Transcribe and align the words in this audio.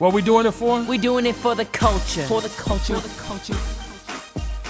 What 0.00 0.14
we 0.14 0.22
doing 0.22 0.46
it 0.46 0.52
for? 0.52 0.82
We 0.84 0.96
doing 0.96 1.26
it 1.26 1.34
for 1.34 1.54
the 1.54 1.66
culture. 1.66 2.22
For 2.22 2.40
the 2.40 2.48
culture. 2.48 2.94
For 2.94 3.06
the 3.06 3.20
culture. 3.20 3.54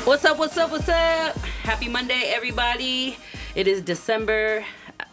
What's 0.05 0.25
up? 0.25 0.39
What's 0.39 0.57
up? 0.57 0.73
What's 0.73 0.89
up? 0.89 1.37
Happy 1.63 1.89
Monday, 1.89 2.33
everybody. 2.35 3.17
It 3.55 3.69
is 3.69 3.81
December 3.81 4.65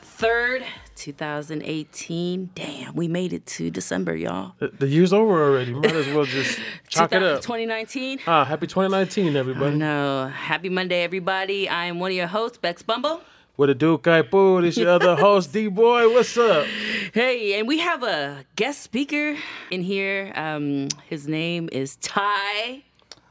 third, 0.02 0.64
2018. 0.96 2.50
Damn, 2.56 2.96
we 2.96 3.07
made 3.07 3.32
it 3.32 3.46
to 3.46 3.70
December, 3.70 4.16
y'all. 4.16 4.56
The, 4.57 4.70
the 4.70 4.88
year's 4.88 5.14
over 5.14 5.39
already. 5.52 5.75
Might 5.75 5.96
as 5.96 6.07
well 6.07 6.25
just 6.25 6.60
chalk 6.88 7.14
it 7.14 7.21
up. 7.21 7.43
2019. 7.43 8.21
Ah, 8.25 8.43
happy 8.43 8.65
2019, 8.65 9.36
everybody. 9.36 9.75
No, 9.75 10.29
happy 10.29 10.70
Monday, 10.70 11.04
everybody. 11.04 11.70
I 11.70 11.86
am 11.86 12.00
one 12.00 12.10
of 12.10 12.18
your 12.18 12.25
hosts, 12.25 12.57
Bex 12.57 12.82
Bumble. 12.82 13.21
What 13.57 13.71
a 13.71 13.74
do, 13.74 13.97
Kaipu? 13.97 14.61
This 14.61 14.78
is 14.78 14.84
your 14.84 14.92
other 14.92 15.16
host, 15.20 15.52
D 15.52 15.68
Boy. 15.68 16.07
What's 16.14 16.38
up? 16.38 16.68
Hey, 17.11 17.57
and 17.57 17.68
we 17.68 17.80
have 17.80 18.04
a 18.04 18.46
guest 18.56 18.83
speaker 18.83 19.36
in 19.71 19.82
here. 19.82 20.32
Um, 20.36 20.89
his 21.10 21.28
name 21.28 21.68
is 21.71 21.96
Ty. 21.96 22.83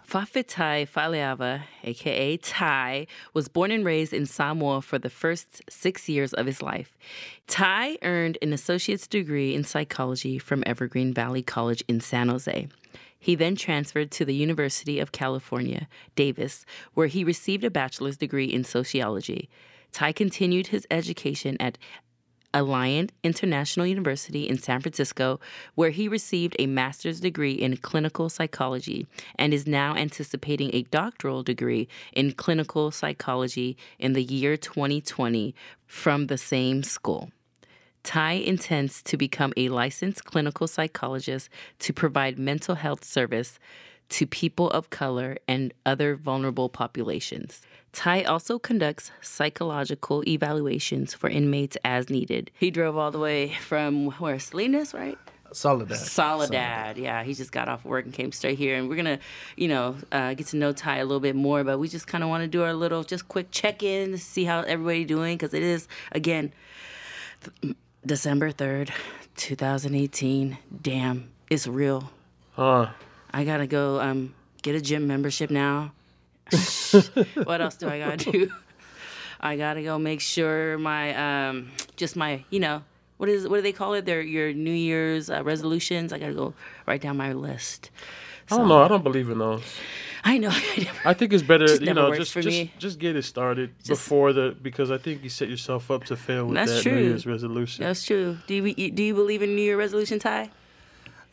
Fafitai 0.05 0.89
Faleava, 0.89 1.63
aka 1.85 2.37
Ty, 2.39 3.07
was 3.35 3.47
born 3.47 3.71
and 3.71 3.85
raised 3.85 4.13
in 4.13 4.27
Samoa 4.27 4.83
for 4.83 4.99
the 4.99 5.09
first 5.09 5.63
six 5.71 6.09
years 6.09 6.33
of 6.33 6.47
his 6.47 6.61
life. 6.61 6.99
Ty 7.47 7.97
earned 8.03 8.37
an 8.43 8.53
associate's 8.53 9.07
degree 9.07 9.55
in 9.55 9.63
psychology 9.63 10.41
from 10.41 10.65
Evergreen 10.67 11.15
Valley 11.15 11.45
College 11.45 11.85
in 11.87 12.01
San 12.01 12.31
Jose. 12.31 12.67
He 13.17 13.37
then 13.37 13.55
transferred 13.55 14.11
to 14.11 14.25
the 14.25 14.35
University 14.35 14.99
of 14.99 15.13
California, 15.13 15.87
Davis, 16.17 16.67
where 16.95 17.07
he 17.07 17.23
received 17.23 17.63
a 17.63 17.71
bachelor's 17.71 18.17
degree 18.17 18.47
in 18.47 18.65
sociology. 18.65 19.49
Ty 19.97 20.13
continued 20.13 20.67
his 20.67 20.87
education 20.91 21.57
at 21.59 21.79
Alliant 22.53 23.13
International 23.25 23.87
University 23.87 24.47
in 24.47 24.59
San 24.59 24.83
Francisco, 24.83 25.41
where 25.75 25.89
he 25.89 26.07
received 26.07 26.55
a 26.59 26.67
master's 26.67 27.19
degree 27.19 27.53
in 27.53 27.79
clinical 27.79 28.29
psychology 28.29 29.07
and 29.37 29.55
is 29.55 29.67
now 29.67 29.97
anticipating 29.97 30.69
a 30.75 30.83
doctoral 30.83 31.43
degree 31.43 31.89
in 32.13 32.33
clinical 32.33 32.91
psychology 32.91 33.75
in 33.99 34.13
the 34.13 34.23
year 34.23 34.59
2020 34.59 35.55
from 35.87 36.27
the 36.27 36.37
same 36.37 36.83
school. 36.83 37.31
Ty 38.03 38.33
intends 38.33 39.03
to 39.03 39.17
become 39.17 39.55
a 39.57 39.71
licensed 39.71 40.27
clinical 40.27 40.69
psychologist 40.69 41.49
to 41.79 41.95
provide 41.95 42.39
mental 42.39 42.75
health 42.75 43.03
service 43.03 43.59
to 44.09 44.27
people 44.27 44.71
of 44.71 44.91
color 44.91 45.37
and 45.49 45.73
other 45.85 46.17
vulnerable 46.17 46.69
populations. 46.69 47.63
Ty 47.97 48.25
also 48.25 48.59
conducts 48.59 49.11
psychological 49.23 50.23
evaluations 50.29 51.15
for 51.15 51.31
inmates 51.31 51.79
as 51.83 52.11
needed. 52.11 52.51
He 52.53 52.71
drove 52.71 52.99
all 52.99 53.11
the 53.11 53.19
way 53.19 53.55
from 53.67 54.11
where 54.19 54.39
Salinas, 54.39 54.93
right? 54.93 55.17
Soledad. 55.53 55.97
Soledad. 55.97 56.99
Yeah, 56.99 57.23
he 57.25 57.33
just 57.33 57.53
got 57.53 57.71
off 57.71 57.87
work 57.87 58.05
and 58.05 58.13
came 58.13 58.33
straight 58.33 58.59
here, 58.59 58.77
and 58.77 58.91
we're 58.91 58.97
gonna, 58.97 59.19
you 59.57 59.69
know, 59.69 59.97
uh, 60.13 60.35
get 60.35 60.49
to 60.49 60.59
know 60.59 60.73
Ty 60.73 60.99
a 60.99 61.07
little 61.07 61.21
bit 61.21 61.35
more. 61.35 61.65
But 61.65 61.79
we 61.79 61.89
just 61.89 62.07
kind 62.07 62.23
of 62.23 62.29
want 62.29 62.43
to 62.43 62.49
do 62.49 62.63
our 62.65 62.75
little, 62.75 63.03
just 63.03 63.29
quick 63.29 63.51
check 63.51 63.83
in 63.83 64.11
to 64.11 64.19
see 64.19 64.45
how 64.45 64.61
everybody 64.61 65.07
doing, 65.07 65.39
because 65.39 65.55
it 65.55 65.63
is 65.63 65.89
again 66.13 66.53
th- 67.63 67.75
December 68.05 68.51
third, 68.51 68.93
two 69.37 69.57
thousand 69.57 69.95
eighteen. 69.95 70.59
Damn, 70.83 71.31
it's 71.49 71.67
real. 71.67 72.11
Huh. 72.53 72.89
I 73.33 73.45
gotta 73.45 73.67
go 73.67 74.01
um, 74.03 74.35
get 74.61 74.75
a 74.75 74.83
gym 74.83 75.07
membership 75.07 75.51
now. 75.51 75.93
What 77.45 77.61
else 77.61 77.77
do 77.77 77.89
I 77.89 77.99
gotta 77.99 78.31
do? 78.31 78.53
I 79.41 79.57
gotta 79.57 79.83
go 79.83 79.99
make 79.99 80.21
sure 80.21 80.79
my 80.79 81.49
um, 81.49 81.71
just 81.97 82.17
my 82.17 82.45
you 82.51 82.61
know 82.61 82.83
what 83.17 83.29
is 83.29 83.49
what 83.49 83.57
do 83.57 83.63
they 83.63 83.73
call 83.73 83.95
it? 83.95 84.05
Their 84.05 84.21
your 84.21 84.53
New 84.53 84.73
Year's 84.73 85.31
uh, 85.31 85.43
resolutions. 85.43 86.13
I 86.13 86.19
gotta 86.19 86.35
go 86.35 86.55
write 86.87 87.03
down 87.03 87.17
my 87.17 87.33
list. 87.33 87.91
I 88.51 88.57
don't 88.57 88.69
know. 88.69 88.83
I 88.83 88.89
don't 88.89 89.03
believe 89.03 89.29
in 89.29 89.39
those. 89.39 89.65
I 90.23 90.39
know. 90.39 90.51
I 91.05 91.15
think 91.15 91.33
it's 91.33 91.43
better, 91.43 91.67
Just 91.67 91.83
you 91.83 91.95
know, 91.95 92.15
just 92.15 92.33
just, 92.33 92.47
me. 92.47 92.73
just 92.79 92.99
get 92.99 93.17
it 93.17 93.23
started 93.23 93.75
before 93.87 94.33
the 94.33 94.57
because 94.61 94.91
I 94.91 94.99
think 94.99 95.23
you 95.23 95.29
set 95.29 95.49
yourself 95.49 95.91
up 95.91 96.05
to 96.05 96.17
fail 96.17 96.47
with 96.47 96.55
That's 96.55 96.75
that 96.75 96.83
true. 96.83 96.97
New 96.97 97.05
Year's 97.09 97.27
resolution. 97.27 97.85
That's 97.85 98.05
true. 98.05 98.39
Do 98.47 98.55
you 98.55 98.91
do 98.91 99.03
you 99.03 99.15
believe 99.15 99.43
in 99.43 99.55
New 99.55 99.63
Year 99.63 99.77
resolution, 99.77 100.19
Ty? 100.19 100.51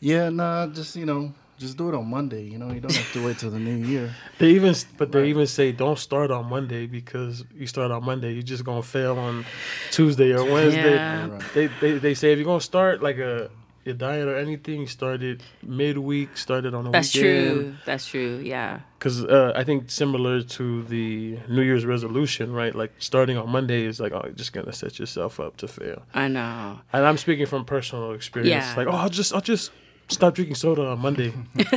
Yeah, 0.00 0.28
nah, 0.28 0.66
just 0.68 0.96
you 0.96 1.06
know, 1.06 1.32
just 1.58 1.76
do 1.76 1.88
it 1.88 1.94
on 1.94 2.08
Monday. 2.08 2.44
You 2.44 2.58
know, 2.58 2.72
you 2.72 2.80
don't 2.80 2.94
have 2.94 3.12
to 3.12 3.24
wait 3.24 3.38
till 3.38 3.50
the 3.50 3.58
new 3.58 3.76
year. 3.76 4.14
They 4.38 4.50
even, 4.50 4.74
but 4.98 5.12
they 5.12 5.28
even 5.28 5.46
say 5.46 5.72
don't 5.72 5.98
start 5.98 6.30
on 6.30 6.46
Monday 6.46 6.86
because 6.86 7.44
you 7.54 7.66
start 7.66 7.90
on 7.90 8.04
Monday, 8.04 8.32
you're 8.32 8.42
just 8.42 8.64
gonna 8.64 8.82
fail 8.82 9.18
on 9.18 9.44
Tuesday 9.90 10.32
or 10.32 10.44
Wednesday. 10.44 10.94
Yeah. 10.94 11.28
Right. 11.28 11.42
They, 11.54 11.66
they 11.80 11.92
they 11.98 12.14
say 12.14 12.32
if 12.32 12.38
you're 12.38 12.44
gonna 12.44 12.60
start 12.60 13.02
like 13.02 13.18
a 13.18 13.50
your 13.84 13.94
diet 13.94 14.26
or 14.26 14.36
anything, 14.36 14.86
started 14.86 15.42
it 15.42 15.42
midweek, 15.62 16.36
started 16.36 16.74
on 16.74 16.86
a 16.86 16.90
That's 16.90 17.14
weekend. 17.14 17.46
true. 17.54 17.74
That's 17.84 18.06
true. 18.06 18.40
Yeah. 18.42 18.80
Because 18.98 19.24
uh, 19.24 19.52
I 19.54 19.62
think 19.64 19.90
similar 19.90 20.42
to 20.42 20.82
the 20.84 21.38
New 21.48 21.60
Year's 21.62 21.84
resolution, 21.84 22.52
right? 22.52 22.74
Like 22.74 22.92
starting 22.98 23.36
on 23.36 23.50
Monday 23.50 23.84
is 23.84 24.00
like, 24.00 24.12
oh, 24.12 24.22
you're 24.24 24.32
just 24.32 24.52
gonna 24.54 24.72
set 24.72 24.98
yourself 24.98 25.38
up 25.38 25.58
to 25.58 25.68
fail. 25.68 26.02
I 26.14 26.28
know. 26.28 26.80
And 26.92 27.04
I'm 27.06 27.18
speaking 27.18 27.46
from 27.46 27.64
personal 27.66 28.12
experience. 28.12 28.48
Yeah. 28.66 28.74
Like, 28.74 28.86
oh, 28.86 28.92
I'll 28.96 29.10
just 29.10 29.34
I'll 29.34 29.42
just 29.42 29.70
stop 30.08 30.34
drinking 30.34 30.56
soda 30.56 30.86
on 30.86 31.00
Monday. 31.00 31.32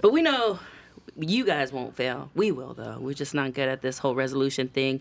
But 0.00 0.12
we 0.12 0.22
know 0.22 0.58
you 1.16 1.44
guys 1.44 1.72
won't 1.72 1.96
fail. 1.96 2.30
We 2.34 2.50
will 2.50 2.74
though. 2.74 2.98
We're 3.00 3.14
just 3.14 3.34
not 3.34 3.54
good 3.54 3.68
at 3.68 3.82
this 3.82 3.98
whole 3.98 4.14
resolution 4.14 4.68
thing. 4.68 5.00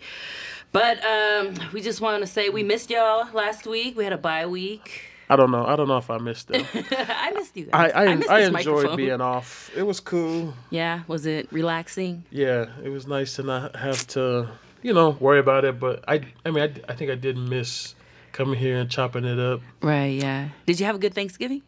But 0.71 1.03
um, 1.03 1.55
we 1.73 1.81
just 1.81 2.01
want 2.01 2.21
to 2.21 2.27
say 2.27 2.49
we 2.49 2.63
missed 2.63 2.89
y'all 2.89 3.27
last 3.33 3.65
week. 3.65 3.97
We 3.97 4.03
had 4.03 4.13
a 4.13 4.17
bye 4.17 4.45
week. 4.45 5.01
I 5.27 5.35
don't 5.35 5.49
know. 5.49 5.65
I 5.65 5.75
don't 5.75 5.87
know 5.87 5.97
if 5.97 6.09
I 6.11 6.19
missed 6.19 6.49
them. 6.49 6.65
I 6.91 7.31
missed 7.31 7.57
you 7.57 7.69
I 7.73 7.87
guys. 7.87 7.91
I, 7.95 8.15
missed 8.15 8.29
I, 8.29 8.39
this 8.41 8.47
enjoyed 8.49 8.75
microphone. 8.75 8.97
being 8.97 9.21
off. 9.21 9.71
It 9.75 9.81
was 9.83 9.99
cool. 9.99 10.53
Yeah, 10.69 11.01
was 11.07 11.25
it 11.25 11.51
relaxing? 11.51 12.25
Yeah, 12.29 12.67
it 12.83 12.89
was 12.89 13.07
nice 13.07 13.35
to 13.37 13.43
not 13.43 13.75
have 13.75 14.05
to, 14.09 14.49
you 14.83 14.93
know, 14.93 15.17
worry 15.19 15.39
about 15.39 15.65
it. 15.65 15.79
But 15.79 16.03
I, 16.07 16.21
I 16.45 16.51
mean, 16.51 16.63
I, 16.63 16.91
I 16.91 16.95
think 16.95 17.09
I 17.09 17.15
did 17.15 17.37
miss 17.37 17.95
coming 18.33 18.59
here 18.59 18.77
and 18.77 18.87
chopping 18.87 19.25
it 19.25 19.39
up. 19.39 19.61
Right. 19.81 20.13
Yeah. 20.21 20.49
Did 20.67 20.79
you 20.79 20.85
have 20.85 20.95
a 20.95 20.99
good 20.99 21.15
Thanksgiving? 21.15 21.63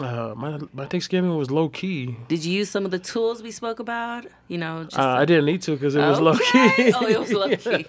Uh, 0.00 0.32
my 0.36 0.58
my 0.72 0.86
Thanksgiving 0.86 1.36
was 1.36 1.50
low 1.50 1.68
key. 1.68 2.16
Did 2.28 2.44
you 2.44 2.52
use 2.52 2.70
some 2.70 2.84
of 2.84 2.90
the 2.92 2.98
tools 3.00 3.42
we 3.42 3.50
spoke 3.50 3.80
about? 3.80 4.26
You 4.46 4.58
know, 4.58 4.84
just 4.84 4.98
Uh, 4.98 5.02
I 5.18 5.24
didn't 5.24 5.46
need 5.46 5.62
to 5.62 5.72
because 5.72 5.96
it 5.96 6.00
was 6.00 6.20
low 6.20 6.34
key. 6.36 6.92
Oh, 6.94 7.06
it 7.06 7.18
was 7.18 7.32
low 7.42 7.48
key. 7.56 7.84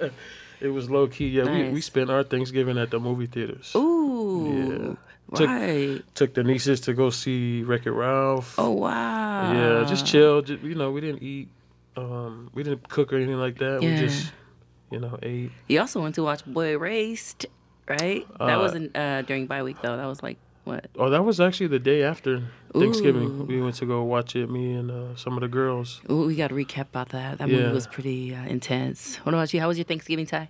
It 0.61 0.69
was 0.69 0.89
low 0.89 1.07
key. 1.07 1.27
Yeah, 1.29 1.45
we, 1.45 1.69
we 1.69 1.81
spent 1.81 2.09
our 2.09 2.23
Thanksgiving 2.23 2.77
at 2.77 2.89
the 2.91 2.99
movie 2.99 3.27
theaters. 3.27 3.71
Ooh. 3.75 4.49
Yeah. 4.49 4.95
Took- 5.37 5.47
Right. 5.47 6.01
Took 6.15 6.33
the 6.33 6.43
nieces 6.43 6.81
to 6.81 6.93
go 6.95 7.11
see 7.11 7.61
Wreck 7.61 7.85
It 7.85 7.91
Ralph. 7.91 8.55
Oh 8.57 8.71
wow. 8.71 9.53
Yeah, 9.53 9.85
just 9.87 10.07
chill. 10.07 10.41
Just, 10.41 10.63
you 10.63 10.73
know, 10.73 10.89
we 10.91 11.01
didn't 11.01 11.21
eat. 11.21 11.49
Um, 11.95 12.49
we 12.55 12.63
didn't 12.63 12.89
cook 12.89 13.13
or 13.13 13.17
anything 13.17 13.37
like 13.37 13.59
that. 13.59 13.83
Yeah. 13.83 13.89
We 13.93 14.07
just, 14.07 14.31
you 14.91 14.99
know, 14.99 15.19
ate. 15.21 15.51
You 15.67 15.79
also 15.81 16.01
went 16.01 16.15
to 16.15 16.23
watch 16.23 16.43
Boy 16.45 16.69
Erased, 16.73 17.45
right? 17.87 18.25
that 18.39 18.57
Uh, 18.57 18.59
wasn't 18.59 18.97
uh, 18.97 19.21
during 19.21 19.45
bye 19.45 19.61
week 19.61 19.77
though. 19.83 19.95
That 19.97 20.07
was 20.07 20.23
like 20.23 20.37
what? 20.69 20.85
Oh, 20.97 21.09
that 21.09 21.23
was 21.23 21.39
actually 21.39 21.67
the 21.67 21.79
day 21.79 22.03
after 22.03 22.43
Thanksgiving. 22.73 23.29
Ooh. 23.41 23.43
We 23.43 23.61
went 23.61 23.75
to 23.75 23.85
go 23.85 24.03
watch 24.03 24.35
it. 24.35 24.49
Me 24.49 24.73
and 24.73 24.89
uh, 24.91 25.15
some 25.15 25.33
of 25.33 25.41
the 25.41 25.47
girls. 25.47 26.01
Ooh, 26.09 26.25
we 26.27 26.35
got 26.35 26.49
to 26.49 26.55
recap 26.55 26.87
about 26.93 27.09
that. 27.09 27.37
That 27.39 27.49
Yeah. 27.49 27.57
movie 27.57 27.73
was 27.73 27.87
pretty 27.87 28.33
uh, 28.35 28.45
intense. 28.45 29.17
What 29.23 29.33
about 29.33 29.53
you? 29.53 29.59
How 29.59 29.67
was 29.67 29.77
your 29.77 29.85
Thanksgiving, 29.85 30.25
Ty? 30.25 30.49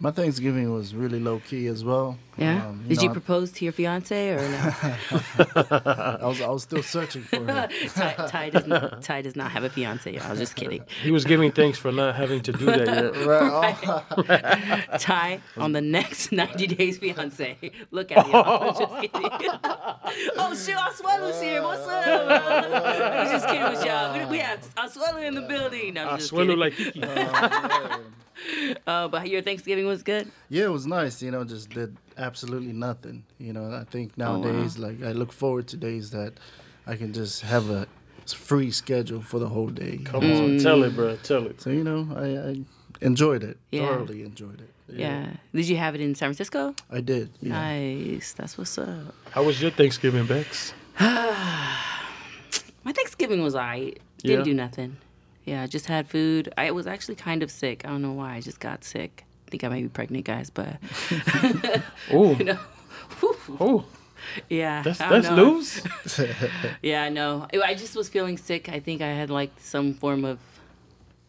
My 0.00 0.10
Thanksgiving 0.12 0.72
was 0.72 0.94
really 0.94 1.18
low 1.20 1.40
key 1.40 1.66
as 1.66 1.84
well. 1.84 2.18
Yeah. 2.38 2.68
Um, 2.68 2.84
Did 2.86 3.02
you 3.02 3.08
know, 3.08 3.14
propose 3.14 3.50
to 3.52 3.64
your 3.64 3.72
fiance 3.72 4.30
or 4.30 4.36
no? 4.36 4.72
I, 4.82 6.18
I 6.22 6.26
was 6.26 6.40
I 6.40 6.48
was 6.48 6.62
still 6.62 6.84
searching 6.84 7.22
for 7.22 7.40
her. 7.44 7.68
Ty, 7.94 8.14
Ty 8.28 8.50
does 8.50 8.66
not. 8.66 9.02
Ty 9.02 9.22
does 9.22 9.34
not 9.34 9.50
have 9.50 9.64
a 9.64 9.68
fiance. 9.70 10.16
I 10.16 10.30
was 10.30 10.38
just 10.38 10.54
kidding. 10.54 10.84
He 11.02 11.10
was 11.10 11.24
giving 11.24 11.50
thanks 11.50 11.78
for 11.78 11.90
not 11.90 12.14
having 12.14 12.40
to 12.42 12.52
do 12.52 12.66
that 12.66 12.86
yet. 12.86 13.08
Right. 13.28 13.76
Oh, 13.84 14.98
Ty 14.98 15.40
on 15.56 15.72
the 15.72 15.80
next 15.80 16.30
90 16.30 16.66
Days 16.68 16.98
Fiance. 16.98 17.58
Look 17.90 18.12
at 18.12 18.26
y'all. 18.28 18.72
just 18.78 18.94
kidding. 18.94 19.30
oh 20.36 20.54
shit, 20.54 20.76
Oswaldo's 20.76 21.42
here. 21.42 21.60
What's 21.62 21.82
up? 21.82 22.06
I 22.06 23.22
was 23.24 23.32
just 23.32 23.46
kidding 23.48 23.64
with 23.68 23.84
y'all. 23.84 24.12
We, 24.16 24.24
we 24.30 24.38
have 24.38 24.60
Oswaldo 24.76 25.26
in 25.26 25.34
the 25.34 25.42
building. 25.42 25.94
No, 25.94 26.02
I'm 26.08 26.14
I 26.14 26.16
just 26.18 26.28
swallow 26.28 26.54
kidding. 26.56 26.58
like 26.60 26.74
Kiki. 26.76 27.02
Uh, 28.86 29.08
but 29.08 29.28
your 29.28 29.42
Thanksgiving 29.42 29.86
was 29.86 30.04
good. 30.04 30.30
yeah, 30.48 30.66
it 30.66 30.70
was 30.72 30.86
nice. 30.86 31.20
You 31.20 31.32
know, 31.32 31.42
just 31.42 31.70
did 31.70 31.96
absolutely 32.18 32.72
nothing. 32.72 33.24
You 33.38 33.52
know, 33.52 33.72
I 33.72 33.84
think 33.84 34.12
Oh, 34.20 34.22
wow. 34.32 34.36
nowadays, 34.40 34.78
like 34.78 35.02
I 35.02 35.12
look 35.12 35.32
forward 35.32 35.66
to 35.68 35.76
days 35.76 36.10
that 36.10 36.34
I 36.86 36.96
can 36.96 37.12
just 37.12 37.42
have 37.42 37.70
a 37.70 37.86
free 38.26 38.70
schedule 38.70 39.22
for 39.22 39.38
the 39.38 39.48
whole 39.48 39.68
day. 39.68 39.98
Come 40.04 40.24
on, 40.24 40.58
mm. 40.58 40.62
tell 40.62 40.82
it, 40.82 40.94
bro. 40.94 41.16
Tell 41.16 41.46
it. 41.46 41.60
So 41.60 41.70
you 41.70 41.84
know, 41.84 42.08
I, 42.14 42.50
I 42.50 42.56
enjoyed 43.00 43.42
it. 43.42 43.56
Yeah. 43.70 43.86
Thoroughly 43.86 44.22
enjoyed 44.22 44.60
it. 44.60 44.70
Yeah. 44.90 45.30
Did 45.54 45.68
you 45.68 45.76
have 45.76 45.94
it 45.94 46.00
in 46.00 46.14
San 46.14 46.28
Francisco? 46.28 46.74
I 46.90 47.00
did. 47.00 47.30
Yeah. 47.40 47.50
Nice. 47.52 48.32
That's 48.32 48.56
what's 48.58 48.76
up. 48.78 49.14
How 49.30 49.42
was 49.44 49.60
your 49.60 49.70
Thanksgiving, 49.70 50.26
Bex? 50.26 50.72
My 51.00 52.92
Thanksgiving 52.92 53.42
was 53.42 53.54
alright. 53.54 53.98
Didn't 54.18 54.38
Yeah? 54.40 54.44
do 54.44 54.54
nothing. 54.54 54.96
Yeah, 55.44 55.62
I 55.62 55.66
just 55.66 55.86
had 55.86 56.08
food. 56.08 56.52
I 56.58 56.70
was 56.70 56.86
actually 56.86 57.14
kind 57.16 57.42
of 57.42 57.50
sick. 57.50 57.84
I 57.84 57.88
don't 57.88 58.02
know 58.02 58.12
why. 58.12 58.34
I 58.36 58.40
just 58.40 58.60
got 58.60 58.84
sick. 58.84 59.24
I 59.48 59.50
think 59.50 59.64
I 59.64 59.68
might 59.68 59.82
be 59.82 59.88
pregnant, 59.88 60.26
guys, 60.26 60.50
but 60.50 60.76
Oh, 62.12 62.34
you 62.38 62.44
know. 62.44 62.58
oh. 63.58 63.84
Yeah, 64.50 64.82
That's 64.82 64.98
that's 64.98 65.30
news. 65.30 65.82
Yeah, 66.82 67.04
I 67.04 67.08
know. 67.08 67.48
I 67.54 67.70
I 67.70 67.74
just 67.74 67.96
was 67.96 68.10
feeling 68.10 68.36
sick. 68.36 68.68
I 68.68 68.78
think 68.78 69.00
I 69.00 69.06
had 69.08 69.30
like 69.30 69.52
some 69.58 69.94
form 69.94 70.26
of 70.26 70.38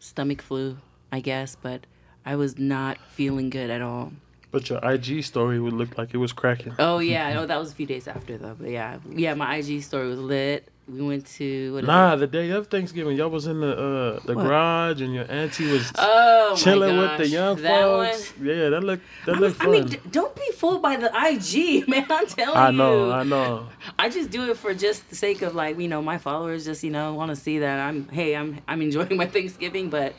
stomach 0.00 0.42
flu, 0.42 0.76
I 1.10 1.20
guess, 1.20 1.56
but 1.56 1.86
I 2.26 2.36
was 2.36 2.58
not 2.58 2.98
feeling 3.08 3.48
good 3.48 3.70
at 3.70 3.80
all. 3.80 4.12
But 4.50 4.68
your 4.68 4.84
IG 4.84 5.24
story 5.24 5.60
would 5.60 5.72
look 5.72 5.96
like 5.96 6.12
it 6.12 6.18
was 6.18 6.34
cracking. 6.34 6.74
Oh 6.78 6.98
yeah, 6.98 7.26
I 7.26 7.32
know 7.32 7.44
oh, 7.44 7.46
that 7.46 7.58
was 7.58 7.72
a 7.72 7.74
few 7.74 7.86
days 7.86 8.06
after 8.06 8.36
though. 8.36 8.56
But 8.60 8.68
yeah, 8.68 8.98
yeah, 9.08 9.32
my 9.32 9.56
IG 9.56 9.82
story 9.82 10.08
was 10.08 10.18
lit. 10.18 10.68
We 10.90 11.00
went 11.02 11.26
to 11.38 11.80
Nah, 11.82 12.16
the 12.16 12.26
day 12.26 12.50
of 12.50 12.66
Thanksgiving, 12.66 13.16
y'all 13.16 13.28
was 13.30 13.46
in 13.46 13.60
the 13.60 13.72
uh, 13.72 14.20
the 14.26 14.34
What? 14.34 14.42
garage 14.42 15.00
and 15.00 15.14
your 15.14 15.30
auntie 15.30 15.70
was 15.70 15.90
Oh 15.96 16.56
chilling 16.58 16.96
with 16.98 17.16
the 17.18 17.28
young 17.28 17.56
that 17.62 17.82
folks. 17.82 18.32
One, 18.32 18.46
Yeah, 18.48 18.70
that 18.70 18.82
looked 18.82 19.04
that 19.26 19.36
I 19.36 19.38
mean, 19.38 19.40
looked 19.40 19.62
I 19.62 19.66
mean, 19.68 20.00
don't 20.10 20.34
be 20.34 20.50
fooled 20.56 20.82
by 20.82 20.96
the 20.96 21.06
IG, 21.06 21.86
man. 21.92 22.06
I'm 22.10 22.26
telling 22.26 22.56
I 22.56 22.62
you. 22.62 22.66
I 22.68 22.70
know, 22.70 23.12
I 23.12 23.22
know. 23.22 23.66
I 23.98 24.08
just 24.08 24.30
do 24.30 24.50
it 24.50 24.56
for 24.56 24.74
just 24.74 25.08
the 25.10 25.16
sake 25.16 25.42
of 25.42 25.54
like 25.54 25.78
you 25.78 25.86
know 25.88 26.02
my 26.02 26.18
followers 26.18 26.64
just 26.64 26.82
you 26.82 26.90
know 26.90 27.14
want 27.14 27.30
to 27.30 27.36
see 27.36 27.60
that 27.60 27.78
I'm 27.78 28.08
hey 28.08 28.34
I'm 28.34 28.58
I'm 28.66 28.82
enjoying 28.82 29.16
my 29.16 29.26
Thanksgiving, 29.36 29.90
but 29.90 30.14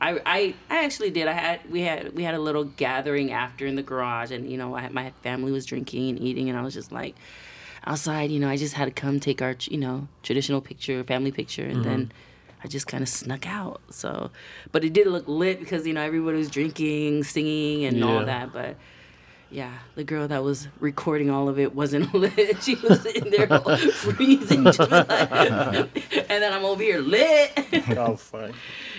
I 0.00 0.20
I 0.26 0.54
I 0.68 0.84
actually 0.84 1.10
did. 1.10 1.28
I 1.28 1.32
had 1.32 1.70
we 1.70 1.82
had 1.82 2.14
we 2.16 2.24
had 2.24 2.34
a 2.34 2.40
little 2.40 2.64
gathering 2.64 3.30
after 3.30 3.66
in 3.66 3.76
the 3.76 3.82
garage, 3.84 4.32
and 4.32 4.50
you 4.50 4.56
know 4.58 4.74
I 4.74 4.80
had, 4.80 4.92
my 4.92 5.12
family 5.22 5.52
was 5.52 5.64
drinking 5.64 6.10
and 6.10 6.20
eating, 6.20 6.48
and 6.48 6.58
I 6.58 6.62
was 6.62 6.74
just 6.74 6.90
like 6.90 7.14
outside. 7.86 8.30
You 8.30 8.40
know 8.40 8.48
I 8.48 8.56
just 8.56 8.74
had 8.74 8.84
to 8.86 8.90
come 8.90 9.20
take 9.20 9.40
our 9.42 9.54
you 9.62 9.78
know 9.78 10.08
traditional 10.22 10.60
picture, 10.60 11.02
family 11.04 11.32
picture, 11.32 11.64
and 11.64 11.84
then. 11.84 12.00
Mm-hmm. 12.06 12.12
I 12.60 12.66
just 12.66 12.88
kind 12.88 13.02
of 13.04 13.08
snuck 13.08 13.46
out. 13.46 13.80
So, 13.90 14.32
but 14.72 14.82
it 14.82 14.92
did 14.92 15.06
look 15.06 15.28
lit 15.28 15.60
because 15.60 15.86
you 15.86 15.92
know 15.92 16.02
everybody 16.02 16.38
was 16.38 16.50
drinking, 16.50 17.22
singing, 17.22 17.84
and 17.84 18.02
all 18.02 18.24
that. 18.24 18.52
But 18.52 18.74
yeah, 19.48 19.74
the 19.94 20.02
girl 20.02 20.26
that 20.26 20.42
was 20.42 20.66
recording 20.80 21.30
all 21.30 21.48
of 21.48 21.60
it 21.60 21.72
wasn't 21.72 22.12
lit. 22.22 22.60
She 22.64 22.74
was 22.74 23.06
in 23.06 23.30
there 23.30 23.46
freezing, 23.92 24.64
just 24.64 24.80
like, 24.80 25.08
and 25.08 26.42
then 26.42 26.52
I'm 26.52 26.64
over 26.64 26.82
here 26.82 26.98
lit. 27.00 27.52
Oh, 27.96 28.16
fine. 28.16 28.54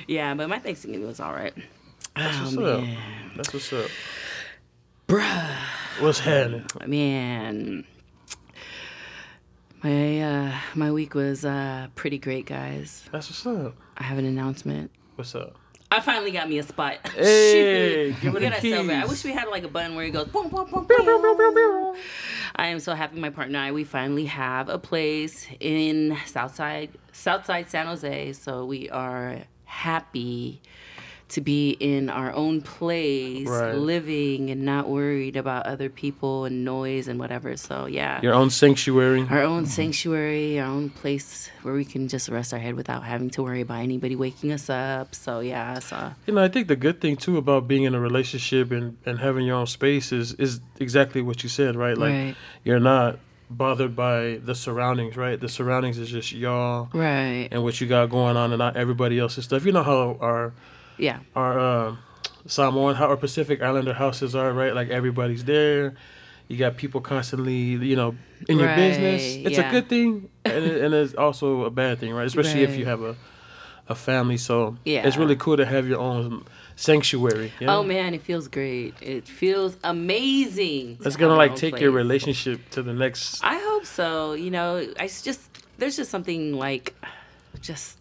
yeah, 0.07 0.33
but 0.35 0.47
my 0.47 0.59
Thanksgiving 0.59 1.05
was 1.05 1.19
all 1.19 1.33
right. 1.33 1.53
That's 2.15 2.37
Oh, 2.37 2.43
what's 2.43 2.55
up. 2.57 2.81
man. 2.81 2.97
That's 3.35 3.53
what's 3.53 3.73
up. 3.73 3.89
Bruh, 5.09 5.53
What's 5.99 6.19
happening? 6.19 6.65
man. 6.87 7.83
My 9.83 10.21
uh, 10.21 10.55
my 10.75 10.91
week 10.91 11.15
was 11.15 11.45
uh, 11.45 11.87
pretty 11.95 12.17
great, 12.17 12.45
guys. 12.45 13.07
That's 13.11 13.29
what's 13.29 13.45
up. 13.45 13.75
I 13.97 14.03
have 14.03 14.17
an 14.17 14.25
announcement. 14.25 14.91
What's 15.15 15.35
up? 15.35 15.55
I 15.91 16.01
finally 16.01 16.31
got 16.31 16.49
me 16.49 16.59
a 16.59 16.63
spot. 16.63 16.97
Hey, 17.15 18.11
Shoot. 18.11 18.21
give 18.21 18.33
We're 18.33 18.39
me 18.41 18.49
the 18.49 18.71
gonna. 18.71 18.93
I 18.93 19.05
wish 19.05 19.23
we 19.23 19.31
had 19.31 19.47
like 19.47 19.63
a 19.63 19.67
button 19.69 19.95
where 19.95 20.05
it 20.05 20.11
goes 20.11 20.27
boom, 20.27 20.49
boom, 20.49 20.69
boom, 20.69 20.85
boom. 20.85 21.95
I 22.55 22.67
am 22.67 22.79
so 22.79 22.93
happy 22.93 23.19
my 23.19 23.29
partner 23.29 23.57
and 23.57 23.67
I 23.67 23.71
we 23.71 23.85
finally 23.85 24.25
have 24.25 24.69
a 24.69 24.77
place 24.77 25.47
in 25.59 26.17
Southside 26.25 26.89
Southside 27.13 27.69
San 27.69 27.87
Jose. 27.87 28.33
So 28.33 28.65
we 28.65 28.89
are 28.89 29.37
happy 29.63 30.61
to 31.29 31.41
be 31.41 31.69
in 31.79 32.09
our 32.09 32.31
own 32.33 32.61
place, 32.61 33.47
Right. 33.47 33.75
living 33.75 34.49
and 34.49 34.63
not 34.65 34.89
worried 34.89 35.35
about 35.35 35.65
other 35.67 35.87
people 35.87 36.45
and 36.45 36.65
noise 36.65 37.07
and 37.07 37.19
whatever. 37.19 37.55
So 37.55 37.85
yeah. 37.85 38.19
Your 38.21 38.33
own 38.33 38.49
sanctuary. 38.49 39.27
our 39.29 39.43
own 39.43 39.65
sanctuary, 39.65 40.59
our 40.59 40.67
own 40.67 40.89
place 40.89 41.49
where 41.61 41.73
we 41.73 41.85
can 41.85 42.07
just 42.07 42.29
rest 42.29 42.53
our 42.53 42.59
head 42.59 42.75
without 42.75 43.03
having 43.03 43.29
to 43.31 43.43
worry 43.43 43.61
about 43.61 43.81
anybody 43.81 44.15
waking 44.15 44.51
us 44.51 44.69
up. 44.69 45.13
So 45.13 45.39
yeah, 45.39 45.79
so 45.79 46.13
You 46.25 46.33
know, 46.33 46.43
I 46.43 46.47
think 46.47 46.67
the 46.67 46.75
good 46.75 46.99
thing 47.01 47.15
too 47.15 47.37
about 47.37 47.67
being 47.67 47.83
in 47.83 47.93
a 47.93 47.99
relationship 47.99 48.71
and, 48.71 48.97
and 49.05 49.19
having 49.19 49.45
your 49.45 49.57
own 49.57 49.67
space 49.67 50.11
is 50.11 50.33
is 50.33 50.61
exactly 50.79 51.21
what 51.21 51.43
you 51.43 51.49
said, 51.49 51.75
right? 51.75 51.97
Like 51.97 52.11
Right. 52.13 52.35
you're 52.63 52.79
not 52.79 53.19
bothered 53.51 53.95
by 53.95 54.39
the 54.43 54.53
surroundings, 54.55 55.15
right? 55.17 55.39
The 55.39 55.49
surroundings 55.49 55.97
is 55.97 56.09
just 56.09 56.31
y'all 56.31 56.89
right, 56.93 57.47
and 57.51 57.63
what 57.63 57.79
you 57.81 57.87
got 57.87 58.09
going 58.09 58.37
on 58.37 58.51
and 58.51 58.59
not 58.59 58.75
everybody 58.77 59.19
else's 59.19 59.45
stuff. 59.45 59.65
You 59.65 59.71
know 59.71 59.83
how 59.83 60.17
our 60.21 60.53
yeah, 60.99 61.19
our 61.35 61.59
uh, 61.59 61.95
Samoan, 62.45 62.95
our 62.95 63.17
Pacific 63.17 63.61
Islander 63.61 63.93
houses 63.93 64.35
are, 64.35 64.51
right? 64.53 64.73
Like 64.73 64.89
everybody's 64.89 65.43
there. 65.45 65.95
You 66.47 66.57
got 66.57 66.77
people 66.77 66.99
constantly, 67.01 67.53
you 67.53 67.95
know, 67.95 68.15
in 68.47 68.57
your 68.57 68.67
Right, 68.67 68.75
business. 68.75 69.21
It's 69.45 69.57
yeah. 69.57 69.69
a 69.69 69.71
good 69.71 69.87
thing, 69.87 70.29
and, 70.45 70.65
it, 70.65 70.81
and 70.83 70.93
it's 70.95 71.13
also 71.13 71.63
a 71.63 71.69
bad 71.69 71.99
thing, 71.99 72.11
right? 72.11 72.25
Especially 72.25 72.63
if 72.63 72.75
you 72.77 72.85
have 72.85 73.01
a 73.01 73.15
a 73.87 73.95
family. 73.95 74.37
So 74.37 74.77
Yeah. 74.85 75.05
it's 75.07 75.17
really 75.17 75.35
cool 75.35 75.57
to 75.57 75.65
have 75.65 75.87
your 75.87 75.99
own 75.99 76.43
sanctuary. 76.75 77.51
You 77.59 77.67
know? 77.67 77.79
Oh 77.79 77.83
man, 77.83 78.13
it 78.13 78.21
feels 78.21 78.47
great. 78.47 78.93
It 79.01 79.27
feels 79.27 79.77
amazing. 79.83 80.97
It's 81.05 81.15
gonna 81.15 81.35
like 81.35 81.55
take 81.55 81.79
your 81.79 81.91
relationship 81.91 82.69
to 82.71 82.81
the 82.83 82.93
next. 82.93 83.43
I 83.43 83.57
hope 83.59 83.85
so. 83.85 84.33
You 84.33 84.51
know, 84.51 84.87
I 84.99 85.07
just 85.07 85.41
there's 85.77 85.95
just 85.95 86.11
something 86.11 86.53
like 86.53 86.93
just 87.61 87.98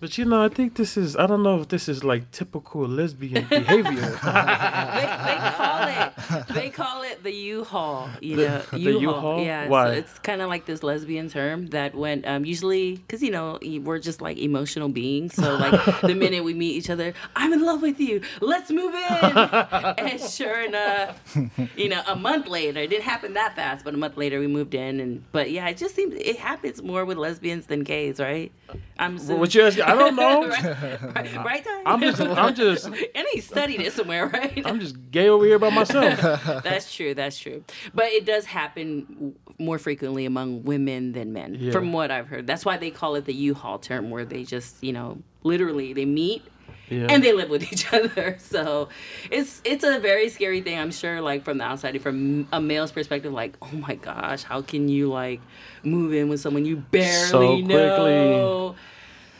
But 0.00 0.16
you 0.16 0.24
know, 0.24 0.42
I 0.44 0.48
think 0.48 0.76
this 0.76 0.96
is. 0.96 1.16
I 1.16 1.26
don't 1.26 1.42
know 1.42 1.60
if 1.60 1.68
this 1.68 1.88
is 1.88 2.04
like 2.04 2.30
typical 2.30 2.86
lesbian 2.86 3.44
behavior. 3.50 4.00
they, 4.00 5.08
they 5.26 5.38
call 5.56 5.88
it 5.88 6.12
they 6.54 6.70
call 6.70 7.02
it 7.02 7.22
the 7.24 7.32
U-Haul. 7.32 8.08
You 8.20 8.36
The- 8.36 8.42
know, 8.48 8.62
the 8.70 8.78
U-Haul. 8.78 9.00
U-Haul? 9.02 9.44
Yeah, 9.44 9.68
Why? 9.68 9.86
so 9.86 9.92
it's 9.92 10.18
kind 10.20 10.40
of 10.40 10.48
like 10.48 10.66
this 10.66 10.82
lesbian 10.82 11.28
term 11.28 11.66
that 11.68 11.94
when 11.94 12.24
um, 12.26 12.44
usually 12.44 12.96
because 12.96 13.22
you 13.22 13.30
know 13.30 13.58
we're 13.82 13.98
just 13.98 14.20
like 14.20 14.38
emotional 14.38 14.88
beings. 14.88 15.34
So 15.34 15.56
like 15.56 16.00
the 16.02 16.14
minute 16.24 16.44
we 16.44 16.54
meet 16.54 16.76
each 16.76 16.90
other, 16.90 17.12
I'm 17.34 17.52
in 17.52 17.62
love 17.64 17.82
with 17.82 17.98
you. 18.00 18.20
Let's 18.40 18.70
move 18.70 18.94
in. 18.94 19.00
and 19.38 20.20
sure 20.20 20.60
enough, 20.64 21.36
you 21.76 21.88
know, 21.88 22.02
a 22.06 22.14
month 22.16 22.46
later, 22.46 22.80
it 22.80 22.90
didn't 22.90 23.04
happen 23.04 23.34
that 23.34 23.56
fast, 23.56 23.84
but 23.84 23.94
a 23.94 23.96
month 23.96 24.16
later 24.16 24.38
we 24.38 24.46
moved 24.46 24.74
in. 24.74 25.00
And 25.00 25.24
but 25.32 25.50
yeah, 25.50 25.68
it 25.68 25.76
just 25.76 25.96
seems 25.96 26.14
it 26.14 26.36
happens 26.36 26.82
more 26.82 27.04
with 27.04 27.18
lesbians 27.18 27.66
than 27.66 27.82
gays, 27.82 28.20
right? 28.20 28.52
I'm 28.98 29.16
assuming. 29.16 29.40
what 29.40 29.54
you 29.54 29.62
asking? 29.68 29.82
I 29.84 29.94
don't 29.94 30.16
know. 30.16 30.48
right, 31.14 31.36
right? 31.44 31.66
I'm 31.86 32.00
just. 32.00 32.20
I'm 32.20 32.54
just. 32.54 32.86
and 33.14 33.26
he 33.32 33.40
studied 33.40 33.80
it 33.80 33.92
somewhere, 33.92 34.26
right? 34.28 34.62
I'm 34.66 34.80
just 34.80 34.96
gay 35.10 35.28
over 35.28 35.44
here 35.44 35.58
by 35.58 35.70
myself. 35.70 36.20
that's 36.64 36.94
true. 36.94 37.14
That's 37.14 37.38
true. 37.38 37.64
But 37.94 38.06
it 38.06 38.24
does 38.26 38.44
happen 38.46 39.34
more 39.58 39.78
frequently 39.78 40.24
among 40.24 40.62
women 40.64 41.12
than 41.12 41.32
men, 41.32 41.56
Yeah. 41.58 41.72
from 41.72 41.92
what 41.92 42.10
I've 42.10 42.28
heard. 42.28 42.46
That's 42.46 42.64
why 42.64 42.76
they 42.76 42.90
call 42.90 43.14
it 43.16 43.24
the 43.24 43.34
U-Haul 43.34 43.78
term, 43.78 44.10
where 44.10 44.24
they 44.24 44.44
just, 44.44 44.82
you 44.84 44.92
know, 44.92 45.18
literally 45.42 45.92
they 45.92 46.04
meet 46.04 46.42
Yeah. 46.88 47.08
and 47.10 47.24
they 47.24 47.32
live 47.32 47.50
with 47.50 47.72
each 47.72 47.92
other. 47.92 48.36
So 48.38 48.88
it's 49.30 49.60
it's 49.64 49.82
a 49.84 49.98
very 49.98 50.28
scary 50.28 50.60
thing. 50.60 50.78
I'm 50.78 50.92
sure, 50.92 51.20
like 51.20 51.44
from 51.44 51.58
the 51.58 51.64
outside, 51.64 52.00
from 52.00 52.46
a 52.52 52.60
male's 52.60 52.92
perspective, 52.92 53.32
like, 53.32 53.56
oh 53.60 53.72
my 53.72 53.96
gosh, 53.96 54.42
how 54.44 54.62
can 54.62 54.88
you 54.88 55.08
like 55.10 55.40
move 55.82 56.12
in 56.14 56.28
with 56.28 56.40
someone 56.40 56.64
you 56.64 56.76
barely 56.76 57.26
So 57.28 57.38
quickly. 57.56 57.70
know? 57.74 58.76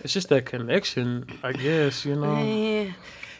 It's 0.02 0.12
just 0.12 0.28
that 0.28 0.46
connection, 0.46 1.26
I 1.42 1.52
guess. 1.52 2.04
You 2.04 2.16
know. 2.16 2.36
Eh, 2.36 2.92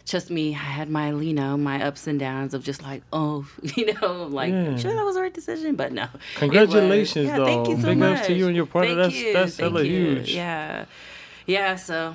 Trust 0.06 0.30
me, 0.30 0.54
I 0.54 0.56
had 0.78 0.88
my, 0.88 1.10
you 1.12 1.34
know, 1.34 1.58
my 1.58 1.84
ups 1.84 2.06
and 2.06 2.18
downs 2.18 2.54
of 2.54 2.64
just 2.64 2.82
like, 2.82 3.02
oh, 3.12 3.46
you 3.76 3.92
know, 3.92 4.22
like, 4.24 4.50
Yeah. 4.52 4.76
sure 4.78 4.94
that 4.94 5.04
was 5.04 5.16
the 5.16 5.20
right 5.20 5.34
decision, 5.34 5.76
but 5.76 5.92
no. 5.92 6.06
Congratulations, 6.36 7.26
Yeah, 7.26 7.44
Thank 7.44 7.68
you 7.68 7.76
so 7.76 7.88
Big 7.88 7.98
much. 7.98 8.18
ups 8.20 8.26
to 8.28 8.32
you 8.32 8.46
and 8.46 8.56
your 8.56 8.64
partner. 8.64 8.94
Thank 8.94 9.12
That's- 9.12 9.22
you, 9.22 9.32
that's 9.34 9.56
hella 9.58 9.84
huge. 9.84 10.34
Yeah, 10.34 10.86
yeah. 11.46 11.76
So, 11.76 12.14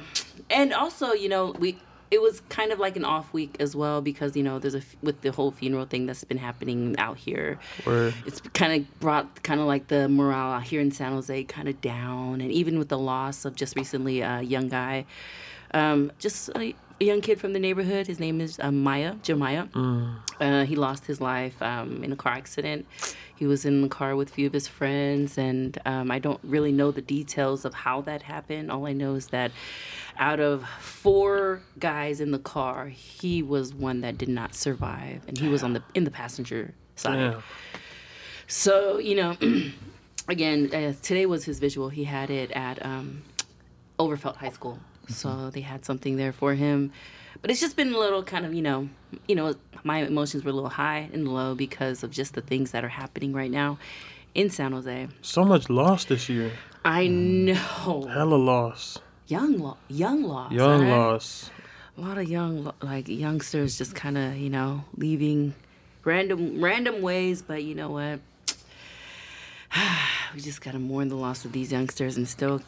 and 0.49 0.73
also, 0.73 1.13
you 1.13 1.29
know, 1.29 1.51
we 1.59 1.77
it 2.13 2.21
was 2.21 2.41
kind 2.41 2.71
of 2.71 2.77
like 2.77 2.95
an 2.95 3.03
off 3.03 3.33
week 3.33 3.55
as 3.59 3.75
well 3.75 3.99
because 3.99 4.37
you 4.37 4.43
know 4.43 4.59
there's 4.59 4.75
a 4.75 4.83
with 5.01 5.21
the 5.21 5.31
whole 5.31 5.49
funeral 5.49 5.85
thing 5.85 6.05
that's 6.05 6.23
been 6.23 6.37
happening 6.37 6.95
out 6.99 7.17
here 7.17 7.57
Word. 7.87 8.13
it's 8.27 8.39
kind 8.53 8.71
of 8.71 8.99
brought 8.99 9.41
kind 9.41 9.59
of 9.59 9.65
like 9.65 9.87
the 9.87 10.07
morale 10.07 10.53
out 10.53 10.63
here 10.63 10.79
in 10.79 10.91
San 10.91 11.11
Jose 11.13 11.43
kind 11.45 11.67
of 11.67 11.81
down, 11.81 12.39
and 12.39 12.51
even 12.51 12.77
with 12.77 12.89
the 12.89 12.99
loss 12.99 13.45
of 13.45 13.55
just 13.55 13.75
recently 13.75 14.21
a 14.21 14.41
young 14.41 14.67
guy, 14.67 15.05
um, 15.73 16.11
just 16.19 16.49
a, 16.49 16.75
a 17.01 17.03
young 17.03 17.21
kid 17.21 17.39
from 17.39 17.53
the 17.53 17.59
neighborhood. 17.59 18.05
His 18.05 18.19
name 18.19 18.39
is 18.39 18.59
um, 18.59 18.83
Maya 18.83 19.15
Jeremiah. 19.23 19.65
Uh, 20.39 20.65
he 20.65 20.75
lost 20.75 21.07
his 21.07 21.19
life 21.19 21.59
um, 21.63 22.03
in 22.03 22.11
a 22.11 22.15
car 22.15 22.33
accident. 22.33 22.85
He 23.35 23.45
was 23.45 23.65
in 23.65 23.81
the 23.81 23.89
car 23.89 24.15
with 24.15 24.29
a 24.29 24.33
few 24.33 24.47
of 24.47 24.53
his 24.53 24.67
friends, 24.67 25.37
and 25.37 25.77
um, 25.85 26.11
I 26.11 26.19
don't 26.19 26.39
really 26.43 26.71
know 26.71 26.91
the 26.91 27.01
details 27.01 27.65
of 27.65 27.73
how 27.73 28.01
that 28.01 28.21
happened. 28.21 28.71
All 28.71 28.85
I 28.85 28.93
know 28.93 29.15
is 29.15 29.27
that 29.27 29.51
out 30.17 30.39
of 30.39 30.67
four 30.79 31.61
guys 31.79 32.21
in 32.21 32.31
the 32.31 32.39
car, 32.39 32.87
he 32.87 33.41
was 33.41 33.73
one 33.73 34.01
that 34.01 34.17
did 34.17 34.29
not 34.29 34.55
survive, 34.55 35.23
and 35.27 35.37
he 35.37 35.47
was 35.47 35.63
on 35.63 35.73
the 35.73 35.83
in 35.93 36.03
the 36.03 36.11
passenger 36.11 36.73
side. 36.95 37.19
Yeah. 37.19 37.41
So, 38.47 38.99
you 38.99 39.15
know, 39.15 39.37
again, 40.27 40.69
uh, 40.73 40.93
today 41.01 41.25
was 41.25 41.45
his 41.45 41.59
visual. 41.59 41.89
He 41.89 42.03
had 42.03 42.29
it 42.29 42.51
at 42.51 42.85
um, 42.85 43.23
Overfelt 43.99 44.37
High 44.37 44.49
School. 44.49 44.79
So 45.07 45.49
they 45.49 45.61
had 45.61 45.85
something 45.85 46.17
there 46.17 46.31
for 46.31 46.53
him. 46.53 46.91
But 47.41 47.51
it's 47.51 47.59
just 47.59 47.75
been 47.75 47.93
a 47.93 47.97
little 47.97 48.23
kind 48.23 48.45
of, 48.45 48.53
you 48.53 48.61
know, 48.61 48.89
you 49.27 49.35
know, 49.35 49.55
my 49.83 49.99
emotions 49.99 50.43
were 50.43 50.51
a 50.51 50.53
little 50.53 50.69
high 50.69 51.09
and 51.13 51.27
low 51.27 51.55
because 51.55 52.03
of 52.03 52.11
just 52.11 52.33
the 52.33 52.41
things 52.41 52.71
that 52.71 52.83
are 52.83 52.89
happening 52.89 53.33
right 53.33 53.51
now 53.51 53.77
in 54.33 54.49
San 54.49 54.71
Jose. 54.71 55.07
So 55.21 55.43
much 55.43 55.69
loss 55.69 56.05
this 56.05 56.29
year. 56.29 56.51
I 56.85 57.07
mm. 57.07 57.45
know. 57.45 58.07
Hella 58.07 58.35
loss. 58.35 58.99
Young 59.27 59.57
lo- 59.57 59.77
young 59.87 60.23
loss. 60.23 60.51
Young 60.51 60.81
right? 60.81 60.89
loss. 60.89 61.49
a 61.97 62.01
lot 62.01 62.17
of 62.17 62.27
young 62.27 62.65
lo- 62.65 62.75
like 62.81 63.07
youngsters 63.07 63.77
just 63.77 63.95
kind 63.95 64.17
of 64.17 64.35
you 64.35 64.49
know 64.49 64.83
leaving 64.97 65.53
random 66.03 66.61
random 66.61 67.01
ways 67.01 67.41
but 67.41 67.63
you 67.63 67.75
know 67.75 67.89
what 67.89 68.19
we 70.35 70.41
just 70.41 70.61
got 70.61 70.71
to 70.71 70.79
mourn 70.79 71.07
the 71.07 71.15
loss 71.15 71.45
of 71.45 71.51
these 71.51 71.71
youngsters 71.71 72.17
and 72.17 72.27
still 72.27 72.61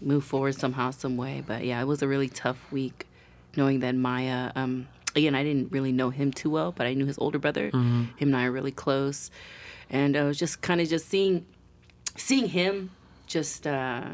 move 0.00 0.24
forward 0.24 0.54
somehow, 0.54 0.90
some 0.90 1.16
way. 1.16 1.42
But 1.44 1.64
yeah, 1.64 1.80
it 1.80 1.86
was 1.86 2.02
a 2.02 2.08
really 2.08 2.28
tough 2.28 2.60
week 2.70 3.06
knowing 3.56 3.80
that 3.80 3.94
Maya, 3.94 4.52
um, 4.54 4.88
again, 5.14 5.34
I 5.34 5.42
didn't 5.42 5.72
really 5.72 5.92
know 5.92 6.10
him 6.10 6.32
too 6.32 6.50
well, 6.50 6.72
but 6.72 6.86
I 6.86 6.94
knew 6.94 7.06
his 7.06 7.18
older 7.18 7.38
brother. 7.38 7.70
Him 7.70 8.12
and 8.28 8.36
I 8.36 8.44
are 8.44 8.52
really 8.52 8.72
close. 8.72 9.30
And 9.90 10.16
I 10.16 10.24
was 10.24 10.38
just 10.38 10.60
kind 10.62 10.80
of 10.80 10.88
just 10.88 11.08
seeing, 11.08 11.46
seeing 12.16 12.48
him 12.48 12.90
just, 13.26 13.66
uh, 13.66 14.04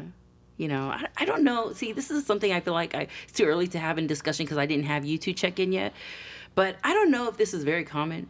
you 0.57 0.67
know, 0.67 0.89
I, 0.89 1.05
I 1.17 1.25
don't 1.25 1.43
know. 1.43 1.73
See, 1.73 1.91
this 1.91 2.11
is 2.11 2.25
something 2.25 2.51
I 2.51 2.59
feel 2.59 2.73
like 2.73 2.93
I, 2.93 3.07
it's 3.23 3.33
too 3.33 3.45
early 3.45 3.67
to 3.69 3.79
have 3.79 3.97
in 3.97 4.07
discussion 4.07 4.45
because 4.45 4.57
I 4.57 4.65
didn't 4.65 4.85
have 4.85 5.05
you 5.05 5.17
two 5.17 5.33
check 5.33 5.59
in 5.59 5.71
yet. 5.71 5.93
But 6.53 6.75
I 6.83 6.93
don't 6.93 7.11
know 7.11 7.27
if 7.29 7.37
this 7.37 7.53
is 7.53 7.63
very 7.63 7.83
common 7.83 8.27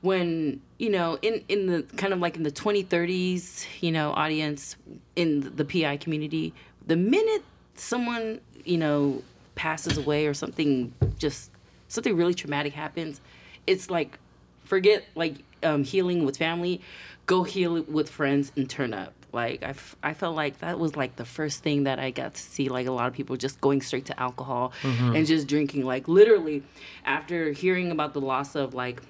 when 0.00 0.60
you 0.78 0.90
know 0.90 1.18
in 1.22 1.44
in 1.48 1.66
the 1.66 1.82
kind 1.96 2.12
of 2.12 2.20
like 2.20 2.36
in 2.36 2.44
the 2.44 2.52
2030s 2.52 3.66
you 3.80 3.90
know 3.90 4.12
audience 4.12 4.76
in 5.16 5.56
the 5.56 5.64
pi 5.64 5.96
community 5.96 6.54
the 6.86 6.94
minute 6.94 7.42
someone 7.74 8.40
you 8.64 8.78
know 8.78 9.22
passes 9.58 9.98
away 9.98 10.26
or 10.26 10.34
something 10.34 10.92
just 11.18 11.50
something 11.88 12.14
really 12.16 12.34
traumatic 12.34 12.72
happens 12.72 13.20
it's 13.66 13.90
like 13.90 14.18
forget 14.64 15.04
like 15.14 15.34
um, 15.62 15.82
healing 15.82 16.24
with 16.24 16.36
family 16.36 16.80
go 17.26 17.42
heal 17.42 17.82
with 17.82 18.08
friends 18.08 18.52
and 18.56 18.70
turn 18.70 18.94
up. 18.94 19.12
Like 19.32 19.62
I, 19.62 19.70
f- 19.70 19.96
I 20.02 20.14
felt 20.14 20.34
like 20.34 20.60
that 20.60 20.78
was 20.78 20.96
like 20.96 21.16
the 21.16 21.26
first 21.26 21.62
thing 21.62 21.84
that 21.84 21.98
i 21.98 22.10
got 22.10 22.32
to 22.34 22.40
see 22.40 22.70
like 22.70 22.86
a 22.86 22.92
lot 22.92 23.06
of 23.08 23.12
people 23.12 23.36
just 23.36 23.60
going 23.60 23.82
straight 23.82 24.06
to 24.06 24.18
alcohol 24.18 24.72
and 25.16 25.26
just 25.26 25.46
drinking 25.46 25.84
like 25.84 26.08
literally 26.08 26.62
after 27.04 27.52
hearing 27.52 27.90
about 27.90 28.14
the 28.14 28.20
loss 28.22 28.54
of 28.54 28.72
like 28.72 29.02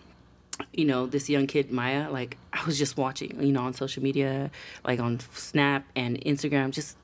you 0.73 0.85
know, 0.85 1.07
this 1.07 1.31
young 1.31 1.47
kid, 1.47 1.71
Maya, 1.71 2.11
like 2.11 2.37
I 2.53 2.65
was 2.67 2.77
just 2.77 2.97
watching, 2.97 3.41
you 3.41 3.53
know, 3.53 3.63
on 3.63 3.75
social 3.75 4.03
media, 4.03 4.51
like 4.85 4.99
on 4.99 5.21
Snap 5.33 5.85
and 5.95 6.21
Instagram, 6.25 6.73
just 6.73 6.97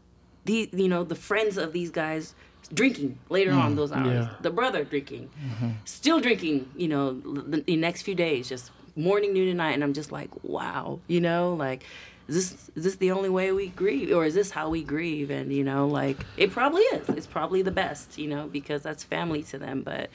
the, 0.45 0.69
you 0.73 0.89
know, 0.89 1.05
the 1.05 1.15
friends 1.15 1.57
of 1.57 1.73
these 1.73 1.91
guys 1.93 2.35
drinking 2.75 3.19
later 3.28 3.52
on 3.52 3.73
mm, 3.73 3.76
those 3.76 3.93
hours. 3.93 4.26
yeah. 4.26 4.35
The 4.40 4.50
brother 4.50 4.85
drinking, 4.85 5.31
mm-hmm. 5.31 5.71
still 5.85 6.21
drinking, 6.21 6.71
you 6.76 6.88
know, 6.88 7.12
the, 7.21 7.61
the 7.61 7.76
next 7.76 8.02
few 8.02 8.14
days, 8.14 8.49
just 8.49 8.71
morning, 8.97 9.33
noon, 9.33 9.49
and 9.49 9.59
night. 9.59 9.73
And 9.73 9.83
I'm 9.83 9.95
just 9.95 10.12
like, 10.12 10.31
wow, 10.43 11.00
you 11.07 11.21
know, 11.21 11.54
like, 11.54 11.85
is 12.28 12.35
this 12.35 12.71
is 12.75 12.85
this 12.85 12.97
the 12.97 13.11
only 13.11 13.28
way 13.28 13.52
we 13.52 13.69
grieve, 13.69 14.11
or 14.14 14.25
is 14.25 14.35
this 14.35 14.50
how 14.50 14.71
we 14.71 14.83
grieve? 14.83 15.31
And 15.31 15.52
you 15.52 15.62
know, 15.62 15.87
like 15.87 16.25
it 16.37 16.50
probably 16.50 16.83
is. 16.83 17.09
It's 17.11 17.26
probably 17.26 17.62
the 17.62 17.71
best, 17.71 18.19
you 18.19 18.28
know, 18.28 18.47
because 18.47 18.83
that's 18.83 19.04
family 19.04 19.43
to 19.45 19.59
them. 19.59 19.83
But 19.83 20.11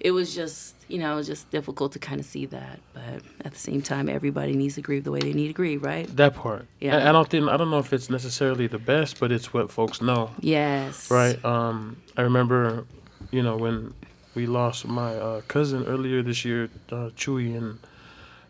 it 0.00 0.10
was 0.10 0.34
just 0.34 0.74
you 0.88 0.98
know 0.98 1.12
it 1.12 1.16
was 1.16 1.26
just 1.26 1.50
difficult 1.50 1.92
to 1.92 1.98
kind 1.98 2.20
of 2.20 2.26
see 2.26 2.46
that 2.46 2.78
but 2.92 3.22
at 3.44 3.52
the 3.52 3.58
same 3.58 3.82
time 3.82 4.08
everybody 4.08 4.54
needs 4.54 4.74
to 4.76 4.82
grieve 4.82 5.04
the 5.04 5.10
way 5.10 5.20
they 5.20 5.32
need 5.32 5.48
to 5.48 5.52
grieve 5.52 5.82
right 5.82 6.06
That 6.16 6.34
part. 6.34 6.66
Yeah. 6.80 6.98
I, 6.98 7.08
I 7.08 7.12
don't 7.12 7.28
think 7.28 7.48
I 7.48 7.56
don't 7.56 7.70
know 7.70 7.78
if 7.78 7.92
it's 7.92 8.10
necessarily 8.10 8.66
the 8.66 8.78
best, 8.78 9.18
but 9.20 9.32
it's 9.32 9.52
what 9.52 9.70
folks 9.70 10.00
know. 10.00 10.30
yes 10.40 11.10
Right. 11.10 11.42
Um, 11.44 11.96
I 12.16 12.22
remember, 12.22 12.86
you 13.30 13.42
know, 13.42 13.56
when 13.56 13.94
we 14.34 14.46
lost 14.46 14.86
my 14.86 15.14
uh, 15.14 15.40
cousin 15.48 15.86
earlier 15.86 16.22
this 16.22 16.44
year, 16.44 16.68
uh, 16.90 17.10
Chewy, 17.16 17.56
and 17.56 17.78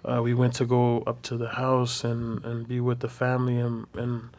uh, 0.05 0.21
we 0.23 0.35
went 0.35 0.55
to 0.55 0.65
go 0.67 1.03
up 1.07 1.23
to 1.23 1.37
the 1.37 1.49
house 1.49 2.05
and, 2.05 2.45
and 2.45 2.67
be 2.69 2.81
with 2.81 3.01
the 3.01 3.09
family 3.09 3.59
and 3.59 3.87
and 3.95 4.31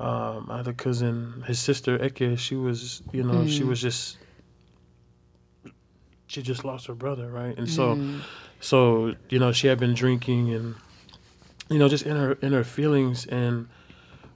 um, 0.00 0.46
my 0.48 0.58
other 0.60 0.72
cousin, 0.72 1.44
his 1.46 1.60
sister 1.60 2.02
Eke, 2.04 2.38
she 2.38 2.56
was, 2.56 3.02
you 3.12 3.22
know, 3.22 3.46
she 3.46 3.62
was 3.62 3.80
just 3.80 4.18
she 6.32 6.40
just 6.40 6.64
lost 6.64 6.86
her 6.86 6.94
brother, 6.94 7.28
right? 7.28 7.56
And 7.58 7.68
so 7.68 7.94
mm. 7.94 8.22
so 8.58 9.14
you 9.28 9.38
know 9.38 9.52
she 9.52 9.66
had 9.66 9.78
been 9.78 9.92
drinking 9.92 10.50
and 10.54 10.74
you 11.68 11.78
know 11.78 11.90
just 11.90 12.06
in 12.06 12.16
her 12.16 12.32
in 12.40 12.52
her 12.52 12.64
feelings. 12.64 13.26
And 13.26 13.68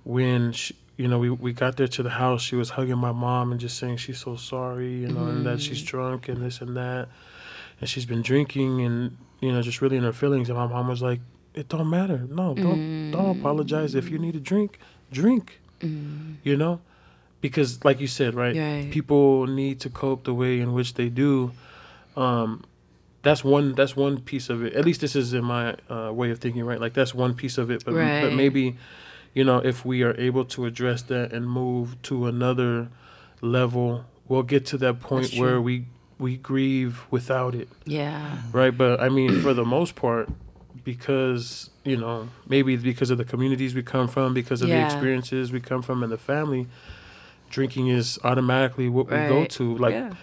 when 0.05 0.53
she, 0.53 0.77
you 0.99 1.09
know 1.09 1.19
we, 1.19 1.31
we 1.31 1.55
got 1.55 1.79
there 1.79 1.89
to 1.89 2.03
the 2.03 2.11
house 2.11 2.43
she 2.43 2.55
was 2.55 2.71
hugging 2.71 2.99
my 2.99 3.13
mom 3.13 3.51
and 3.51 3.59
just 3.59 3.79
saying 3.79 3.97
she's 3.97 4.19
so 4.19 4.37
sorry 4.37 4.93
you 5.01 5.09
know 5.09 5.27
and 5.27 5.47
that 5.47 5.61
she's 5.61 5.83
mm. 5.83 5.87
drunk 5.87 6.29
and 6.29 6.45
this 6.45 6.61
and 6.61 6.77
that. 6.77 7.09
And 7.81 7.89
she's 7.89 8.05
been 8.05 8.21
drinking 8.21 8.83
and 8.83 9.17
you 9.41 9.51
know 9.51 9.63
just 9.63 9.81
really 9.81 9.97
in 9.97 10.03
her 10.03 10.13
feelings. 10.13 10.51
And 10.51 10.59
my 10.59 10.67
mom 10.67 10.89
was 10.89 11.01
like 11.01 11.21
it 11.55 11.71
don't 11.71 11.89
matter. 11.89 12.27
No 12.29 12.55
don't 12.55 13.11
don't 13.11 13.41
apologize. 13.41 13.95
If 13.95 14.11
you 14.11 14.19
mm. 14.19 14.23
need 14.23 14.37
a 14.37 14.41
drink 14.41 14.79
drink. 15.11 15.61
You 16.43 16.57
know? 16.57 16.81
Because 17.41 17.85
like 17.87 18.01
you 18.01 18.07
said 18.07 18.35
right 18.35 18.57
Right. 18.57 18.91
people 18.91 19.47
need 19.47 19.81
to 19.81 19.89
cope 19.89 20.25
the 20.25 20.35
way 20.35 20.61
in 20.61 20.75
which 20.75 20.93
they 20.95 21.09
do 21.09 21.53
um 22.17 22.65
that's 23.23 23.43
one 23.43 23.75
that's 23.75 23.97
one 23.97 24.21
piece 24.21 24.49
of 24.49 24.65
it. 24.65 24.75
At 24.75 24.85
least 24.85 25.01
this 25.01 25.17
is 25.17 25.33
in 25.33 25.45
my 25.45 25.75
uh, 25.91 26.13
way 26.13 26.31
of 26.31 26.39
thinking 26.39 26.65
right? 26.65 26.81
Like 26.81 26.95
that's 26.95 27.15
one 27.15 27.35
piece 27.35 27.59
of 27.59 27.71
it 27.71 27.85
but, 27.85 27.95
but 27.95 28.33
maybe 28.33 28.77
you 29.35 29.45
know 29.45 29.59
if 29.59 29.85
we 29.85 30.03
are 30.03 30.19
able 30.19 30.45
to 30.47 30.67
address 30.67 31.03
that 31.03 31.33
and 31.33 31.49
move 31.49 32.01
to 32.03 32.27
another 32.27 32.89
level 33.41 34.05
we'll 34.29 34.43
get 34.43 34.65
to 34.67 34.79
that 34.79 35.01
point 35.01 35.35
where 35.35 35.61
we 35.61 35.87
we 36.19 36.37
grieve 36.37 37.05
without 37.11 37.55
it. 37.55 37.69
Yeah. 37.85 38.39
Right 38.53 38.77
but 38.77 39.01
i 39.01 39.09
mean 39.09 39.41
for 39.43 39.53
the 39.55 39.65
most 39.65 39.95
part 39.95 40.29
because 40.85 41.71
you 41.85 41.97
know 41.97 42.29
maybe 42.47 42.75
it's 42.75 42.83
because 42.83 43.11
of 43.11 43.19
the 43.19 43.25
communities 43.25 43.75
we 43.75 43.83
come 43.83 44.07
from 44.07 44.35
because 44.35 44.63
of 44.63 44.69
the 44.69 44.85
experiences 44.85 45.51
we 45.51 45.61
come 45.61 45.83
from 45.83 46.03
and 46.03 46.13
the 46.13 46.19
family 46.19 46.69
drinking 47.51 47.89
is 47.89 48.19
automatically 48.25 48.89
what 48.89 49.07
we 49.07 49.17
go 49.17 49.45
to. 49.45 49.77
Like 49.77 49.95
yeah. 49.95 50.15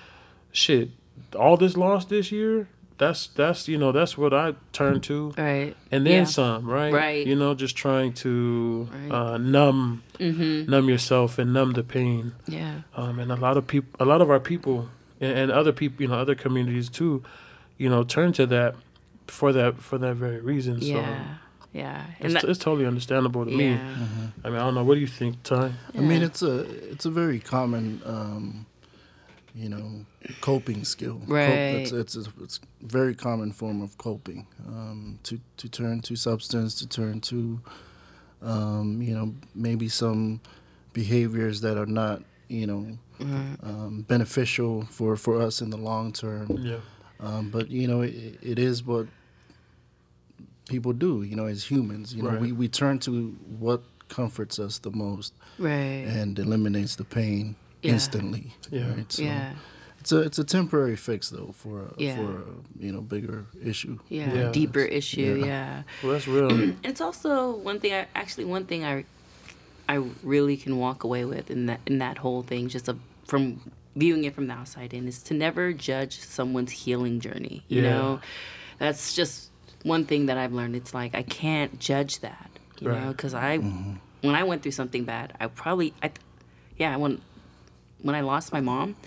shit 0.52 0.90
all 1.38 1.58
this 1.58 1.76
loss 1.78 2.06
this 2.06 2.32
year 2.32 2.68
that's 2.98 3.28
that's 3.28 3.68
you 3.68 3.78
know 3.78 3.92
that's 3.92 4.18
what 4.18 4.34
i 4.34 4.54
turn 4.72 5.02
to. 5.02 5.34
Right. 5.38 5.76
And 5.92 6.06
then 6.06 6.14
Yeah. 6.14 6.24
some 6.26 6.70
right? 6.70 6.94
Right. 6.94 7.28
you 7.28 7.36
know 7.36 7.54
just 7.56 7.76
trying 7.76 8.14
to 8.26 8.88
Right. 8.92 9.12
uh, 9.12 9.38
numb 9.38 10.04
mm-hmm. 10.20 10.70
numb 10.70 10.90
yourself 10.90 11.40
and 11.40 11.54
numb 11.54 11.74
the 11.74 11.84
pain. 11.84 12.34
Yeah. 12.48 12.82
Um, 12.96 13.20
and 13.20 13.32
a 13.32 13.36
lot 13.36 13.58
of 13.58 13.68
people 13.68 13.90
a 14.00 14.06
lot 14.06 14.22
of 14.22 14.30
our 14.30 14.40
people 14.40 14.90
and, 15.20 15.38
and 15.38 15.52
other 15.52 15.72
people 15.72 16.02
you 16.04 16.08
know 16.08 16.16
other 16.16 16.36
communities 16.36 16.90
too 16.90 17.24
you 17.78 17.90
know 17.90 18.04
turn 18.04 18.32
to 18.34 18.46
that 18.48 18.76
for 19.28 19.52
that 19.54 19.80
for 19.80 19.98
that 19.98 20.16
very 20.16 20.40
reason 20.40 20.80
so. 20.80 20.88
Yeah. 20.88 21.36
Yeah. 21.74 22.06
And 22.20 22.32
it's, 22.34 22.42
that, 22.44 22.50
it's 22.50 22.60
totally 22.60 22.86
understandable 22.86 23.44
to 23.46 23.52
me. 23.52 23.72
Yeah. 23.72 23.96
I 24.46 24.50
mean 24.50 24.58
i 24.58 24.64
don't 24.64 24.76
know. 24.76 24.84
What 24.84 24.94
do 24.94 25.00
you 25.02 25.08
think 25.08 25.42
ty? 25.44 25.72
I 25.98 26.02
mean, 26.02 26.22
it's 26.22 26.44
a 26.44 26.60
it's 26.92 27.06
a 27.06 27.10
very 27.10 27.40
common, 27.40 28.02
um, 28.06 28.68
you 29.56 29.70
know, 29.70 30.06
coping 30.42 30.84
skill. 30.86 31.20
Cope- 31.20 31.30
Right. 31.30 31.48
it's 31.82 31.92
it's 31.92 32.16
a, 32.16 32.24
it's 32.42 32.60
a 32.84 32.86
very 32.88 33.16
common 33.16 33.52
form 33.52 33.82
of 33.82 33.98
coping. 33.98 34.48
Um, 34.68 35.20
to 35.24 35.40
to 35.58 35.70
turn 35.70 36.02
to 36.02 36.16
substance, 36.16 36.76
to 36.76 36.88
turn 36.88 37.20
to, 37.22 37.60
um, 38.42 39.02
you 39.02 39.14
know, 39.14 39.34
maybe 39.56 39.90
some 39.90 40.40
behaviors 40.94 41.62
that 41.62 41.78
are 41.78 41.86
not, 41.88 42.22
you 42.48 42.68
know, 42.68 42.98
Mm-hmm. 43.20 43.66
um, 43.70 44.02
beneficial 44.08 44.86
for 44.90 45.16
for 45.16 45.42
us 45.42 45.62
in 45.62 45.70
the 45.70 45.78
long 45.78 46.12
term. 46.14 46.48
yeah 46.60 46.80
Um, 47.20 47.50
but 47.52 47.70
you 47.70 47.88
know, 47.88 48.02
it, 48.02 48.38
it 48.42 48.60
is 48.60 48.84
what 48.84 49.08
people 50.68 50.94
do. 50.94 51.24
You 51.24 51.36
know, 51.36 51.46
as 51.46 51.64
humans, 51.70 52.14
you 52.14 52.24
know, 52.24 52.30
Right. 52.32 52.42
we, 52.42 52.52
we 52.52 52.68
turn 52.68 53.00
to 53.00 53.30
what 53.60 53.84
comforts 54.10 54.60
us 54.60 54.80
the 54.80 54.92
most 54.92 55.34
right 55.58 56.06
and 56.20 56.38
eliminates 56.40 56.96
the 56.96 57.04
pain 57.06 57.56
Yeah. 57.82 57.94
instantly. 57.94 58.54
Yeah. 58.72 58.94
Right? 58.94 59.12
So 59.12 59.22
yeah 59.24 59.54
It's 60.04 60.12
a 60.12 60.20
it's 60.20 60.38
a 60.38 60.44
temporary 60.44 60.98
fix 60.98 61.30
though 61.30 61.54
for 61.56 61.84
a, 61.84 61.94
Yeah. 61.98 62.18
for 62.18 62.32
a 62.42 62.44
you 62.78 62.92
know 62.92 63.00
bigger 63.00 63.46
issue. 63.64 64.00
yeah, 64.10 64.34
Yeah. 64.34 64.52
deeper 64.52 64.82
issue 64.82 65.38
Yeah. 65.40 65.46
yeah 65.46 65.84
well 66.04 66.12
that's 66.12 66.28
real 66.28 66.52
it's 66.84 67.00
also 67.00 67.56
one 67.56 67.80
thing 67.80 67.94
I 67.94 68.08
actually 68.14 68.44
one 68.44 68.66
thing 68.66 68.84
I 68.84 69.06
I 69.88 70.04
really 70.22 70.58
can 70.58 70.78
walk 70.78 71.06
away 71.06 71.24
with 71.24 71.50
in 71.50 71.68
that 71.68 71.80
in 71.88 72.00
that 72.00 72.18
whole 72.18 72.44
thing 72.44 72.68
just 72.68 72.90
a, 72.90 72.98
from 73.26 73.62
viewing 73.96 74.26
it 74.26 74.36
from 74.36 74.48
the 74.48 74.54
outside 74.54 74.94
in 74.94 75.08
is 75.08 75.24
to 75.24 75.34
never 75.34 75.72
judge 75.72 76.20
someone's 76.20 76.72
healing 76.72 77.22
journey. 77.22 77.64
You 77.70 77.84
Yeah. 77.84 77.90
know, 77.92 78.20
that's 78.80 79.16
just 79.16 79.52
one 79.84 80.04
thing 80.04 80.26
that 80.26 80.38
I've 80.38 80.52
learned. 80.52 80.76
It's 80.76 80.94
like 80.94 81.16
I 81.16 81.24
can't 81.24 81.80
judge 81.80 82.20
that. 82.20 82.50
You 82.82 82.90
know, 82.90 83.12
because 83.16 83.34
I 83.34 83.60
mm-hmm. 83.60 83.94
when 84.28 84.36
I 84.36 84.44
went 84.44 84.64
through 84.64 84.74
something 84.74 85.06
bad, 85.06 85.32
I 85.40 85.48
probably 85.48 85.94
I 86.04 86.12
yeah 86.78 86.98
when 86.98 87.22
when 88.02 88.16
I 88.16 88.22
lost 88.22 88.52
my 88.52 88.60
mom, 88.60 88.98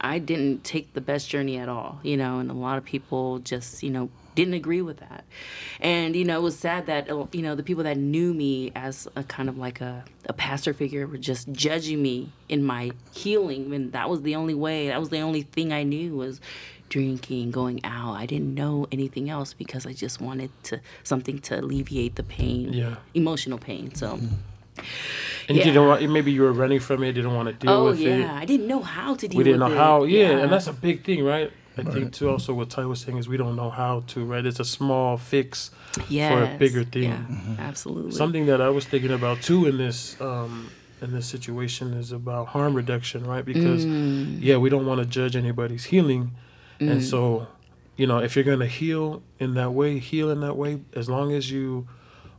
I 0.00 0.18
didn't 0.18 0.64
take 0.64 0.94
the 0.94 1.00
best 1.00 1.28
journey 1.28 1.58
at 1.58 1.68
all, 1.68 2.00
you 2.02 2.16
know, 2.16 2.38
and 2.38 2.50
a 2.50 2.54
lot 2.54 2.78
of 2.78 2.84
people 2.84 3.38
just, 3.40 3.82
you 3.82 3.90
know, 3.90 4.08
didn't 4.34 4.54
agree 4.54 4.80
with 4.80 4.98
that. 4.98 5.24
And, 5.80 6.14
you 6.16 6.24
know, 6.24 6.38
it 6.38 6.42
was 6.42 6.58
sad 6.58 6.86
that, 6.86 7.10
uh, 7.10 7.26
you 7.32 7.42
know, 7.42 7.54
the 7.54 7.62
people 7.62 7.84
that 7.84 7.96
knew 7.98 8.32
me 8.32 8.72
as 8.74 9.06
a 9.16 9.22
kind 9.24 9.48
of 9.48 9.58
like 9.58 9.80
a, 9.80 10.04
a 10.26 10.32
pastor 10.32 10.72
figure 10.72 11.06
were 11.06 11.18
just 11.18 11.50
judging 11.52 12.00
me 12.00 12.30
in 12.48 12.64
my 12.64 12.92
healing. 13.12 13.74
And 13.74 13.92
that 13.92 14.08
was 14.08 14.22
the 14.22 14.36
only 14.36 14.54
way, 14.54 14.88
that 14.88 14.98
was 15.00 15.10
the 15.10 15.18
only 15.20 15.42
thing 15.42 15.72
I 15.72 15.82
knew 15.82 16.16
was 16.16 16.40
drinking, 16.88 17.50
going 17.50 17.84
out. 17.84 18.14
I 18.14 18.26
didn't 18.26 18.54
know 18.54 18.86
anything 18.90 19.28
else 19.30 19.52
because 19.52 19.84
I 19.86 19.92
just 19.92 20.20
wanted 20.20 20.50
to 20.64 20.80
something 21.04 21.38
to 21.40 21.60
alleviate 21.60 22.14
the 22.16 22.22
pain, 22.24 22.72
Yeah. 22.72 22.96
emotional 23.14 23.58
pain. 23.58 23.94
So, 23.94 24.18
and 25.48 25.56
you 25.56 25.64
didn't 25.64 25.86
want 25.86 26.08
maybe 26.10 26.32
you 26.32 26.42
were 26.42 26.52
running 26.52 26.80
from 26.80 27.02
it 27.02 27.12
didn't 27.12 27.34
want 27.34 27.48
to 27.48 27.54
deal 27.54 27.70
oh 27.72 27.84
with 27.90 27.98
yeah, 28.00 28.08
it 28.14 28.18
yeah, 28.20 28.34
I 28.34 28.44
didn't 28.44 28.66
know 28.68 28.80
how 28.82 29.14
to 29.14 29.26
deal 29.28 29.28
with 29.28 29.34
it. 29.34 29.38
we 29.38 29.44
didn't 29.44 29.60
know 29.60 29.72
it. 29.72 29.76
how 29.76 30.04
yeah, 30.04 30.38
and 30.42 30.52
that's 30.52 30.66
a 30.66 30.72
big 30.72 31.04
thing 31.04 31.24
right 31.24 31.50
I 31.78 31.82
Right. 31.82 31.92
think 31.94 32.12
too 32.12 32.28
also 32.28 32.52
what 32.52 32.68
Ty 32.68 32.84
was 32.86 33.00
saying 33.00 33.16
is 33.16 33.28
we 33.28 33.36
don't 33.38 33.56
know 33.56 33.70
how 33.70 34.00
to, 34.08 34.24
right? 34.24 34.44
It's 34.44 34.60
a 34.60 34.64
small 34.64 35.16
fix 35.16 35.70
Yes. 36.08 36.30
for 36.30 36.42
a 36.42 36.58
bigger 36.58 36.84
thing. 36.84 37.04
Yeah, 37.04 37.22
absolutely. 37.58 38.10
Something 38.12 38.46
that 38.46 38.60
I 38.60 38.68
was 38.70 38.84
thinking 38.86 39.12
about 39.12 39.40
too 39.40 39.66
in 39.66 39.78
this 39.78 40.20
um, 40.20 40.72
in 41.00 41.12
this 41.12 41.26
situation 41.26 41.94
is 41.94 42.10
about 42.12 42.48
harm 42.48 42.74
reduction, 42.74 43.24
right? 43.24 43.44
Because 43.44 43.86
Mm. 43.86 44.38
yeah, 44.42 44.56
we 44.58 44.68
don't 44.68 44.84
want 44.84 45.00
to 45.00 45.06
judge 45.06 45.36
anybody's 45.36 45.84
healing, 45.84 46.32
and 46.80 47.02
so 47.02 47.46
you 47.96 48.06
know 48.06 48.18
if 48.18 48.34
you're 48.34 48.44
gonna 48.52 48.66
heal 48.80 49.22
in 49.38 49.54
that 49.54 49.70
way, 49.72 49.98
heal 50.00 50.28
in 50.30 50.40
that 50.40 50.56
way 50.56 50.80
as 50.94 51.08
long 51.08 51.32
as 51.32 51.50
you 51.50 51.86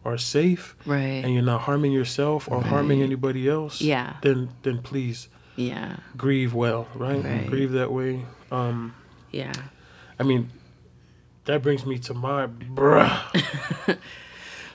are 0.04 0.18
safe 0.18 0.76
right. 0.86 1.24
and 1.24 1.34
you're 1.34 1.44
not 1.44 1.62
harming 1.62 1.92
yourself 1.92 2.50
or 2.50 2.62
harming 2.62 3.02
anybody 3.04 3.48
else. 3.48 3.82
Yeah. 3.82 4.16
Then 4.22 4.50
then 4.64 4.82
please 4.82 5.28
yeah. 5.56 5.98
grieve 6.18 6.54
well, 6.54 6.88
right? 6.96 7.24
Right. 7.24 7.48
Grieve 7.48 7.72
that 7.74 7.92
way. 7.92 8.26
Um, 8.52 8.96
Yeah. 9.32 9.54
I 10.20 10.24
mean, 10.24 10.50
that 11.46 11.62
brings 11.62 11.86
me 11.86 11.98
to 12.00 12.14
my 12.14 12.48
bruh. 12.48 13.20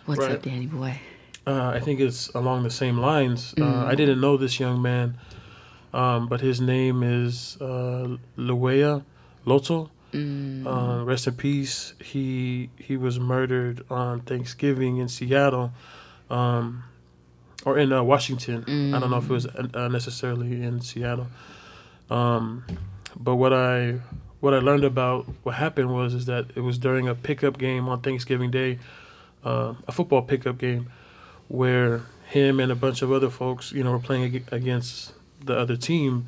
What's 0.06 0.20
Right. 0.20 0.32
up, 0.32 0.42
Danny 0.42 0.66
boy? 0.66 1.00
Uh, 1.46 1.70
I 1.74 1.80
think 1.80 2.00
it's 2.00 2.28
along 2.28 2.64
the 2.64 2.70
same 2.70 2.98
lines. 2.98 3.54
Uh, 3.60 3.84
I 3.84 3.94
didn't 3.94 4.20
know 4.20 4.36
this 4.36 4.58
young 4.58 4.82
man, 4.82 5.16
um, 5.94 6.26
but 6.26 6.40
his 6.40 6.60
name 6.60 7.04
is 7.04 7.56
uh, 7.60 8.16
Luea 8.36 9.04
Loto. 9.44 9.90
Uh, 10.14 11.04
rest 11.04 11.26
in 11.26 11.34
peace. 11.34 11.92
He 12.02 12.70
he 12.78 12.96
was 12.96 13.18
murdered 13.20 13.84
on 13.90 14.20
Thanksgiving 14.20 14.96
in 14.98 15.08
Seattle, 15.08 15.72
um, 16.30 16.84
or 17.64 17.76
in 17.78 17.92
uh, 17.92 18.02
Washington. 18.02 18.64
I 18.94 18.98
don't 19.00 19.10
know 19.10 19.18
if 19.18 19.24
it 19.24 19.30
was 19.30 19.46
uh, 19.46 19.88
necessarily 19.88 20.62
in 20.62 20.80
Seattle. 20.80 21.26
Um, 22.10 22.64
but 23.16 23.36
what 23.36 23.52
I 23.52 24.00
what 24.40 24.54
I 24.54 24.58
learned 24.58 24.84
about 24.84 25.26
what 25.42 25.56
happened 25.56 25.92
was 25.92 26.14
is 26.14 26.26
that 26.26 26.46
it 26.54 26.60
was 26.60 26.78
during 26.78 27.08
a 27.08 27.14
pickup 27.14 27.58
game 27.58 27.88
on 27.88 28.00
Thanksgiving 28.00 28.50
Day, 28.50 28.78
uh, 29.44 29.74
a 29.88 29.92
football 29.92 30.22
pickup 30.22 30.56
game, 30.58 30.90
where 31.48 32.02
him 32.28 32.60
and 32.60 32.70
a 32.72 32.76
bunch 32.76 33.02
of 33.02 33.10
other 33.12 33.30
folks, 33.30 33.72
you 33.72 33.82
know, 33.84 33.90
were 33.92 33.98
playing 33.98 34.24
ag- 34.36 34.48
against 34.52 35.12
the 35.44 35.56
other 35.58 35.76
team, 35.76 36.26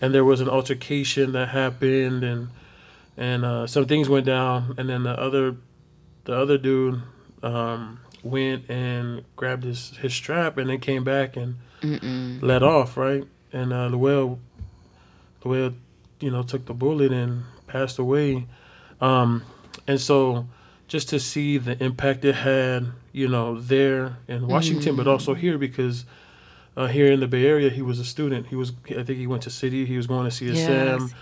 and 0.00 0.14
there 0.14 0.24
was 0.24 0.40
an 0.40 0.48
altercation 0.48 1.32
that 1.32 1.48
happened, 1.48 2.22
and 2.24 2.48
and 3.18 3.44
uh, 3.44 3.66
some 3.66 3.84
things 3.86 4.08
went 4.08 4.24
down, 4.24 4.74
and 4.78 4.88
then 4.88 5.02
the 5.02 5.10
other 5.10 5.56
the 6.24 6.34
other 6.34 6.56
dude 6.56 7.02
um, 7.42 8.00
went 8.22 8.70
and 8.70 9.24
grabbed 9.36 9.64
his 9.64 9.96
his 9.98 10.14
strap, 10.14 10.56
and 10.56 10.70
then 10.70 10.78
came 10.80 11.04
back 11.04 11.36
and 11.36 11.56
let 12.42 12.62
off, 12.62 12.96
right? 12.96 13.24
And 13.52 13.72
uh, 13.72 13.88
Luell, 13.90 14.38
Luell, 15.44 15.74
you 16.20 16.30
know, 16.30 16.42
took 16.42 16.66
the 16.66 16.74
bullet 16.74 17.12
and 17.12 17.42
passed 17.66 17.98
away. 17.98 18.46
Um, 19.00 19.42
and 19.86 20.00
so, 20.00 20.46
just 20.86 21.08
to 21.10 21.18
see 21.20 21.58
the 21.58 21.82
impact 21.82 22.24
it 22.24 22.34
had, 22.36 22.86
you 23.12 23.28
know, 23.28 23.60
there 23.60 24.16
in 24.28 24.46
Washington, 24.46 24.96
but 24.96 25.06
also 25.08 25.34
here 25.34 25.58
because 25.58 26.04
uh, 26.78 26.86
here 26.86 27.10
in 27.10 27.18
the 27.18 27.26
Bay 27.26 27.44
Area, 27.44 27.70
he 27.70 27.82
was 27.82 27.98
a 27.98 28.04
student. 28.04 28.46
He 28.46 28.54
was, 28.54 28.70
I 28.90 29.02
think, 29.02 29.18
he 29.18 29.26
went 29.26 29.42
to 29.42 29.50
City. 29.50 29.84
He 29.84 29.96
was 29.96 30.06
going 30.06 30.30
to 30.30 30.44
CSM. 30.44 31.12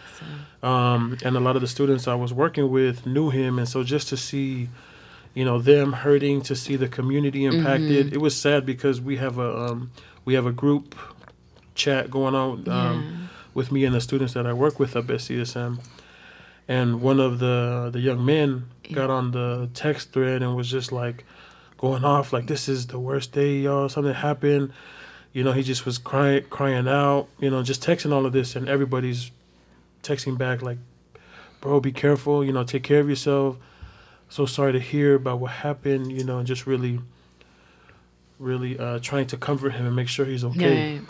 Um, 0.62 1.16
and 1.24 1.34
a 1.34 1.40
lot 1.40 1.56
of 1.56 1.62
the 1.62 1.68
students 1.68 2.06
I 2.06 2.14
was 2.14 2.32
working 2.34 2.70
with 2.70 3.06
knew 3.06 3.30
him, 3.30 3.58
and 3.58 3.66
so 3.66 3.82
just 3.82 4.08
to 4.08 4.16
see, 4.18 4.68
you 5.32 5.44
know, 5.46 5.58
them 5.58 5.94
hurting, 5.94 6.42
to 6.42 6.54
see 6.54 6.76
the 6.76 6.88
community 6.88 7.46
impacted, 7.46 8.12
it 8.12 8.20
was 8.20 8.36
sad 8.36 8.66
because 8.66 9.00
we 9.00 9.16
have 9.16 9.38
a 9.38 9.50
um, 9.70 9.90
we 10.26 10.34
have 10.34 10.44
a 10.44 10.52
group 10.52 10.94
chat 11.74 12.10
going 12.10 12.34
on 12.34 12.68
um, 12.68 13.28
with 13.54 13.72
me 13.72 13.84
and 13.86 13.94
the 13.94 14.00
students 14.00 14.34
that 14.34 14.46
I 14.46 14.52
work 14.52 14.78
with 14.78 14.94
up 14.94 15.08
at 15.08 15.20
CSM, 15.20 15.78
and 16.68 17.00
one 17.00 17.18
of 17.18 17.38
the 17.38 17.88
the 17.92 18.00
young 18.00 18.24
men 18.24 18.66
got 18.92 19.08
on 19.08 19.30
the 19.30 19.70
text 19.72 20.12
thread 20.12 20.42
and 20.42 20.54
was 20.54 20.70
just 20.70 20.92
like 20.92 21.24
going 21.78 22.04
off 22.04 22.32
like 22.32 22.46
this 22.46 22.68
is 22.68 22.88
the 22.88 22.98
worst 22.98 23.32
day, 23.32 23.58
y'all. 23.60 23.88
Something 23.88 24.14
happened. 24.14 24.72
You 25.36 25.44
know, 25.44 25.52
he 25.52 25.62
just 25.62 25.84
was 25.84 25.98
crying 25.98 26.44
crying 26.48 26.88
out. 26.88 27.28
You 27.38 27.50
know, 27.50 27.62
just 27.62 27.82
texting 27.82 28.10
all 28.10 28.24
of 28.24 28.32
this, 28.32 28.56
and 28.56 28.70
everybody's 28.70 29.30
texting 30.02 30.38
back 30.38 30.62
like, 30.62 30.78
"Bro, 31.60 31.80
be 31.80 31.92
careful. 31.92 32.42
You 32.42 32.54
know, 32.54 32.64
take 32.64 32.84
care 32.84 33.00
of 33.00 33.08
yourself." 33.10 33.58
So 34.30 34.46
sorry 34.46 34.72
to 34.72 34.80
hear 34.80 35.14
about 35.14 35.38
what 35.38 35.50
happened. 35.50 36.10
You 36.10 36.24
know, 36.24 36.38
and 36.38 36.46
just 36.46 36.66
really, 36.66 37.00
really 38.38 38.78
uh, 38.78 38.98
trying 39.00 39.26
to 39.26 39.36
comfort 39.36 39.74
him 39.74 39.84
and 39.84 39.94
make 39.94 40.08
sure 40.08 40.24
he's 40.24 40.42
okay. 40.42 41.00
Right. 41.00 41.06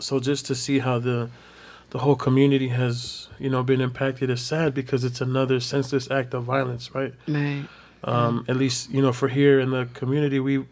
So 0.00 0.18
just 0.18 0.44
to 0.46 0.56
see 0.56 0.80
how 0.80 0.98
the 0.98 1.30
the 1.90 2.00
whole 2.00 2.16
community 2.16 2.70
has 2.70 3.28
you 3.38 3.50
know 3.50 3.62
been 3.62 3.80
impacted 3.80 4.30
is 4.30 4.40
sad 4.40 4.74
because 4.74 5.04
it's 5.04 5.20
another 5.20 5.60
senseless 5.60 6.10
act 6.10 6.34
of 6.34 6.42
violence, 6.42 6.92
right? 6.92 7.14
Right. 7.28 7.64
Um, 8.02 8.44
At 8.48 8.56
least 8.56 8.90
you 8.90 9.00
know 9.00 9.12
for 9.12 9.28
here 9.28 9.60
in 9.60 9.70
the 9.70 9.86
community, 9.94 10.40
we 10.40 10.64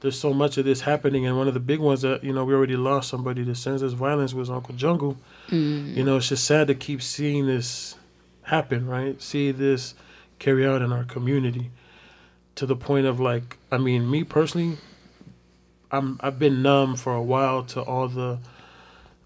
there's 0.00 0.18
so 0.18 0.32
much 0.32 0.56
of 0.58 0.64
this 0.64 0.80
happening, 0.82 1.26
and 1.26 1.36
one 1.36 1.46
of 1.48 1.54
the 1.54 1.60
big 1.60 1.78
ones 1.78 2.02
that 2.02 2.24
you 2.24 2.32
know 2.32 2.44
we 2.44 2.54
already 2.54 2.76
lost 2.76 3.08
somebody 3.08 3.44
to 3.44 3.54
senseless 3.54 3.92
violence 3.92 4.32
was 4.34 4.48
Uncle 4.50 4.74
Jungle. 4.74 5.16
You 5.96 6.04
know, 6.04 6.16
it's 6.16 6.28
just 6.28 6.44
sad 6.44 6.68
to 6.68 6.74
keep 6.74 7.02
seeing 7.02 7.46
this 7.46 7.96
happen, 8.42 8.86
right? 8.86 9.20
See 9.20 9.50
this 9.52 9.94
carry 10.38 10.66
out 10.66 10.80
in 10.80 10.92
our 10.92 11.04
community 11.04 11.70
to 12.54 12.66
the 12.66 12.76
point 12.76 13.06
of 13.06 13.20
like, 13.20 13.58
I 13.70 13.78
mean, 13.78 14.10
me 14.10 14.24
personally, 14.24 14.78
I'm 15.90 16.18
I've 16.22 16.38
been 16.38 16.62
numb 16.62 16.96
for 16.96 17.14
a 17.14 17.22
while 17.22 17.62
to 17.64 17.82
all 17.82 18.08
the 18.08 18.38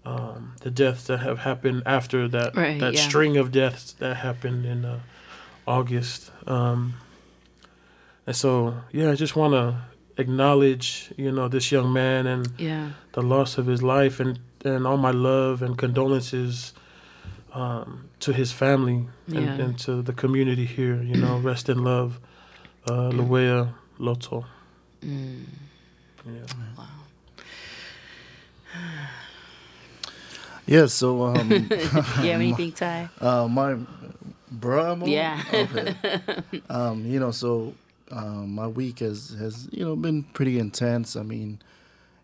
um, 0.05 0.53
the 0.61 0.69
deaths 0.71 1.05
that 1.07 1.17
have 1.19 1.39
happened 1.39 1.83
after 1.85 2.27
that 2.27 2.55
Right, 2.55 2.79
that 2.79 2.93
yeah. 2.93 3.01
string 3.01 3.37
of 3.37 3.51
deaths 3.51 3.93
that 3.93 4.17
happened 4.17 4.65
in 4.65 4.85
uh, 4.85 4.99
August. 5.67 6.31
Um, 6.47 6.95
and 8.27 8.35
so, 8.35 8.75
yeah, 8.91 9.11
I 9.11 9.15
just 9.15 9.35
want 9.35 9.53
to 9.53 9.81
acknowledge, 10.17 11.11
you 11.17 11.31
know, 11.31 11.47
this 11.47 11.71
young 11.71 11.91
man 11.93 12.25
and 12.27 12.47
Yeah. 12.57 12.89
the 13.13 13.21
loss 13.21 13.57
of 13.57 13.65
his 13.67 13.81
life 13.83 14.19
and, 14.19 14.39
and 14.63 14.87
all 14.87 14.97
my 14.97 15.11
love 15.11 15.61
and 15.61 15.77
condolences 15.77 16.73
um, 17.53 18.09
to 18.19 18.33
his 18.33 18.51
family 18.51 19.07
and, 19.27 19.35
Yeah. 19.35 19.65
and 19.65 19.79
to 19.79 20.01
the 20.01 20.13
community 20.13 20.65
here. 20.65 21.01
You 21.03 21.15
know, 21.17 21.37
rest 21.51 21.69
in 21.69 21.83
love, 21.83 22.19
uh, 22.87 23.09
Luea 23.11 23.73
Loto. 23.99 24.45
Mm. 25.03 25.45
Yeah. 26.25 26.41
Yeah, 30.67 30.87
so 30.87 31.21
um, 31.23 31.51
you 31.69 31.77
have 31.77 32.25
anything, 32.25 32.71
Ty? 32.71 33.07
uh, 33.21 33.47
my 33.47 33.75
bruh. 34.51 35.07
Yeah. 35.07 35.39
Okay. 35.53 35.93
um, 36.71 37.05
you 37.05 37.19
know, 37.19 37.29
so 37.29 37.75
um, 38.11 38.53
my 38.53 38.67
week 38.67 38.99
has 38.99 39.35
has 39.39 39.67
you 39.71 39.83
know 39.85 39.95
been 39.95 40.23
pretty 40.23 40.59
intense. 40.59 41.15
I 41.15 41.23
mean, 41.23 41.59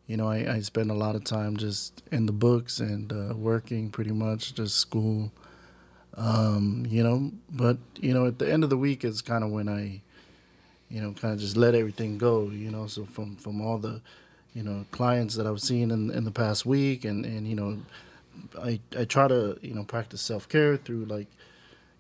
you 0.08 0.17
know, 0.17 0.28
I, 0.28 0.56
I 0.56 0.60
spend 0.62 0.91
a 0.91 0.96
lot 0.96 1.15
of 1.15 1.24
time 1.24 1.58
just 1.58 2.04
in 2.12 2.26
the 2.26 2.32
books 2.32 2.80
and 2.80 3.12
uh, 3.12 3.34
working, 3.36 3.89
pretty 3.89 4.12
much 4.12 4.54
just 4.54 4.76
school. 4.78 5.32
Um, 6.15 6.86
you 6.89 7.04
know, 7.04 7.32
but 7.50 7.78
you 8.00 8.13
know, 8.13 8.26
at 8.26 8.38
the 8.38 8.52
end 8.52 8.63
of 8.63 8.70
the 8.70 8.78
week 8.78 9.04
is 9.04 9.22
kind 9.22 9.44
of 9.44 9.50
when 9.50 9.70
I, 9.70 10.02
you 10.89 11.02
know, 11.02 11.13
kind 11.13 11.34
of 11.34 11.39
just 11.39 11.56
let 11.56 11.74
everything 11.74 12.17
go. 12.17 12.50
You 12.50 12.70
know, 12.72 12.88
so 12.88 13.06
from 13.06 13.38
from 13.38 13.62
all 13.62 13.78
the, 13.78 14.02
you 14.54 14.62
know, 14.63 14.86
clients 14.91 15.36
that 15.36 15.48
I've 15.48 15.62
seen 15.62 15.89
in 15.89 16.12
in 16.12 16.26
the 16.26 16.32
past 16.32 16.65
week, 16.65 17.06
and 17.06 17.26
and 17.26 17.48
you 17.48 17.56
know, 17.56 17.78
I 18.62 18.80
I 18.98 19.06
try 19.06 19.28
to 19.30 19.58
you 19.62 19.74
know 19.74 19.84
practice 19.84 20.22
self 20.22 20.50
care 20.50 20.76
through 20.76 21.06
like, 21.06 21.28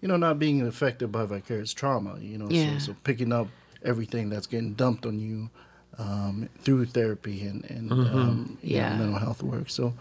you 0.01 0.07
know, 0.09 0.17
not 0.17 0.37
being 0.37 0.61
affected 0.61 1.11
by 1.11 1.25
vicarious 1.25 1.73
trauma. 1.73 2.19
You 2.19 2.37
know, 2.37 2.49
Yeah. 2.49 2.77
so, 2.79 2.91
so 2.91 2.95
picking 3.05 3.31
up 3.31 3.47
everything 3.83 4.29
that's 4.29 4.47
getting 4.47 4.73
dumped 4.73 5.05
on 5.05 5.19
you 5.19 5.49
um, 5.97 6.49
through 6.59 6.85
therapy 6.85 7.41
and 7.45 7.63
and 7.69 7.91
um, 7.91 8.57
you 8.61 8.77
know, 8.79 8.89
mental 8.95 9.19
health 9.19 9.43
work. 9.43 9.69
So, 9.69 9.93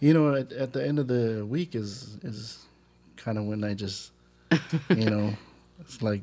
you 0.00 0.12
know, 0.14 0.34
at, 0.34 0.52
at 0.52 0.72
the 0.72 0.86
end 0.86 0.98
of 0.98 1.08
the 1.08 1.44
week 1.48 1.74
is 1.74 2.18
is 2.22 2.64
kind 3.16 3.38
of 3.38 3.44
when 3.44 3.64
I 3.64 3.74
just, 3.74 4.10
you 4.90 5.08
know, 5.10 5.34
it's 5.80 6.02
like 6.02 6.22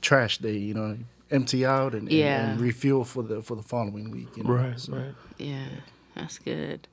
trash 0.00 0.38
day. 0.38 0.56
You 0.56 0.74
know, 0.74 0.96
empty 1.30 1.66
out 1.66 1.92
and, 1.92 2.02
and- 2.08 2.12
Yeah. 2.12 2.50
and, 2.52 2.60
refuel 2.60 3.04
for 3.04 3.22
the 3.22 3.42
for 3.42 3.54
the 3.54 3.62
following 3.62 4.10
week. 4.10 4.28
You 4.36 4.44
know? 4.44 4.50
Right, 4.52 4.80
So- 4.80 4.94
right. 4.94 5.14
Yeah, 5.36 5.66
that's 6.14 6.38
good. 6.38 6.88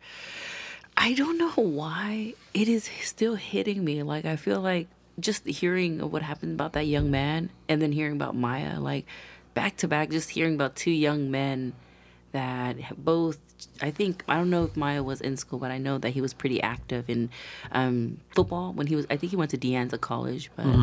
I 0.97 1.13
don't 1.13 1.38
know 1.38 1.51
why 1.51 2.36
it 2.53 2.67
is 2.69 2.89
still 3.01 3.36
hitting 3.36 3.84
me. 3.84 4.01
Like 4.03 4.25
I 4.25 4.36
feel 4.36 4.62
like 4.62 4.88
just 5.19 5.45
hearing 5.45 6.01
of 6.01 6.12
what 6.12 6.21
happened 6.21 6.53
about 6.53 6.73
that 6.73 6.86
young 6.88 7.10
man 7.12 7.49
and 7.69 7.81
then 7.81 7.91
hearing 7.91 8.13
about 8.13 8.36
Maya, 8.36 8.79
like 8.79 9.05
back 9.55 9.77
to 9.77 9.87
back, 9.87 10.11
just 10.11 10.29
hearing 10.29 10.53
about 10.53 10.75
two 10.75 10.91
young 10.91 11.31
men 11.31 11.73
that 12.31 12.75
both 13.03 13.39
I 13.81 13.89
think 13.89 14.23
I 14.27 14.35
don't 14.35 14.49
know 14.49 14.65
if 14.65 14.75
Maya 14.77 15.01
was 15.01 15.21
in 15.21 15.37
school, 15.37 15.57
but 15.59 15.71
I 15.71 15.77
know 15.79 15.97
that 15.97 16.11
he 16.11 16.21
was 16.21 16.33
pretty 16.33 16.61
active 16.61 17.09
in 17.09 17.29
um, 17.71 18.19
football 18.35 18.73
when 18.73 18.85
he 18.87 18.95
was. 18.95 19.07
I 19.09 19.17
think 19.17 19.31
he 19.31 19.35
went 19.37 19.51
to 19.51 19.57
De 19.57 19.71
Anza 19.71 19.99
College, 19.99 20.51
but 20.55 20.75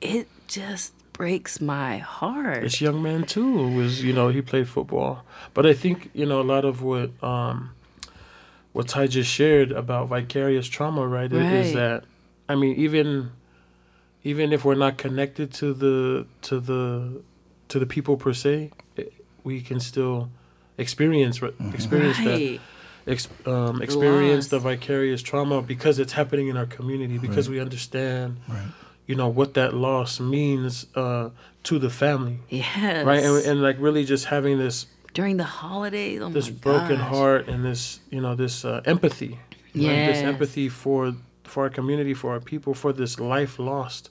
it 0.00 0.28
just 0.48 0.94
breaks 1.12 1.60
my 1.60 1.98
heart. 1.98 2.62
This 2.62 2.80
young 2.80 3.02
man 3.02 3.24
too 3.24 3.68
was, 3.68 4.02
you 4.02 4.12
know, 4.12 4.28
he 4.28 4.40
played 4.40 4.68
football, 4.68 5.24
but 5.52 5.66
I 5.66 5.74
think 5.74 6.10
you 6.14 6.24
know 6.24 6.40
a 6.40 6.48
lot 6.54 6.64
of 6.64 6.82
what 6.82 7.10
um, 7.22 7.70
what 8.72 8.86
Ty 8.88 9.08
just 9.08 9.30
shared 9.30 9.72
about 9.72 10.08
vicarious 10.08 10.68
trauma, 10.68 11.06
right, 11.06 11.30
Right. 11.30 11.52
is 11.52 11.74
that 11.74 12.04
I 12.48 12.54
mean, 12.54 12.76
even 12.76 13.32
even 14.22 14.52
if 14.52 14.64
we're 14.64 14.76
not 14.76 14.96
connected 14.96 15.52
to 15.54 15.74
the 15.74 16.26
to 16.42 16.60
the 16.60 17.22
to 17.72 17.78
the 17.78 17.86
people 17.86 18.18
per 18.18 18.34
se, 18.34 18.70
it, 18.96 19.14
we 19.44 19.62
can 19.62 19.80
still 19.80 20.28
experience 20.76 21.38
mm-hmm. 21.38 21.74
experience 21.74 22.18
right. 22.18 22.60
that 23.06 23.10
ex, 23.10 23.28
um, 23.46 23.80
experience 23.80 24.48
the 24.48 24.58
vicarious 24.58 25.22
trauma 25.22 25.62
because 25.62 25.98
it's 25.98 26.12
happening 26.12 26.48
in 26.48 26.56
our 26.58 26.66
community 26.66 27.16
because 27.16 27.48
right. 27.48 27.54
we 27.54 27.60
understand 27.60 28.36
right. 28.46 28.66
you 29.06 29.14
know 29.14 29.28
what 29.28 29.54
that 29.54 29.72
loss 29.72 30.20
means 30.20 30.86
uh, 30.96 31.30
to 31.62 31.78
the 31.78 31.88
family 31.88 32.38
yes 32.50 33.06
right 33.06 33.24
and, 33.24 33.46
and 33.46 33.62
like 33.62 33.76
really 33.78 34.04
just 34.04 34.26
having 34.26 34.58
this 34.58 34.86
during 35.14 35.38
the 35.38 35.44
holidays 35.44 36.20
oh 36.20 36.28
this 36.28 36.50
broken 36.50 36.96
gosh. 36.96 37.08
heart 37.08 37.48
and 37.48 37.64
this 37.64 38.00
you 38.10 38.20
know 38.20 38.34
this 38.34 38.66
uh, 38.66 38.82
empathy 38.84 39.38
yes. 39.72 40.16
this 40.16 40.24
empathy 40.24 40.68
for 40.68 41.14
for 41.44 41.64
our 41.64 41.70
community 41.70 42.12
for 42.12 42.32
our 42.32 42.40
people 42.40 42.74
for 42.74 42.92
this 42.92 43.18
life 43.18 43.58
lost 43.58 44.10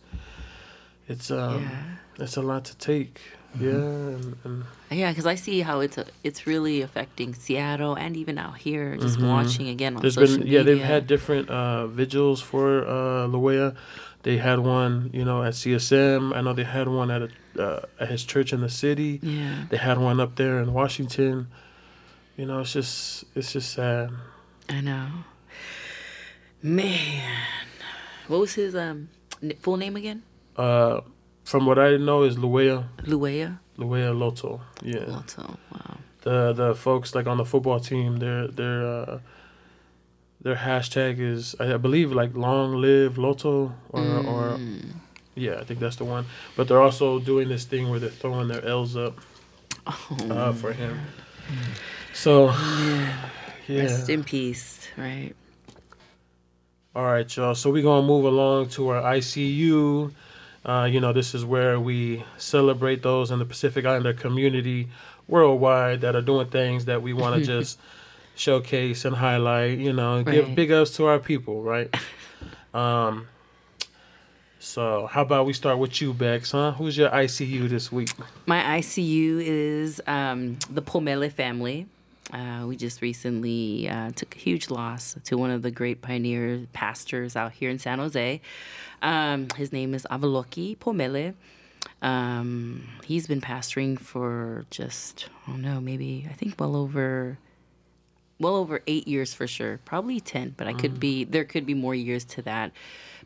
it's 1.08 1.30
um 1.30 1.64
yeah. 1.64 2.24
it's 2.24 2.38
a 2.38 2.42
lot 2.42 2.66
to 2.66 2.78
take. 2.78 3.22
Yeah 3.60 3.70
and, 3.70 4.36
and 4.44 4.64
yeah 4.92 5.12
because 5.12 5.26
i 5.26 5.36
see 5.36 5.62
how 5.62 5.82
it's 5.82 5.98
a, 5.98 6.06
it's 6.24 6.48
really 6.48 6.82
affecting 6.82 7.34
seattle 7.34 7.96
and 7.96 8.16
even 8.16 8.38
out 8.38 8.58
here 8.58 8.96
just 8.98 9.18
mm-hmm. 9.18 9.28
watching 9.28 9.68
again 9.68 9.96
on 9.96 10.02
There's 10.02 10.16
social 10.16 10.38
been, 10.40 10.48
yeah 10.48 10.64
they've 10.64 10.82
had 10.82 11.06
different 11.08 11.50
uh, 11.50 11.88
vigils 11.88 12.42
for 12.42 12.86
uh 12.86 13.28
Luea. 13.28 13.76
they 14.24 14.38
had 14.38 14.60
one 14.60 15.10
you 15.12 15.26
know 15.26 15.44
at 15.44 15.54
csm 15.54 16.34
i 16.36 16.42
know 16.42 16.54
they 16.54 16.64
had 16.64 16.88
one 16.88 17.12
at 17.12 17.24
a, 17.24 17.30
uh, 17.60 17.82
at 18.00 18.10
his 18.10 18.24
church 18.24 18.54
in 18.54 18.62
the 18.62 18.70
city. 18.70 19.20
Yeah. 19.22 19.66
They 19.70 19.78
had 19.78 19.98
one 19.98 20.20
up 20.20 20.36
there 20.36 20.60
in 20.60 20.74
washington. 20.74 21.48
You 22.38 22.46
know 22.46 22.60
it's 22.60 22.74
just 22.74 23.26
it's 23.36 23.54
just 23.54 23.74
sad. 23.74 24.12
I 24.70 24.82
know. 24.82 25.08
Man. 26.62 27.38
What 28.28 28.40
was 28.40 28.54
his 28.54 28.76
um 28.76 29.10
full 29.60 29.78
name 29.78 29.96
again? 29.96 30.24
Uh, 30.56 31.02
from 31.44 31.66
what 31.66 31.80
I 31.80 31.98
know, 31.98 32.24
is 32.24 32.38
Luea. 32.38 32.86
Luea. 33.04 33.58
Luea 33.78 34.18
Loto. 34.18 34.62
Yeah. 34.84 35.06
Loto. 35.08 35.58
Wow. 35.74 35.98
The 36.22 36.54
the 36.54 36.76
folks 36.76 37.16
like 37.16 37.28
on 37.28 37.38
the 37.38 37.46
football 37.46 37.80
team, 37.80 38.18
their 38.18 38.48
their 38.48 38.86
uh, 38.86 39.20
their 40.42 40.56
hashtag 40.56 41.20
is 41.20 41.56
I 41.60 41.78
believe 41.78 42.12
like 42.12 42.36
long 42.36 42.76
live 42.76 43.18
Loto 43.18 43.74
or 43.90 44.02
mm. 44.02 44.28
or 44.28 44.60
yeah 45.36 45.60
I 45.60 45.64
think 45.64 45.80
that's 45.80 45.96
the 45.96 46.06
one. 46.06 46.26
But 46.56 46.68
they're 46.68 46.82
also 46.82 47.20
doing 47.20 47.48
this 47.50 47.66
thing 47.66 47.90
where 47.90 48.00
they're 48.00 48.10
throwing 48.10 48.48
their 48.48 48.64
L's 48.66 48.96
up 48.96 49.20
oh. 49.88 50.18
uh, 50.30 50.54
for 50.54 50.74
him. 50.74 51.00
So 52.14 52.48
yeah. 52.48 53.30
yeah. 53.68 53.82
Rest 53.82 54.10
in 54.10 54.24
peace. 54.24 54.88
Right. 54.98 55.34
All 56.94 57.06
right, 57.06 57.36
y'all. 57.36 57.56
So 57.56 57.72
we're 57.72 57.84
gonna 57.84 58.06
move 58.06 58.26
along 58.26 58.70
to 58.70 58.90
our 58.90 59.02
ICU. 59.16 60.12
Uh, 60.64 60.88
you 60.90 61.00
know, 61.00 61.12
this 61.12 61.34
is 61.34 61.44
where 61.44 61.80
we 61.80 62.24
celebrate 62.38 63.02
those 63.02 63.32
in 63.32 63.40
the 63.40 63.46
Pacific 63.46 63.86
Islander 63.86 64.14
community 64.14 64.90
worldwide 65.28 66.02
that 66.02 66.16
are 66.16 66.22
doing 66.22 66.48
things 66.48 66.86
that 66.86 67.02
we 67.02 67.14
want 67.14 67.40
to 67.40 67.46
just 67.60 67.80
showcase 68.36 69.06
and 69.06 69.16
highlight. 69.16 69.80
You 69.80 69.94
know, 69.94 70.18
right. 70.18 70.26
give 70.26 70.56
big 70.56 70.72
ups 70.72 70.96
to 70.98 71.06
our 71.06 71.20
people, 71.20 71.62
right? 71.62 71.94
Um, 72.74 73.28
so 74.60 75.08
how 75.08 75.24
about 75.24 75.46
we 75.46 75.54
start 75.54 75.80
with 75.80 76.02
you, 76.02 76.14
Bex? 76.14 76.52
Huh? 76.52 76.72
Who's 76.72 76.98
your 76.98 77.10
ICU 77.10 77.68
this 77.68 77.92
week? 77.92 78.12
My 78.46 78.62
ICU 78.80 79.42
is 79.42 80.02
um, 80.08 80.58
the 80.70 80.82
Pomele 80.82 81.32
family. 81.32 81.88
Uh, 82.32 82.66
we 82.66 82.78
just 82.78 83.02
recently 83.02 83.90
uh, 83.90 84.12
took 84.12 84.36
a 84.36 84.40
huge 84.40 84.70
loss 84.70 85.18
to 85.24 85.38
one 85.38 85.52
of 85.52 85.62
the 85.62 85.72
great 85.72 86.02
pioneer 86.02 86.66
pastors 86.74 87.36
out 87.36 87.52
here 87.52 87.70
in 87.70 87.78
San 87.78 88.00
Jose. 88.00 88.42
Um, 89.02 89.48
his 89.56 89.74
name 89.74 89.94
is 89.94 90.08
Avaloki 90.10 90.78
Pomele. 90.78 91.34
Um, 92.02 92.88
he's 93.04 93.28
been 93.28 93.42
pastoring 93.42 94.00
for 94.00 94.66
just, 94.70 95.28
I 95.48 95.52
don't 95.52 95.62
know, 95.62 95.82
maybe, 95.82 96.28
I 96.30 96.34
think 96.34 96.60
well 96.60 96.76
over 96.76 97.38
well 98.42 98.56
over 98.56 98.82
eight 98.88 99.08
years 99.08 99.34
for 99.34 99.46
sure 99.46 99.80
probably 99.86 100.20
10 100.20 100.56
but 100.58 100.66
i 100.66 100.74
could 100.74 100.96
mm. 100.96 101.00
be 101.00 101.24
there 101.24 101.46
could 101.46 101.66
be 101.66 101.76
more 101.76 101.94
years 101.94 102.26
to 102.26 102.42
that 102.42 102.72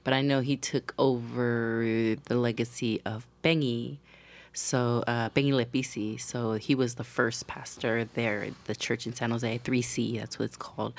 but 0.03 0.13
i 0.13 0.21
know 0.21 0.41
he 0.41 0.57
took 0.57 0.93
over 0.99 2.15
the 2.25 2.35
legacy 2.35 3.01
of 3.05 3.25
bengi 3.41 3.97
so 4.55 5.03
uh, 5.05 5.29
Bengi 5.29 5.51
Lepisi. 5.51 6.19
So 6.19 6.53
he 6.53 6.73
was 6.73 6.95
the 6.95 7.03
first 7.03 7.45
pastor 7.45 8.05
there, 8.15 8.47
the 8.65 8.75
church 8.75 9.05
in 9.05 9.13
San 9.13 9.31
Jose, 9.31 9.59
3C. 9.59 10.19
That's 10.19 10.39
what 10.39 10.45
it's 10.45 10.57
called. 10.57 10.93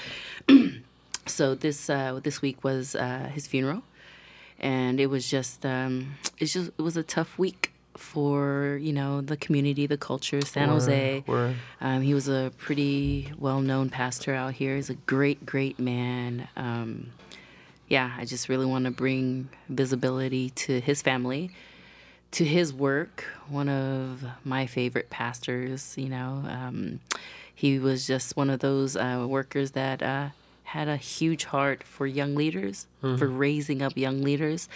so 1.26 1.54
this 1.54 1.90
uh, 1.90 2.20
this 2.22 2.42
week 2.42 2.62
was 2.62 2.94
uh, 2.94 3.30
his 3.32 3.46
funeral, 3.46 3.82
and 4.60 5.00
it 5.00 5.06
was 5.06 5.28
just 5.28 5.64
um, 5.66 6.14
it's 6.38 6.52
just 6.52 6.70
it 6.78 6.82
was 6.82 6.96
a 6.96 7.02
tough 7.02 7.38
week 7.38 7.72
for 7.96 8.78
you 8.80 8.92
know 8.92 9.22
the 9.22 9.36
community, 9.36 9.86
the 9.86 9.96
culture, 9.96 10.42
San 10.42 10.68
Jose. 10.68 11.24
Um, 11.80 12.02
he 12.02 12.14
was 12.14 12.28
a 12.28 12.52
pretty 12.58 13.32
well 13.38 13.60
known 13.60 13.90
pastor 13.90 14.34
out 14.34 14.54
here. 14.54 14.76
He's 14.76 14.90
a 14.90 14.94
great, 14.94 15.46
great 15.46 15.78
man. 15.78 16.48
Um, 16.56 17.12
yeah, 17.88 18.12
I 18.18 18.24
just 18.24 18.48
really 18.48 18.66
want 18.66 18.84
to 18.84 18.90
bring 18.90 19.48
visibility 19.68 20.50
to 20.50 20.80
his 20.80 21.02
family 21.02 21.52
to 22.36 22.44
his 22.44 22.70
work, 22.70 23.24
one 23.48 23.66
of 23.66 24.22
my 24.44 24.66
favorite 24.66 25.08
pastors, 25.08 25.94
you 25.96 26.10
know, 26.10 26.44
um, 26.46 27.00
he 27.54 27.78
was 27.78 28.06
just 28.06 28.36
one 28.36 28.50
of 28.50 28.60
those 28.60 28.94
uh, 28.94 29.24
workers 29.26 29.70
that 29.70 30.02
uh, 30.02 30.28
had 30.64 30.86
a 30.86 30.98
huge 30.98 31.44
heart 31.44 31.82
for 31.82 32.06
young 32.06 32.34
leaders, 32.34 32.88
mm-hmm. 33.02 33.16
for 33.16 33.26
raising 33.26 33.80
up 33.80 33.96
young 33.96 34.20
leaders 34.20 34.68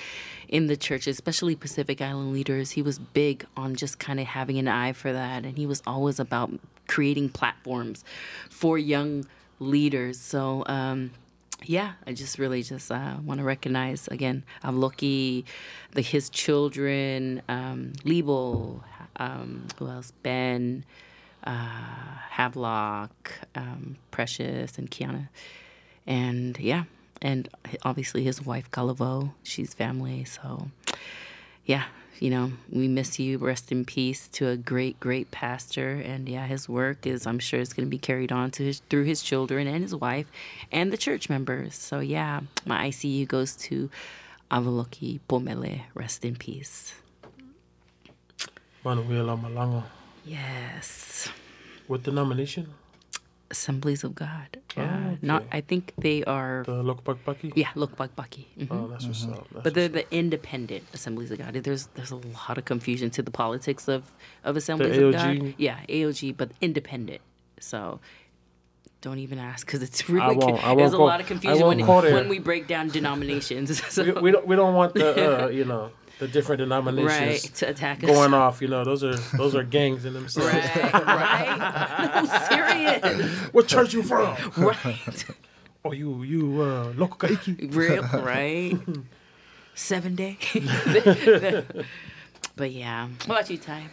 in 0.48 0.68
the 0.68 0.76
church, 0.76 1.06
especially 1.06 1.54
Pacific 1.54 2.00
Island 2.00 2.32
leaders. 2.32 2.70
He 2.70 2.80
was 2.80 2.98
big 2.98 3.44
on 3.58 3.74
just 3.74 3.98
kind 3.98 4.18
of 4.18 4.26
having 4.26 4.56
an 4.56 4.66
eye 4.66 4.94
for 4.94 5.12
that, 5.12 5.44
and 5.44 5.58
he 5.58 5.66
was 5.66 5.82
always 5.86 6.18
about 6.18 6.50
creating 6.88 7.28
platforms 7.28 8.04
for 8.48 8.78
young 8.78 9.26
leaders. 9.58 10.18
So, 10.18 10.64
um, 10.64 11.10
yeah, 11.64 11.92
I 12.06 12.12
just 12.12 12.38
really 12.38 12.62
just 12.62 12.90
uh, 12.90 13.16
want 13.24 13.38
to 13.38 13.44
recognize 13.44 14.08
again 14.08 14.44
Avloki, 14.64 15.44
the 15.92 16.02
his 16.02 16.30
children, 16.30 17.42
um, 17.48 17.92
um, 19.16 19.66
who 19.78 19.88
else? 19.88 20.12
Ben, 20.22 20.84
uh, 21.44 22.20
Havelock, 22.30 23.32
um, 23.54 23.96
Precious, 24.10 24.78
and 24.78 24.90
Kiana, 24.90 25.28
and 26.06 26.58
yeah, 26.58 26.84
and 27.20 27.48
obviously 27.82 28.24
his 28.24 28.44
wife 28.44 28.70
Galavo. 28.70 29.32
She's 29.42 29.74
family, 29.74 30.24
so 30.24 30.70
yeah, 31.64 31.84
you 32.20 32.28
know, 32.28 32.52
we 32.70 32.86
miss 32.86 33.18
you. 33.18 33.38
Rest 33.38 33.72
in 33.72 33.84
peace 33.84 34.28
to 34.28 34.48
a 34.48 34.56
great, 34.56 35.00
great 35.00 35.30
pastor. 35.30 35.92
And 35.94 36.28
yeah, 36.28 36.46
his 36.46 36.68
work 36.68 37.06
is, 37.06 37.26
I'm 37.26 37.38
sure, 37.38 37.60
is 37.60 37.72
going 37.72 37.86
to 37.86 37.90
be 37.90 37.98
carried 37.98 38.30
on 38.30 38.50
to 38.52 38.62
his, 38.62 38.80
through 38.90 39.04
his 39.04 39.22
children 39.22 39.66
and 39.66 39.82
his 39.82 39.94
wife 39.94 40.26
and 40.70 40.92
the 40.92 40.98
church 40.98 41.30
members. 41.30 41.74
So 41.74 42.00
yeah, 42.00 42.40
my 42.66 42.88
ICU 42.88 43.26
goes 43.26 43.56
to 43.56 43.90
Avaloki 44.50 45.20
Pomele. 45.28 45.82
Rest 45.94 46.24
in 46.24 46.36
peace. 46.36 46.94
Manuela 48.84 49.36
Malango. 49.36 49.82
Yes. 50.24 51.30
What 51.86 52.02
denomination? 52.02 52.68
Assemblies 53.50 54.04
of 54.04 54.14
God. 54.14 54.58
Oh, 54.76 54.82
yeah, 54.82 55.00
oh, 55.02 55.08
okay. 55.10 55.18
not. 55.22 55.44
I 55.50 55.60
think 55.60 55.92
they 55.98 56.22
are 56.24 56.62
the 56.64 56.82
Lokbakbaki. 56.82 57.52
Yeah, 57.56 57.68
Lokbakbaki. 57.74 58.44
Mm-hmm. 58.58 58.72
Oh, 58.72 58.88
that's 58.88 59.06
what's 59.06 59.24
mm-hmm. 59.24 59.34
up. 59.34 59.46
That's 59.52 59.64
but 59.64 59.74
they're 59.74 59.88
the 59.88 60.12
independent 60.14 60.84
Assemblies 60.94 61.30
of 61.30 61.38
God. 61.38 61.54
There's 61.54 61.86
there's 61.94 62.12
a 62.12 62.16
lot 62.16 62.58
of 62.58 62.64
confusion 62.64 63.10
to 63.10 63.22
the 63.22 63.30
politics 63.30 63.88
of 63.88 64.12
of 64.44 64.56
Assemblies 64.56 64.96
of 64.96 65.12
God. 65.12 65.54
Yeah, 65.58 65.80
AOG, 65.88 66.36
but 66.36 66.52
independent. 66.60 67.20
So 67.58 68.00
don't 69.00 69.18
even 69.18 69.38
ask 69.38 69.66
because 69.66 69.82
it's 69.82 70.08
really 70.08 70.24
I 70.24 70.32
won't, 70.32 70.64
I 70.64 70.68
won't 70.68 70.78
there's 70.78 70.92
a 70.92 70.98
lot 70.98 71.20
of 71.20 71.26
confusion 71.26 71.66
when, 71.66 71.86
when 71.86 72.28
we 72.28 72.38
break 72.38 72.66
down 72.66 72.88
denominations. 72.88 73.84
so. 73.92 74.04
we, 74.04 74.12
we, 74.12 74.30
don't 74.30 74.46
we 74.46 74.56
don't 74.56 74.74
want 74.74 74.94
the 74.94 75.44
uh, 75.44 75.48
you 75.48 75.64
know 75.64 75.90
the 76.20 76.28
different 76.28 76.60
denominations 76.60 77.10
right, 77.10 77.54
to 77.56 77.68
attack 77.68 78.04
us. 78.04 78.10
going 78.10 78.34
off. 78.34 78.60
You 78.62 78.68
know, 78.68 78.84
those 78.84 79.02
are 79.02 79.16
those 79.36 79.54
are 79.54 79.64
gangs 79.64 80.04
in 80.04 80.12
themselves. 80.12 80.52
Right, 80.52 80.92
right. 80.92 82.22
No, 82.22 82.38
serious. 82.48 83.28
What 83.52 83.66
church 83.66 83.92
you 83.92 84.04
from? 84.04 84.36
Right. 84.56 85.24
Oh, 85.82 85.92
you 85.92 86.22
you 86.24 86.60
uh, 86.60 86.92
local 86.94 87.16
kaiki. 87.16 87.74
Real 87.74 88.02
right. 88.22 88.76
Seven 89.74 90.14
day. 90.14 90.36
but 92.54 92.70
yeah, 92.70 93.08
what 93.24 93.40
about 93.40 93.48
you, 93.48 93.56
Ty? 93.56 93.86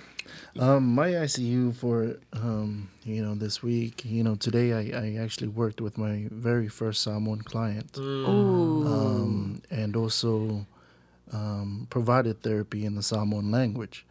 Um, 0.60 0.94
my 0.94 1.12
ICU 1.12 1.74
for 1.74 2.18
um, 2.34 2.90
you 3.06 3.24
know 3.24 3.36
this 3.36 3.64
week, 3.64 4.04
you 4.04 4.22
know 4.22 4.36
today 4.36 4.74
I, 4.74 5.00
I 5.00 5.24
actually 5.24 5.48
worked 5.48 5.80
with 5.80 5.98
my 5.98 6.28
very 6.30 6.68
first 6.68 7.04
Samoan 7.04 7.44
client, 7.44 7.94
mm. 7.94 8.28
um, 8.28 9.62
and 9.72 9.96
also 9.96 10.66
um, 11.32 11.88
provided 11.90 12.42
therapy 12.42 12.86
in 12.86 12.96
the 12.96 13.04
Samoan 13.04 13.52
language. 13.52 14.06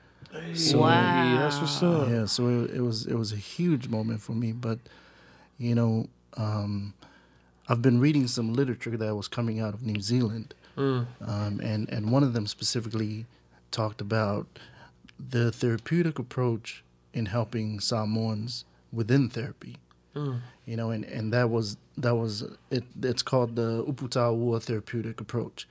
So, 0.55 0.81
wow, 0.81 1.39
that's 1.39 1.59
what's 1.61 1.83
up. 1.83 2.09
Yeah, 2.09 2.27
so 2.27 2.49
it, 2.65 2.73
it, 2.77 2.81
was 2.81 3.07
it 3.07 3.15
was 3.15 3.33
a 3.33 3.37
huge 3.37 3.89
moment 3.89 4.21
for 4.21 4.33
me. 4.33 4.53
But 4.53 4.79
you 5.59 5.75
know, 5.75 6.09
um, 6.37 6.93
I've 7.69 7.81
been 7.81 8.01
reading 8.01 8.27
some 8.27 8.53
literature 8.53 8.97
that 8.97 9.15
was 9.17 9.29
coming 9.29 9.61
out 9.61 9.73
of 9.73 9.83
New 9.83 10.01
Zealand, 10.01 10.55
um, 11.21 11.61
and 11.63 11.89
and 11.89 12.11
one 12.11 12.23
of 12.23 12.33
them 12.35 12.47
specifically 12.47 13.25
talked 13.71 14.01
about 14.01 14.47
the 15.19 15.51
therapeutic 15.51 16.19
approach 16.19 16.85
in 17.15 17.27
helping 17.27 17.81
Samoans 17.81 18.65
within 18.93 19.31
therapy. 19.31 19.77
You 20.67 20.77
know, 20.77 20.91
and, 20.91 21.05
and 21.05 21.33
that 21.33 21.49
was 21.49 21.77
that 21.99 22.17
was 22.17 22.43
it. 22.71 22.85
It's 23.03 23.23
called 23.23 23.55
the 23.57 23.85
Uputaua 23.85 24.61
therapeutic 24.63 25.21
approach. 25.21 25.67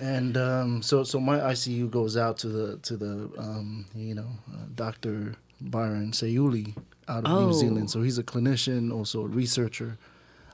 And 0.00 0.36
um, 0.36 0.82
so 0.82 1.04
so 1.04 1.20
my 1.20 1.38
ICU 1.38 1.90
goes 1.90 2.16
out 2.16 2.38
to 2.38 2.48
the 2.48 2.76
to 2.78 2.96
the 2.96 3.30
um, 3.38 3.86
you 3.94 4.14
know 4.14 4.28
uh, 4.52 4.64
Dr. 4.74 5.34
Byron 5.60 6.10
Seiuli 6.12 6.76
out 7.08 7.24
of 7.24 7.30
Oh. 7.32 7.46
New 7.46 7.52
Zealand. 7.54 7.90
So 7.90 8.02
he's 8.02 8.18
a 8.18 8.22
clinician, 8.24 8.92
also 8.92 9.22
a 9.22 9.28
researcher, 9.28 9.96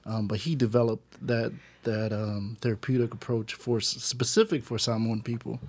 um, 0.06 0.26
but 0.28 0.38
he 0.40 0.54
developed 0.54 1.26
that 1.26 1.52
that 1.84 2.12
um, 2.12 2.56
therapeutic 2.60 3.12
approach 3.14 3.54
for 3.54 3.80
specific 3.80 4.62
for 4.64 4.78
Samoan 4.78 5.20
people, 5.22 5.60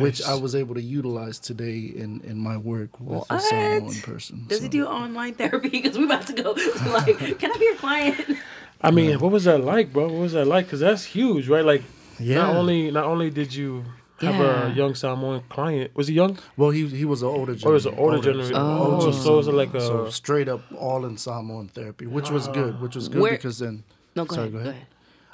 which 0.00 0.22
I 0.22 0.34
was 0.34 0.54
able 0.54 0.74
to 0.74 0.82
utilize 0.82 1.38
today 1.38 1.78
in 2.02 2.20
in 2.24 2.38
my 2.38 2.56
work 2.56 2.98
with 3.00 3.24
a 3.30 3.34
What? 3.34 3.42
Samoan 3.42 3.94
person. 4.02 4.44
Does 4.48 4.62
he 4.62 4.68
do 4.68 4.86
online 4.86 5.34
therapy? 5.34 5.68
Because 5.78 5.96
we're 5.98 6.06
about 6.06 6.26
to 6.26 6.32
go. 6.32 6.52
like, 6.98 7.18
can 7.38 7.50
I 7.52 7.58
be 7.58 7.64
your 7.64 7.76
client? 7.76 8.20
I 8.80 8.90
mean, 8.90 9.18
what 9.18 9.32
was 9.32 9.44
that 9.44 9.58
like, 9.64 9.92
bro? 9.92 10.04
What 10.04 10.20
was 10.20 10.32
that 10.34 10.46
like? 10.46 10.66
Because 10.66 10.80
that's 10.80 11.04
huge, 11.04 11.48
right? 11.48 11.64
Like, 11.64 11.82
Yeah. 12.20 12.36
not 12.42 12.56
only 12.56 12.90
not 12.90 13.04
only 13.04 13.30
did 13.30 13.52
you 13.54 13.84
have 14.20 14.34
Yeah. 14.34 14.66
a 14.66 14.74
young 14.80 14.94
Samoan 14.94 15.42
client, 15.48 15.90
was 15.94 16.06
he 16.08 16.14
young? 16.14 16.38
Well, 16.56 16.70
he 16.70 16.86
he 16.86 17.04
was 17.04 17.22
oh, 17.22 17.28
an 17.30 17.38
older. 17.40 17.52
Or 17.64 17.72
was 17.72 17.86
it 17.86 17.90
generation- 17.90 18.04
older 18.04 18.18
generation? 18.28 18.56
Oh. 18.56 18.98
Oh, 19.02 19.10
so 19.12 19.34
it 19.34 19.36
was 19.36 19.48
like 19.62 19.74
a 19.74 19.80
so 19.80 20.10
straight 20.10 20.48
up 20.48 20.62
all 20.86 21.04
in 21.08 21.16
Samoan 21.16 21.68
therapy, 21.68 22.06
which 22.06 22.30
was 22.30 22.46
good. 22.48 22.80
Which 22.82 22.94
was 22.96 23.08
good 23.08 23.22
Where- 23.22 23.32
because 23.38 23.58
then. 23.64 23.84
No, 24.16 24.24
go 24.24 24.34
Sorry, 24.34 24.48
ahead. 24.48 24.52
go 24.52 24.58
Go 24.64 24.70
ahead. 24.70 24.74
ahead. 24.74 24.86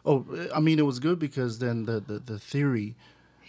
Oh, 0.07 0.17
I 0.59 0.61
mean, 0.61 0.79
it 0.79 0.87
was 0.93 0.99
good 1.01 1.19
because 1.19 1.59
then 1.65 1.77
the 1.89 1.97
the, 2.11 2.19
the 2.33 2.39
theory 2.39 2.95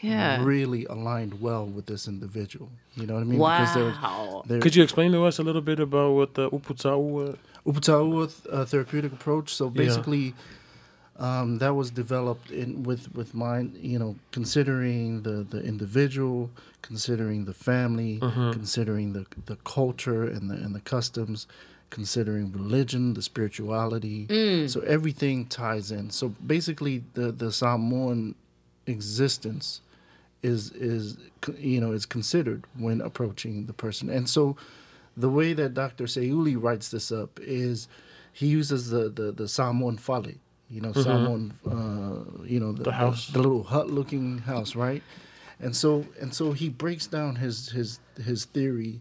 Yeah. 0.02 0.44
really 0.44 0.86
aligned 0.86 1.42
well 1.42 1.66
with 1.66 1.86
this 1.88 2.08
individual. 2.08 2.70
You 2.96 3.08
know 3.08 3.16
what 3.16 3.22
I 3.22 3.24
mean? 3.26 3.40
Because 3.40 3.74
there, 3.74 3.86
Wow. 4.02 4.44
there, 4.46 4.60
Could 4.60 4.76
you 4.76 4.84
explain 4.84 5.12
to 5.14 5.24
us 5.26 5.40
a 5.40 5.44
little 5.44 5.62
bit 5.62 5.80
about 5.80 6.12
what 6.14 6.34
the 6.36 6.50
Uputau? 6.52 7.38
Uputaua 7.66 8.30
uh, 8.52 8.66
therapeutic 8.66 9.12
approach. 9.14 9.54
So 9.54 9.70
basically, 9.72 10.36
um, 11.18 11.58
that 11.60 11.74
was 11.76 11.90
developed 11.92 12.52
in 12.52 12.84
with 12.84 13.14
with 13.16 13.34
mind, 13.34 13.78
you 13.82 13.98
know, 13.98 14.16
considering 14.32 15.24
the 15.24 15.44
the 15.50 15.62
individual, 15.64 16.52
considering 16.82 17.46
the 17.46 17.54
family, 17.54 18.20
considering 18.52 19.14
the 19.14 19.26
the 19.48 19.56
culture 19.64 20.24
and 20.24 20.50
the 20.52 20.56
and 20.56 20.76
the 20.76 20.82
customs, 20.82 21.48
considering 21.90 22.52
religion, 22.52 23.14
the 23.16 23.22
spirituality. 23.22 24.28
So 24.68 24.82
everything 24.82 25.48
ties 25.48 25.90
in. 25.92 26.12
So 26.12 26.30
basically, 26.46 27.04
the 27.14 27.32
the 27.32 27.52
Samoan 27.52 28.36
existence 28.88 29.82
is 30.46 30.72
is 30.72 31.18
you 31.58 31.80
know 31.82 31.92
is 31.92 32.06
considered 32.06 32.62
when 32.86 33.02
approaching 33.02 33.66
the 33.66 33.74
person, 33.74 34.10
and 34.10 34.30
so 34.30 34.56
the 35.18 35.30
way 35.30 35.54
that 35.54 35.74
Dr. 35.74 36.06
Seiuli 36.06 36.56
writes 36.62 36.90
this 36.90 37.12
up 37.12 37.40
is 37.42 37.88
he 38.34 38.48
uses 38.48 38.90
the 38.90 39.10
the, 39.10 39.32
the 39.32 39.48
Samoan 39.48 39.98
fale, 39.98 40.34
you 40.70 40.82
know, 40.82 40.92
Samoan, 40.94 41.54
uh, 41.66 42.44
you 42.46 42.60
know, 42.60 42.72
the, 42.74 42.84
The 42.84 42.92
house. 42.92 43.28
the, 43.30 43.40
little 43.42 43.64
hut 43.64 43.90
looking 43.90 44.40
house, 44.40 44.76
right? 44.76 45.04
And 45.60 45.74
so 45.76 46.06
and 46.22 46.34
so 46.34 46.52
he 46.52 46.68
breaks 46.70 47.08
down 47.08 47.36
his 47.38 47.70
his 47.70 48.00
his 48.30 48.46
theory, 48.46 49.00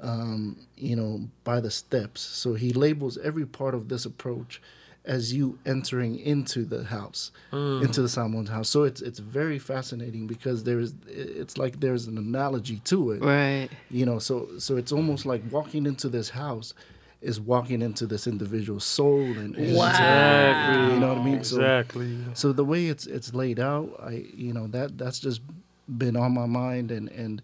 um, 0.00 0.56
you 0.76 0.94
know, 0.94 1.28
by 1.44 1.60
the 1.60 1.70
steps. 1.70 2.20
So 2.20 2.54
he 2.54 2.72
labels 2.72 3.16
every 3.18 3.46
part 3.46 3.74
of 3.74 3.88
this 3.88 4.04
approach 4.04 4.60
as 5.06 5.32
you 5.32 5.58
entering 5.64 6.18
into 6.18 6.64
the 6.64 6.82
house, 6.84 7.30
mm. 7.52 7.82
into 7.84 8.02
the 8.02 8.08
Samoan 8.08 8.46
house. 8.46 8.68
So 8.68 8.82
it's 8.82 9.00
it's 9.00 9.20
very 9.20 9.58
fascinating 9.58 10.26
because 10.26 10.64
there's 10.64 10.94
it's 11.06 11.56
like 11.56 11.78
there's 11.80 12.06
an 12.06 12.18
analogy 12.18 12.80
to 12.86 13.12
it 13.12 13.22
Right. 13.22 13.68
you 13.90 14.04
know 14.04 14.18
so 14.18 14.48
so 14.58 14.76
it's 14.76 14.90
almost 14.92 15.24
like 15.24 15.42
walking 15.50 15.86
into 15.86 16.08
this 16.08 16.30
house 16.30 16.74
is 17.22 17.40
walking 17.40 17.80
into 17.82 18.04
this 18.06 18.26
individual's 18.26 18.84
soul 18.84 19.22
and, 19.22 19.56
and 19.56 19.74
Wow. 19.76 19.88
Exactly. 19.88 20.94
you 20.94 21.00
know 21.00 21.08
what 21.14 21.18
i 21.18 21.24
mean 21.24 21.44
so 21.44 21.56
Exactly. 21.56 22.18
so 22.34 22.52
the 22.52 22.64
way 22.64 22.86
it's 22.86 23.06
it's 23.06 23.32
laid 23.32 23.58
out 23.58 23.88
i 24.02 24.24
you 24.36 24.52
know 24.52 24.66
that 24.68 24.98
that's 24.98 25.18
just 25.18 25.40
been 25.88 26.16
on 26.16 26.32
my 26.34 26.46
mind 26.46 26.90
and 26.90 27.08
and 27.10 27.42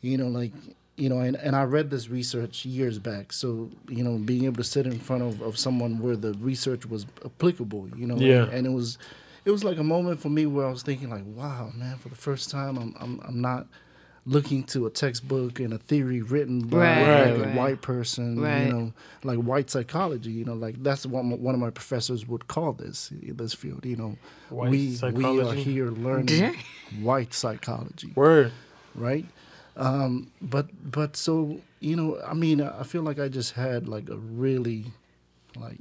you 0.00 0.16
know 0.16 0.28
like 0.28 0.52
you 1.00 1.08
know 1.08 1.18
and, 1.20 1.36
and 1.36 1.56
i 1.56 1.62
read 1.62 1.88
this 1.90 2.08
research 2.08 2.64
years 2.64 2.98
back 2.98 3.32
so 3.32 3.70
you 3.88 4.04
know 4.04 4.18
being 4.18 4.44
able 4.44 4.56
to 4.56 4.64
sit 4.64 4.86
in 4.86 4.98
front 4.98 5.22
of, 5.22 5.40
of 5.40 5.56
someone 5.58 5.98
where 5.98 6.16
the 6.16 6.32
research 6.34 6.84
was 6.86 7.06
applicable 7.24 7.88
you 7.96 8.06
know 8.06 8.16
Yeah. 8.16 8.42
and, 8.44 8.52
and 8.52 8.66
it 8.66 8.70
was 8.70 8.98
it 9.44 9.50
was 9.50 9.64
like 9.64 9.78
a 9.78 9.84
moment 9.84 10.20
for 10.20 10.28
me 10.28 10.44
where 10.46 10.66
i 10.66 10.70
was 10.70 10.82
thinking 10.82 11.08
like 11.10 11.24
wow 11.24 11.70
man 11.74 11.96
for 11.96 12.08
the 12.10 12.16
first 12.28 12.50
time 12.50 12.76
i'm 12.76 12.94
i'm, 13.00 13.20
I'm 13.26 13.40
not 13.40 13.66
looking 14.26 14.62
to 14.64 14.84
a 14.86 14.90
textbook 14.90 15.58
and 15.60 15.72
a 15.72 15.78
theory 15.78 16.20
written 16.20 16.60
by 16.60 16.76
Right, 16.76 17.30
like 17.30 17.40
right. 17.46 17.54
a 17.54 17.58
white 17.58 17.80
person 17.80 18.38
Right. 18.38 18.66
you 18.66 18.72
know 18.72 18.92
like 19.24 19.38
white 19.38 19.70
psychology 19.70 20.30
you 20.30 20.44
know 20.44 20.52
like 20.54 20.82
that's 20.82 21.06
what 21.06 21.24
my, 21.24 21.36
one 21.36 21.54
of 21.54 21.60
my 21.60 21.70
professors 21.70 22.28
would 22.28 22.46
call 22.46 22.74
this 22.74 23.10
this 23.22 23.54
field 23.54 23.86
you 23.86 23.96
know 23.96 24.16
White 24.50 24.70
we 24.70 24.98
we 25.14 25.40
are 25.40 25.54
here 25.54 25.90
learning 25.90 26.54
white 27.00 27.32
psychology 27.32 28.12
Word. 28.14 28.52
right 28.94 29.24
um 29.80 30.30
but 30.42 30.66
but 30.92 31.16
so 31.16 31.58
you 31.80 31.96
know 31.96 32.20
i 32.26 32.34
mean 32.34 32.60
i 32.60 32.82
feel 32.84 33.02
like 33.02 33.18
i 33.18 33.28
just 33.28 33.52
had 33.54 33.88
like 33.88 34.08
a 34.10 34.16
really 34.16 34.84
like 35.56 35.80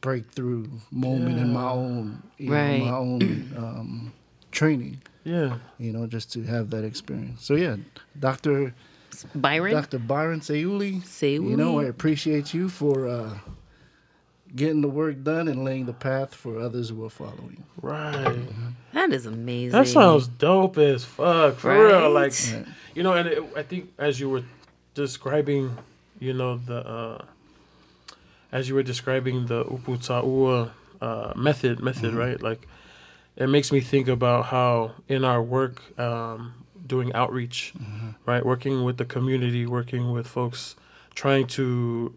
breakthrough 0.00 0.66
moment 0.90 1.38
in 1.38 1.52
my 1.52 1.68
own 1.70 2.22
Right. 2.40 2.78
know, 2.78 2.84
my 2.86 2.96
own 2.96 3.22
um 3.56 4.12
training 4.50 5.02
Yeah. 5.24 5.58
you 5.78 5.92
know 5.92 6.06
just 6.06 6.32
to 6.34 6.42
have 6.44 6.70
that 6.70 6.84
experience 6.84 7.44
so 7.44 7.54
yeah 7.54 7.76
dr 8.18 8.74
Byron. 9.34 9.72
dr 9.74 9.98
byron 9.98 10.40
seiuli 10.40 11.02
you 11.50 11.56
know 11.56 11.78
i 11.80 11.84
appreciate 11.84 12.54
you 12.54 12.68
for 12.68 13.06
uh 13.08 13.38
getting 14.54 14.80
the 14.80 14.88
work 14.88 15.22
done 15.22 15.48
and 15.48 15.64
laying 15.64 15.86
the 15.86 15.92
path 15.92 16.34
for 16.34 16.58
others 16.58 16.90
who 16.90 17.04
are 17.04 17.10
following 17.10 17.62
Right. 17.80 18.38
That 18.92 19.12
is 19.12 19.26
amazing. 19.26 19.72
That 19.72 19.88
sounds 19.88 20.28
dope 20.28 20.78
as 20.78 21.04
fuck. 21.04 21.56
For 21.56 21.72
real. 21.72 22.02
Right? 22.02 22.06
Like, 22.06 22.34
you 22.94 23.02
know, 23.02 23.14
and 23.14 23.28
it, 23.28 23.42
I 23.56 23.62
think 23.62 23.92
as 23.98 24.20
you 24.20 24.28
were 24.28 24.44
describing, 24.94 25.76
you 26.18 26.32
know, 26.34 26.58
the, 26.58 26.86
uh, 26.86 27.24
as 28.52 28.68
you 28.68 28.74
were 28.74 28.82
describing 28.82 29.46
the 29.46 29.64
Uputa'ua 29.64 30.70
uh, 31.00 31.32
method, 31.34 31.80
method, 31.80 32.14
right? 32.14 32.40
Like, 32.40 32.68
it 33.36 33.48
makes 33.48 33.72
me 33.72 33.80
think 33.80 34.08
about 34.08 34.46
how 34.46 34.92
in 35.08 35.24
our 35.24 35.42
work, 35.42 35.98
um, 35.98 36.52
doing 36.86 37.12
outreach, 37.14 37.72
right? 38.26 38.44
Working 38.44 38.84
with 38.84 38.98
the 38.98 39.06
community, 39.06 39.64
working 39.66 40.12
with 40.12 40.26
folks, 40.26 40.76
trying 41.14 41.46
to 41.46 42.14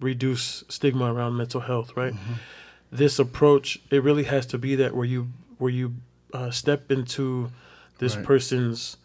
reduce 0.00 0.64
stigma 0.68 1.12
around 1.12 1.36
mental 1.36 1.60
health, 1.60 1.96
right? 1.96 2.14
This 2.92 3.18
approach, 3.18 3.78
it 3.90 4.02
really 4.02 4.24
has 4.24 4.46
to 4.46 4.58
be 4.58 4.74
that 4.76 4.94
where 4.96 5.04
you 5.06 5.28
where 5.58 5.70
you 5.70 5.94
uh, 6.32 6.50
step 6.50 6.90
into 6.90 7.50
this 7.98 8.16
Right. 8.16 8.24
person's 8.24 8.96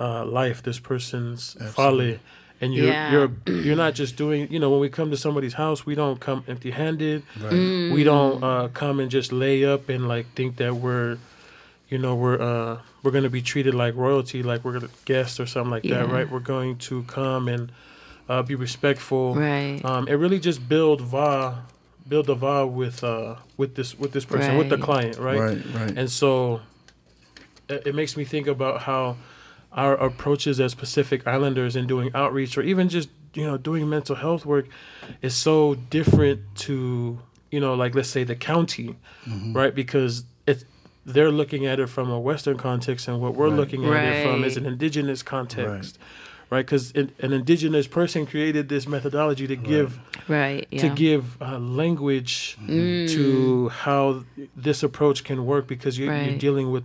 uh, 0.00 0.24
life, 0.24 0.62
this 0.62 0.78
person's 0.80 1.56
Absolutely. 1.60 2.12
fale, 2.12 2.20
and 2.60 2.74
you're 2.74 2.86
Yeah. 2.86 3.12
you're 3.12 3.30
you're 3.64 3.76
not 3.76 3.94
just 3.94 4.16
doing. 4.16 4.50
You 4.50 4.58
know, 4.58 4.70
when 4.70 4.80
we 4.80 4.88
come 4.88 5.10
to 5.10 5.16
somebody's 5.16 5.54
house, 5.54 5.86
we 5.86 5.94
don't 5.94 6.18
come 6.18 6.42
empty-handed. 6.48 7.22
right 7.40 7.52
Mm. 7.52 7.92
We 7.92 8.02
don't 8.04 8.42
uh, 8.42 8.68
come 8.68 8.98
and 9.00 9.10
just 9.10 9.30
lay 9.32 9.64
up 9.64 9.88
and 9.88 10.08
like 10.08 10.26
think 10.34 10.56
that 10.56 10.74
we're, 10.76 11.18
you 11.90 11.98
know, 11.98 12.14
we're 12.16 12.40
uh, 12.40 12.78
we're 13.02 13.12
gonna 13.12 13.30
be 13.30 13.42
treated 13.42 13.74
like 13.74 13.94
royalty, 13.94 14.42
like 14.42 14.64
we're 14.64 14.80
guests 15.04 15.38
or 15.38 15.46
something 15.46 15.70
like 15.70 15.84
that, 15.84 16.08
right? 16.08 16.28
We're 16.28 16.40
going 16.40 16.78
to 16.88 17.02
come 17.04 17.46
and 17.48 17.70
uh, 18.28 18.42
be 18.42 18.54
respectful. 18.54 19.34
Right. 19.34 19.80
Um, 19.84 20.08
it 20.08 20.14
really 20.14 20.38
just 20.40 20.68
build 20.68 21.00
va, 21.00 21.64
build 22.08 22.28
a 22.30 22.34
va 22.34 22.66
with 22.66 23.02
uh 23.04 23.36
with 23.56 23.74
this 23.76 23.98
with 23.98 24.12
this 24.12 24.24
person 24.24 24.56
with 24.56 24.68
the 24.68 24.78
client, 24.78 25.18
right? 25.18 25.38
right 25.40 25.74
right 25.74 25.96
And 25.96 26.10
so 26.10 26.60
it, 27.68 27.86
it 27.88 27.94
makes 27.94 28.16
me 28.16 28.24
think 28.24 28.46
about 28.46 28.82
how 28.82 29.16
our 29.72 29.94
approaches 29.94 30.60
as 30.60 30.74
Pacific 30.74 31.26
Islanders 31.26 31.76
in 31.76 31.86
doing 31.86 32.10
outreach 32.14 32.58
or 32.58 32.62
even 32.62 32.88
just 32.88 33.08
you 33.34 33.46
know 33.46 33.56
doing 33.56 33.88
mental 33.88 34.16
health 34.16 34.44
work 34.44 34.66
is 35.22 35.34
so 35.34 35.74
different 35.74 36.40
to 36.56 37.18
you 37.50 37.60
know 37.60 37.74
like 37.74 37.94
let's 37.94 38.08
say 38.10 38.24
the 38.24 38.36
county, 38.36 38.96
right? 39.54 39.74
Because 39.74 40.24
it's 40.46 40.64
they're 41.04 41.30
looking 41.32 41.66
at 41.66 41.80
it 41.80 41.88
from 41.88 42.10
a 42.10 42.20
Western 42.20 42.56
context, 42.56 43.08
and 43.08 43.20
what 43.20 43.34
we're 43.34 43.48
Right. 43.48 43.56
looking 43.58 43.84
at 43.86 44.04
it 44.04 44.22
from 44.22 44.44
is 44.44 44.56
an 44.56 44.66
indigenous 44.66 45.22
context. 45.22 45.98
Right, 45.98 46.06
because 46.60 46.92
an 46.92 47.10
indigenous 47.32 47.86
person 47.86 48.26
created 48.26 48.68
this 48.68 48.86
methodology 48.86 49.46
to 49.46 49.56
give 49.56 49.98
right. 50.28 50.66
Yeah. 50.70 50.82
to 50.82 50.88
give 50.94 51.40
uh, 51.40 51.58
language 51.58 52.58
to 52.66 53.68
how 53.70 54.24
this 54.56 54.82
approach 54.82 55.24
can 55.24 55.46
work 55.46 55.66
because 55.66 55.98
you're, 55.98 56.12
you're 56.14 56.26
Right. 56.32 56.38
dealing 56.38 56.70
with 56.70 56.84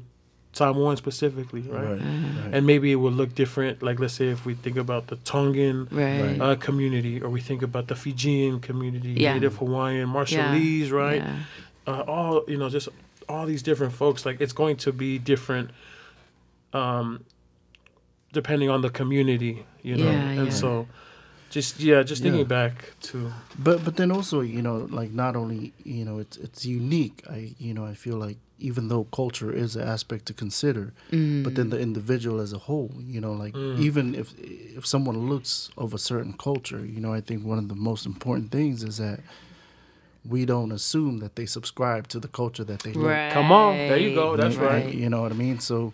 Samoan 0.54 0.98
specifically, 0.98 1.62
right? 1.62 1.84
right, 1.84 1.92
right. 1.92 2.50
And 2.54 2.66
maybe 2.66 2.92
it 2.92 2.96
will 2.96 3.12
look 3.12 3.36
different. 3.36 3.84
Like 3.84 4.00
let's 4.00 4.14
say 4.16 4.30
if 4.30 4.46
we 4.46 4.56
think 4.56 4.78
about 4.78 5.08
the 5.08 5.18
Tongan 5.18 5.88
right. 5.92 6.40
uh, 6.42 6.56
community, 6.56 7.22
or 7.22 7.30
we 7.30 7.42
think 7.42 7.62
about 7.62 7.88
the 7.90 7.96
Fijian 7.96 8.60
community, 8.60 9.10
Yeah. 9.18 9.34
Native 9.34 9.58
Hawaiian, 9.58 10.08
Marshallese, 10.10 10.92
right? 10.92 11.22
Yeah. 11.22 11.36
Uh, 11.86 12.02
all 12.08 12.44
you 12.48 12.58
know, 12.58 12.70
just 12.70 12.90
all 13.30 13.46
these 13.46 13.62
different 13.62 13.94
folks. 13.94 14.26
Like 14.26 14.42
it's 14.42 14.54
going 14.54 14.78
to 14.78 14.92
be 14.92 15.20
different, 15.20 15.70
um, 16.74 17.24
depending 18.42 18.70
on 18.76 18.82
the 18.86 18.92
community, 19.02 19.54
you 19.82 19.96
know. 20.00 20.12
Yeah, 20.12 20.40
and 20.40 20.50
yeah. 20.50 20.62
so, 20.64 20.70
just 21.50 21.72
yeah, 21.90 22.00
just 22.04 22.22
Yeah. 22.22 22.32
thinking 22.32 22.48
back 22.60 22.74
to 23.08 23.16
But 23.68 23.78
but 23.86 23.94
then 24.00 24.10
also 24.18 24.38
you 24.56 24.62
know 24.66 24.78
like 25.00 25.12
not 25.24 25.34
only 25.42 25.62
you 25.84 26.04
know 26.08 26.18
it's 26.24 26.38
it's 26.46 26.62
unique. 26.80 27.18
I 27.38 27.40
you 27.66 27.74
know 27.76 27.86
I 27.92 27.96
feel 28.06 28.18
like 28.28 28.38
even 28.60 28.84
though 28.92 29.04
culture 29.22 29.52
is 29.64 29.76
an 29.76 29.88
aspect 29.96 30.24
to 30.30 30.34
consider, 30.44 30.86
but 31.46 31.52
then 31.58 31.68
mm. 31.68 31.74
the 31.74 31.80
individual 31.80 32.38
as 32.46 32.52
a 32.54 32.62
whole, 32.68 32.92
you 33.14 33.22
know, 33.24 33.34
like 33.44 33.54
mm. 33.54 33.80
even 33.88 34.16
if 34.22 34.28
if 34.80 34.84
someone 34.94 35.18
looks 35.32 35.70
of 35.78 35.94
a 35.94 36.02
certain 36.12 36.34
culture, 36.48 36.84
you 36.94 37.00
know, 37.04 37.14
I 37.20 37.22
think 37.28 37.40
one 37.54 37.60
of 37.64 37.68
the 37.74 37.80
most 37.90 38.04
important 38.12 38.48
things 38.58 38.78
is 38.90 38.98
that 39.06 39.20
we 40.34 40.46
don't 40.54 40.72
assume 40.80 41.20
that 41.24 41.34
they 41.38 41.46
subscribe 41.58 42.04
to 42.14 42.18
the 42.20 42.32
culture 42.42 42.66
that 42.72 42.80
they 42.86 42.94
live. 42.94 43.34
Come 43.38 43.52
on, 43.52 43.74
there 43.90 44.02
you 44.08 44.14
go. 44.22 44.36
That's 44.36 44.60
right. 44.70 44.88
You 45.04 45.10
know 45.10 45.22
what 45.24 45.32
I 45.32 45.36
mean? 45.36 45.60
So 45.60 45.94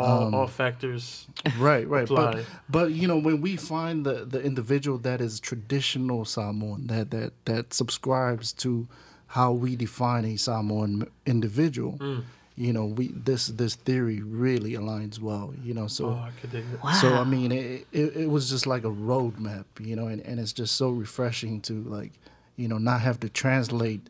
all 0.00 0.34
all 0.34 0.46
factors. 0.46 1.26
right, 1.58 1.86
right. 1.88 2.08
But 2.08 2.28
apply. 2.34 2.44
but 2.68 2.92
you 2.92 3.06
know 3.08 3.18
when 3.18 3.40
we 3.40 3.56
find 3.56 4.04
the 4.06 4.24
the 4.24 4.40
individual 4.42 4.98
that 4.98 5.20
is 5.20 5.40
traditional 5.40 6.24
Samoan 6.24 6.86
that 6.88 7.10
that 7.10 7.32
that 7.44 7.74
subscribes 7.74 8.52
to 8.54 8.86
how 9.28 9.52
we 9.52 9.76
define 9.76 10.24
a 10.24 10.36
Samoan 10.36 11.06
individual, 11.24 11.98
Mm. 12.00 12.24
you 12.56 12.72
know 12.72 12.84
we 12.86 13.08
this 13.08 13.46
this 13.48 13.74
theory 13.76 14.20
really 14.22 14.72
aligns 14.72 15.18
well. 15.20 15.54
You 15.62 15.74
know 15.74 15.86
so. 15.86 16.06
Oh, 16.10 16.12
I 16.28 16.30
could 16.40 16.50
dig 16.50 16.64
it. 16.72 16.82
Wow. 16.82 16.92
So 16.92 17.14
I 17.14 17.24
mean, 17.24 17.52
it, 17.52 17.86
it 17.92 18.16
it 18.24 18.28
was 18.30 18.50
just 18.50 18.66
like 18.66 18.84
a 18.84 18.90
roadmap, 19.10 19.66
you 19.78 19.94
know, 19.96 20.06
and, 20.08 20.20
and 20.22 20.40
it's 20.40 20.52
just 20.52 20.74
so 20.76 20.90
refreshing 20.90 21.60
to 21.62 21.74
like, 21.84 22.12
you 22.56 22.66
know, 22.68 22.78
not 22.78 23.00
have 23.02 23.20
to 23.20 23.28
translate 23.28 24.02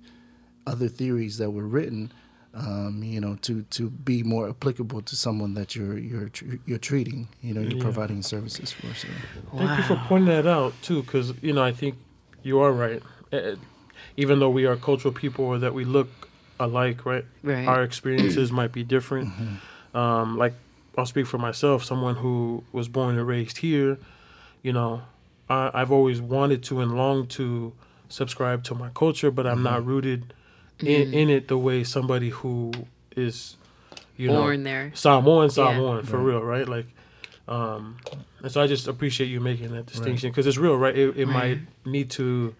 other 0.66 0.88
theories 0.88 1.38
that 1.38 1.50
were 1.50 1.66
written, 1.66 2.12
um, 2.54 3.02
you 3.04 3.20
know, 3.20 3.36
to 3.42 3.62
to 3.62 3.90
be 3.90 4.22
more 4.22 4.48
applicable 4.48 5.02
to 5.02 5.16
someone 5.16 5.54
that 5.54 5.74
you're 5.76 5.98
you're 5.98 6.30
you're 6.66 6.78
treating, 6.78 7.28
you 7.42 7.54
know, 7.54 7.60
you're 7.60 7.76
Yeah. 7.76 7.82
providing 7.82 8.22
services 8.22 8.72
for. 8.72 8.94
So 8.94 9.08
Thank 9.56 9.76
you 9.78 9.84
for 9.84 9.96
pointing 10.08 10.28
that 10.28 10.46
out 10.46 10.80
too, 10.82 11.02
because 11.02 11.32
you 11.42 11.52
know 11.52 11.62
I 11.62 11.72
think 11.72 11.96
you 12.42 12.60
are 12.60 12.72
right. 12.72 13.02
Eh, 13.32 13.56
even 14.16 14.38
though 14.40 14.50
we 14.50 14.66
are 14.66 14.76
cultural 14.76 15.12
people 15.14 15.44
or 15.44 15.58
that 15.58 15.74
we 15.74 15.84
look 15.84 16.28
alike, 16.58 17.04
right? 17.06 17.24
Right. 17.42 17.66
Our 17.68 17.82
experiences 17.82 18.50
might 18.60 18.72
be 18.72 18.82
different. 18.82 19.28
Um, 19.94 20.36
like 20.38 20.54
I'll 20.98 21.06
speak 21.06 21.26
for 21.26 21.38
myself, 21.38 21.84
someone 21.84 22.16
who 22.16 22.64
was 22.72 22.88
born 22.88 23.16
and 23.18 23.26
raised 23.26 23.58
here. 23.58 23.98
You 24.62 24.72
know, 24.72 25.02
I, 25.48 25.70
I've 25.72 25.92
always 25.92 26.20
wanted 26.20 26.62
to 26.64 26.80
and 26.80 26.96
longed 26.96 27.30
to 27.30 27.72
subscribe 28.08 28.64
to 28.64 28.74
my 28.74 28.90
culture, 28.90 29.30
but 29.30 29.46
I'm 29.46 29.62
not 29.62 29.84
rooted 29.86 30.34
in, 30.82 31.12
in 31.14 31.30
it 31.30 31.48
the 31.48 31.58
way 31.58 31.84
somebody 31.84 32.30
who 32.30 32.72
is, 33.16 33.56
you 34.16 34.28
Born 34.28 34.62
know, 34.62 34.70
there. 34.70 34.92
Samoan, 34.94 35.44
Yeah. 35.44 35.48
Samoan 35.48 36.04
for 36.04 36.18
real, 36.18 36.42
right? 36.42 36.66
Like, 36.68 36.86
um, 37.48 37.96
and 38.42 38.50
so 38.50 38.60
I 38.62 38.66
just 38.66 38.86
appreciate 38.88 39.26
you 39.28 39.40
making 39.40 39.72
that 39.72 39.86
distinction 39.86 40.30
because 40.30 40.46
it's 40.46 40.58
real, 40.58 40.76
right? 40.76 40.96
It, 40.96 41.16
it 41.16 41.26
might 41.26 41.58
need 41.84 42.10
to, 42.12 42.54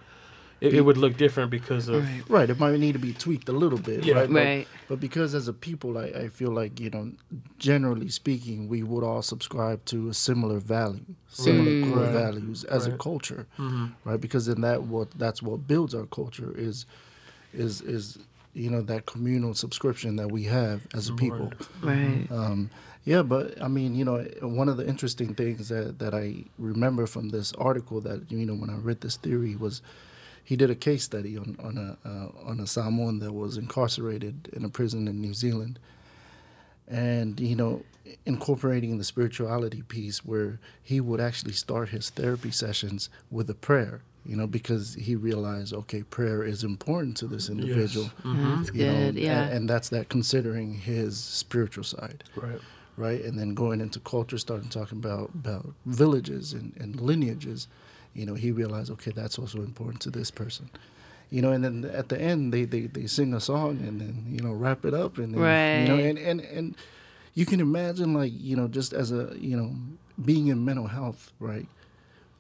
it, 0.61 0.75
it 0.75 0.81
would 0.83 0.97
look 0.99 1.17
different 1.17 1.51
because 1.51 1.89
of, 1.89 2.03
Right. 2.05 2.23
right, 2.29 2.51
it 2.51 2.59
might 2.59 2.79
need 2.79 2.93
to 2.93 2.99
be 2.99 3.13
tweaked 3.13 3.49
a 3.49 3.53
little 3.53 3.79
bit, 3.79 4.05
Yeah. 4.05 4.15
right? 4.17 4.29
But, 4.29 4.35
Right. 4.45 4.69
but 4.89 5.01
because 5.01 5.35
as 5.35 5.49
a 5.49 5.53
people, 5.53 5.97
I, 5.97 6.05
I 6.07 6.29
feel 6.29 6.51
like 6.51 6.79
you 6.81 6.91
know, 6.91 7.13
generally 7.59 8.09
speaking, 8.09 8.69
we 8.69 8.83
would 8.83 9.05
all 9.05 9.23
subscribe 9.23 9.85
to 9.87 10.09
a 10.09 10.15
similar 10.15 10.59
value, 10.59 11.05
similar 11.29 11.89
core 11.89 12.03
Right. 12.05 12.13
values 12.13 12.65
as 12.65 12.87
a 12.87 12.91
Right. 12.91 12.99
culture. 12.99 13.47
Mhm. 13.59 13.93
right? 14.05 14.21
Because 14.21 14.49
in 14.49 14.61
that 14.63 14.83
what 14.83 15.13
that's 15.13 15.43
what 15.43 15.67
builds 15.67 15.95
our 15.95 16.07
culture 16.07 16.53
is 16.57 16.85
is 17.53 17.81
is 17.81 18.19
you 18.55 18.71
know 18.71 18.83
that 18.83 19.07
communal 19.07 19.55
subscription 19.55 20.17
that 20.17 20.31
we 20.31 20.45
have 20.45 20.87
as 20.95 21.09
a 21.09 21.15
people. 21.15 21.53
Right. 21.83 22.27
Um, 22.31 22.71
yeah, 23.05 23.23
but 23.23 23.61
I 23.63 23.69
mean, 23.69 23.95
you 23.95 24.05
know, 24.05 24.23
one 24.43 24.69
of 24.69 24.77
the 24.77 24.87
interesting 24.87 25.35
things 25.35 25.69
that 25.69 25.99
that 25.99 26.15
I 26.15 26.45
remember 26.59 27.07
from 27.07 27.31
this 27.31 27.53
article 27.55 28.01
that 28.03 28.31
you 28.31 28.45
know 28.45 28.55
when 28.55 28.71
I 28.71 28.77
read 28.77 29.01
this 29.01 29.17
theory 29.17 29.57
was 29.57 29.83
he 30.45 30.57
did 30.57 30.71
a 30.71 30.75
case 30.75 31.05
study 31.05 31.39
on 31.39 31.57
on 31.63 31.79
a 31.79 32.09
uh, 32.09 32.29
on 32.45 32.61
a 32.61 32.67
Samoan 32.67 33.21
that 33.21 33.33
was 33.33 33.57
incarcerated 33.57 34.51
in 34.53 34.65
a 34.65 34.69
prison 34.69 35.09
in 35.09 35.21
New 35.21 35.35
Zealand, 35.35 35.79
and 36.89 37.39
you 37.41 37.57
know 37.57 37.83
incorporating 38.27 38.99
the 38.99 39.05
spirituality 39.05 39.83
piece 39.83 40.25
where 40.25 40.59
he 40.83 41.01
would 41.01 41.21
actually 41.21 41.53
start 41.53 41.91
his 41.91 42.11
therapy 42.11 42.51
sessions 42.51 43.09
with 43.31 43.49
a 43.49 43.55
prayer 43.55 44.03
you 44.27 44.37
know 44.37 44.47
because 44.47 44.95
he 44.95 45.17
realized 45.17 45.73
okay 45.73 46.03
prayer 46.03 46.43
is 46.43 46.63
important 46.63 47.17
to 47.17 47.27
this 47.27 47.49
individual 47.49 48.07
mm-hmm. 48.23 48.57
That's 48.57 48.75
you 48.75 48.87
know, 48.87 48.93
good. 48.93 49.15
yeah. 49.17 49.43
and, 49.45 49.53
and 49.53 49.71
that's 49.71 49.89
that 49.91 50.09
considering 50.09 50.75
his 50.75 51.19
spiritual 51.19 51.85
side 51.85 52.25
right. 52.37 52.61
right? 52.97 53.23
And 53.25 53.39
then 53.39 53.55
going 53.55 53.81
into 53.81 53.99
culture, 54.01 54.39
starting 54.39 54.69
talking 54.69 54.99
about 54.99 55.31
about 55.35 55.73
villages 55.87 56.53
and, 56.53 56.77
and 56.79 57.01
lineages, 57.01 57.69
you 58.15 58.27
know, 58.27 58.35
he 58.35 58.53
realized, 58.53 58.91
okay, 58.93 59.13
that's 59.13 59.39
also 59.39 59.59
important 59.59 60.01
to 60.03 60.11
this 60.11 60.31
person. 60.31 60.71
You 61.31 61.43
know, 61.43 61.53
and 61.53 61.63
then 61.63 61.91
at 61.95 62.09
the 62.09 62.21
end 62.21 62.53
they, 62.53 62.65
they, 62.65 62.83
they 62.83 63.07
sing 63.07 63.33
a 63.35 63.41
song 63.41 63.79
and 63.79 64.01
then, 64.01 64.27
you 64.29 64.41
know, 64.41 64.53
wrap 64.53 64.85
it 64.85 64.95
up 64.95 65.19
and 65.19 65.35
then 65.35 65.41
you 65.83 65.89
know, 65.89 66.03
and, 66.03 66.19
and, 66.19 66.41
and 66.41 66.77
you 67.35 67.47
can 67.47 67.61
imagine 67.61 68.13
like, 68.15 68.33
you 68.37 68.57
know, 68.57 68.67
just 68.69 68.93
as 68.93 69.13
a 69.13 69.35
you 69.39 69.57
know, 69.57 69.75
being 70.25 70.49
in 70.49 70.65
mental 70.65 70.89
health, 70.89 71.33
right? 71.39 71.67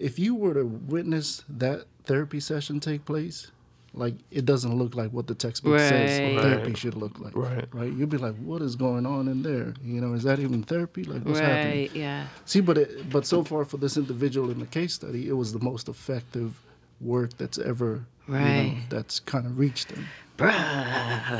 If 0.00 0.18
you 0.18 0.34
were 0.34 0.54
to 0.54 0.64
witness 0.64 1.44
that 1.48 1.84
therapy 2.04 2.40
session 2.40 2.80
take 2.80 3.04
place, 3.04 3.50
like 3.92 4.14
it 4.30 4.44
doesn't 4.46 4.74
look 4.78 4.94
like 4.94 5.10
what 5.12 5.26
the 5.26 5.34
textbook 5.34 5.78
says 5.78 6.18
Right. 6.20 6.40
therapy 6.42 6.68
Right. 6.70 6.76
should 6.78 6.94
look 6.94 7.18
like. 7.20 7.36
Right. 7.36 7.66
Right. 7.72 7.92
You'd 7.92 8.08
be 8.08 8.16
like, 8.18 8.36
what 8.36 8.62
is 8.62 8.76
going 8.76 9.04
on 9.04 9.28
in 9.28 9.42
there? 9.42 9.74
You 9.84 10.00
know, 10.00 10.14
is 10.14 10.22
that 10.22 10.38
even 10.38 10.62
therapy? 10.62 11.04
Like 11.04 11.24
what's 11.24 11.40
happening? 11.40 11.78
right. 11.80 11.90
Yeah. 11.94 12.26
See, 12.46 12.60
but 12.60 12.78
it, 12.78 13.10
but 13.10 13.26
so 13.26 13.42
far 13.44 13.64
for 13.64 13.76
this 13.78 13.96
individual 13.96 14.50
in 14.50 14.58
the 14.60 14.66
case 14.66 14.94
study, 14.94 15.28
it 15.28 15.34
was 15.34 15.52
the 15.52 15.60
most 15.60 15.88
effective 15.88 16.60
work 17.00 17.36
that's 17.36 17.58
ever 17.58 18.06
you 18.28 18.34
know, 18.38 18.74
that's 18.88 19.18
kind 19.20 19.44
of 19.44 19.58
reached 19.58 19.88
them. 19.88 20.06
Bruh, 20.38 20.50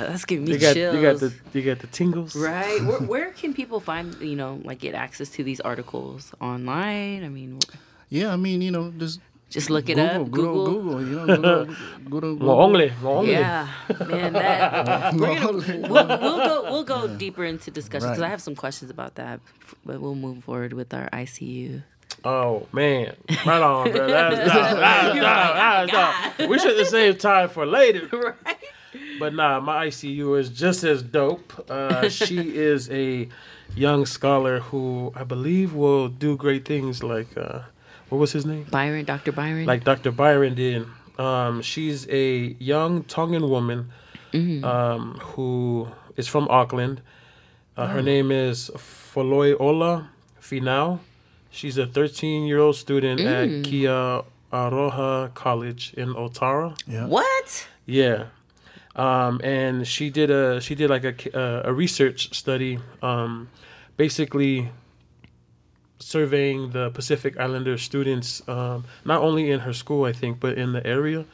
that's 0.08 0.24
giving 0.24 0.44
me 0.46 0.52
You 0.54 0.58
got 0.58 0.74
chills. 0.74 0.96
you 0.96 1.02
got 1.02 1.20
the 1.20 1.32
you 1.54 1.62
got 1.62 1.78
the 1.78 1.86
tingles. 1.86 2.34
Right. 2.34 2.82
where, 2.84 2.98
where 3.12 3.30
can 3.30 3.54
people 3.54 3.78
find, 3.80 4.14
you 4.20 4.34
know, 4.36 4.60
like 4.64 4.80
get 4.80 4.94
access 4.94 5.28
to 5.30 5.44
these 5.44 5.60
articles 5.60 6.32
online? 6.40 7.22
I 7.24 7.28
mean, 7.28 7.60
Yeah, 8.10 8.32
I 8.32 8.36
mean, 8.36 8.60
you 8.62 8.70
know, 8.70 8.92
just 8.98 9.20
just 9.48 9.70
look 9.70 9.88
it 9.88 9.96
Google, 9.96 10.22
up. 10.22 10.30
good 10.30 10.44
old 10.44 10.66
Google. 10.66 10.82
Google, 10.98 11.06
you 11.06 11.16
know, 11.16 11.26
good 11.26 11.44
old, 11.46 11.68
good 12.10 12.24
old 12.24 12.38
Google. 12.38 12.56
Ng'ong'le, 12.70 12.90
ng'ong'le. 13.02 13.26
Yeah, 13.26 13.68
man, 14.06 14.32
that 14.34 15.14
we're 15.20 15.40
gonna 15.40 15.88
we'll, 15.88 16.06
we'll 16.06 16.38
go 16.38 16.62
we'll 16.70 16.84
go 16.84 17.08
deeper 17.22 17.44
into 17.44 17.70
discussion 17.70 18.08
because 18.08 18.20
Right. 18.20 18.26
I 18.26 18.30
have 18.30 18.42
some 18.42 18.54
questions 18.54 18.90
about 18.90 19.14
that, 19.16 19.40
but 19.84 20.00
we'll 20.00 20.14
move 20.14 20.44
forward 20.44 20.72
with 20.72 20.92
our 20.94 21.08
ICU. 21.10 21.82
Oh 22.24 22.66
man, 22.72 23.14
right 23.46 23.62
on, 23.62 23.90
bro. 23.90 24.06
That's 24.08 24.36
dope. 24.52 24.78
That's 24.78 25.14
dope. 25.14 25.22
That's 25.22 26.36
dope. 26.38 26.48
We 26.50 26.58
should 26.58 26.76
have 26.78 26.88
saved 26.88 27.20
time 27.20 27.48
for 27.48 27.64
later. 27.64 28.06
Right. 28.12 28.56
But 29.20 29.34
nah, 29.34 29.60
my 29.60 29.86
ICU 29.86 30.38
is 30.38 30.50
just 30.50 30.82
as 30.84 31.02
dope. 31.02 31.52
Uh, 31.70 32.08
she 32.08 32.38
is 32.56 32.90
a 32.90 33.28
young 33.76 34.04
scholar 34.06 34.60
who 34.60 35.12
I 35.14 35.22
believe 35.24 35.74
will 35.74 36.08
do 36.08 36.36
great 36.36 36.64
things. 36.66 37.02
Like, 37.02 37.36
uh, 37.36 37.60
what 38.10 38.18
was 38.18 38.32
his 38.32 38.44
name? 38.44 38.66
Byron, 38.70 39.04
Dr. 39.06 39.32
Byron. 39.32 39.64
Like 39.66 39.82
Dr. 39.84 40.10
Byron 40.12 40.54
did. 40.54 40.86
Um, 41.18 41.62
she's 41.62 42.06
a 42.08 42.54
young 42.58 43.04
Tongan 43.04 43.48
woman 43.48 43.90
um, 44.32 45.18
who 45.34 45.88
is 46.16 46.28
from 46.28 46.46
Auckland. 46.48 47.00
Uh, 47.76 47.86
Her 47.88 48.02
name 48.02 48.30
is 48.30 48.70
Foloi 48.76 49.56
Ola 49.58 50.10
Finau. 50.40 50.98
She's 51.50 51.78
a 51.78 51.86
13 51.86 52.44
year 52.46 52.58
old 52.58 52.76
student 52.76 53.20
at 53.20 53.64
Kia 53.64 54.22
Aroha 54.52 55.32
College 55.34 55.94
in 55.96 56.14
Otara. 56.14 56.78
Yeah. 56.86 57.06
what? 57.06 57.68
Yeah. 57.86 58.26
Um, 58.96 59.40
and 59.44 59.86
she 59.86 60.10
did 60.10 60.30
a 60.30 60.60
she 60.60 60.74
did 60.74 60.90
like 60.90 61.04
a 61.04 61.12
ca- 61.12 61.30
uh, 61.34 61.62
a 61.64 61.72
research 61.72 62.34
study, 62.34 62.78
um, 63.02 63.48
basically 63.96 64.68
surveying 66.00 66.70
the 66.70 66.90
Pacific 66.90 67.38
Islander 67.38 67.78
students, 67.78 68.42
um, 68.48 68.84
not 69.04 69.20
only 69.22 69.50
in 69.50 69.60
her 69.60 69.72
school, 69.72 70.04
I 70.04 70.12
think, 70.12 70.40
but 70.40 70.58
in 70.58 70.72
the 70.72 70.84
area, 70.86 71.24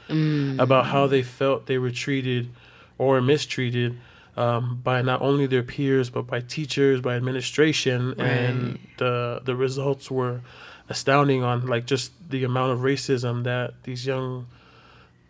about 0.59 0.87
how 0.87 1.07
they 1.07 1.23
felt 1.23 1.67
they 1.67 1.79
were 1.79 1.91
treated 1.91 2.51
or 2.99 3.21
mistreated 3.21 3.97
um, 4.37 4.81
by 4.83 5.03
not 5.03 5.23
only 5.23 5.47
their 5.47 5.63
peers 5.63 6.11
but 6.11 6.27
by 6.27 6.41
teachers, 6.41 7.01
by 7.01 7.15
administration, 7.15 8.15
and 8.21 8.79
the 8.99 9.41
the 9.45 9.57
results 9.57 10.11
were 10.11 10.41
astounding 10.89 11.43
on 11.43 11.67
like 11.67 11.87
just 11.87 12.13
the 12.31 12.45
amount 12.45 12.73
of 12.73 12.81
racism 12.81 13.45
that 13.45 13.75
these 13.85 14.07
young 14.07 14.47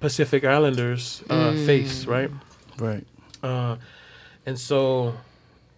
Pacific 0.01 0.45
Islanders 0.45 1.23
uh, 1.31 1.53
face, 1.65 2.05
right? 2.07 2.31
Right. 2.79 3.07
Uh, 3.43 3.77
and 4.45 4.59
so 4.59 5.15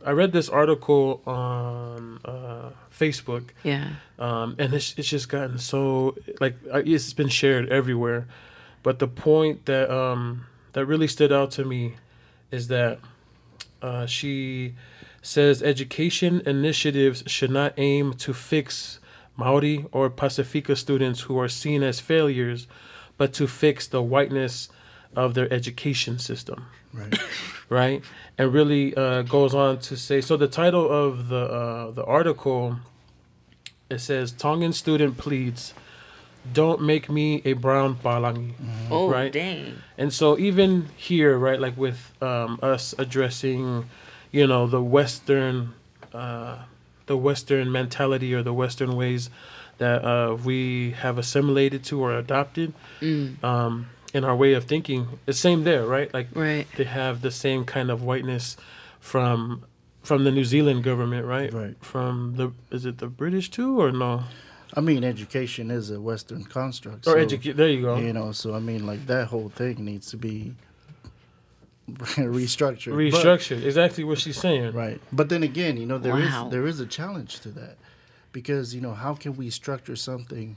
I 0.04 0.12
read 0.12 0.32
this 0.32 0.48
article 0.48 1.22
on 1.26 2.18
uh, 2.24 2.70
Facebook, 2.98 3.44
Yeah. 3.62 3.88
um, 4.18 4.56
and 4.58 4.74
it's, 4.74 4.94
it's 4.98 5.08
just 5.08 5.28
gotten 5.28 5.58
so 5.58 6.16
like 6.40 6.56
it's 6.72 7.12
been 7.12 7.28
shared 7.28 7.68
everywhere. 7.68 8.26
But 8.82 8.98
the 8.98 9.08
point 9.08 9.66
that 9.66 9.90
um, 9.90 10.46
that 10.72 10.86
really 10.86 11.08
stood 11.08 11.32
out 11.32 11.50
to 11.52 11.64
me 11.64 11.94
is 12.50 12.68
that 12.68 12.98
uh, 13.82 14.06
she 14.06 14.74
says 15.22 15.62
education 15.62 16.42
initiatives 16.46 17.22
should 17.26 17.50
not 17.50 17.74
aim 17.76 18.14
to 18.14 18.32
fix 18.32 18.98
Maori 19.36 19.84
or 19.92 20.10
Pasifika 20.10 20.76
students 20.76 21.22
who 21.22 21.38
are 21.38 21.48
seen 21.48 21.82
as 21.82 22.00
failures, 22.00 22.66
but 23.16 23.32
to 23.34 23.46
fix 23.46 23.86
the 23.86 24.02
whiteness 24.02 24.68
of 25.14 25.34
their 25.34 25.52
education 25.52 26.18
system. 26.18 26.66
Right. 26.92 27.14
right? 27.68 28.02
And 28.38 28.52
really 28.52 28.94
uh, 28.96 29.22
goes 29.22 29.54
on 29.54 29.78
to 29.80 29.96
say 29.96 30.20
so. 30.20 30.36
The 30.36 30.48
title 30.48 30.88
of 30.90 31.28
the 31.28 31.44
uh, 31.44 31.90
the 31.90 32.04
article 32.04 32.76
it 33.90 34.00
says 34.00 34.32
Tongan 34.32 34.72
student 34.72 35.16
pleads, 35.18 35.74
"Don't 36.52 36.80
make 36.82 37.08
me 37.10 37.42
a 37.44 37.52
brown 37.54 37.96
palangi." 37.96 38.52
Oh, 38.90 39.08
Right. 39.08 39.32
dang. 39.32 39.82
And 39.96 40.12
so 40.12 40.38
even 40.38 40.88
here, 40.96 41.36
right, 41.36 41.60
like 41.60 41.76
with 41.76 42.12
um, 42.22 42.58
us 42.62 42.94
addressing, 42.98 43.88
you 44.32 44.46
know, 44.46 44.66
the 44.66 44.82
Western, 44.82 45.74
uh, 46.14 46.58
the 47.06 47.16
Western 47.16 47.70
mentality 47.72 48.32
or 48.34 48.42
the 48.42 48.52
Western 48.54 48.96
ways 48.96 49.28
that 49.78 50.04
uh, 50.04 50.34
we 50.34 50.92
have 50.92 51.18
assimilated 51.18 51.84
to 51.84 52.00
or 52.02 52.16
adopted 52.16 52.72
um, 53.42 53.86
in 54.12 54.24
our 54.24 54.34
way 54.34 54.52
of 54.54 54.64
thinking, 54.64 55.06
it's 55.26 55.38
same 55.38 55.64
there, 55.64 55.84
right? 55.86 56.12
Like 56.12 56.28
Right. 56.34 56.66
they 56.76 56.84
have 56.84 57.20
the 57.22 57.30
same 57.30 57.64
kind 57.64 57.90
of 57.90 58.02
whiteness 58.02 58.56
from 59.00 59.62
from 60.08 60.24
the 60.24 60.30
New 60.32 60.44
Zealand 60.44 60.82
government, 60.84 61.26
right? 61.26 61.52
Right. 61.52 61.76
From 61.84 62.34
the 62.36 62.52
is 62.74 62.84
it 62.86 62.96
the 62.98 63.08
British 63.08 63.50
too 63.50 63.78
or 63.80 63.92
no? 63.92 64.24
I 64.74 64.80
mean, 64.80 65.04
education 65.04 65.70
is 65.70 65.90
a 65.90 66.00
Western 66.00 66.44
construct. 66.44 67.06
Or 67.06 67.12
so, 67.12 67.16
educate? 67.18 67.56
There 67.56 67.68
you 67.68 67.82
go. 67.82 67.96
You 67.98 68.12
know, 68.12 68.32
so 68.32 68.54
I 68.54 68.58
mean, 68.60 68.86
like 68.86 69.06
that 69.06 69.28
whole 69.28 69.50
thing 69.50 69.84
needs 69.84 70.10
to 70.10 70.16
be 70.16 70.54
restructured. 71.88 72.92
But- 72.92 73.20
Restructured. 73.20 73.64
exactly 73.64 74.04
what 74.04 74.18
she's 74.18 74.38
saying. 74.38 74.72
right. 74.72 75.00
But 75.12 75.28
then 75.28 75.42
again, 75.42 75.76
you 75.76 75.86
know, 75.86 75.98
there 75.98 76.18
is 76.18 76.30
Wow. 76.30 76.48
there 76.48 76.66
is 76.66 76.80
a 76.80 76.86
challenge 76.86 77.40
to 77.40 77.50
that 77.50 77.76
because 78.32 78.74
you 78.74 78.80
know 78.80 78.94
how 78.94 79.14
can 79.14 79.36
we 79.36 79.50
structure 79.50 79.96
something? 79.96 80.56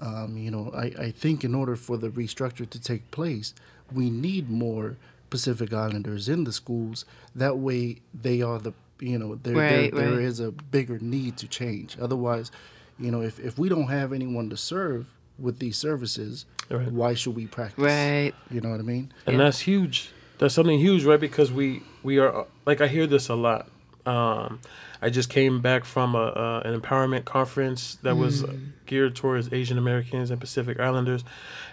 Um, 0.00 0.36
you 0.36 0.50
know, 0.50 0.70
I, 0.74 0.86
I 1.06 1.10
think 1.10 1.42
in 1.44 1.54
order 1.54 1.74
for 1.74 1.96
the 1.96 2.08
restructure 2.08 2.68
to 2.70 2.80
take 2.80 3.10
place, 3.10 3.52
we 3.92 4.10
need 4.10 4.48
more 4.48 4.96
Pacific 5.30 5.72
Islanders 5.72 6.28
in 6.28 6.44
the 6.44 6.52
schools. 6.52 7.04
That 7.34 7.58
way, 7.58 8.00
they 8.14 8.42
are 8.42 8.58
the 8.58 8.72
you 9.00 9.18
know 9.18 9.36
there 9.36 9.54
Right, 9.54 9.92
there, 9.94 10.02
there 10.02 10.10
right. 10.16 10.24
is 10.24 10.40
a 10.40 10.50
bigger 10.50 10.98
need 10.98 11.36
to 11.38 11.46
change. 11.48 11.96
Otherwise, 12.00 12.50
you 12.98 13.10
know, 13.10 13.22
if 13.22 13.38
if 13.38 13.58
we 13.58 13.68
don't 13.68 13.88
have 13.88 14.12
anyone 14.12 14.50
to 14.50 14.56
serve 14.56 15.14
with 15.38 15.58
these 15.60 15.76
services, 15.76 16.46
Right. 16.70 16.90
why 16.90 17.14
should 17.14 17.36
we 17.36 17.46
practice? 17.46 17.82
Right. 17.84 18.32
You 18.50 18.60
know 18.60 18.70
what 18.70 18.80
I 18.80 18.82
mean? 18.82 19.12
and 19.26 19.36
Yeah. 19.38 19.44
that's 19.44 19.60
huge. 19.60 20.10
That's 20.38 20.54
something 20.54 20.78
huge, 20.78 21.04
right? 21.04 21.20
Because 21.20 21.52
we 21.52 21.82
we 22.02 22.18
are 22.18 22.46
like 22.66 22.80
I 22.80 22.88
hear 22.88 23.06
this 23.06 23.28
a 23.28 23.34
lot. 23.34 23.68
Um, 24.06 24.60
I 25.00 25.10
just 25.10 25.28
came 25.30 25.60
back 25.60 25.84
from 25.84 26.14
a, 26.14 26.18
uh, 26.18 26.62
an 26.64 26.78
empowerment 26.80 27.24
conference 27.24 27.96
that 28.02 28.16
was 28.16 28.42
uh, 28.44 28.52
geared 28.86 29.14
towards 29.14 29.52
Asian 29.52 29.78
Americans 29.78 30.30
and 30.30 30.40
Pacific 30.40 30.80
Islanders, 30.80 31.22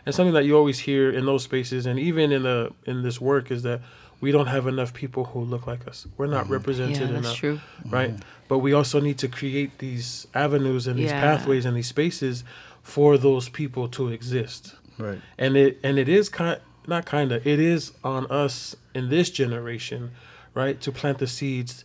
and 0.05 0.13
something 0.13 0.33
that 0.35 0.45
you 0.45 0.55
always 0.55 0.79
hear 0.79 1.09
in 1.09 1.25
those 1.25 1.43
spaces, 1.43 1.85
and 1.85 1.97
even 1.99 2.31
in 2.31 2.43
the 2.43 2.71
in 2.85 3.01
this 3.03 3.19
work, 3.19 3.49
is 3.51 3.63
that 3.63 3.81
we 4.21 4.31
don't 4.31 4.47
have 4.47 4.65
enough 4.67 4.93
people 4.93 5.25
who 5.25 5.41
look 5.41 5.67
like 5.67 5.87
us. 5.87 6.07
We're 6.17 6.27
not 6.27 6.49
represented 6.49 6.99
Yeah, 7.01 7.07
that's 7.07 7.25
enough, 7.27 7.35
true. 7.37 7.59
right? 7.89 8.13
But 8.47 8.59
we 8.59 8.73
also 8.73 8.99
need 8.99 9.17
to 9.19 9.27
create 9.27 9.79
these 9.79 10.27
avenues 10.33 10.87
and 10.87 10.97
these 10.99 11.11
Yeah. 11.11 11.19
pathways 11.19 11.65
and 11.65 11.75
these 11.75 11.87
spaces 11.87 12.43
for 12.81 13.17
those 13.17 13.49
people 13.49 13.87
to 13.89 14.09
exist 14.09 14.75
Right. 14.99 15.19
and 15.39 15.57
it 15.57 15.79
and 15.83 15.97
it 15.97 16.07
is 16.07 16.29
kind 16.29 16.59
not 16.87 17.05
kind 17.05 17.31
of 17.31 17.45
it 17.45 17.59
is 17.59 17.91
on 18.03 18.27
us 18.27 18.75
in 18.93 19.09
this 19.09 19.31
generation 19.31 20.11
right 20.53 20.79
to 20.81 20.91
plant 20.91 21.17
the 21.17 21.25
seeds 21.27 21.83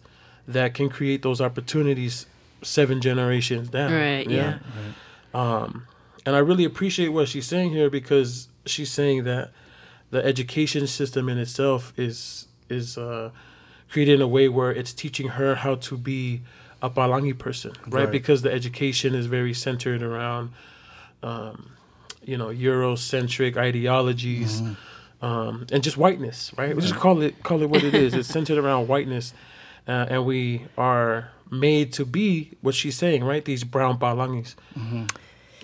that 0.52 0.74
can 0.74 0.88
create 0.88 1.22
those 1.22 1.40
opportunities 1.40 2.26
seven 2.62 3.00
generations 3.00 3.68
down 3.68 3.92
Right, 3.92 4.28
yeah. 4.28 4.58
um 5.34 5.86
and 6.26 6.36
i 6.36 6.38
really 6.38 6.64
appreciate 6.64 7.08
what 7.08 7.28
she's 7.28 7.46
saying 7.46 7.70
here 7.70 7.88
because 7.90 8.48
she's 8.66 8.90
saying 8.90 9.24
that 9.24 9.50
the 10.10 10.24
education 10.24 10.86
system 10.86 11.28
in 11.28 11.38
itself 11.38 11.92
is 11.96 12.46
is 12.68 12.98
uh 12.98 13.30
created 13.90 14.14
in 14.16 14.22
a 14.22 14.28
way 14.28 14.48
where 14.48 14.70
it's 14.72 14.92
teaching 14.92 15.28
her 15.28 15.54
how 15.54 15.74
to 15.76 15.96
be 15.96 16.42
a 16.82 16.88
palangi 16.90 17.36
person 17.36 17.72
right, 17.86 18.04
Right. 18.04 18.10
because 18.12 18.42
the 18.42 18.52
education 18.52 19.14
is 19.14 19.26
very 19.26 19.54
centered 19.54 20.02
around 20.02 20.50
um, 21.22 21.70
you 22.24 22.36
know 22.38 22.48
Eurocentric 22.48 23.56
ideologies, 23.56 24.62
um, 25.22 25.66
and 25.72 25.82
just 25.82 25.96
whiteness, 25.98 26.50
right? 26.56 26.74
We 26.74 26.80
just 26.82 26.94
call 26.94 27.20
it 27.22 27.42
call 27.42 27.62
it 27.62 27.68
what 27.68 27.82
it 27.82 27.94
is. 27.94 28.14
It's 28.14 28.28
centered 28.28 28.56
around 28.58 28.88
whiteness, 28.88 29.34
uh, 29.90 30.06
and 30.12 30.20
we 30.24 30.42
are 30.78 31.12
made 31.50 31.92
to 31.98 32.04
be 32.18 32.26
what 32.62 32.74
she's 32.80 32.96
saying, 32.96 33.24
right? 33.24 33.44
These 33.44 33.64
brown 33.74 33.98
palangis. 33.98 34.54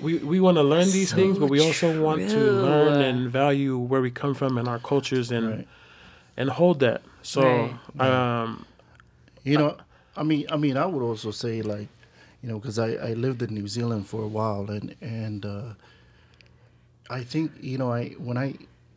We 0.06 0.12
we 0.32 0.38
want 0.46 0.56
to 0.62 0.62
learn 0.74 0.88
these 0.98 1.10
So 1.10 1.16
things, 1.16 1.38
but 1.38 1.48
we 1.56 1.60
also 1.68 1.88
want 2.06 2.20
to 2.36 2.40
learn 2.68 3.00
and 3.08 3.18
value 3.42 3.78
where 3.90 4.02
we 4.06 4.10
come 4.22 4.34
from 4.34 4.58
and 4.58 4.66
our 4.68 4.78
cultures 4.92 5.30
and 5.36 5.46
Right. 5.48 5.68
and 6.36 6.50
hold 6.50 6.80
that. 6.80 7.00
So 7.22 7.40
Right. 7.94 8.42
um, 8.42 8.66
You 9.44 9.56
know, 9.60 9.70
I 10.16 10.22
mean, 10.30 10.44
I 10.54 10.56
mean, 10.64 10.76
I 10.76 10.86
would 10.92 11.04
also 11.10 11.30
say 11.30 11.62
like, 11.62 11.88
you 12.42 12.48
know, 12.50 12.58
because 12.60 12.78
I, 12.78 12.90
I 13.10 13.12
lived 13.26 13.40
in 13.46 13.50
New 13.54 13.68
Zealand 13.76 14.04
for 14.10 14.20
a 14.28 14.30
while, 14.38 14.64
and 14.76 14.86
and 15.00 15.40
uh, 15.46 15.68
I 17.08 17.22
think 17.32 17.52
you 17.60 17.78
know 17.78 17.90
I 17.92 18.02
when 18.18 18.36
I 18.46 18.48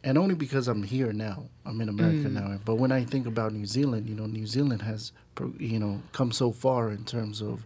and 0.03 0.17
only 0.17 0.35
because 0.35 0.67
I'm 0.67 0.83
here 0.83 1.11
now, 1.13 1.45
I'm 1.65 1.81
in 1.81 1.89
America 1.89 2.29
now. 2.29 2.57
But 2.63 2.75
when 2.75 2.91
I 2.91 3.03
think 3.03 3.25
about 3.27 3.53
New 3.53 3.65
Zealand, 3.65 4.07
you 4.09 4.15
know, 4.15 4.25
New 4.27 4.47
Zealand 4.47 4.81
has 4.83 5.11
you 5.57 5.79
know 5.79 6.01
come 6.11 6.31
so 6.31 6.51
far 6.51 6.89
in 6.91 7.03
terms 7.05 7.41
of 7.41 7.65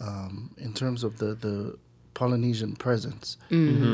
um, 0.00 0.50
in 0.58 0.72
terms 0.72 1.04
of 1.04 1.18
the 1.18 1.34
the 1.34 1.76
Polynesian 2.14 2.76
presence 2.76 3.36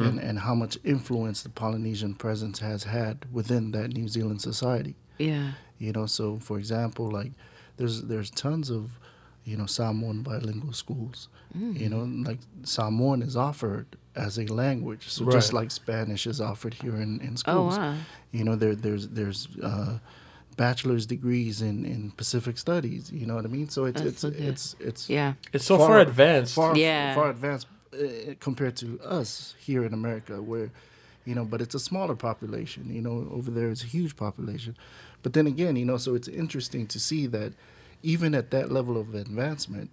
and 0.09 0.19
and 0.19 0.39
how 0.41 0.55
much 0.55 0.79
influence 0.85 1.43
the 1.43 1.49
Polynesian 1.51 2.15
presence 2.15 2.59
has 2.61 2.85
had 2.85 3.27
within 3.33 3.73
that 3.73 3.93
New 3.93 4.09
Zealand 4.09 4.41
society 4.43 4.95
Yeah. 5.19 5.53
you 5.79 5.93
know 5.93 6.07
so 6.07 6.39
for 6.39 6.59
example 6.59 7.11
like 7.11 7.33
there's 7.77 8.03
there's 8.03 8.31
tons 8.31 8.71
of 8.71 8.99
you 9.51 9.57
know 9.57 9.67
samoan 9.67 10.19
bilingual 10.23 10.73
schools 10.85 11.29
you 11.83 11.89
know 11.93 12.03
like 12.29 12.41
samoan 12.65 13.23
is 13.23 13.35
offered 13.37 13.87
as 14.15 14.33
a 14.39 14.47
language 14.65 15.05
so 15.09 15.21
just 15.31 15.53
like 15.59 15.71
spanish 15.71 16.27
is 16.27 16.39
offered 16.51 16.75
here 16.83 16.97
in, 16.97 17.13
in 17.27 17.33
schools. 17.37 17.47
Oh 17.47 17.71
schools 17.77 17.79
wow. 17.79 17.95
you 18.33 18.45
know 18.47 18.57
there 18.63 18.75
there's 18.75 19.05
there's 19.19 19.41
uh 19.63 19.99
bachelor's 20.57 21.07
degrees 21.07 21.63
in 21.63 21.77
in 21.85 22.11
pacific 22.23 22.57
studies 22.59 23.03
you 23.13 23.25
know 23.27 23.35
what 23.39 23.45
i 23.45 23.49
mean 23.49 23.69
so 23.69 23.85
it's 23.91 24.01
it's 24.09 24.21
so 24.21 24.29
it's 24.51 24.75
it's 24.81 25.03
Yeah. 25.09 25.35
it's 25.55 25.65
so 25.65 25.77
far, 25.79 26.01
advanced. 26.01 26.55
far, 26.55 26.77
Yeah. 26.77 27.15
far 27.15 27.31
advanced 27.31 27.67
uh, 27.93 28.35
compared 28.41 28.77
to 28.83 29.01
us 29.19 29.55
here 29.59 29.83
in 29.89 29.93
America, 29.95 30.35
where 30.43 30.71
you 31.29 31.35
know, 31.35 31.45
but 31.53 31.61
it's 31.65 31.75
a 31.75 31.81
smaller 31.91 32.15
population. 32.15 32.83
You 32.97 33.03
know, 33.07 33.17
over 33.39 33.51
there 33.51 33.71
it's 33.71 33.83
a 33.83 33.87
huge 33.99 34.15
population. 34.17 34.77
But 35.23 35.33
then 35.33 35.47
again, 35.47 35.75
you 35.77 35.85
know, 35.91 35.97
so 35.97 36.15
it's 36.15 36.29
interesting 36.29 36.87
to 36.89 36.99
see 37.01 37.27
that 37.29 37.53
even 38.15 38.35
at 38.35 38.51
that 38.53 38.71
level 38.71 38.97
of 38.97 39.15
advancement, 39.15 39.91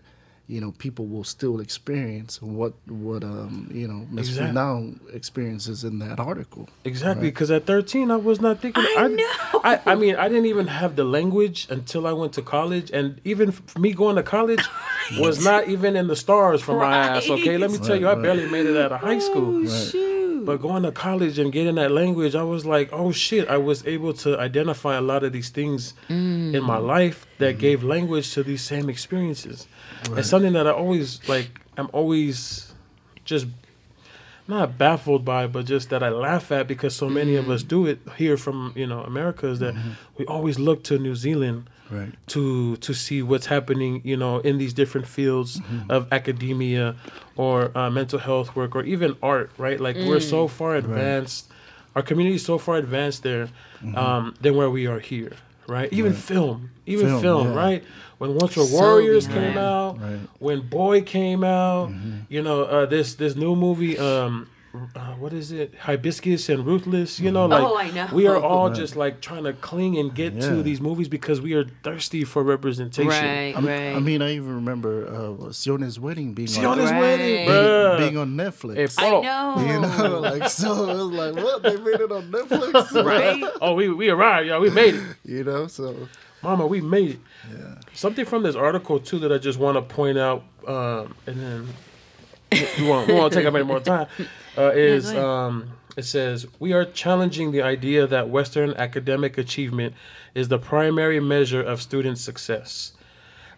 you 0.48 0.60
know, 0.62 0.72
people 0.86 1.06
will 1.14 1.24
still 1.24 1.60
experience 1.68 2.42
what 2.42 2.74
what 2.88 3.24
um 3.24 3.70
you 3.74 3.88
know 3.88 4.06
Ms. 4.12 4.30
Exact- 4.30 4.54
Finau 4.54 4.76
experiences 5.20 5.84
in 5.90 6.00
that 6.00 6.20
article. 6.20 6.68
Exactly, 6.84 7.30
because 7.34 7.50
at 7.50 7.66
13, 7.66 8.12
I 8.12 8.18
was 8.18 8.40
not 8.42 8.60
thinking. 8.60 8.84
I 8.98 9.08
know. 9.08 9.62
I, 9.72 9.80
I 9.92 9.96
mean, 9.96 10.16
I 10.24 10.28
didn't 10.28 10.46
even 10.56 10.68
have 10.68 10.96
the 11.02 11.06
language 11.18 11.68
until 11.70 12.06
I 12.06 12.14
went 12.22 12.34
to 12.34 12.42
college, 12.42 12.92
and 12.92 13.20
even 13.24 13.50
f- 13.50 13.78
me 13.78 13.94
going 13.94 14.18
to 14.18 14.24
college 14.38 14.64
was 15.18 15.44
not 15.44 15.62
even 15.70 15.96
in 15.96 16.08
the 16.08 16.16
stars 16.26 16.62
for 16.62 16.76
my 16.78 16.92
ass. 17.08 17.30
Okay, 17.30 17.58
let 17.58 17.72
me 17.72 17.78
tell 17.78 17.96
you, 17.96 18.06
I 18.08 18.10
Right, 18.10 18.16
right. 18.18 18.24
barely 18.24 18.48
made 18.56 18.66
it 18.72 18.78
out 18.78 18.92
of 18.92 19.00
high 19.00 19.20
school. 19.20 19.50
Oh, 19.66 19.68
shoot. 19.92 20.13
But 20.46 20.58
hmm. 20.58 20.64
going 20.64 20.84
to 20.84 20.92
college 20.92 21.40
and 21.40 21.52
getting 21.52 21.76
that 21.76 21.92
language, 21.92 22.36
I 22.36 22.44
was 22.44 22.66
like, 22.66 22.90
oh 22.92 23.12
shit! 23.12 23.48
I 23.48 23.58
was 23.58 23.86
able 23.86 24.14
to 24.16 24.40
identify 24.40 24.96
a 24.96 25.02
lot 25.02 25.24
of 25.24 25.34
these 25.34 25.50
things 25.50 25.94
in 26.10 26.62
my 26.64 26.78
hmm. 26.78 26.86
life 26.86 27.26
that 27.40 27.56
hmm. 27.56 27.60
gave 27.60 27.84
language 27.84 28.34
to 28.34 28.44
these 28.44 28.62
same 28.62 28.90
experiences. 28.90 29.68
It's 30.12 30.30
something 30.30 30.54
that 30.54 30.68
I 30.68 30.72
always 30.72 31.28
like. 31.28 31.60
I'm 31.78 31.90
always 31.92 32.74
just 33.26 33.48
not 34.48 34.78
baffled 34.78 35.24
by, 35.24 35.48
but 35.48 35.66
just 35.66 35.90
that 35.90 36.04
I 36.04 36.10
laugh 36.10 36.52
at 36.52 36.68
because 36.68 36.96
so 36.96 37.10
many 37.10 37.36
of 37.36 37.50
us 37.50 37.64
do 37.64 37.86
it 37.86 38.00
here 38.18 38.38
from 38.38 38.74
you 38.76 38.86
know 38.86 39.02
America. 39.02 39.48
Is 39.48 39.60
that 39.60 39.74
mm-hmm. 39.74 39.92
we 40.18 40.26
always 40.26 40.60
look 40.60 40.84
to 40.86 41.00
New 41.00 41.16
Zealand 41.16 41.70
Right. 41.92 42.14
to 42.28 42.76
to 42.78 42.94
see 42.94 43.22
what's 43.22 43.46
happening, 43.48 44.02
you 44.04 44.18
know, 44.18 44.40
in 44.40 44.58
these 44.58 44.74
different 44.74 45.06
fields 45.08 45.62
of 45.90 46.08
academia 46.12 46.96
or 47.36 47.76
uh, 47.78 47.90
mental 47.90 48.20
health 48.20 48.56
work 48.56 48.76
or 48.76 48.84
even 48.84 49.16
art, 49.22 49.52
right? 49.58 49.80
Like 49.80 49.96
we're 49.98 50.20
so 50.20 50.48
far 50.48 50.76
advanced, 50.76 51.52
our 51.96 52.02
community 52.02 52.36
is 52.38 52.46
so 52.46 52.58
far 52.58 52.78
advanced 52.78 53.22
there 53.24 53.50
um, 53.96 54.34
than 54.42 54.56
where 54.56 54.70
we 54.70 54.88
are 54.88 55.00
here, 55.00 55.34
right? 55.68 55.92
Even 55.94 56.14
film, 56.14 56.72
even 56.86 57.08
film, 57.08 57.22
Film, 57.22 57.48
yeah. 57.52 57.56
right? 57.66 57.84
When 58.18 58.36
Once 58.36 58.56
Were 58.56 58.64
So 58.66 58.74
Warriors 58.80 59.28
behind. 59.28 59.54
came 59.54 59.58
out, 59.58 60.00
Right. 60.00 60.20
when 60.40 60.62
Boy 60.62 61.02
came 61.02 61.44
out, 61.44 61.92
you 62.30 62.42
know, 62.42 62.64
uh, 62.64 62.86
this 62.86 63.16
this 63.16 63.36
new 63.36 63.56
movie, 63.56 63.98
um, 64.00 64.48
uh, 64.96 65.14
what 65.20 65.34
is 65.34 65.52
it? 65.52 65.76
Hibiscus 65.76 66.50
and 66.50 66.66
Ruthless. 66.66 67.20
You 67.20 67.32
know, 67.32 67.46
like 67.46 67.64
Oh, 67.64 67.78
I 67.78 67.92
know. 67.92 68.08
we 68.12 68.26
are 68.28 68.38
all 68.38 68.70
Right. 68.70 68.76
just 68.76 68.96
like 68.96 69.22
trying 69.22 69.44
to 69.44 69.54
cling 69.54 69.98
and 69.98 70.14
get 70.16 70.34
Yeah. 70.34 70.50
to 70.50 70.64
these 70.64 70.82
movies 70.82 71.08
because 71.08 71.40
we 71.42 71.54
are 71.54 71.66
thirsty 71.84 72.24
for 72.24 72.42
representation. 72.44 73.08
Right, 73.10 73.54
I 73.56 73.60
mean, 73.62 73.66
right. 73.70 73.96
I 73.96 74.00
mean, 74.00 74.22
I 74.24 74.34
even 74.36 74.56
remember 74.56 75.08
uh, 75.08 75.52
Sione's 75.52 76.00
wedding 76.00 76.34
being 76.34 76.48
Sione's 76.48 76.90
on, 76.92 76.98
wedding, 77.00 77.48
Right. 77.48 77.56
bruh. 77.56 77.98
being, 78.00 78.10
being 78.14 78.18
on 78.18 78.36
Netflix. 78.36 79.00
Hey, 79.00 79.08
I 79.08 79.22
know. 79.22 79.56
You 79.60 79.80
know, 80.10 80.20
like 80.22 80.50
so 80.50 80.90
it 80.90 80.96
was 80.96 81.12
like, 81.12 81.36
what 81.36 81.62
they 81.62 81.78
made 81.78 82.00
it 82.00 82.12
on 82.12 82.32
Netflix, 82.32 83.06
right? 83.06 83.44
Oh, 83.62 83.76
we 83.76 83.90
we 83.90 84.10
arrived, 84.10 84.48
y'all. 84.48 84.60
We 84.60 84.70
made 84.72 84.96
it, 84.96 85.04
You 85.24 85.44
know, 85.44 85.68
so 85.68 85.96
Mama. 86.42 86.66
We 86.66 86.82
made 86.82 87.12
it. 87.12 87.20
yeah, 87.52 87.76
Something 87.94 88.26
from 88.26 88.42
this 88.44 88.56
article 88.56 89.00
too 89.00 89.20
that 89.20 89.32
I 89.32 89.38
just 89.38 89.60
want 89.60 89.76
to 89.78 89.82
point 89.84 90.18
out, 90.18 90.44
um, 90.68 91.14
and 91.28 91.38
then 91.40 91.68
we 92.80 92.88
won't, 92.88 93.08
we 93.08 93.14
won't 93.14 93.32
take 93.34 93.46
up 93.46 93.54
any 93.54 93.64
more 93.64 93.80
time. 93.80 94.08
Uh, 94.58 94.72
is 94.74 95.10
ahead. 95.10 95.24
um, 95.24 95.72
it 95.98 96.04
says 96.04 96.46
we 96.60 96.74
are 96.74 96.86
challenging 96.86 97.52
the 97.52 97.62
idea 97.62 98.06
that 98.08 98.30
Western 98.30 98.74
academic 98.76 99.38
achievement 99.38 99.94
is 100.36 100.48
the 100.48 100.60
primary 100.60 101.20
measure 101.20 101.62
of 101.62 101.82
student 101.82 102.18
success. 102.18 102.94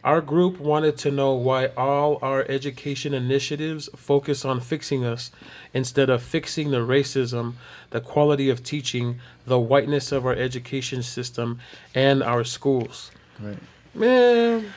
Our 0.04 0.22
group 0.22 0.60
wanted 0.60 0.98
to 1.00 1.12
know 1.12 1.34
why 1.34 1.68
all 1.76 2.20
our 2.22 2.46
education 2.48 3.16
initiatives 3.16 3.90
focus 3.96 4.46
on 4.46 4.60
fixing 4.62 5.04
us 5.04 5.32
instead 5.74 6.12
of 6.12 6.22
fixing 6.22 6.70
the 6.70 6.78
racism, 6.78 7.54
the 7.90 8.02
quality 8.02 8.52
of 8.52 8.62
teaching, 8.64 9.20
the 9.48 9.60
whiteness 9.60 10.12
of 10.12 10.24
our 10.24 10.36
education 10.36 11.02
system, 11.02 11.60
and 11.96 12.22
our 12.22 12.44
schools. 12.44 13.10
right. 13.40 13.58
Man, 13.96 14.72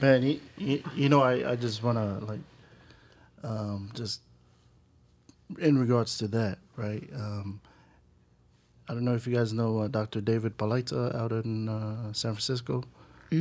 Man, 0.00 0.22
you, 0.22 0.40
you, 0.56 0.82
you 0.94 1.08
know, 1.08 1.22
I, 1.22 1.52
I 1.52 1.56
just 1.56 1.82
want 1.82 1.98
to 1.98 2.24
like, 2.24 2.40
um, 3.42 3.90
just 3.94 4.20
in 5.58 5.78
regards 5.78 6.18
to 6.18 6.28
that, 6.28 6.58
right? 6.76 7.08
Um, 7.14 7.60
I 8.88 8.94
don't 8.94 9.04
know 9.04 9.14
if 9.14 9.26
you 9.26 9.34
guys 9.34 9.52
know 9.52 9.78
uh, 9.80 9.88
Dr. 9.88 10.20
David 10.20 10.58
Palaita 10.58 11.14
out 11.14 11.32
in 11.32 11.68
uh, 11.68 12.12
San 12.12 12.32
Francisco. 12.34 12.84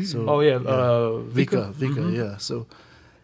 So, 0.05 0.30
Oh 0.30 0.39
yeah, 0.41 0.55
uh, 0.57 1.24
Vika, 1.34 1.74
Vika. 1.74 1.74
Vika, 1.74 2.16
yeah. 2.16 2.38
So, 2.38 2.68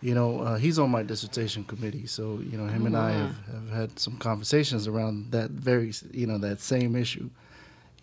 you 0.01 0.15
know, 0.15 0.39
uh, 0.39 0.57
he's 0.57 0.79
on 0.79 0.89
my 0.89 1.03
dissertation 1.03 1.63
committee. 1.63 2.07
So, 2.07 2.39
you 2.43 2.57
know, 2.57 2.65
him 2.65 2.87
and 2.87 2.97
I 2.97 3.11
have, 3.11 3.35
have 3.53 3.69
had 3.69 3.99
some 3.99 4.17
conversations 4.17 4.87
around 4.87 5.31
that 5.31 5.51
very, 5.51 5.93
you 6.11 6.25
know, 6.25 6.39
that 6.39 6.61
same 6.61 6.95
issue. 6.95 7.29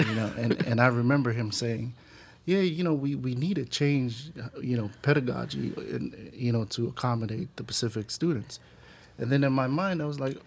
You 0.06 0.14
know, 0.14 0.32
and, 0.36 0.52
and 0.66 0.80
I 0.80 0.86
remember 0.86 1.32
him 1.32 1.50
saying, 1.50 1.94
yeah, 2.44 2.60
you 2.60 2.82
know, 2.84 2.94
we, 2.94 3.14
we 3.16 3.34
need 3.34 3.54
to 3.56 3.64
change, 3.64 4.30
uh, 4.40 4.60
you 4.60 4.76
know, 4.76 4.90
pedagogy, 5.02 5.72
and, 5.76 6.30
you 6.32 6.52
know, 6.52 6.64
to 6.66 6.88
accommodate 6.88 7.54
the 7.56 7.64
Pacific 7.64 8.10
students. 8.10 8.58
And 9.18 9.30
then 9.30 9.44
in 9.44 9.52
my 9.52 9.66
mind, 9.66 10.00
I 10.02 10.06
was 10.06 10.18
like, 10.18 10.38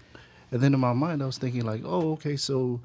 and 0.56 0.64
then 0.64 0.74
in 0.74 0.80
my 0.80 0.94
mind, 0.94 1.22
I 1.22 1.26
was 1.26 1.38
thinking 1.38 1.66
like, 1.66 1.82
oh, 1.84 2.14
okay, 2.14 2.38
so, 2.38 2.80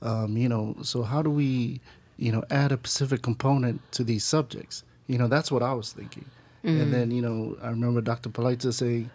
um, 0.00 0.36
you 0.36 0.48
know, 0.48 0.76
so 0.82 1.02
how 1.02 1.22
do 1.22 1.30
we, 1.30 1.80
you 2.18 2.30
know, 2.30 2.44
add 2.50 2.70
a 2.70 2.76
Pacific 2.76 3.20
component 3.20 3.80
to 3.90 4.04
these 4.04 4.22
subjects? 4.22 4.84
You 5.08 5.18
know, 5.18 5.26
that's 5.26 5.50
what 5.50 5.60
I 5.60 5.72
was 5.72 5.92
thinking. 5.92 6.24
And 6.62 6.94
then, 6.94 7.10
you 7.10 7.20
know, 7.20 7.56
I 7.60 7.70
remember 7.70 8.00
Dr. 8.00 8.28
Palaita 8.28 8.72
saying, 8.72 9.10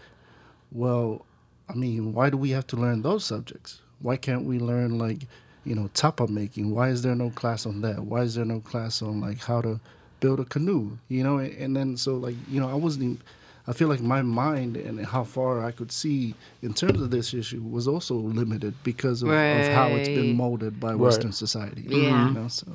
well, 0.74 1.26
I 1.70 1.74
mean, 1.76 2.14
why 2.14 2.30
do 2.30 2.36
we 2.36 2.50
have 2.50 2.68
to 2.68 2.76
learn 2.76 3.02
those 3.02 3.24
subjects? 3.24 3.80
Why 4.02 4.18
can't 4.18 4.44
we 4.44 4.60
learn 4.60 4.98
like, 4.98 5.20
you 5.64 5.74
know, 5.74 5.90
tapa 5.94 6.28
making? 6.28 6.76
Why 6.76 6.90
is 6.90 7.02
there 7.02 7.16
no 7.16 7.30
class 7.30 7.66
on 7.66 7.80
that? 7.80 8.04
Why 8.04 8.24
is 8.24 8.36
there 8.36 8.44
no 8.44 8.60
class 8.60 9.02
on 9.02 9.22
like 9.22 9.40
how 9.40 9.62
to 9.62 9.80
build 10.20 10.42
a 10.42 10.46
canoe? 10.46 10.98
You 11.08 11.24
know, 11.24 11.38
and, 11.38 11.54
and 11.54 11.76
then 11.78 11.96
so 11.96 12.16
like, 12.16 12.36
you 12.50 12.60
know, 12.60 12.70
I 12.70 12.74
wasn't 12.74 13.04
even, 13.06 13.22
I 13.68 13.74
feel 13.74 13.88
like 13.88 14.02
my 14.02 14.22
mind 14.22 14.78
and 14.78 15.04
how 15.06 15.24
far 15.24 15.66
I 15.66 15.72
could 15.72 15.92
see 15.92 16.36
in 16.62 16.74
terms 16.74 17.02
of 17.02 17.10
this 17.10 17.34
issue 17.34 17.62
was 17.64 17.88
also 17.88 18.14
limited 18.16 18.76
because 18.84 19.24
of, 19.24 19.30
of 19.30 19.68
how 19.74 19.88
it's 19.88 20.08
been 20.08 20.36
molded 20.36 20.80
by 20.80 20.94
Western 20.94 21.32
society. 21.32 21.84
Yeah. 21.88 22.28
You 22.28 22.34
know, 22.34 22.48
so 22.48 22.68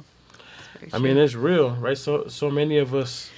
I 0.92 0.98
mean, 0.98 1.16
it's 1.16 1.34
real, 1.34 1.72
right? 1.76 1.96
So, 1.96 2.26
so 2.28 2.50
many 2.50 2.78
of 2.78 2.94
us, 2.94 3.30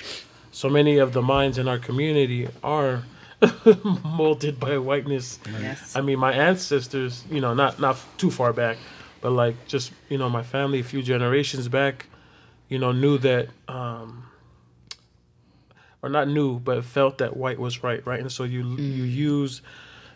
so 0.50 0.68
many 0.68 0.98
of 0.98 1.12
the 1.12 1.22
minds 1.22 1.58
in 1.58 1.68
our 1.68 1.78
community 1.78 2.48
are 2.62 3.02
molded 4.04 4.60
by 4.60 4.78
whiteness. 4.78 5.38
Yes. 5.60 5.96
I 5.96 6.00
mean, 6.00 6.18
my 6.18 6.32
ancestors, 6.32 7.24
you 7.30 7.40
know, 7.40 7.54
not 7.54 7.80
not 7.80 7.98
too 8.16 8.30
far 8.30 8.52
back, 8.52 8.78
but 9.20 9.30
like 9.30 9.66
just 9.66 9.92
you 10.08 10.18
know, 10.18 10.28
my 10.28 10.42
family 10.42 10.80
a 10.80 10.84
few 10.84 11.02
generations 11.02 11.68
back, 11.68 12.06
you 12.68 12.78
know, 12.78 12.92
knew 12.92 13.18
that, 13.18 13.48
um, 13.68 14.24
or 16.02 16.08
not 16.08 16.28
knew, 16.28 16.58
but 16.58 16.84
felt 16.84 17.18
that 17.18 17.36
white 17.36 17.58
was 17.58 17.82
right, 17.82 18.04
right? 18.06 18.20
And 18.20 18.30
so 18.30 18.44
you 18.44 18.76
you 18.76 19.04
use, 19.04 19.62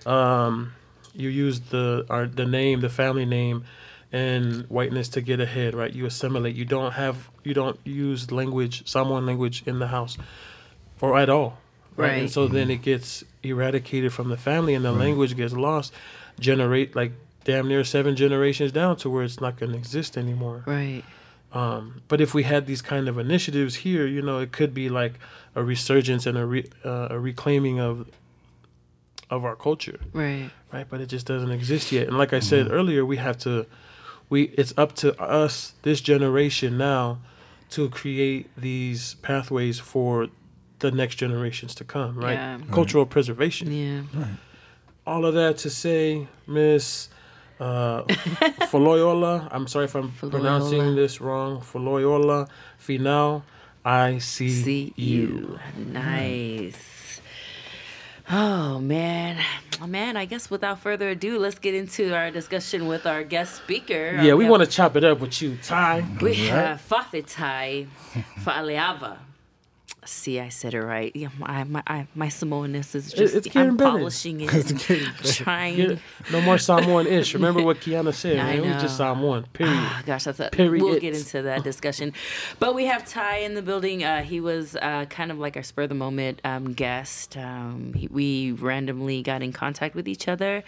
um, 0.05 0.75
you 1.15 1.29
use 1.29 1.61
the 1.61 2.05
our 2.11 2.27
the 2.27 2.45
name, 2.47 2.81
the 2.81 2.89
family 2.89 3.25
name, 3.25 3.65
and 4.13 4.65
whiteness 4.69 5.09
to 5.11 5.21
get 5.21 5.41
ahead, 5.41 5.75
right? 5.75 5.93
You 5.93 6.07
assimilate. 6.07 6.57
You 6.57 6.65
don't 6.65 6.93
have 6.93 7.31
you 7.45 7.55
don't 7.55 7.79
use 7.85 8.31
language, 8.33 8.87
Samoan 8.89 9.27
language 9.27 9.63
in 9.67 9.79
the 9.79 9.87
house, 9.87 10.19
or 11.01 11.17
at 11.19 11.31
all, 11.31 11.59
right? 11.97 12.11
And 12.13 12.21
Right. 12.23 12.31
so 12.31 12.49
then 12.49 12.71
it 12.71 12.83
gets 12.83 13.25
eradicated 13.43 14.13
from 14.13 14.29
the 14.29 14.37
family, 14.37 14.75
and 14.75 14.85
the 14.85 14.93
language 14.93 15.37
gets 15.37 15.55
lost. 15.55 15.93
Generate 16.39 16.95
like 16.97 17.13
damn 17.45 17.69
near 17.69 17.85
seven 17.85 18.17
generations 18.17 18.73
down 18.73 18.97
to 18.97 19.09
where 19.09 19.23
it's 19.23 19.41
not 19.41 19.57
going 19.57 19.71
to 19.73 19.79
exist 19.79 20.19
anymore. 20.19 20.65
Right. 20.67 21.05
Um, 21.57 22.03
but 22.09 22.21
if 22.21 22.35
we 22.35 22.43
had 22.43 22.67
these 22.67 22.83
kind 22.83 23.09
of 23.09 23.19
initiatives 23.19 23.75
here, 23.77 24.07
you 24.07 24.21
know, 24.23 24.39
it 24.45 24.51
could 24.53 24.73
be 24.75 24.89
like 24.89 25.15
a 25.55 25.63
resurgence 25.63 26.27
and 26.27 26.37
a 26.37 26.45
re, 26.53 26.63
uh, 26.85 27.09
a 27.11 27.19
reclaiming 27.19 27.81
of 27.81 28.09
of 29.29 29.45
our 29.45 29.57
culture, 29.57 29.99
Right. 30.13 30.51
right? 30.73 30.87
But 30.89 31.01
it 31.01 31.07
just 31.09 31.27
doesn't 31.27 31.51
exist 31.51 31.91
yet. 31.91 32.07
And 32.09 32.17
like 32.23 32.33
I 32.33 32.41
said 32.41 32.71
earlier, 32.71 33.05
we 33.05 33.17
have 33.17 33.39
to 33.39 33.67
we 34.29 34.39
it's 34.61 34.73
up 34.77 34.91
to 35.03 35.09
us 35.21 35.75
this 35.83 36.01
generation 36.01 36.77
now 36.79 37.19
to 37.71 37.89
create 37.89 38.45
these 38.57 39.15
pathways 39.23 39.81
for 39.81 40.29
the 40.79 40.91
next 40.91 41.17
generations 41.17 41.75
to 41.77 41.85
come, 41.85 42.13
right? 42.19 42.35
Yeah. 42.35 42.57
Right. 42.57 42.71
Cultural 42.71 43.07
preservation. 43.07 43.73
Yeah. 43.73 44.03
All 45.07 45.25
of 45.25 45.35
that 45.35 45.59
to 45.59 45.71
say, 45.71 46.29
Miss 46.47 47.09
uh, 47.61 48.03
Foloyola, 48.71 49.49
I'm 49.51 49.67
sorry 49.67 49.87
if 49.87 49.95
I'm 49.95 50.13
pronouncing 50.13 50.95
this 50.95 51.21
wrong. 51.21 51.61
Foloyola 51.61 52.49
Finau, 52.81 53.43
I 53.85 54.19
see, 54.19 54.51
See 54.51 54.93
you. 54.97 55.59
Nice. 55.77 57.21
Oh 58.29 58.81
man, 58.81 59.41
oh, 59.81 59.87
man! 59.87 60.17
I 60.17 60.25
guess 60.25 60.51
without 60.51 60.81
further 60.81 61.11
ado, 61.11 61.39
let's 61.39 61.61
get 61.61 61.75
into 61.75 62.13
our 62.13 62.33
discussion 62.33 62.89
with 62.89 63.07
our 63.07 63.23
guest 63.23 63.55
speaker. 63.55 64.19
Yeah, 64.21 64.35
we 64.35 64.49
want 64.51 64.65
to 64.65 64.69
chop 64.69 64.97
it 64.97 65.05
up 65.05 65.21
with 65.21 65.41
you, 65.41 65.57
Ty. 65.63 66.05
We 66.21 66.35
have 66.35 66.85
Fafitai 66.91 67.87
Fa'aleava. 68.43 69.19
See, 70.07 70.41
I 70.41 70.49
said 70.49 70.73
it 70.75 70.81
right. 70.83 71.11
Yeah, 71.15 71.29
my 71.39 71.65
my 71.65 71.83
I, 71.87 72.07
my 72.15 72.29
Samoanness 72.29 72.95
is 72.95 73.13
just 73.13 73.35
it's 73.35 73.47
I'm 73.49 73.53
getting 73.53 73.77
better. 73.77 73.91
polishing 73.99 74.41
it, 74.41 74.53
and 74.71 74.81
trying. 75.25 75.77
Yeah, 75.79 75.97
no 76.33 76.41
more 76.43 76.59
Samoan 76.59 77.07
ish. 77.07 77.35
Remember 77.35 77.63
what 77.63 77.81
Kiana 77.81 78.15
said, 78.15 78.39
I 78.39 78.57
man. 78.57 78.65
It 78.65 78.73
was 78.75 78.83
just. 78.83 78.97
Samoan, 78.97 79.45
period. 79.53 79.75
Ah, 79.77 80.03
gosh, 80.07 80.25
that's 80.25 80.41
a, 80.41 80.49
Period. 80.51 80.83
we'll 80.83 80.99
get 81.01 81.15
into 81.15 81.43
that 81.43 81.65
discussion. 81.65 82.13
But 82.59 82.75
we 82.75 82.87
have 82.87 83.05
Ty 83.07 83.39
in 83.39 83.55
the 83.55 83.63
building. 83.63 84.05
Uh, 84.05 84.23
he 84.23 84.41
was 84.41 84.77
uh, 84.77 85.05
kind 85.11 85.31
of 85.31 85.39
like 85.39 85.57
our 85.57 85.63
spur 85.63 85.83
of 85.83 85.89
the 85.91 85.95
moment 85.95 86.41
um, 86.45 86.73
guest. 86.73 87.37
Um, 87.37 87.93
he, 87.95 88.07
we 88.09 88.53
randomly 88.53 89.23
got 89.23 89.43
in 89.43 89.53
contact 89.53 89.95
with 89.95 90.07
each 90.09 90.29
other 90.29 90.63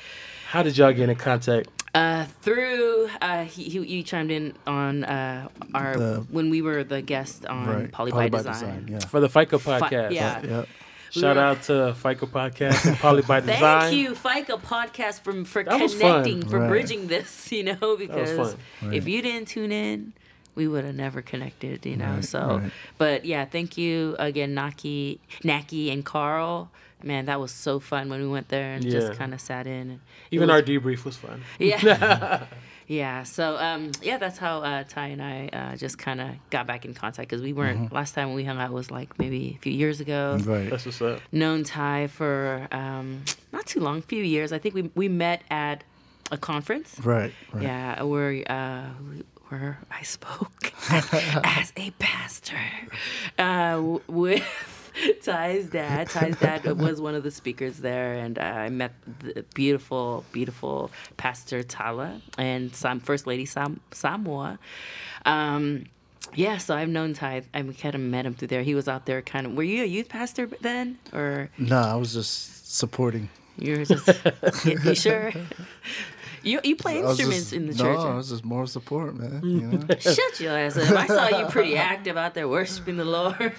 How 0.49 0.63
did 0.63 0.77
y'all 0.77 0.93
get 0.93 1.09
in 1.09 1.17
contact? 1.17 1.69
uh, 1.95 2.27
through. 2.43 3.09
Uh, 3.23 3.45
he, 3.45 3.65
he, 3.65 3.83
he 3.85 4.03
chimed 4.03 4.31
in 4.31 4.55
on 4.67 5.05
uh, 5.05 5.49
our 5.75 5.97
The- 5.97 6.27
when 6.31 6.51
we 6.51 6.61
were 6.61 6.85
the 6.85 7.01
guest 7.01 7.47
on 7.47 7.67
right, 7.67 7.91
Poly, 7.93 8.11
Poly 8.13 8.29
by 8.31 8.43
by 8.43 8.53
Design. 8.53 8.89
yeah. 8.91 8.99
For 8.99 9.21
the 9.21 9.28
FICA 9.29 9.61
Fi- 9.61 9.81
podcast. 9.81 10.11
yeah. 10.13 10.43
Yeah. 10.45 10.65
Shout 11.11 11.37
were- 11.37 11.43
out 11.43 11.63
to 11.65 11.73
FICA 12.03 12.27
podcast 12.31 12.87
and 12.87 12.97
Poly 12.99 13.23
by 13.23 13.41
Design. 13.41 13.59
Thank 13.91 13.97
you, 13.97 14.13
FICA 14.13 14.61
podcast, 14.61 15.21
for 15.23 15.45
for 15.45 15.65
That 15.65 15.81
connecting, 15.91 16.47
for 16.47 16.59
Right. 16.61 16.69
bridging 16.69 17.07
this. 17.09 17.51
You 17.53 17.65
know, 17.65 17.97
because 17.97 18.55
fun. 18.81 18.93
if 18.93 19.09
you 19.09 19.23
didn't 19.23 19.49
tune 19.49 19.73
in, 19.73 20.13
we 20.55 20.69
would 20.69 20.85
have 20.85 20.95
never 20.95 21.23
connected. 21.23 21.87
You 21.87 21.97
know, 21.97 22.15
Right, 22.17 22.25
so. 22.25 22.61
right. 22.63 22.71
But 22.99 23.25
yeah, 23.25 23.47
thank 23.47 23.79
you 23.79 24.17
again, 24.19 24.53
Naki, 24.55 25.21
Naki, 25.45 25.91
and 25.91 26.05
Carl. 26.05 26.71
Man, 27.03 27.27
that 27.27 27.39
was 27.41 27.53
so 27.53 27.79
fun 27.81 28.09
when 28.11 28.21
we 28.21 28.27
went 28.27 28.49
there 28.49 28.73
and 28.75 28.85
Yeah. 28.85 28.91
just 28.91 29.13
kind 29.19 29.33
of 29.33 29.41
sat 29.41 29.67
in. 29.69 30.01
Even 30.33 30.49
was- 30.49 30.55
our 30.57 30.63
debrief 30.63 31.05
was 31.05 31.17
fun. 31.17 31.43
yeah. 31.59 32.45
Yeah, 32.91 33.23
so 33.25 33.59
um, 33.59 33.91
yeah, 34.03 34.17
that's 34.17 34.39
how 34.39 34.63
uh, 34.63 34.83
Ty 34.89 35.09
and 35.09 35.23
I 35.23 35.49
uh, 35.53 35.77
just 35.77 35.99
kind 35.99 36.21
of 36.23 36.31
got 36.49 36.67
back 36.67 36.87
in 36.87 36.95
contact 36.95 37.29
because 37.29 37.43
we 37.43 37.53
weren't 37.53 37.81
Mm-hmm. 37.83 37.95
last 37.95 38.15
time 38.15 38.33
we 38.33 38.45
hung 38.45 38.59
out 38.59 38.73
was 38.73 38.91
like 38.91 39.19
maybe 39.19 39.55
a 39.59 39.63
few 39.63 39.73
years 39.75 40.01
ago 40.01 40.39
Right. 40.41 40.71
That's 40.71 40.87
what's 40.87 41.03
up. 41.03 41.21
known 41.31 41.65
Ty 41.65 42.07
for 42.07 42.67
um, 42.73 43.25
not 43.53 43.67
too 43.67 43.81
long, 43.81 44.01
few 44.01 44.25
years. 44.25 44.53
I 44.53 44.59
think 44.59 44.75
we 44.75 44.91
we 44.95 45.07
met 45.09 45.43
at 45.51 45.85
a 46.33 46.39
conference. 46.39 46.99
Right. 47.05 47.33
Right. 47.53 47.63
Yeah, 47.63 48.03
where 48.05 48.43
uh, 48.51 48.87
where 49.49 49.79
I 49.91 50.03
spoke 50.03 50.73
as, 50.91 51.09
as 51.45 51.73
a 51.77 51.91
pastor 51.99 52.59
uh, 53.39 53.99
with 54.07 54.43
Ty's 55.23 55.67
dad. 55.67 56.09
Ty's 56.09 56.39
dad 56.39 56.65
was 56.79 57.01
one 57.01 57.15
of 57.15 57.23
the 57.23 57.31
speakers 57.31 57.79
there, 57.79 58.15
and 58.15 58.39
I 58.39 58.69
met 58.69 58.93
the 59.21 59.45
beautiful, 59.55 60.25
beautiful 60.33 60.91
Pastor 61.17 61.63
Tala 61.63 62.21
and 62.37 62.75
Sam, 62.75 63.01
First 63.01 63.27
Lady 63.27 63.45
Sam, 63.47 63.81
Samoa. 63.93 64.59
Um, 65.25 65.87
yeah, 66.35 66.59
so 66.59 66.75
I've 66.77 66.89
known 66.89 67.15
Ty. 67.15 67.43
I 67.55 67.63
kind 67.63 67.95
of 67.95 68.01
met 68.01 68.27
him 68.27 68.35
through 68.35 68.49
there. 68.49 68.63
He 68.63 68.75
was 68.75 68.89
out 68.89 69.07
there, 69.07 69.23
kind 69.23 69.47
of. 69.47 69.55
Were 69.55 69.63
you 69.63 69.83
a 69.83 69.87
youth 69.87 70.09
pastor 70.09 70.47
then, 70.61 70.99
or 71.13 71.51
No, 71.59 71.79
I 71.79 71.95
was 71.95 72.13
just 72.13 72.77
supporting. 72.77 73.29
you're 73.57 73.85
just? 73.85 74.07
you, 74.65 74.79
you 74.85 74.95
sure? 74.95 75.33
You 76.43 76.61
you 76.65 76.77
play 76.77 76.99
instruments 76.99 77.39
just- 77.51 77.53
in 77.53 77.67
the 77.67 77.75
no, 77.75 77.85
church? 77.85 77.99
I 77.99 78.15
was 78.15 78.29
just 78.31 78.45
more 78.45 78.67
support, 78.67 79.17
man. 79.17 79.41
You 79.43 79.61
know? 79.61 79.87
Shut 80.01 80.41
your 80.41 80.57
ass 80.57 80.77
up. 80.77 80.91
I 80.97 81.07
saw 81.07 81.39
you 81.39 81.47
pretty 81.47 81.77
active 81.93 82.17
out 82.17 82.35
there 82.35 82.49
worshiping 82.49 82.97
the 82.97 83.05
Lord. 83.05 83.53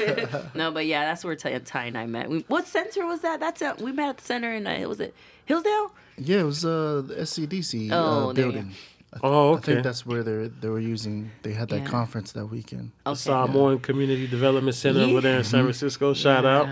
no, 0.55 0.71
but 0.71 0.85
yeah, 0.85 1.05
that's 1.05 1.23
where 1.23 1.35
Ty, 1.35 1.57
Ty 1.59 1.85
and 1.85 1.97
I 1.97 2.05
met. 2.05 2.29
We, 2.29 2.45
what 2.47 2.67
center 2.67 3.05
was 3.05 3.21
that? 3.21 3.39
That's 3.39 3.61
at, 3.61 3.81
we 3.81 3.91
met 3.91 4.09
at 4.09 4.17
the 4.17 4.23
center 4.25 4.53
in 4.53 4.65
uh, 4.67 4.87
was 4.87 4.99
it 4.99 5.13
Hillsdale? 5.45 5.91
yeah, 6.17 6.39
it 6.41 6.43
was 6.43 6.65
uh, 6.65 7.01
the 7.05 7.15
SCDC 7.15 7.89
Oh, 7.91 8.29
uh, 8.29 8.33
building. 8.33 8.71
I, 9.13 9.17
Oh, 9.23 9.55
I 9.55 9.59
think 9.59 9.83
that's 9.83 10.05
where 10.05 10.21
they 10.21 10.49
they 10.61 10.69
were 10.69 10.79
using. 10.79 11.31
They 11.41 11.51
had 11.53 11.69
that 11.69 11.79
Yeah. 11.79 11.85
conference 11.87 12.31
that 12.33 12.45
weekend. 12.45 12.91
Okay. 13.07 13.15
Samoan 13.17 13.79
Community 13.79 14.27
Development 14.27 14.75
Center 14.75 14.99
over 15.01 15.19
there 15.21 15.39
in 15.39 15.43
San 15.43 15.63
Francisco. 15.63 16.13
Shout 16.13 16.45
out. 16.45 16.67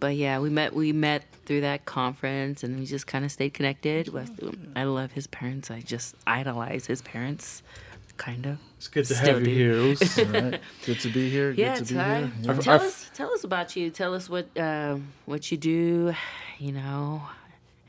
Wow. 0.00 0.08
But 0.08 0.16
yeah, 0.16 0.38
we 0.40 0.50
met 0.50 0.74
we 0.74 0.92
met 0.92 1.24
through 1.46 1.60
that 1.62 1.84
conference, 1.84 2.62
and 2.64 2.78
we 2.78 2.86
just 2.86 3.06
kind 3.06 3.24
of 3.24 3.30
stayed 3.32 3.54
connected. 3.54 4.08
With, 4.08 4.30
I 4.76 4.84
love 4.84 5.12
his 5.12 5.26
parents. 5.26 5.70
I 5.70 5.80
just 5.80 6.14
idolize 6.26 6.86
his 6.86 7.02
parents, 7.02 7.62
kind 8.16 8.46
of. 8.46 8.58
It's 8.78 8.88
good 8.88 9.04
to 9.06 9.14
Still 9.14 9.34
have 9.34 9.44
do. 9.44 9.50
you 9.50 9.56
here. 9.56 9.72
It 9.92 10.18
All 10.34 10.40
right, 10.50 10.60
good 10.86 11.00
to 11.00 11.08
be 11.12 11.28
here. 11.30 11.50
Yeah, 11.52 11.76
good 11.78 11.86
to 11.88 11.94
Ty. 11.94 12.20
be 12.22 12.26
here. 12.26 12.32
Yeah. 12.42 12.60
Tell 12.60 12.74
I've- 12.74 12.86
us, 12.86 13.10
tell 13.14 13.30
us 13.32 13.44
about 13.44 13.76
you. 13.76 13.90
Tell 13.90 14.14
us 14.14 14.28
what 14.30 14.46
uh, 14.56 14.96
what 15.26 15.50
you 15.52 15.58
do, 15.58 16.14
you 16.58 16.72
know, 16.72 17.22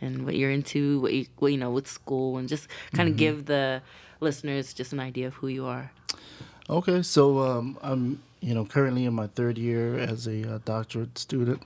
and 0.01 0.25
what 0.25 0.35
you're 0.35 0.51
into. 0.51 0.99
What 0.99 1.13
you, 1.13 1.25
what, 1.39 1.51
you 1.51 1.57
know, 1.57 1.71
with 1.71 1.87
school, 1.87 2.37
and 2.37 2.49
just 2.49 2.67
kind 2.93 3.07
Mm-hmm. 3.07 3.13
of 3.13 3.17
give 3.17 3.45
the 3.45 3.81
listeners 4.19 4.73
just 4.73 4.91
an 4.93 4.99
idea 4.99 5.27
of 5.27 5.35
who 5.35 5.47
you 5.47 5.65
are. 5.65 5.91
Okay, 6.69 7.01
so 7.03 7.39
um, 7.39 7.77
I'm 7.81 8.21
you 8.41 8.53
know 8.53 8.65
currently 8.65 9.05
in 9.05 9.13
my 9.13 9.27
third 9.27 9.57
year 9.57 9.97
as 9.97 10.27
a 10.27 10.55
uh, 10.55 10.59
doctorate 10.65 11.17
student, 11.17 11.61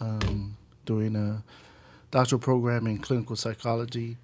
um, 0.00 0.56
doing 0.84 1.16
a 1.16 1.42
doctoral 2.10 2.40
program 2.40 2.86
in 2.86 2.98
clinical 2.98 3.36
psychology. 3.36 4.16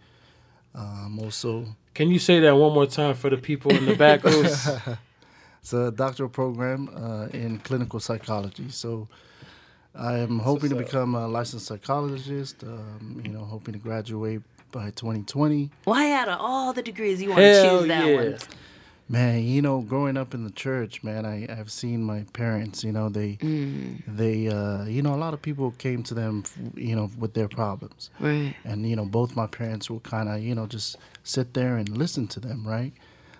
Um, 0.74 1.18
also, 1.20 1.66
Can 1.94 2.10
you 2.10 2.18
say 2.18 2.40
that 2.40 2.54
one 2.56 2.74
more 2.74 2.86
time 2.86 3.14
for 3.14 3.30
the 3.30 3.36
people 3.36 3.72
in 3.72 3.86
the 3.86 3.96
back? 3.96 4.22
It's 5.66 5.72
a 5.72 5.90
doctoral 5.90 6.28
program 6.28 6.88
uh, 6.94 7.26
in 7.36 7.58
clinical 7.58 7.98
psychology. 7.98 8.70
So 8.70 9.08
I 9.96 10.18
am 10.18 10.38
hoping 10.38 10.70
to 10.70 10.76
become 10.76 11.16
a 11.16 11.26
licensed 11.26 11.66
psychologist. 11.66 12.62
Um, 12.62 13.20
you 13.24 13.32
know, 13.32 13.40
hoping 13.40 13.72
to 13.72 13.80
graduate 13.80 14.42
by 14.70 14.90
2020. 14.90 15.70
Why 15.82 16.12
out 16.12 16.28
of 16.28 16.38
all 16.40 16.72
the 16.72 16.82
degrees 16.82 17.20
you 17.20 17.30
want 17.30 17.40
to 17.40 17.68
choose 17.68 17.88
that 17.88 18.06
yeah. 18.06 18.14
one? 18.14 18.38
Man, 19.08 19.44
you 19.44 19.62
know, 19.62 19.82
growing 19.82 20.16
up 20.16 20.34
in 20.34 20.42
the 20.42 20.50
church, 20.50 21.04
man, 21.04 21.24
I 21.24 21.46
I've 21.48 21.70
seen 21.70 22.02
my 22.02 22.24
parents. 22.32 22.82
You 22.82 22.90
know, 22.90 23.08
they 23.08 23.38
they 24.08 24.48
uh, 24.48 24.84
you 24.84 25.00
know 25.00 25.14
a 25.14 25.16
lot 25.24 25.32
of 25.32 25.40
people 25.42 25.70
came 25.78 26.02
to 26.04 26.14
them, 26.14 26.42
you 26.74 26.96
know, 26.96 27.08
with 27.16 27.34
their 27.34 27.46
problems, 27.48 28.10
Right. 28.18 28.56
and 28.64 28.88
you 28.88 28.96
know 28.96 29.04
both 29.04 29.36
my 29.36 29.46
parents 29.46 29.88
will 29.88 30.00
kind 30.00 30.28
of 30.28 30.42
you 30.42 30.56
know 30.56 30.66
just 30.66 30.96
sit 31.22 31.54
there 31.54 31.76
and 31.76 31.88
listen 31.96 32.26
to 32.28 32.40
them, 32.40 32.66
right? 32.66 32.92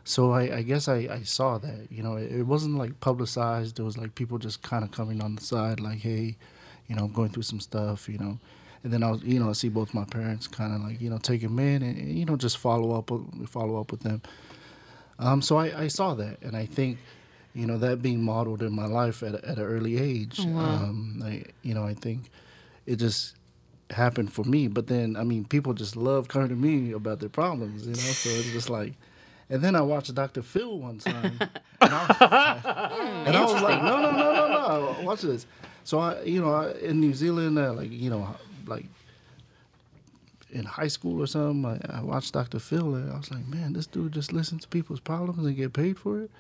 So 0.05 0.31
I, 0.31 0.59
I 0.59 0.63
guess 0.63 0.87
I, 0.87 1.09
I 1.11 1.23
saw 1.25 1.59
that, 1.59 1.89
you 1.91 2.01
know, 2.01 2.15
it, 2.15 2.31
it 2.31 2.43
wasn't 2.45 2.77
like 2.79 3.01
publicized. 3.01 3.81
It 3.81 3.83
was 3.83 3.99
like 3.99 4.15
people 4.15 4.39
just 4.39 4.63
kind 4.63 4.85
of 4.85 4.93
coming 4.93 5.21
on 5.21 5.35
the 5.35 5.43
side, 5.43 5.81
like, 5.81 5.99
hey, 5.99 6.37
you 6.87 6.95
know, 6.95 7.07
I'm 7.07 7.13
going 7.13 7.31
through 7.31 7.43
some 7.43 7.59
stuff, 7.59 8.09
you 8.09 8.17
know. 8.19 8.39
And 8.85 8.93
then 8.93 9.03
I'll, 9.03 9.17
you 9.19 9.41
know, 9.41 9.49
I 9.49 9.53
see 9.53 9.69
both 9.69 9.95
my 9.95 10.05
parents 10.05 10.47
kind 10.47 10.73
of 10.73 10.81
like, 10.81 11.01
you 11.01 11.11
know, 11.11 11.19
take 11.19 11.41
them 11.43 11.59
in 11.59 11.83
and, 11.83 11.99
you 12.17 12.25
know, 12.25 12.37
just 12.37 12.57
follow 12.59 12.97
up, 12.97 13.11
follow 13.49 13.81
up 13.81 13.91
with 13.91 14.03
them. 14.03 14.23
Um, 15.19 15.41
so 15.43 15.57
I, 15.57 15.83
I 15.85 15.89
saw 15.89 16.15
that, 16.15 16.43
and 16.43 16.57
I 16.57 16.67
think, 16.67 16.99
you 17.55 17.67
know, 17.67 17.79
that 17.79 18.03
being 18.03 18.23
modeled 18.23 18.63
in 18.63 18.73
my 18.75 18.87
life 18.87 19.23
at, 19.23 19.35
at 19.35 19.57
an 19.59 19.65
early 19.65 19.99
age, 19.99 20.41
um, 20.41 21.23
I, 21.25 21.45
you 21.63 21.75
know, 21.75 21.85
I 21.85 21.95
think 21.95 22.31
it 22.85 22.97
just 22.97 23.35
happened 23.91 24.33
for 24.33 24.45
me. 24.45 24.69
But 24.69 24.89
then, 24.89 25.17
I 25.17 25.25
mean, 25.25 25.45
people 25.45 25.73
just 25.73 25.97
love 25.97 26.29
coming 26.29 26.49
to 26.49 26.55
me 26.55 26.93
about 26.93 27.21
their 27.21 27.31
problems, 27.31 27.87
you 27.87 27.93
know. 27.93 27.99
So 27.99 28.29
it's 28.31 28.51
just 28.51 28.69
like, 28.69 28.93
and 29.49 29.63
then 29.63 29.75
I 29.77 29.81
watched 29.81 30.15
Dr. 30.15 30.43
Phil 30.43 30.79
one 30.79 30.99
time, 30.99 31.39
and 31.41 31.51
I, 31.95 33.25
and 33.27 33.37
I 33.37 33.45
was 33.45 33.63
like, 33.63 33.83
no, 33.83 34.03
no, 34.03 34.11
no, 34.11 34.33
no, 34.35 34.49
no, 34.49 35.07
watch 35.07 35.23
this. 35.23 35.47
So 35.85 35.99
I, 36.01 36.23
you 36.23 36.41
know, 36.43 36.53
I, 36.53 36.73
in 36.73 37.01
New 37.01 37.15
Zealand, 37.15 37.59
uh, 37.59 37.73
like, 37.73 37.91
you 37.91 38.11
know, 38.11 38.37
like 38.67 38.87
in 40.51 40.65
high 40.65 40.89
school 40.89 41.21
or 41.23 41.27
something, 41.27 41.81
I, 41.91 41.99
I 41.99 42.03
watched 42.03 42.33
Dr. 42.35 42.59
Phil 42.59 42.95
and 42.95 43.13
I 43.13 43.17
was 43.17 43.31
like, 43.31 43.47
man, 43.47 43.73
this 43.73 43.87
dude 43.87 44.13
just 44.13 44.33
listens 44.33 44.63
to 44.63 44.69
people's 44.69 45.01
problems 45.01 45.47
and 45.47 45.57
get 45.57 45.73
paid 45.73 45.99
for 45.99 46.21
it. 46.23 46.31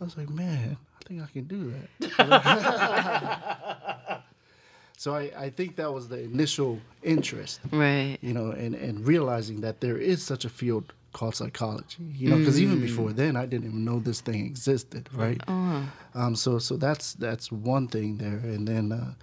I 0.00 0.04
was 0.04 0.16
like, 0.16 0.30
man, 0.30 0.76
I 0.98 1.08
think 1.08 1.22
I 1.22 1.26
can 1.26 1.44
do 1.44 1.74
that. 2.08 4.22
so 4.96 5.14
I, 5.14 5.30
I 5.36 5.50
think 5.50 5.76
that 5.76 5.92
was 5.92 6.08
the 6.08 6.22
initial 6.22 6.78
interest, 7.02 7.60
Right. 7.70 8.18
you 8.22 8.32
know, 8.32 8.50
and, 8.50 8.74
and 8.74 9.06
realizing 9.06 9.60
that 9.62 9.80
there 9.80 9.98
is 9.98 10.22
such 10.22 10.44
a 10.44 10.48
field 10.48 10.92
called 11.12 11.34
psychology, 11.34 11.96
you 12.14 12.30
know, 12.30 12.38
because 12.38 12.60
even 12.60 12.80
before 12.80 13.12
then 13.12 13.34
I 13.36 13.44
didn't 13.44 13.66
even 13.66 13.84
know 13.84 13.98
this 13.98 14.20
thing 14.20 14.46
existed, 14.46 15.08
right? 15.12 15.40
Um, 15.48 16.36
so 16.36 16.58
so 16.60 16.76
that's 16.76 17.14
that's 17.14 17.50
one 17.50 17.88
thing 17.88 18.18
there, 18.18 18.36
and 18.38 18.68
then 18.68 18.92
uh, 18.92 19.14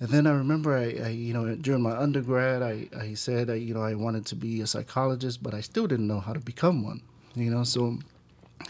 and 0.00 0.08
then 0.08 0.26
I 0.26 0.32
remember 0.32 0.76
I, 0.76 1.04
I 1.04 1.08
you 1.08 1.32
know 1.34 1.54
during 1.54 1.82
my 1.82 1.96
undergrad 1.96 2.62
I 2.62 2.88
I 2.98 3.14
said 3.14 3.48
I, 3.50 3.54
you 3.54 3.74
know 3.74 3.82
I 3.82 3.94
wanted 3.94 4.26
to 4.26 4.36
be 4.36 4.60
a 4.60 4.66
psychologist, 4.66 5.42
but 5.42 5.54
I 5.54 5.60
still 5.60 5.86
didn't 5.86 6.06
know 6.06 6.20
how 6.20 6.32
to 6.32 6.40
become 6.40 6.84
one, 6.84 7.00
you 7.34 7.50
know. 7.50 7.64
So 7.64 7.98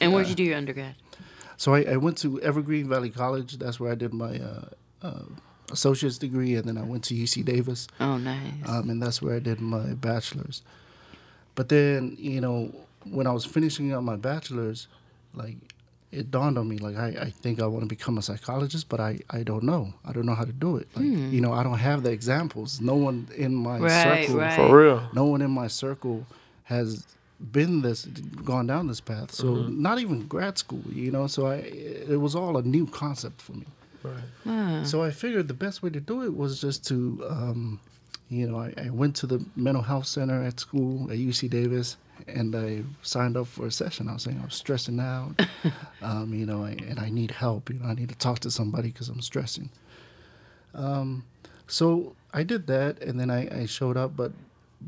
And 0.01 0.13
where'd 0.13 0.29
you 0.29 0.35
do 0.35 0.45
your 0.45 0.57
undergrad? 0.57 0.95
so 1.57 1.75
I, 1.75 1.83
I 1.83 1.97
went 1.97 2.19
to 2.19 2.41
Evergreen 2.43 2.89
Valley 2.89 3.11
College. 3.11 3.59
That's 3.59 3.79
where 3.81 3.93
I 3.93 3.95
did 3.95 4.13
my 4.13 4.39
uh, 4.39 4.65
uh, 5.03 5.23
associate's 5.73 6.19
degree, 6.19 6.55
and 6.57 6.67
then 6.69 6.77
I 6.77 6.83
went 6.83 7.05
to 7.05 7.15
UC 7.15 7.45
Davis 7.45 7.87
Oh, 8.01 8.19
nice. 8.19 8.67
um, 8.69 8.91
and 8.91 9.01
that's 9.03 9.23
where 9.23 9.37
I 9.37 9.39
did 9.39 9.61
my 9.61 9.95
bachelor's. 9.95 10.63
But 11.55 11.69
then, 11.69 12.17
you 12.19 12.41
know, 12.41 12.75
when 13.09 13.27
I 13.29 13.33
was 13.33 13.45
finishing 13.45 13.93
up 13.93 14.03
my 14.03 14.17
bachelor's, 14.17 14.89
like 15.33 15.57
it 16.21 16.31
dawned 16.31 16.57
on 16.59 16.69
me, 16.69 16.79
like 16.79 16.97
I, 16.97 17.09
I 17.27 17.31
think 17.43 17.61
I 17.61 17.67
want 17.67 17.83
to 17.83 17.89
become 17.89 18.17
a 18.19 18.23
psychologist, 18.23 18.89
but 18.89 19.01
I, 19.01 19.21
I 19.31 19.43
don't 19.43 19.65
know. 19.65 19.93
I 20.05 20.13
don't 20.13 20.27
know 20.27 20.35
how 20.35 20.45
to 20.45 20.53
do 20.53 20.77
it. 20.77 20.89
Like, 20.95 21.05
you 21.05 21.41
know, 21.41 21.53
I 21.53 21.63
don't 21.63 21.79
have 21.79 22.03
the 22.03 22.11
examples. 22.11 22.81
No 22.81 22.95
one 22.95 23.29
in 23.37 23.55
my 23.55 23.79
Right, 23.79 24.27
circle, 24.27 24.41
right. 24.41 24.57
for 24.57 24.79
real. 24.83 25.09
no 25.13 25.25
one 25.27 25.43
in 25.43 25.51
my 25.51 25.67
circle 25.69 26.27
has 26.65 27.07
been 27.53 27.83
this, 27.83 28.07
gone 28.07 28.67
down 28.67 28.87
this 28.87 29.01
path. 29.01 29.33
So 29.33 29.55
not 29.87 29.99
even 29.99 30.27
grad 30.27 30.57
school, 30.59 30.83
you 30.91 31.11
know. 31.11 31.27
So 31.27 31.47
I, 31.47 31.57
it 31.57 32.21
was 32.21 32.35
all 32.35 32.57
a 32.57 32.63
new 32.63 32.87
concept 32.87 33.43
for 33.43 33.53
me. 33.53 33.67
Right. 34.03 34.87
So 34.87 35.03
I 35.03 35.11
figured 35.11 35.49
the 35.49 35.55
best 35.55 35.83
way 35.83 35.91
to 35.91 36.01
do 36.01 36.23
it 36.23 36.37
was 36.37 36.61
just 36.61 36.87
to, 36.89 37.25
um, 37.29 37.81
you 38.29 38.47
know, 38.49 38.59
I, 38.59 38.73
I 38.87 38.91
went 38.91 39.17
to 39.17 39.27
the 39.27 39.45
mental 39.57 39.83
health 39.83 40.07
center 40.07 40.43
at 40.43 40.61
school 40.61 41.11
at 41.11 41.19
UC 41.19 41.51
Davis, 41.51 41.97
and 42.27 42.55
I 42.55 42.83
signed 43.03 43.37
up 43.37 43.47
for 43.47 43.67
a 43.67 43.71
session. 43.71 44.09
I 44.09 44.15
was 44.15 44.23
saying 44.23 44.39
I 44.41 44.45
was 44.45 44.55
stressing 44.55 45.01
out, 45.01 45.41
um, 46.03 46.33
you 46.35 46.47
know, 46.47 46.65
I, 46.65 46.71
and 46.71 46.99
I 46.99 47.11
need 47.11 47.31
help. 47.31 47.71
You 47.71 47.79
know, 47.79 47.87
I 47.87 47.95
need 47.95 48.09
to 48.09 48.15
talk 48.15 48.41
to 48.41 48.51
somebody 48.51 48.89
because 48.89 49.09
I'm 49.09 49.21
stressing. 49.21 49.71
Um, 50.75 51.25
so 51.67 52.15
I 52.33 52.43
did 52.43 52.67
that, 52.67 53.03
and 53.03 53.19
then 53.19 53.31
I, 53.31 53.63
I 53.63 53.67
showed 53.67 53.97
up, 53.97 54.17
but 54.17 54.33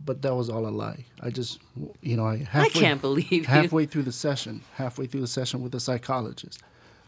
but 0.04 0.20
that 0.22 0.34
was 0.34 0.50
all 0.50 0.66
a 0.66 0.68
lie. 0.68 1.06
I 1.22 1.30
just, 1.30 1.58
you 2.02 2.16
know, 2.16 2.26
I 2.26 2.34
I 2.34 2.36
halfway, 2.50 2.80
can't 2.80 3.00
believe 3.00 3.32
you. 3.32 3.44
halfway 3.44 3.86
through 3.86 4.02
the 4.02 4.12
session, 4.12 4.62
halfway 4.74 5.06
through 5.06 5.22
the 5.22 5.26
session 5.26 5.62
with 5.62 5.72
the 5.72 5.80
psychologist, 5.80 6.60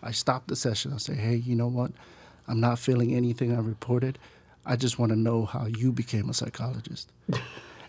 I 0.02 0.12
stopped 0.12 0.48
the 0.48 0.56
session. 0.56 0.92
I 0.94 0.96
say, 0.98 1.14
hey, 1.14 1.36
you 1.36 1.54
know 1.54 1.66
what? 1.68 1.92
I'm 2.46 2.60
not 2.60 2.78
feeling 2.78 3.14
anything 3.14 3.54
I 3.54 3.60
reported. 3.60 4.18
I 4.64 4.76
just 4.76 4.98
want 4.98 5.10
to 5.10 5.16
know 5.16 5.44
how 5.44 5.66
you 5.66 5.92
became 5.92 6.30
a 6.30 6.34
psychologist. 6.34 7.10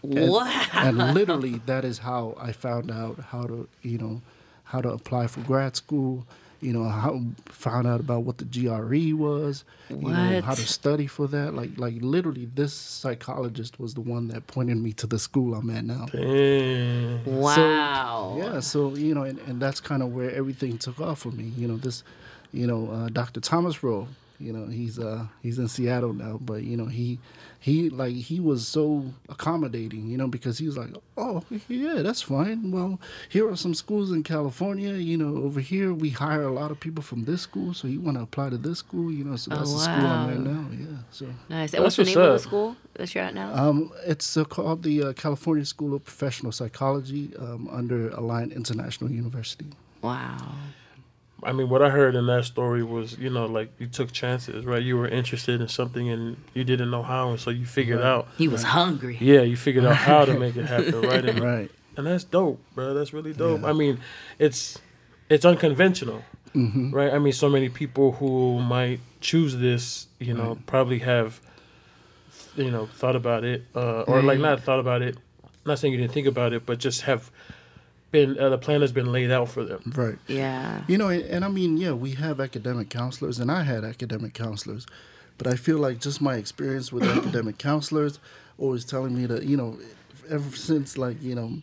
And, 0.03 0.29
Wow. 0.31 0.67
and 0.73 0.97
literally, 1.13 1.61
that 1.65 1.83
is 1.85 1.99
how 1.99 2.35
I 2.39 2.51
found 2.51 2.89
out 2.91 3.19
how 3.19 3.43
to, 3.43 3.67
you 3.81 3.97
know, 3.97 4.21
how 4.63 4.81
to 4.81 4.89
apply 4.89 5.27
for 5.27 5.41
grad 5.41 5.75
school. 5.75 6.25
You 6.61 6.73
know, 6.73 6.83
how 6.89 7.21
found 7.45 7.87
out 7.87 8.01
about 8.01 8.23
what 8.23 8.37
the 8.37 8.43
GRE 8.43 9.15
was. 9.15 9.63
You 9.89 9.95
know, 9.95 10.41
how 10.41 10.55
to 10.55 10.67
study 10.67 11.07
for 11.07 11.25
that. 11.27 11.53
Like, 11.53 11.77
like 11.77 11.93
literally, 12.01 12.49
this 12.53 12.73
psychologist 12.73 13.79
was 13.79 13.93
the 13.93 14.01
one 14.01 14.27
that 14.27 14.45
pointed 14.47 14.75
me 14.77 14.91
to 14.93 15.07
the 15.07 15.19
school 15.19 15.53
I'm 15.55 15.69
at 15.69 15.85
now. 15.85 16.07
Damn. 16.11 17.23
Wow. 17.25 18.35
Yeah, 18.37 18.59
so 18.59 18.93
you 18.95 19.13
know, 19.15 19.23
and, 19.23 19.39
and 19.47 19.61
that's 19.61 19.79
kind 19.79 20.03
of 20.03 20.13
where 20.13 20.31
everything 20.31 20.77
took 20.77 20.99
off 20.99 21.19
for 21.19 21.31
me. 21.31 21.51
You 21.57 21.67
know, 21.69 21.77
this, 21.77 22.03
you 22.51 22.67
know, 22.67 22.89
uh, 22.91 23.07
Dr. 23.09 23.39
Thomas 23.39 23.81
Rowe, 23.81 24.07
You 24.39 24.51
know, 24.53 24.67
he's 24.67 24.99
uh 24.99 25.27
he's 25.41 25.59
in 25.59 25.67
Seattle 25.69 26.13
now, 26.13 26.39
but 26.41 26.63
you 26.63 26.75
know 26.77 26.85
he 26.87 27.19
he 27.59 27.89
like 27.89 28.15
he 28.15 28.39
was 28.39 28.67
so 28.67 29.13
accommodating. 29.27 30.07
You 30.07 30.17
know, 30.17 30.27
because 30.27 30.57
he 30.57 30.65
was 30.65 30.77
like, 30.77 30.89
oh 31.17 31.43
yeah, 31.67 32.01
that's 32.01 32.21
fine. 32.21 32.71
Well, 32.71 32.99
here 33.29 33.49
are 33.49 33.55
some 33.55 33.73
schools 33.73 34.11
in 34.11 34.23
California. 34.23 34.93
You 34.93 35.17
know, 35.17 35.43
over 35.43 35.59
here 35.59 35.93
we 35.93 36.09
hire 36.09 36.43
a 36.43 36.51
lot 36.51 36.71
of 36.71 36.79
people 36.79 37.03
from 37.03 37.25
this 37.25 37.41
school, 37.41 37.73
so 37.73 37.87
you 37.87 37.99
want 38.01 38.17
to 38.17 38.23
apply 38.23 38.49
to 38.49 38.57
this 38.57 38.79
school. 38.79 39.11
You 39.11 39.23
know, 39.25 39.35
so 39.35 39.51
Oh, 39.51 39.57
that's 39.57 39.73
the 39.73 39.79
school 39.79 40.05
I'm 40.05 40.29
at 40.29 40.39
now. 40.39 40.65
Yeah, 40.71 40.97
so. 41.11 41.25
Nice. 41.49 41.73
And 41.73 41.83
what's 41.83 41.95
the 41.97 42.03
name 42.05 42.17
of 42.17 42.33
the 42.33 42.39
school 42.39 42.75
that 42.93 43.13
you're 43.13 43.23
at 43.23 43.33
now? 43.33 43.53
Um, 43.53 43.91
it's 44.05 44.37
uh, 44.37 44.43
called 44.45 44.83
the 44.83 45.03
uh, 45.03 45.13
California 45.13 45.65
School 45.65 45.93
of 45.95 46.03
Professional 46.05 46.51
Psychology 46.51 47.31
um, 47.37 47.67
under 47.71 48.09
Alliant 48.11 48.55
International 48.55 49.11
University. 49.11 49.67
wow. 50.01 50.37
I 51.43 51.51
mean, 51.53 51.69
what 51.69 51.81
I 51.81 51.89
heard 51.89 52.15
in 52.15 52.25
that 52.27 52.45
story 52.45 52.83
was, 52.83 53.17
you 53.17 53.29
know, 53.29 53.45
like 53.45 53.71
you 53.79 53.87
took 53.87 54.11
chances, 54.11 54.65
right? 54.65 54.81
You 54.81 54.97
were 54.97 55.07
interested 55.07 55.61
in 55.61 55.67
something 55.67 56.09
and 56.09 56.37
you 56.53 56.63
didn't 56.63 56.91
know 56.91 57.03
how, 57.03 57.29
and 57.31 57.39
so 57.39 57.49
you 57.49 57.65
figured 57.65 57.99
Right. 57.99 58.05
out. 58.07 58.27
He 58.37 58.47
was 58.47 58.63
hungry. 58.63 59.17
Yeah, 59.21 59.41
you 59.41 59.55
figured 59.55 59.85
out 59.85 59.95
how 59.95 60.25
to 60.25 60.37
make 60.37 60.55
it 60.57 60.65
happen, 60.75 61.01
right? 61.01 61.23
And, 61.25 61.39
Right. 61.39 61.71
and 61.97 62.05
that's 62.07 62.23
dope, 62.23 62.61
bro. 62.75 62.93
That's 62.93 63.13
really 63.13 63.33
dope. 63.33 63.61
Yeah. 63.61 63.69
I 63.69 63.73
mean, 63.73 63.99
it's 64.37 64.79
it's 65.29 65.45
unconventional, 65.45 66.23
Mm-hmm. 66.55 66.91
right? 66.91 67.13
I 67.13 67.19
mean, 67.19 67.33
so 67.33 67.47
many 67.47 67.69
people 67.69 68.13
who 68.13 68.59
might 68.59 68.99
choose 69.21 69.55
this, 69.57 70.07
you 70.19 70.33
know, 70.33 70.53
Right. 70.53 70.65
probably 70.65 70.99
have, 70.99 71.39
you 72.55 72.71
know, 72.71 72.87
thought 72.87 73.15
about 73.15 73.43
it, 73.43 73.65
uh, 73.75 74.01
or 74.01 74.21
like 74.23 74.39
not 74.39 74.61
thought 74.63 74.79
about 74.79 75.01
it. 75.01 75.15
Not 75.65 75.77
saying 75.79 75.93
you 75.93 75.99
didn't 75.99 76.13
think 76.13 76.27
about 76.27 76.53
it, 76.53 76.65
but 76.65 76.79
just 76.79 77.01
have 77.01 77.29
been 78.11 78.39
uh, 78.39 78.49
the 78.49 78.57
plan 78.57 78.81
has 78.81 78.91
been 78.91 79.11
laid 79.11 79.31
out 79.31 79.49
for 79.49 79.63
them. 79.63 79.91
Right. 79.95 80.17
Yeah. 80.27 80.81
You 80.87 80.97
know, 80.97 81.09
and, 81.09 81.23
and 81.23 81.45
I 81.45 81.47
mean, 81.47 81.77
yeah, 81.77 81.91
we 81.91 82.11
have 82.11 82.39
academic 82.39 82.89
counselors, 82.89 83.39
and 83.39 83.51
I 83.51 83.63
had 83.63 83.83
academic 83.83 84.33
counselors, 84.33 84.85
but 85.37 85.47
I 85.47 85.55
feel 85.55 85.77
like 85.77 85.99
just 85.99 86.21
my 86.21 86.35
experience 86.35 86.91
with 86.91 87.03
academic 87.03 87.57
counselors 87.59 88.19
always 88.57 88.85
telling 88.85 89.15
me 89.15 89.25
that, 89.27 89.43
you 89.43 89.57
know, 89.57 89.77
ever 90.29 90.55
since 90.55 90.97
like, 90.97 91.21
you 91.21 91.35
know, 91.35 91.59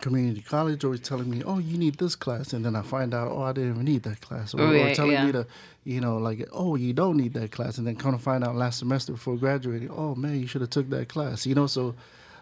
community 0.00 0.40
college 0.40 0.84
always 0.84 1.00
telling 1.00 1.28
me, 1.28 1.42
oh, 1.44 1.58
you 1.58 1.76
need 1.76 1.98
this 1.98 2.14
class, 2.14 2.52
and 2.52 2.64
then 2.64 2.76
I 2.76 2.82
find 2.82 3.12
out, 3.14 3.30
oh, 3.30 3.42
I 3.42 3.52
didn't 3.52 3.70
even 3.70 3.84
need 3.84 4.04
that 4.04 4.20
class, 4.20 4.54
or, 4.54 4.60
or 4.60 4.94
telling 4.94 5.12
yeah. 5.12 5.26
me 5.26 5.32
to, 5.32 5.46
you 5.84 6.00
know, 6.00 6.18
like, 6.18 6.48
oh, 6.52 6.76
you 6.76 6.92
don't 6.92 7.16
need 7.16 7.34
that 7.34 7.50
class, 7.50 7.78
and 7.78 7.86
then 7.86 7.96
kind 7.96 8.14
of 8.14 8.20
find 8.20 8.44
out 8.44 8.54
last 8.54 8.78
semester 8.78 9.12
before 9.12 9.36
graduating, 9.36 9.90
oh 9.90 10.14
man, 10.14 10.40
you 10.40 10.46
should 10.46 10.60
have 10.60 10.70
took 10.70 10.88
that 10.90 11.08
class, 11.08 11.46
you 11.46 11.54
know, 11.54 11.66
so, 11.66 11.94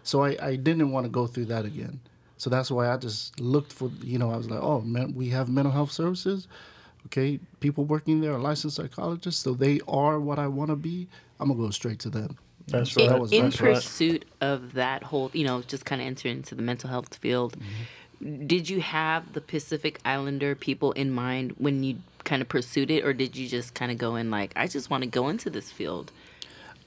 so 0.03 0.23
I, 0.23 0.37
I 0.41 0.55
didn't 0.55 0.91
want 0.91 1.05
to 1.05 1.09
go 1.09 1.27
through 1.27 1.45
that 1.45 1.65
again. 1.65 1.99
So 2.37 2.49
that's 2.49 2.69
why 2.69 2.89
I 2.93 2.97
just 2.97 3.39
looked 3.39 3.73
for, 3.73 3.89
you 4.03 4.17
know, 4.19 4.31
I 4.31 4.37
was 4.37 4.49
like, 4.49 4.61
oh, 4.61 4.81
man, 4.81 5.13
we 5.15 5.29
have 5.29 5.49
mental 5.49 5.71
health 5.71 5.91
services. 5.91 6.47
Okay, 7.07 7.39
people 7.61 7.85
working 7.85 8.21
there 8.21 8.33
are 8.33 8.39
licensed 8.39 8.75
psychologists, 8.75 9.41
so 9.41 9.53
they 9.53 9.79
are 9.87 10.19
what 10.19 10.37
I 10.39 10.47
want 10.47 10.69
to 10.71 10.75
be. 10.75 11.07
I'm 11.39 11.47
gonna 11.49 11.59
go 11.59 11.69
straight 11.69 11.99
to 11.99 12.09
them. 12.09 12.37
That's 12.67 12.91
So 12.91 13.01
right. 13.01 13.09
that 13.11 13.19
was 13.19 13.31
in 13.31 13.37
my 13.37 13.43
That's 13.45 13.61
right. 13.61 13.75
pursuit 13.75 14.25
of 14.41 14.73
that 14.73 15.03
whole, 15.03 15.31
you 15.33 15.45
know, 15.45 15.61
just 15.61 15.85
kind 15.85 16.01
of 16.01 16.07
entering 16.07 16.37
into 16.37 16.53
the 16.53 16.61
mental 16.61 16.89
health 16.89 17.15
field, 17.15 17.55
Mm-hmm. 17.57 18.47
did 18.47 18.69
you 18.69 18.81
have 18.81 19.33
the 19.33 19.41
Pacific 19.41 19.99
Islander 20.03 20.53
people 20.53 20.91
in 20.93 21.11
mind 21.11 21.53
when 21.57 21.83
you 21.83 21.99
kind 22.25 22.41
of 22.41 22.49
pursued 22.49 22.91
it, 22.91 23.05
or 23.05 23.13
did 23.13 23.37
you 23.37 23.47
just 23.47 23.73
kind 23.73 23.89
of 23.91 23.97
go 23.97 24.15
in 24.17 24.29
like, 24.29 24.51
I 24.57 24.67
just 24.67 24.89
want 24.89 25.03
to 25.03 25.09
go 25.09 25.29
into 25.29 25.49
this 25.49 25.71
field? 25.71 26.11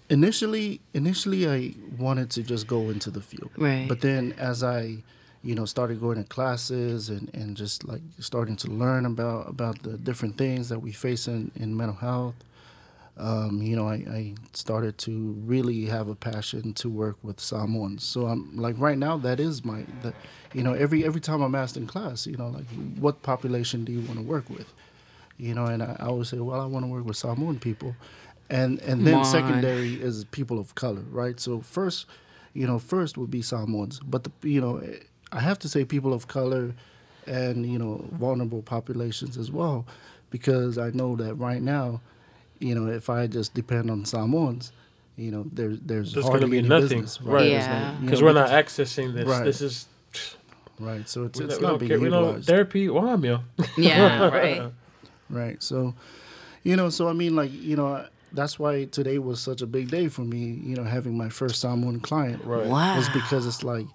initially 0.09 0.80
initially 0.92 1.48
i 1.48 1.72
wanted 1.96 2.28
to 2.30 2.42
just 2.42 2.66
go 2.66 2.90
into 2.90 3.11
the 3.11 3.20
field 3.20 3.51
Right. 3.57 3.86
but 3.88 4.01
then 4.01 4.34
as 4.38 4.62
i 4.64 4.96
you 5.43 5.55
know 5.55 5.64
started 5.64 6.01
going 6.01 6.18
to 6.18 6.24
classes 6.24 7.09
and, 7.09 7.30
and 7.34 7.57
just 7.57 7.84
like 7.84 8.03
starting 8.18 8.57
to 8.57 8.68
learn 8.68 9.07
about 9.07 9.49
about 9.49 9.82
the 9.82 9.97
different 9.97 10.36
things 10.36 10.68
that 10.68 10.80
we 10.80 10.93
face 10.93 11.26
in, 11.28 11.51
in 11.57 11.76
mental 11.76 11.97
health. 11.97 12.34
Um, 13.16 13.61
you 13.62 13.76
know 13.76 13.88
I, 13.88 13.95
I 13.95 14.34
started 14.53 14.99
to 14.99 15.34
really 15.45 15.86
have 15.86 16.09
a 16.09 16.14
passion 16.14 16.72
to 16.74 16.88
work 16.88 17.16
with 17.22 17.41
Samoans. 17.41 18.05
So 18.05 18.26
I'm 18.26 18.57
like 18.57 18.76
right 18.78 18.99
now 18.99 19.16
that 19.18 19.41
is 19.41 19.64
my 19.64 19.84
the, 20.03 20.12
you 20.53 20.62
know 20.62 20.74
every 20.74 21.05
every 21.05 21.20
time 21.20 21.41
I'm 21.43 21.55
asked 21.55 21.76
in 21.76 21.86
class 21.86 22.26
you 22.26 22.36
know 22.36 22.49
like 22.49 22.66
what 22.99 23.22
population 23.22 23.84
do 23.84 23.93
you 23.93 24.01
want 24.03 24.18
to 24.18 24.24
work 24.24 24.49
with? 24.51 24.72
You 25.38 25.55
know 25.55 25.64
and 25.66 25.82
I, 25.82 25.97
I 25.99 26.07
always 26.07 26.28
say 26.28 26.38
well 26.38 26.61
I 26.61 26.66
want 26.66 26.84
to 26.84 26.91
work 26.91 27.05
with 27.05 27.16
Samoan 27.16 27.59
people. 27.59 27.95
And 28.51 28.80
and 28.80 29.07
then 29.07 29.24
secondary 29.24 29.95
is 29.95 30.24
people 30.24 30.59
of 30.59 30.74
color 30.74 31.05
right? 31.11 31.41
So 31.41 31.61
first 31.61 32.07
you 32.53 32.66
know 32.66 32.78
first 32.78 33.16
would 33.16 33.30
be 33.30 33.43
Samoans. 33.43 34.01
But 34.01 34.24
the, 34.24 34.32
you 34.43 34.61
know 34.61 34.82
I 35.33 35.41
have 35.41 35.59
to 35.61 35.68
say 35.68 35.85
people 35.85 36.12
of 36.12 36.26
color 36.28 36.74
and 37.26 37.64
you 37.70 37.78
know 37.78 38.05
vulnerable 38.12 38.62
populations 38.62 39.37
as 39.37 39.51
well 39.51 39.87
because 40.31 40.78
I 40.78 40.91
know 40.91 41.16
that 41.16 41.35
right 41.35 41.62
now 41.62 42.01
you 42.59 42.74
know 42.74 42.91
if 42.91 43.09
I 43.11 43.26
just 43.26 43.55
depend 43.55 43.91
on 43.91 44.05
Samoans 44.05 44.72
you 45.16 45.31
know 45.31 45.45
there, 45.53 45.76
there's 45.76 46.12
There's 46.14 46.24
hardly 46.24 46.41
gonna 46.41 46.51
be 46.51 46.59
any 46.59 46.68
nothing, 46.68 47.03
business, 47.03 47.20
right. 47.22 47.41
There's 47.41 47.53
Yeah. 47.64 47.93
you 47.93 47.99
know, 47.99 48.05
Because 48.07 48.22
we're 48.22 48.33
not 48.33 48.49
because- 48.49 48.64
accessing 48.89 49.12
this. 49.14 49.26
Right. 49.28 49.45
This 49.45 49.61
is 49.61 49.87
right 50.78 51.07
so 51.09 51.24
it's, 51.24 51.39
we, 51.39 51.45
it's 51.45 51.59
don't- 51.59 51.62
we 51.62 51.68
not 51.72 51.78
being 51.81 51.89
care. 51.91 51.99
We 52.01 52.05
utilized 52.07 52.47
therapy. 52.47 52.89
Well, 52.89 53.09
I'm 53.09 53.24
yo. 53.24 53.41
Yeah, 53.76 54.28
right. 54.33 54.72
Right. 55.28 55.62
So, 55.62 55.95
you 56.64 56.74
know, 56.74 56.89
so 56.91 57.09
I 57.09 57.12
mean, 57.12 57.37
like, 57.37 57.53
you 57.53 57.76
know, 57.76 58.05
that's 58.33 58.59
why 58.59 58.87
today 58.87 59.18
was 59.18 59.41
such 59.41 59.61
a 59.62 59.66
big 59.66 59.91
day 59.91 60.09
for 60.09 60.22
me, 60.22 60.59
you 60.64 60.74
know, 60.74 60.85
having 60.85 61.16
my 61.16 61.28
first 61.28 61.61
Samoan 61.61 62.01
client. 62.01 62.43
Right. 62.45 62.66
Wow. 62.66 62.97
Was 62.97 63.09
because 63.11 63.47
it's 63.47 63.62
like, 63.62 63.87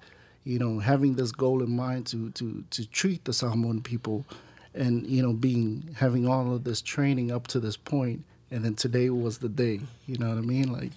you 0.45 0.57
know, 0.59 0.79
having 0.79 1.15
this 1.15 1.31
goal 1.33 1.61
in 1.61 1.75
mind 1.75 2.05
to, 2.07 2.29
to, 2.31 2.63
to 2.69 2.87
treat 2.87 3.25
the 3.25 3.33
Samoan 3.33 3.81
people 3.81 4.25
and, 4.73 5.05
you 5.07 5.21
know, 5.21 5.33
being, 5.33 5.95
having 5.97 6.27
all 6.27 6.53
of 6.53 6.63
this 6.63 6.81
training 6.81 7.31
up 7.31 7.47
to 7.47 7.59
this 7.59 7.75
point, 7.75 8.23
And 8.51 8.63
then 8.63 8.75
today 8.75 9.09
was 9.09 9.39
the 9.39 9.49
day. 9.49 9.81
You 10.07 10.17
know 10.17 10.29
what 10.29 10.37
I 10.37 10.41
mean? 10.41 10.71
Like, 10.71 10.91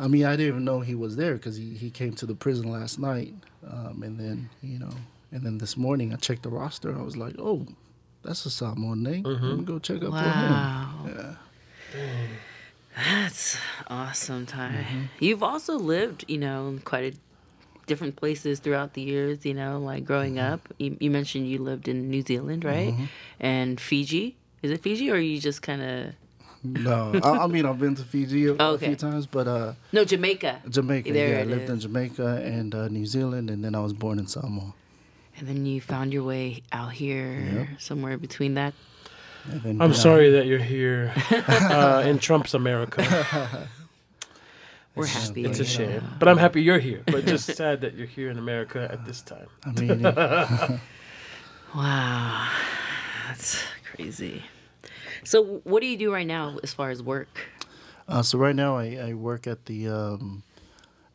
I 0.00 0.08
mean, 0.08 0.24
I 0.24 0.32
didn't 0.32 0.48
even 0.48 0.64
know 0.64 0.80
he 0.80 0.94
was 0.94 1.16
there 1.16 1.34
because 1.34 1.56
he, 1.56 1.74
he 1.74 1.90
came 1.90 2.14
to 2.14 2.26
the 2.26 2.34
prison 2.34 2.70
last 2.70 2.98
night. 2.98 3.34
Um, 3.70 4.02
and 4.02 4.18
then, 4.18 4.48
you 4.62 4.78
know, 4.78 4.90
and 5.30 5.42
then 5.42 5.58
this 5.58 5.76
morning 5.76 6.12
I 6.12 6.16
checked 6.16 6.42
the 6.44 6.48
roster. 6.48 6.96
I 6.96 7.02
was 7.02 7.16
like, 7.16 7.34
oh, 7.38 7.66
that's 8.22 8.46
a 8.46 8.50
Samoan 8.50 9.02
name. 9.02 9.24
Let 9.24 9.58
me 9.58 9.64
go 9.64 9.78
check 9.78 10.02
up 10.02 10.12
on 10.12 10.24
him. 10.24 10.50
Wow. 10.50 11.06
Yeah. 11.06 11.34
That's 12.96 13.56
awesome, 13.86 14.46
Ty. 14.46 14.68
Mm-hmm. 14.68 15.02
You've 15.20 15.42
also 15.42 15.76
lived, 15.78 16.24
you 16.26 16.38
know, 16.38 16.80
quite 16.84 17.14
a 17.14 17.16
different 17.88 18.14
places 18.16 18.60
throughout 18.60 18.92
the 18.94 19.02
years, 19.02 19.44
you 19.44 19.54
know, 19.54 19.78
like 19.80 20.04
growing 20.04 20.34
Mm-hmm. 20.36 20.52
up. 20.54 20.60
You, 20.78 20.96
you 21.00 21.10
mentioned 21.10 21.48
you 21.48 21.58
lived 21.58 21.88
in 21.88 22.08
New 22.10 22.22
Zealand, 22.22 22.64
right? 22.64 22.94
And 23.40 23.80
Fiji. 23.80 24.36
Is 24.62 24.70
it 24.70 24.82
Fiji 24.82 25.10
or 25.10 25.14
are 25.14 25.18
you 25.18 25.40
just 25.40 25.62
kind 25.62 25.82
of. 25.82 26.14
No, 26.64 27.12
I, 27.22 27.44
I 27.44 27.46
mean 27.46 27.64
I've 27.66 27.78
been 27.78 27.94
to 27.94 28.02
Fiji 28.02 28.46
a, 28.46 28.52
a 28.54 28.62
Okay. 28.74 28.86
few 28.86 28.96
times, 28.96 29.26
but 29.26 29.46
uh, 29.46 29.72
No, 29.92 30.04
Jamaica. 30.04 30.62
Jamaica. 30.68 31.12
There 31.12 31.30
yeah, 31.32 31.38
I 31.38 31.42
it 31.42 31.48
lived 31.48 31.70
in. 31.70 31.80
Jamaica 31.80 32.42
and 32.44 32.74
uh, 32.74 32.88
New 32.88 33.06
Zealand, 33.06 33.48
and 33.50 33.64
then 33.64 33.74
I 33.74 33.80
was 33.80 33.92
born 33.92 34.18
in 34.18 34.26
Samoa. 34.26 34.74
And 35.38 35.46
then 35.46 35.66
you 35.66 35.80
found 35.80 36.12
your 36.12 36.24
way 36.24 36.62
out 36.72 36.92
here, 36.92 37.68
somewhere 37.78 38.18
between 38.18 38.54
that. 38.54 38.74
Then, 39.46 39.80
I'm 39.80 39.92
yeah, 39.92 39.96
sorry 39.96 40.30
that 40.32 40.46
you're 40.46 40.58
here 40.58 41.12
uh, 41.30 42.02
in 42.04 42.18
Trump's 42.26 42.54
America. 42.54 43.68
We're 44.98 45.06
happy. 45.06 45.44
It's 45.44 45.60
a 45.60 45.64
shame, 45.64 46.02
but 46.18 46.28
I'm 46.28 46.38
happy 46.38 46.62
you're 46.62 46.78
here. 46.78 47.02
But 47.06 47.24
just 47.26 47.54
sad 47.56 47.80
that 47.82 47.94
you're 47.94 48.06
here 48.06 48.30
in 48.30 48.38
America 48.38 48.88
at 48.90 49.04
this 49.06 49.22
time. 49.22 49.46
I 49.64 49.70
mean, 49.72 50.02
Wow. 51.74 52.48
That's 53.28 53.62
crazy. 53.84 54.42
So, 55.24 55.60
what 55.64 55.80
do 55.80 55.86
you 55.86 55.96
do 55.96 56.12
right 56.12 56.26
now 56.26 56.58
as 56.62 56.72
far 56.72 56.90
as 56.90 57.02
work? 57.02 57.28
uh, 58.08 58.22
so 58.22 58.38
right 58.38 58.56
now 58.56 58.76
I, 58.76 59.08
I 59.10 59.12
work 59.14 59.46
at 59.46 59.66
the 59.66 59.88
um, 59.88 60.42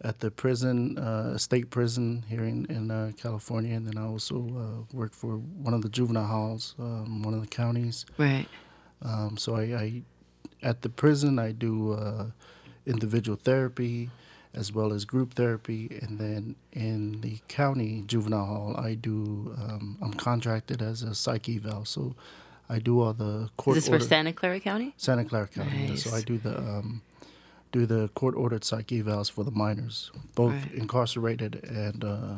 at 0.01 0.19
the 0.19 0.29
prison, 0.29 0.97
uh, 0.97 1.37
state 1.37 1.69
prison 1.71 2.23
here 2.29 2.43
in 2.43 2.65
in 2.67 2.91
uh, 2.91 3.11
California, 3.17 3.75
and 3.75 3.87
then 3.87 3.97
I 3.97 4.05
also 4.05 4.35
uh, 4.37 4.95
work 4.95 5.13
for 5.13 5.37
one 5.37 5.73
of 5.73 5.81
the 5.81 5.89
juvenile 5.89 6.27
halls, 6.27 6.75
um, 6.77 7.23
one 7.23 7.33
of 7.33 7.41
the 7.41 7.47
counties. 7.47 8.05
Right. 8.17 8.47
Um, 9.01 9.37
so 9.37 9.55
I, 9.55 9.61
I, 9.61 10.01
at 10.61 10.81
the 10.81 10.89
prison, 10.89 11.39
I 11.39 11.51
do 11.51 11.93
uh, 11.93 12.27
individual 12.85 13.37
therapy 13.41 14.09
as 14.55 14.71
well 14.71 14.93
as 14.93 15.03
group 15.03 15.33
therapy, 15.33 15.97
and 16.03 16.19
then 16.19 16.55
in 16.73 17.21
the 17.21 17.39
county 17.47 18.03
juvenile 18.05 18.45
hall, 18.45 18.75
I 18.77 18.93
do. 18.93 19.55
Um, 19.57 19.97
I'm 19.99 20.13
contracted 20.13 20.79
as 20.81 21.01
a 21.01 21.15
psych 21.15 21.49
eval, 21.49 21.85
so 21.85 22.13
I 22.69 22.77
do 22.77 23.01
all 23.01 23.13
the 23.13 23.49
court. 23.57 23.77
Is 23.77 23.85
this 23.87 24.01
for 24.01 24.07
Santa 24.07 24.31
Clara 24.31 24.59
County? 24.59 24.93
Santa 24.97 25.25
Clara 25.25 25.47
County. 25.47 25.85
yeah. 25.87 25.95
So 25.95 26.15
I 26.15 26.21
do 26.21 26.37
the 26.37 26.55
um, 26.55 27.01
do 27.71 27.87
the 27.87 28.09
court 28.09 28.35
ordered 28.35 28.63
psych 28.63 28.87
evals 28.89 29.31
for 29.31 29.43
the 29.43 29.49
minors, 29.49 30.11
both 30.35 30.53
Right. 30.53 30.71
incarcerated 30.73 31.63
and 31.63 32.03
uh, 32.03 32.35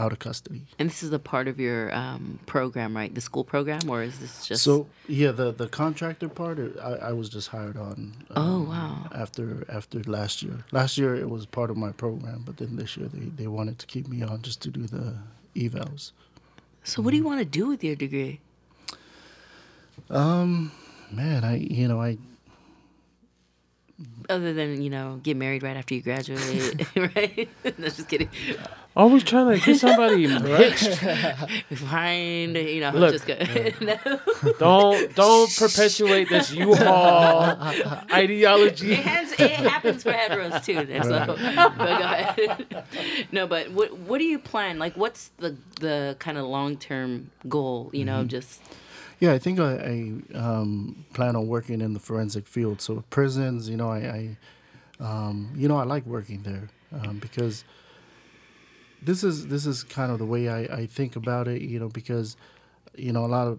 out 0.00 0.12
of 0.12 0.18
custody. 0.18 0.62
And 0.78 0.88
this 0.88 1.02
is 1.02 1.12
a 1.12 1.18
part 1.18 1.46
of 1.46 1.60
your 1.60 1.94
um, 1.94 2.38
program, 2.46 2.96
right? 2.96 3.14
The 3.14 3.20
school 3.20 3.44
program, 3.44 3.88
or 3.88 4.02
is 4.02 4.18
this 4.18 4.46
just? 4.46 4.64
So 4.64 4.86
yeah, 5.06 5.30
the 5.30 5.52
the 5.52 5.68
contractor 5.68 6.28
part, 6.28 6.58
I, 6.82 7.10
I 7.10 7.12
was 7.12 7.28
just 7.28 7.48
hired 7.48 7.76
on. 7.76 8.16
Oh, 8.34 8.42
um, 8.42 8.68
wow. 8.68 9.08
After 9.14 9.64
after 9.68 10.02
last 10.04 10.42
year, 10.42 10.64
last 10.72 10.96
year 10.96 11.14
it 11.14 11.28
was 11.28 11.44
part 11.44 11.70
of 11.70 11.76
my 11.76 11.92
program, 11.92 12.42
but 12.46 12.56
then 12.56 12.76
this 12.76 12.96
year 12.96 13.08
they, 13.08 13.26
they 13.42 13.46
wanted 13.46 13.78
to 13.80 13.86
keep 13.86 14.08
me 14.08 14.22
on 14.22 14.40
just 14.40 14.62
to 14.62 14.70
do 14.70 14.86
the 14.86 15.16
evals. 15.54 16.12
So, 16.82 17.02
what 17.02 17.10
do 17.10 17.16
you 17.18 17.24
want 17.24 17.40
to 17.40 17.44
do 17.44 17.66
with 17.66 17.84
your 17.84 17.94
degree? 17.94 18.40
Um, 20.08 20.72
man, 21.12 21.44
I 21.44 21.56
you 21.56 21.86
know 21.88 22.00
I 22.00 22.16
other 24.28 24.52
than 24.52 24.80
you 24.80 24.90
know 24.90 25.20
get 25.22 25.36
married 25.36 25.62
right 25.62 25.76
after 25.76 25.94
you 25.94 26.02
graduate, 26.02 26.86
right? 26.96 27.48
no, 27.78 27.88
just 27.88 28.08
kidding. 28.08 28.28
Always 28.96 29.22
trying 29.22 29.58
to 29.58 29.64
get 29.64 29.78
somebody 29.78 30.26
hitched. 30.28 30.98
Find 31.74 32.56
you 32.56 32.80
know, 32.80 32.90
Look, 32.90 33.12
just 33.12 33.26
good. 33.26 33.74
no. 33.80 33.96
Don't 34.58 35.14
don't 35.14 35.56
perpetuate 35.56 36.28
this 36.28 36.52
U-Haul 36.52 37.56
ideology. 38.12 38.92
It, 38.92 38.98
has, 38.98 39.32
it 39.32 39.50
happens 39.52 40.02
for 40.02 40.12
heteros 40.12 40.64
too. 40.64 40.78
and 40.78 41.04
So, 41.04 41.26
but 41.26 41.76
go 41.76 42.04
ahead. 42.04 42.84
no, 43.32 43.46
but 43.46 43.70
what 43.70 43.96
what 43.96 44.18
do 44.18 44.24
you 44.24 44.38
plan? 44.38 44.78
Like, 44.78 44.96
what's 44.96 45.30
the 45.38 45.56
the 45.80 46.16
kind 46.18 46.38
of 46.38 46.46
long 46.46 46.76
term 46.76 47.30
goal? 47.48 47.90
You 47.92 48.04
know, 48.04 48.20
mm-hmm. 48.20 48.28
just 48.28 48.60
Yeah, 49.20 49.34
I 49.34 49.38
think 49.38 49.60
I, 49.60 49.74
I 50.34 50.36
um, 50.36 51.04
plan 51.12 51.36
on 51.36 51.46
working 51.46 51.82
in 51.82 51.92
the 51.92 52.00
forensic 52.00 52.46
field. 52.46 52.80
So 52.80 53.04
prisons, 53.10 53.68
you 53.68 53.76
know, 53.76 53.90
I, 53.90 53.98
I 53.98 54.36
um, 54.98 55.52
you 55.54 55.68
know, 55.68 55.76
I 55.76 55.84
like 55.84 56.06
working 56.06 56.42
there 56.42 56.68
um, 56.92 57.18
because 57.18 57.64
this 59.02 59.22
is 59.22 59.48
this 59.48 59.66
is 59.66 59.82
kind 59.82 60.10
of 60.10 60.18
the 60.18 60.26
way 60.26 60.48
I, 60.48 60.60
I 60.60 60.86
think 60.86 61.16
about 61.16 61.48
it. 61.48 61.62
You 61.62 61.78
know, 61.78 61.88
because 61.88 62.36
you 62.96 63.12
know 63.12 63.24
a 63.24 63.28
lot 63.28 63.46
of 63.46 63.58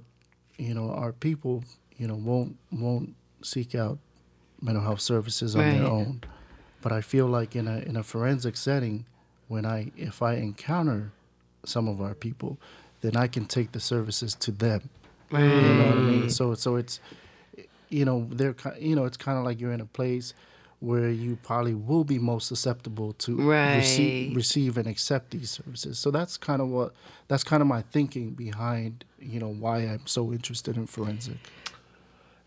you 0.57 0.73
know 0.73 0.91
our 0.91 1.11
people, 1.11 1.63
you 1.97 2.07
know, 2.07 2.15
won't 2.15 2.57
won't 2.71 3.15
seek 3.43 3.75
out 3.75 3.99
mental 4.61 4.83
health 4.83 5.01
services 5.01 5.55
on 5.55 5.61
their 5.61 5.85
own. 5.85 6.21
But 6.81 6.91
I 6.91 7.01
feel 7.01 7.27
like 7.27 7.55
in 7.55 7.67
a 7.67 7.79
in 7.79 7.95
a 7.95 8.03
forensic 8.03 8.57
setting, 8.57 9.05
when 9.47 9.65
I 9.65 9.91
if 9.95 10.21
I 10.23 10.35
encounter 10.35 11.11
some 11.65 11.87
of 11.87 12.01
our 12.01 12.15
people, 12.15 12.57
then 13.01 13.15
I 13.15 13.27
can 13.27 13.45
take 13.45 13.73
the 13.73 13.79
services 13.79 14.33
to 14.35 14.51
them. 14.51 14.89
You 15.39 15.39
know 15.39 15.85
what 15.87 15.97
I 15.97 16.01
mean? 16.01 16.23
Mm. 16.23 16.31
So 16.31 16.53
so 16.55 16.75
it's 16.75 16.99
you 17.89 18.05
know 18.05 18.27
they're 18.31 18.55
you 18.79 18.95
know 18.95 19.05
it's 19.05 19.17
kind 19.17 19.37
of 19.37 19.43
like 19.43 19.59
you're 19.59 19.73
in 19.73 19.81
a 19.81 19.85
place 19.85 20.33
where 20.79 21.11
you 21.11 21.37
probably 21.43 21.75
will 21.75 22.03
be 22.03 22.17
most 22.17 22.47
susceptible 22.47 23.13
to 23.13 23.35
Right. 23.35 23.75
receive 23.75 24.35
receive 24.35 24.77
and 24.77 24.87
accept 24.87 25.29
these 25.31 25.51
services. 25.51 25.99
So 25.99 26.09
that's 26.11 26.37
kind 26.37 26.61
of 26.61 26.69
what 26.69 26.93
that's 27.27 27.43
kind 27.43 27.61
of 27.61 27.67
my 27.67 27.81
thinking 27.91 28.31
behind 28.31 29.05
you 29.19 29.39
know 29.39 29.53
why 29.53 29.79
I'm 29.79 30.07
so 30.07 30.31
interested 30.31 30.77
in 30.77 30.87
forensic. 30.87 31.37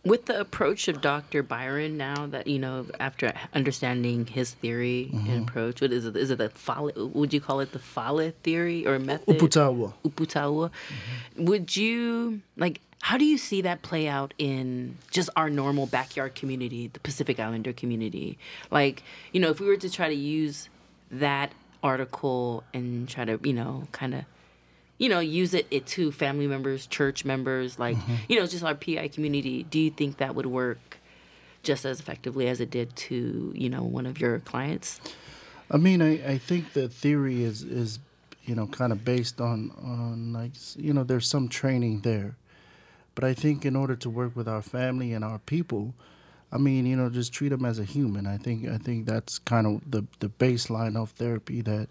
With 0.05 0.27
the 0.27 0.39
approach 0.39 0.89
of 0.89 1.01
Dr. 1.01 1.43
Byron 1.43 1.97
now 1.97 2.27
that 2.27 2.47
you 2.47 2.59
know 2.59 2.87
after 3.01 3.33
understanding 3.55 4.27
his 4.27 4.53
theory 4.53 5.11
and 5.13 5.23
mm-hmm. 5.23 5.43
approach, 5.43 5.81
what 5.81 5.93
is 5.93 6.05
it? 6.05 6.17
Is 6.17 6.31
it 6.31 6.39
the 6.39 6.51
Fale? 6.51 6.93
Would 6.95 7.33
you 7.33 7.41
call 7.41 7.61
it 7.61 7.73
the 7.73 7.79
Fale 7.79 8.33
theory 8.43 8.87
or 8.87 8.99
method? 8.99 9.39
Uputaua. 9.39 9.95
Uputaua. 10.05 10.71
Mm-hmm. 10.71 11.45
Would 11.47 11.77
you 11.77 12.43
like? 12.57 12.81
How 13.01 13.19
do 13.19 13.25
you 13.25 13.37
see 13.37 13.61
that 13.63 13.83
play 13.83 14.09
out 14.09 14.33
in 14.39 14.97
just 15.11 15.29
our 15.37 15.51
normal 15.51 15.87
backyard 15.87 16.35
community, 16.35 16.89
the 16.89 17.01
Pacific 17.01 17.39
Islander 17.39 17.73
community? 17.73 18.39
Like, 18.71 19.03
you 19.33 19.41
know, 19.41 19.51
if 19.51 19.61
we 19.61 19.67
were 19.67 19.77
to 19.77 19.91
try 19.91 20.09
to 20.09 20.15
use 20.15 20.71
that 21.11 21.53
article 21.83 22.65
and 22.73 23.07
try 23.07 23.27
to, 23.27 23.39
you 23.43 23.53
know, 23.53 23.89
kind 23.93 24.15
of, 24.15 24.25
you 25.05 25.11
know, 25.11 25.21
use 25.21 25.53
it, 25.53 25.67
it 25.71 25.85
to 25.85 26.11
family 26.11 26.47
members, 26.47 26.87
church 26.87 27.27
members, 27.27 27.79
like, 27.79 27.95
mm-hmm. 27.95 28.15
you 28.27 28.41
know, 28.41 28.47
just 28.47 28.65
our 28.65 28.75
PI 28.75 29.09
community, 29.09 29.63
do 29.65 29.79
you 29.79 29.91
think 29.91 30.17
that 30.17 30.35
would 30.35 30.47
work 30.47 30.97
just 31.63 31.85
as 31.85 32.01
effectively 32.01 32.49
as 32.49 32.59
it 32.59 32.71
did 32.71 32.97
to, 32.97 33.53
you 33.55 33.69
know, 33.69 33.83
one 33.83 34.07
of 34.07 34.19
your 34.19 34.39
clients? 34.39 35.03
I 35.71 35.77
mean, 35.77 36.01
I, 36.01 36.13
I 36.27 36.39
think 36.39 36.73
the 36.73 36.89
theory 36.89 37.43
is 37.45 37.63
is 37.63 37.99
you 38.45 38.55
know 38.55 38.67
kind 38.67 38.93
of 38.93 39.05
based 39.05 39.41
on 39.43 39.73
on 39.83 40.33
like 40.33 40.53
you 40.77 40.93
know 40.95 41.05
there's 41.05 41.27
some 41.27 41.49
training 41.49 42.01
there, 42.01 42.37
but 43.15 43.25
I 43.25 43.35
think 43.35 43.67
in 43.67 43.77
order 43.77 43.97
to 43.97 44.09
work 44.11 44.35
with 44.35 44.49
our 44.49 44.63
family 44.63 45.13
and 45.13 45.23
our 45.25 45.39
people, 45.39 45.95
I 46.53 46.59
mean 46.59 46.87
you 46.87 46.97
know 46.97 47.11
just 47.11 47.33
treat 47.33 47.49
them 47.49 47.65
as 47.65 47.79
a 47.79 47.85
human. 47.85 48.27
I 48.27 48.37
think 48.37 48.69
I 48.69 48.79
think 48.79 49.07
that's 49.07 49.39
kind 49.39 49.67
of 49.67 49.91
the 49.91 50.07
the 50.21 50.29
baseline 50.29 50.97
of 50.97 51.11
therapy 51.11 51.63
that 51.63 51.89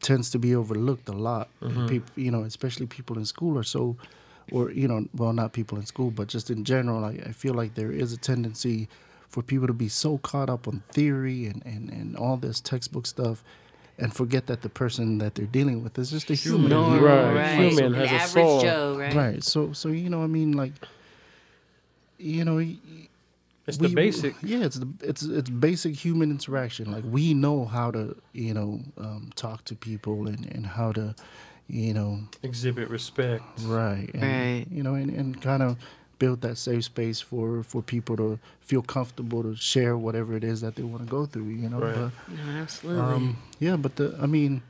tends 0.00 0.30
to 0.30 0.38
be 0.38 0.54
overlooked 0.54 1.08
a 1.08 1.12
lot. 1.12 1.48
Mm-hmm. 1.62 1.86
People, 1.86 2.12
you 2.16 2.30
know, 2.30 2.42
especially 2.42 2.86
people 2.86 3.18
in 3.18 3.24
school 3.24 3.58
are 3.58 3.62
so, 3.64 3.96
or 4.52 4.70
you 4.70 4.88
know, 4.88 5.06
well 5.16 5.32
not 5.32 5.52
people 5.52 5.78
in 5.78 5.86
school, 5.86 6.10
but 6.10 6.28
just 6.28 6.50
in 6.50 6.64
general, 6.64 7.04
I, 7.04 7.18
I 7.26 7.32
feel 7.32 7.54
like 7.54 7.74
there 7.74 7.92
is 7.92 8.12
a 8.12 8.16
tendency 8.16 8.88
for 9.28 9.42
people 9.42 9.66
to 9.66 9.72
be 9.74 9.88
so 9.88 10.18
caught 10.18 10.48
up 10.48 10.66
on 10.66 10.82
theory 10.90 11.46
and, 11.46 11.62
and, 11.66 11.90
and 11.90 12.16
all 12.16 12.36
this 12.38 12.60
textbook 12.60 13.06
stuff 13.06 13.44
and 13.98 14.14
forget 14.14 14.46
that 14.46 14.62
the 14.62 14.68
person 14.68 15.18
that 15.18 15.34
they're 15.34 15.44
dealing 15.46 15.82
with 15.82 15.98
is 15.98 16.10
just 16.10 16.30
a 16.30 16.34
human. 16.34 16.70
Normal, 16.70 17.00
Right. 17.00 17.34
right? 17.34 17.58
Human 17.72 17.86
An 17.86 17.94
has 17.94 18.10
a 18.10 18.14
average 18.14 18.30
soul. 18.46 18.60
Joe, 18.62 18.96
right? 18.98 19.14
Right. 19.14 19.44
So 19.44 19.72
so 19.72 19.88
you 19.88 20.08
know, 20.08 20.22
I 20.22 20.26
mean 20.28 20.52
like 20.52 20.72
you 22.18 22.44
know, 22.44 22.56
y- 22.56 22.76
It's 23.68 23.78
we- 23.78 23.88
the 23.88 23.94
basic. 23.94 24.34
Yeah, 24.42 24.64
it's 24.64 24.76
the 24.76 24.88
it's 25.02 25.22
it's 25.22 25.50
basic 25.50 25.94
human 25.94 26.30
interaction. 26.30 26.90
Like 26.90 27.04
we 27.04 27.34
know 27.34 27.64
how 27.66 27.90
to, 27.92 28.16
you 28.32 28.54
know, 28.54 28.80
um, 28.96 29.30
talk 29.36 29.64
to 29.66 29.74
people 29.76 30.26
and, 30.26 30.46
and 30.54 30.66
how 30.66 30.92
to, 30.92 31.14
you 31.68 31.92
know, 31.94 32.20
Exhibit 32.42 32.88
respect. 32.88 33.44
right, 33.64 34.08
and, 34.14 34.22
Right. 34.22 34.66
You 34.70 34.82
know, 34.82 34.94
and, 34.94 35.10
and 35.10 35.40
kind 35.40 35.62
of 35.62 35.76
build 36.18 36.40
that 36.40 36.56
safe 36.58 36.84
space 36.84 37.20
for 37.20 37.62
for 37.62 37.80
people 37.82 38.16
to 38.16 38.38
feel 38.60 38.82
comfortable 38.82 39.42
to 39.42 39.54
share 39.54 39.96
whatever 39.96 40.34
it 40.36 40.42
is 40.44 40.60
that 40.62 40.74
they 40.74 40.82
want 40.82 41.04
to 41.04 41.10
go 41.10 41.26
through. 41.26 41.48
You 41.48 41.68
know, 41.68 41.78
Right. 41.80 41.94
but 41.94 42.36
No, 42.36 42.50
absolutely. 42.62 43.02
um, 43.02 43.36
yeah, 43.60 43.76
but 43.76 43.96
the 43.96 44.16
I 44.20 44.26
mean, 44.26 44.62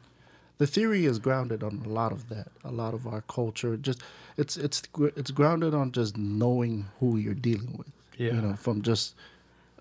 the 0.59 0.67
theory 0.67 1.07
is 1.07 1.19
grounded 1.21 1.63
on 1.63 1.83
a 1.87 1.89
lot 1.89 2.11
of 2.13 2.29
that. 2.31 2.49
A 2.65 2.73
lot 2.73 2.93
of 2.95 3.07
our 3.07 3.23
culture, 3.23 3.77
just 3.77 4.03
it's 4.37 4.57
it's 4.57 4.83
it's 5.17 5.31
grounded 5.31 5.73
on 5.73 5.93
just 5.93 6.17
knowing 6.17 6.87
who 6.99 7.17
you're 7.17 7.35
dealing 7.51 7.77
with. 7.79 7.93
Yeah. 8.19 8.35
You 8.35 8.41
know, 8.43 8.55
from 8.57 8.83
just 8.83 9.15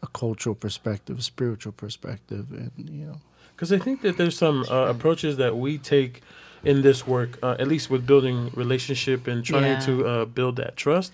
a 0.03 0.07
cultural 0.07 0.55
perspective, 0.55 1.17
a 1.19 1.21
spiritual 1.21 1.73
perspective, 1.73 2.45
and 2.51 2.71
you 2.89 3.05
know. 3.07 3.17
Because 3.55 3.73
I 3.73 3.79
think 3.79 4.01
that 4.03 4.17
there's 4.17 4.37
some 4.37 4.63
uh, 4.69 4.85
approaches 4.93 5.37
that 5.37 5.57
we 5.57 5.79
take 5.79 6.21
in 6.63 6.81
this 6.83 7.07
work, 7.07 7.39
uh, 7.41 7.55
at 7.59 7.67
least 7.67 7.89
with 7.89 8.05
building 8.05 8.51
relationship 8.53 9.27
and 9.27 9.43
trying 9.43 9.63
Yeah. 9.79 9.79
to 9.87 10.07
uh, 10.07 10.25
build 10.25 10.55
that 10.57 10.75
trust, 10.75 11.13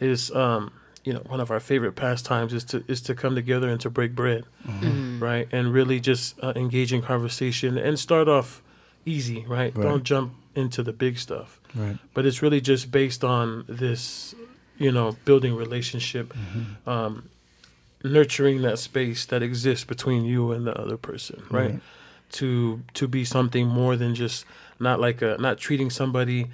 is 0.00 0.30
um, 0.32 0.70
you 1.04 1.12
know 1.14 1.20
one 1.26 1.40
of 1.40 1.50
our 1.50 1.60
favorite 1.60 1.92
pastimes 1.96 2.52
is 2.52 2.64
to 2.64 2.84
is 2.88 3.00
to 3.02 3.14
come 3.14 3.34
together 3.34 3.68
and 3.70 3.80
to 3.80 3.88
break 3.90 4.14
bread, 4.14 4.44
right, 5.20 5.48
and 5.52 5.72
really 5.72 5.98
just 6.00 6.38
uh, 6.42 6.52
engage 6.56 6.92
in 6.92 7.00
conversation 7.02 7.78
and 7.78 7.98
start 7.98 8.28
off 8.28 8.62
easy, 9.06 9.46
right? 9.48 9.74
Right. 9.74 9.82
Don't 9.88 10.04
jump 10.04 10.34
into 10.54 10.82
the 10.82 10.92
big 10.92 11.16
stuff, 11.18 11.58
Right. 11.74 11.96
but 12.12 12.26
it's 12.26 12.42
really 12.42 12.60
just 12.60 12.90
based 12.90 13.24
on 13.24 13.64
this, 13.68 14.34
you 14.80 14.90
know, 14.90 15.16
building 15.24 15.54
relationship. 15.54 16.26
Mm-hmm. 16.34 16.88
Um, 16.90 17.28
nurturing 18.02 18.62
that 18.62 18.78
space 18.78 19.26
that 19.26 19.42
exists 19.42 19.84
between 19.84 20.24
you 20.24 20.52
and 20.52 20.66
the 20.66 20.74
other 20.80 20.96
person 20.96 21.42
right, 21.50 21.72
Right. 21.72 21.80
to 22.38 22.80
to 22.94 23.06
be 23.06 23.24
something 23.26 23.66
more 23.68 23.94
than 23.96 24.14
just 24.14 24.46
not 24.78 24.98
like 25.00 25.20
a 25.20 25.36
not 25.38 25.58
treating 25.58 25.90
somebody 25.90 26.46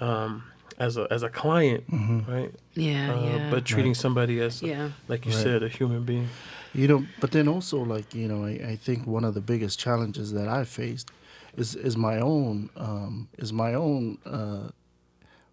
um 0.00 0.42
as 0.76 0.96
a 0.96 1.06
as 1.10 1.22
a 1.22 1.28
client 1.28 1.84
right 2.28 2.52
yeah, 2.74 3.12
uh, 3.14 3.22
yeah. 3.22 3.50
but 3.50 3.64
treating 3.64 3.94
somebody 3.94 4.40
as 4.40 4.60
yeah. 4.60 4.90
like 5.06 5.24
you 5.24 5.30
Right. 5.32 5.42
said 5.44 5.62
a 5.62 5.68
human 5.68 6.02
being 6.04 6.28
You 6.74 6.86
know, 6.88 7.06
but 7.20 7.30
then 7.30 7.46
also 7.48 7.78
like 7.94 8.08
you 8.20 8.26
know, 8.28 8.40
I, 8.44 8.72
I 8.72 8.76
think 8.76 9.06
one 9.06 9.24
of 9.28 9.34
the 9.34 9.40
biggest 9.52 9.78
challenges 9.78 10.32
that 10.32 10.48
I 10.48 10.64
faced 10.64 11.08
is 11.56 11.74
is 11.88 11.96
my 11.96 12.18
own 12.20 12.70
um, 12.76 13.28
is 13.38 13.52
my 13.52 13.72
own 13.74 14.18
uh, 14.26 14.70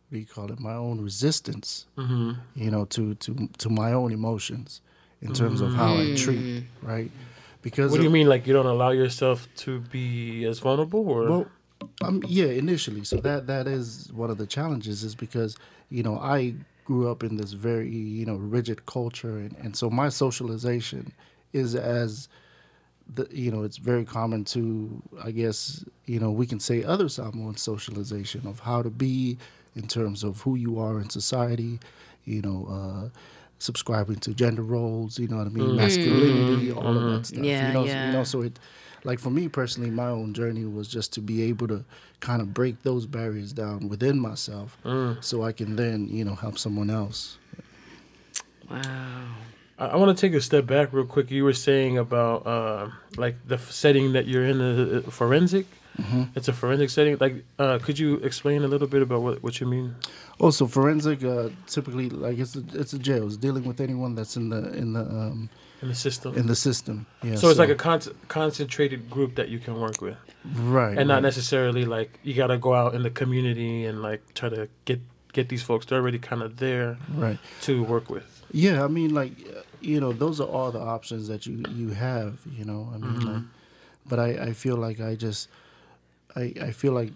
what 0.10 0.16
do 0.16 0.20
you 0.20 0.26
call 0.26 0.51
it? 0.51 0.60
My 0.60 0.74
own 0.74 1.01
resistance. 1.01 1.88
mm-hmm. 1.97 2.34
You 2.56 2.72
know, 2.72 2.86
to 2.86 3.16
to 3.16 3.49
to 3.58 3.70
my 3.70 3.91
own 3.93 4.12
emotions 4.12 4.82
in 5.22 5.34
terms 5.34 5.62
of 5.62 5.74
how 5.74 5.95
I 5.95 6.16
treat 6.16 6.66
right. 6.82 7.12
Because 7.62 7.89
what 7.91 7.97
do 7.97 8.03
you 8.03 8.10
of- 8.10 8.14
mean 8.14 8.28
like 8.28 8.45
you 8.45 8.53
don't 8.53 8.68
allow 8.68 8.91
yourself 8.91 9.47
to 9.58 9.80
be 9.80 10.45
as 10.45 10.60
vulnerable 10.60 11.10
or 11.10 11.24
Well, 11.30 11.47
um, 12.03 12.22
yeah, 12.28 12.45
initially. 12.45 13.03
So 13.03 13.18
that 13.18 13.47
that 13.47 13.68
is 13.68 14.12
one 14.14 14.30
of 14.30 14.38
the 14.38 14.45
challenges, 14.45 15.03
is 15.03 15.16
because 15.16 15.58
you 15.89 16.03
know 16.03 16.18
I 16.20 16.53
grew 16.86 17.10
up 17.10 17.24
in 17.24 17.38
this 17.38 17.53
very 17.53 17.89
you 17.89 18.26
know 18.26 18.36
rigid 18.36 18.86
culture, 18.86 19.38
and, 19.39 19.56
and 19.58 19.76
so 19.76 19.89
my 19.89 20.10
socialization 20.10 21.12
is 21.53 21.74
as 21.74 22.30
the 23.14 23.28
you 23.32 23.49
know 23.51 23.64
it's 23.64 23.78
very 23.78 24.06
common 24.06 24.45
to 24.45 25.01
I 25.24 25.32
guess 25.32 25.84
you 26.06 26.20
know 26.20 26.32
we 26.32 26.45
can 26.45 26.60
say 26.60 26.84
other 26.84 27.10
Samoan 27.10 27.58
socialization 27.58 28.45
of 28.47 28.60
how 28.60 28.82
to 28.84 28.89
be 28.89 29.38
in 29.76 29.88
terms 29.88 30.23
of 30.23 30.41
who 30.41 30.55
you 30.55 30.80
are 30.80 30.99
in 30.99 31.09
society, 31.09 31.80
you 32.26 32.41
know. 32.41 32.67
Uh, 32.69 33.19
subscribing 33.57 34.17
to 34.17 34.34
gender 34.34 34.61
roles 34.61 35.17
you 35.17 35.30
know 35.30 35.38
what 35.38 35.47
i 35.47 35.49
mean 35.49 35.65
mm. 35.65 35.76
masculinity 35.78 36.67
mm-hmm. 36.67 36.78
all 36.78 36.89
of 36.89 37.03
that 37.03 37.09
mm-hmm. 37.09 37.23
stuff 37.23 37.43
Yeah, 37.45 37.67
you 37.69 37.73
know, 37.73 37.86
yeah. 37.86 38.07
you 38.07 38.11
know 38.11 38.26
so 38.26 38.41
it 38.41 38.59
like 39.05 39.17
for 39.17 39.30
me 39.30 39.47
personally 39.47 39.89
my 39.89 40.09
own 40.09 40.34
journey 40.34 40.65
was 40.65 40.89
just 40.89 41.13
to 41.13 41.21
be 41.21 41.41
able 41.43 41.69
to 41.69 41.86
kind 42.19 42.41
of 42.41 42.53
break 42.53 42.84
those 42.84 43.05
barriers 43.05 43.53
down 43.53 43.88
within 43.88 44.19
myself 44.19 44.78
mm. 44.84 45.23
so 45.23 45.41
i 45.41 45.53
can 45.53 45.78
then 45.78 46.09
you 46.09 46.26
know 46.26 46.36
help 46.36 46.59
someone 46.59 46.89
else 46.89 47.38
Wow. 48.69 49.28
I, 49.78 49.86
I 49.88 49.95
want 49.97 50.17
to 50.17 50.19
take 50.19 50.36
a 50.36 50.41
step 50.41 50.65
back 50.65 50.93
real 50.93 51.05
quick. 51.05 51.32
You 51.32 51.43
were 51.43 51.53
saying 51.53 51.97
about 51.97 52.45
uh, 52.45 52.89
like 53.17 53.36
the 53.47 53.57
setting 53.57 54.13
that 54.13 54.28
you're 54.28 54.45
in, 54.45 54.57
the 54.57 55.11
forensic. 55.11 55.65
It's 56.36 56.48
a 56.48 56.54
forensic 56.54 56.89
setting. 56.89 57.18
Like, 57.20 57.46
uh, 57.58 57.80
could 57.80 57.98
you 57.98 58.16
explain 58.18 58.64
a 58.64 58.68
little 58.68 58.88
bit 58.88 59.02
about 59.02 59.22
what 59.22 59.41
what 59.43 59.60
you 59.60 59.68
mean? 59.68 59.96
Also, 60.39 60.68
forensic 60.68 61.24
uh, 61.24 61.50
typically 61.68 62.10
like 62.10 62.38
it's 62.38 62.56
a, 62.56 62.64
it's 62.74 62.93
a 62.93 63.00
jail. 63.00 63.26
It's 63.28 63.38
dealing 63.38 63.64
with 63.66 63.80
anyone 63.80 64.16
that's 64.16 64.36
in 64.36 64.50
the 64.50 64.74
in 64.74 64.93
the 64.93 65.02
um, 65.02 65.50
In 65.82 65.88
the 65.89 65.96
system. 65.96 66.36
in 66.36 66.48
the 66.48 66.56
system. 66.56 67.06
Yeah. 67.24 67.36
so 67.36 67.50
it's 67.50 67.60
like 67.60 67.70
a 67.70 67.76
con- 67.76 68.16
concentrated 68.28 69.10
group 69.10 69.36
that 69.36 69.48
you 69.50 69.60
can 69.60 69.80
work 69.80 70.02
with, 70.02 70.18
right, 70.56 70.98
and 70.98 71.08
not 71.08 71.16
right. 71.16 71.24
necessarily 71.24 71.86
like 71.86 72.20
you 72.24 72.34
got 72.34 72.48
to 72.48 72.58
go 72.58 72.74
out 72.74 72.96
in 72.96 73.04
the 73.04 73.12
community 73.12 73.86
and 73.86 74.02
like 74.02 74.22
try 74.34 74.50
to 74.50 74.68
get 74.86 75.00
get 75.34 75.50
these 75.50 75.64
folks. 75.64 75.86
They're 75.86 76.00
already 76.00 76.20
kind 76.20 76.41
of 76.41 76.58
there 76.58 76.98
right. 77.14 77.38
to 77.62 77.84
work 77.84 78.10
with. 78.10 78.26
Yeah, 78.52 78.86
I 78.86 78.88
mean, 78.88 79.14
like, 79.14 79.34
you 79.82 80.00
know, 80.00 80.14
those 80.14 80.39
are 80.39 80.48
all 80.48 80.72
the 80.72 80.80
options 80.80 81.28
that 81.28 81.46
you 81.46 81.64
you 81.70 81.89
have. 81.91 82.39
You 82.58 82.64
know, 82.66 82.89
I 82.93 82.98
mean, 82.98 83.20
like, 83.20 83.43
but 84.08 84.20
I 84.20 84.30
I 84.50 84.54
feel 84.54 84.78
like 84.78 85.00
I 85.02 85.16
just, 85.16 85.50
I 86.36 86.54
I 86.62 86.72
feel 86.72 86.94
like 86.94 87.12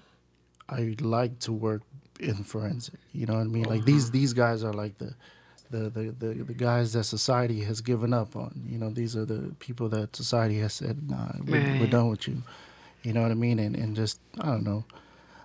I 0.67 0.95
like 1.01 1.39
to 1.39 1.53
work 1.53 1.81
in 2.19 2.43
forensic. 2.43 2.99
You 3.13 3.25
know 3.25 3.35
what 3.35 3.41
I 3.41 3.45
mean? 3.45 3.63
Like 3.63 3.85
these 3.85 4.11
these 4.11 4.33
guys 4.33 4.63
are 4.63 4.73
like 4.73 4.97
the. 4.97 5.13
The, 5.71 5.87
the, 5.91 6.15
the, 6.17 6.43
the 6.45 6.53
guys 6.55 6.93
that 6.93 7.03
society 7.03 7.61
has 7.61 7.79
given 7.79 8.11
up 8.11 8.35
on 8.35 8.59
you 8.65 8.79
know 8.79 8.89
these 8.89 9.15
are 9.15 9.23
the 9.23 9.53
people 9.59 9.87
that 9.89 10.15
society 10.15 10.57
has 10.57 10.73
said 10.73 11.07
nah 11.07 11.31
we're, 11.45 11.61
we're 11.79 11.85
done 11.85 12.09
with 12.09 12.27
you 12.27 12.41
you 13.03 13.13
know 13.13 13.21
what 13.21 13.29
I 13.29 13.35
mean 13.35 13.59
and 13.59 13.75
and 13.75 13.95
just 13.95 14.19
I 14.41 14.47
don't 14.47 14.63
know 14.63 14.83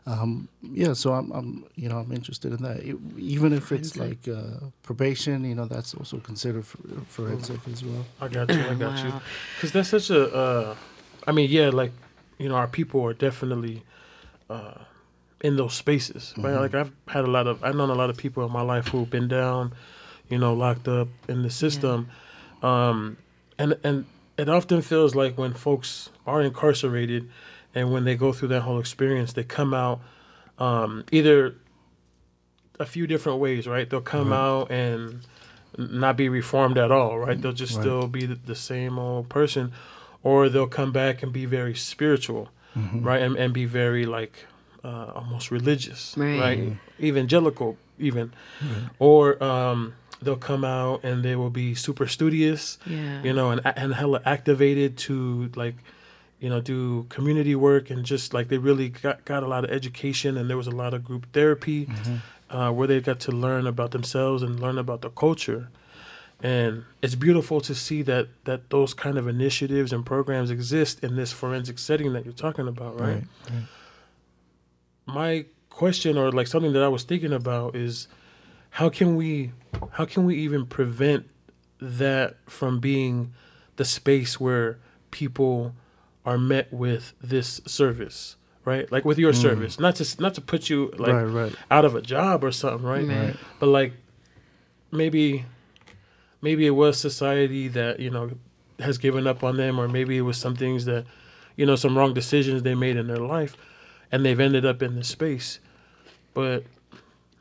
um, 0.07 0.49
yeah, 0.63 0.93
so 0.93 1.15
I'm, 1.15 1.33
I'm, 1.33 1.65
you 1.77 1.89
know, 1.89 1.99
I'm 1.99 2.13
interested 2.13 2.53
in 2.53 2.63
that. 2.63 2.79
It, 2.81 2.97
even 3.17 3.55
if 3.55 3.73
it's 3.73 3.97
like 3.97 4.29
uh, 4.29 4.67
probation, 4.83 5.45
you 5.45 5.55
know, 5.55 5.65
that's 5.65 5.95
also 5.95 6.19
considered 6.19 6.67
forensic 7.09 7.61
as 7.73 7.83
well. 7.83 8.05
I 8.21 8.29
got 8.29 8.51
you. 8.51 8.61
I 8.61 8.75
got 8.75 9.03
you. 9.03 9.13
Because 9.57 9.73
that's 9.73 9.89
such 9.89 10.11
a. 10.11 10.35
Uh, 10.35 10.77
I 11.27 11.33
mean, 11.33 11.51
yeah, 11.51 11.71
like 11.71 11.93
you 12.39 12.49
know, 12.49 12.55
our 12.57 12.67
people 12.69 13.03
are 13.05 13.15
definitely 13.15 13.83
uh, 14.51 14.75
in 15.41 15.57
those 15.57 15.75
spaces, 15.75 16.35
right? 16.39 16.55
Like 16.55 16.75
I've 16.75 16.93
had 17.09 17.25
a 17.25 17.31
lot 17.31 17.47
of. 17.47 17.63
I've 17.65 17.75
known 17.77 17.91
a 17.91 17.95
lot 17.95 18.11
of 18.11 18.17
people 18.17 18.45
in 18.45 18.53
my 18.53 18.63
life 18.63 18.89
who've 18.89 19.09
been 19.09 19.29
down, 19.29 19.73
you 20.29 20.39
know, 20.39 20.55
locked 20.55 20.89
up 20.89 21.09
in 21.29 21.43
the 21.43 21.51
system, 21.51 22.09
um, 22.63 23.17
and 23.59 23.77
and 23.85 24.07
it 24.37 24.49
often 24.49 24.83
feels 24.83 25.15
like 25.15 25.37
when 25.39 25.53
folks 25.55 26.11
are 26.27 26.41
incarcerated, 26.43 27.29
and 27.75 27.93
when 27.93 28.05
they 28.05 28.17
go 28.17 28.33
through 28.33 28.49
that 28.49 28.63
whole 28.63 28.79
experience, 28.81 29.33
they 29.35 29.45
come 29.45 29.73
out 29.75 30.01
um, 30.59 31.05
either 31.13 31.55
a 32.81 32.87
few 32.87 33.07
different 33.07 33.39
ways, 33.39 33.67
right? 33.69 33.89
They'll 33.89 34.01
come 34.01 34.33
out 34.33 34.71
and 34.71 35.21
not 35.79 36.17
be 36.17 36.29
reformed 36.29 36.79
at 36.79 36.91
all, 36.91 37.19
right? 37.19 37.41
They'll 37.41 37.53
just 37.53 37.75
Right. 37.77 37.83
still 37.83 38.09
be 38.09 38.27
the, 38.27 38.35
the 38.35 38.55
same 38.57 38.99
old 38.99 39.29
person, 39.29 39.73
or 40.25 40.49
they'll 40.49 40.67
come 40.81 40.91
back 40.91 41.23
and 41.23 41.33
be 41.33 41.45
very 41.47 41.75
spiritual, 41.77 42.49
right? 42.75 43.23
And, 43.23 43.37
and 43.37 43.53
be 43.55 43.67
very 43.67 44.05
like 44.07 44.35
uh, 44.83 45.13
almost 45.15 45.51
religious, 45.53 46.15
Right. 46.17 46.41
right? 46.41 46.77
Evangelical, 47.01 47.77
even, 47.99 48.33
or 48.99 49.43
um, 49.43 49.95
they'll 50.23 50.37
come 50.37 50.65
out 50.65 51.05
and 51.05 51.23
they 51.25 51.37
will 51.37 51.51
be 51.51 51.75
super 51.75 52.07
studious, 52.07 52.79
Yeah. 52.87 53.23
you 53.23 53.33
know, 53.33 53.51
and 53.53 53.61
and 53.65 53.95
hella 53.95 54.21
activated 54.25 54.97
to 55.07 55.51
like, 55.55 55.77
you 56.41 56.49
know, 56.49 56.61
do 56.61 57.05
community 57.09 57.55
work 57.55 57.91
and 57.91 58.05
just 58.05 58.35
like 58.35 58.49
they 58.49 58.59
really 58.59 58.89
got, 58.91 59.25
got 59.25 59.43
a 59.43 59.47
lot 59.47 59.65
of 59.65 59.71
education 59.71 60.37
and 60.39 60.49
there 60.51 60.57
was 60.57 60.67
a 60.67 60.77
lot 60.83 60.93
of 60.95 61.05
group 61.05 61.27
therapy 61.33 61.89
uh, 62.51 62.71
where 62.71 62.87
they 62.89 63.01
got 63.01 63.21
to 63.21 63.33
learn 63.33 63.67
about 63.67 63.91
themselves 63.93 64.43
and 64.43 64.61
learn 64.61 64.79
about 64.79 65.01
the 65.03 65.11
culture. 65.11 65.69
And 66.45 66.85
it's 67.01 67.15
beautiful 67.15 67.63
to 67.63 67.75
see 67.75 68.03
that 68.03 68.29
that 68.45 68.69
those 68.69 68.93
kind 68.93 69.17
of 69.17 69.27
initiatives 69.27 69.95
and 69.95 70.05
programs 70.05 70.51
exist 70.51 71.03
in 71.03 71.17
this 71.17 71.33
forensic 71.33 71.79
setting 71.79 72.13
that 72.13 72.27
you're 72.27 72.35
talking 72.35 72.69
about, 72.69 73.01
right? 73.01 73.15
Right. 73.15 73.25
right. 73.51 73.63
my 75.07 75.45
question 75.71 76.19
or 76.19 76.31
like 76.31 76.47
something 76.47 76.75
that 76.75 76.83
I 76.83 76.89
was 76.89 77.03
thinking 77.03 77.33
about 77.33 77.75
is 77.75 78.09
how 78.71 78.91
can 78.91 79.17
we 79.17 79.53
how 79.93 80.05
can 80.05 80.27
we 80.27 80.37
even 80.37 80.67
prevent 80.67 81.29
that 81.81 82.37
from 82.47 82.79
being 82.79 83.33
the 83.77 83.85
space 83.87 84.39
where 84.39 84.79
people 85.11 85.75
are 86.27 86.37
met 86.39 86.71
with 86.73 87.15
this 87.23 87.61
service 87.67 88.37
right 88.65 88.91
like 88.93 89.05
with 89.05 89.19
your 89.19 89.33
mm. 89.33 89.41
service 89.41 89.81
not 89.81 89.97
to 89.97 90.23
not 90.23 90.35
to 90.35 90.41
put 90.41 90.69
you 90.69 90.93
like 90.99 91.13
right, 91.13 91.25
right. 91.25 91.55
out 91.71 91.85
of 91.85 91.95
a 91.95 92.03
job 92.03 92.45
or 92.45 92.53
something 92.53 92.87
right 92.87 93.07
Right. 93.07 93.37
but 93.59 93.67
like 93.67 93.93
maybe 94.93 95.45
maybe 96.45 96.67
it 96.67 96.77
was 96.83 96.99
society 96.99 97.67
that 97.69 97.99
you 97.99 98.11
know 98.11 98.31
has 98.79 98.99
given 98.99 99.27
up 99.27 99.43
on 99.43 99.57
them 99.57 99.81
or 99.81 99.89
maybe 99.89 100.17
it 100.17 100.21
was 100.21 100.37
some 100.37 100.55
things 100.55 100.85
that 100.85 101.05
you 101.57 101.67
know 101.67 101.77
some 101.77 101.97
wrong 101.99 102.15
decisions 102.15 102.63
they 102.63 102.75
made 102.75 102.97
in 102.97 103.07
their 103.07 103.25
life 103.37 103.57
and 104.13 104.25
they've 104.25 104.41
ended 104.41 104.65
up 104.65 104.83
in 104.83 104.95
this 104.95 105.09
space 105.09 105.59
but 106.35 106.65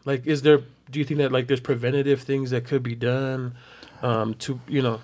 like 0.05 0.25
is 0.25 0.41
there 0.41 0.61
do 0.89 0.99
you 0.99 1.05
think 1.05 1.19
that 1.19 1.31
like 1.31 1.47
there's 1.47 1.59
preventative 1.59 2.21
things 2.21 2.49
that 2.51 2.65
could 2.65 2.81
be 2.81 2.95
done 2.95 3.53
um 4.01 4.33
to 4.35 4.59
you 4.67 4.81
know 4.81 4.99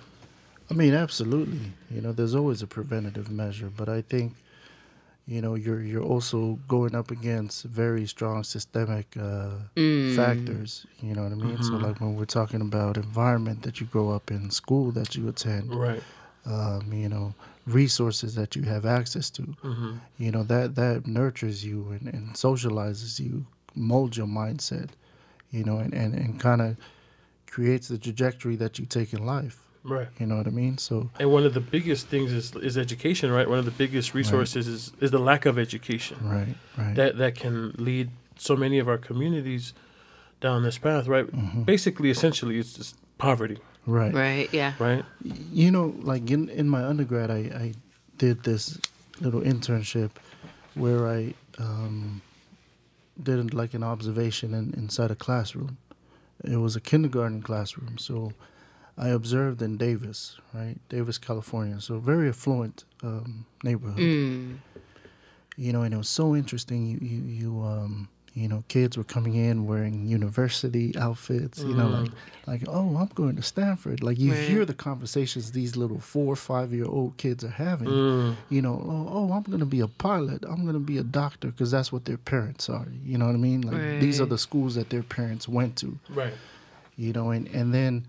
I 0.70 0.74
mean, 0.74 0.94
absolutely. 0.94 1.72
You 1.90 2.00
know, 2.00 2.12
there's 2.12 2.34
always 2.34 2.62
a 2.62 2.66
preventative 2.66 3.28
measure, 3.28 3.70
but 3.76 3.88
I 3.88 4.02
think, 4.02 4.34
you 5.30 5.40
know, 5.40 5.54
you're 5.54 5.80
you're 5.80 6.02
also 6.02 6.58
going 6.66 6.94
up 6.96 7.12
against 7.12 7.64
very 7.64 8.04
strong 8.06 8.42
systemic 8.42 9.06
uh, 9.16 9.50
factors. 10.16 10.86
You 11.00 11.14
know 11.14 11.22
what 11.22 11.32
I 11.32 11.36
mean? 11.36 11.62
So, 11.62 11.74
like 11.74 12.00
when 12.00 12.16
we're 12.16 12.24
talking 12.24 12.60
about 12.60 12.96
environment 12.96 13.62
that 13.62 13.80
you 13.80 13.86
grow 13.86 14.10
up 14.10 14.32
in, 14.32 14.50
school 14.50 14.90
that 14.90 15.14
you 15.14 15.28
attend, 15.28 15.72
right 15.72 16.02
um, 16.46 16.92
you 16.92 17.08
know, 17.08 17.34
resources 17.66 18.34
that 18.34 18.56
you 18.56 18.62
have 18.62 18.84
access 18.84 19.30
to. 19.30 19.42
mm-hmm. 19.42 19.92
You 20.18 20.32
know 20.32 20.42
that 20.42 20.74
that 20.74 21.06
nurtures 21.06 21.64
you 21.64 21.90
and, 21.92 22.12
and 22.12 22.34
socializes 22.34 23.20
you, 23.20 23.46
molds 23.76 24.16
your 24.16 24.26
mindset. 24.26 24.90
You 25.52 25.62
know, 25.64 25.78
and 25.78 25.94
and, 25.94 26.12
and 26.14 26.40
kind 26.40 26.60
of 26.60 26.76
creates 27.48 27.86
the 27.86 27.98
trajectory 27.98 28.56
that 28.56 28.80
you 28.80 28.86
take 28.86 29.12
in 29.12 29.24
life. 29.24 29.62
Right 29.84 30.08
You 30.18 30.26
know 30.26 30.36
what 30.36 30.46
I 30.46 30.50
mean? 30.50 30.78
So 30.78 31.10
and 31.18 31.30
one 31.30 31.44
of 31.44 31.54
the 31.54 31.60
biggest 31.60 32.08
things 32.08 32.32
is 32.32 32.54
is 32.56 32.76
education 32.76 33.30
right 33.30 33.48
one 33.48 33.58
of 33.58 33.64
the 33.64 33.70
biggest 33.70 34.14
resources 34.14 34.68
is 34.68 34.92
is 35.00 35.10
the 35.10 35.18
lack 35.18 35.46
of 35.46 35.58
education 35.58 36.18
right, 36.22 36.54
right. 36.76 36.94
that 36.94 37.18
that 37.18 37.34
can 37.34 37.72
lead 37.78 38.10
so 38.36 38.56
many 38.56 38.78
of 38.78 38.88
our 38.88 38.98
communities 38.98 39.74
down 40.40 40.62
this 40.62 40.78
path 40.78 41.06
right 41.06 41.26
basically 41.66 42.10
essentially 42.10 42.58
it's 42.58 42.74
just 42.74 42.96
poverty 43.18 43.58
Right. 43.86 44.12
Right. 44.14 44.52
Yeah. 44.52 44.74
right 44.78 45.04
You 45.22 45.70
know, 45.70 45.94
like 46.00 46.30
in, 46.30 46.48
in 46.48 46.68
my 46.68 46.84
undergrad, 46.84 47.30
I, 47.30 47.38
I 47.38 47.74
did 48.18 48.44
this 48.44 48.78
little 49.20 49.40
internship 49.40 50.10
where 50.74 51.08
I 51.08 51.34
um, 51.58 52.22
did 53.20 53.52
like 53.54 53.74
an 53.74 53.82
observation 53.82 54.54
in, 54.54 54.74
inside 54.74 55.10
a 55.10 55.16
classroom. 55.16 55.78
It 56.44 56.56
was 56.56 56.76
a 56.76 56.80
kindergarten 56.80 57.42
classroom. 57.42 57.98
So 57.98 58.32
I 59.00 59.08
observed 59.08 59.62
in 59.62 59.76
Davis, 59.78 60.36
right? 60.52 60.76
Davis, 60.90 61.16
California. 61.18 61.80
So 61.80 61.98
very 61.98 62.28
affluent 62.28 62.84
um, 63.02 63.46
neighborhood. 63.64 63.98
Mm. 63.98 64.58
you 65.56 65.72
know, 65.72 65.82
and 65.82 65.94
it 65.94 65.96
was 65.96 66.08
so 66.08 66.36
interesting. 66.36 66.86
You, 66.86 66.98
you, 67.00 67.22
you, 67.40 67.62
um, 67.62 68.08
you 68.34 68.46
know, 68.46 68.62
kids 68.68 68.96
were 68.98 69.04
coming 69.16 69.34
in 69.34 69.66
wearing 69.66 70.06
university 70.06 70.94
outfits. 70.98 71.58
You 71.60 71.74
know, 71.74 71.88
like, 71.88 72.10
like, 72.46 72.62
oh, 72.68 72.96
I'm 72.96 73.08
going 73.14 73.36
to 73.36 73.42
Stanford. 73.42 74.02
Like 74.02 74.18
you 74.18 74.32
Right. 74.32 74.48
hear 74.48 74.64
the 74.66 74.74
conversations 74.74 75.50
these 75.52 75.76
little 75.76 75.98
four 75.98 76.32
or 76.32 76.36
five 76.36 76.72
year 76.72 76.84
old 76.86 77.16
kids 77.16 77.42
are 77.42 77.48
having. 77.68 77.88
Mm. 77.88 78.36
You 78.50 78.62
know, 78.62 78.76
oh, 78.86 79.08
oh, 79.16 79.32
I'm 79.32 79.42
going 79.44 79.58
to 79.60 79.66
be 79.78 79.80
a 79.80 79.88
pilot. 79.88 80.44
I'm 80.44 80.62
going 80.62 80.74
to 80.74 80.78
be 80.92 80.98
a 80.98 81.02
doctor 81.02 81.48
because 81.48 81.70
that's 81.70 81.90
what 81.90 82.04
their 82.04 82.18
parents 82.18 82.68
are. 82.68 82.86
You 83.04 83.16
know 83.18 83.26
what 83.26 83.34
I 83.34 83.38
mean? 83.38 83.62
Like 83.62 84.00
these 84.00 84.20
are 84.20 84.26
the 84.26 84.38
schools 84.38 84.74
that 84.76 84.90
their 84.90 85.02
parents 85.02 85.48
went 85.48 85.76
to. 85.78 85.98
right 86.10 86.34
You 86.96 87.12
know, 87.12 87.30
and 87.30 87.48
and 87.48 87.74
then 87.74 88.06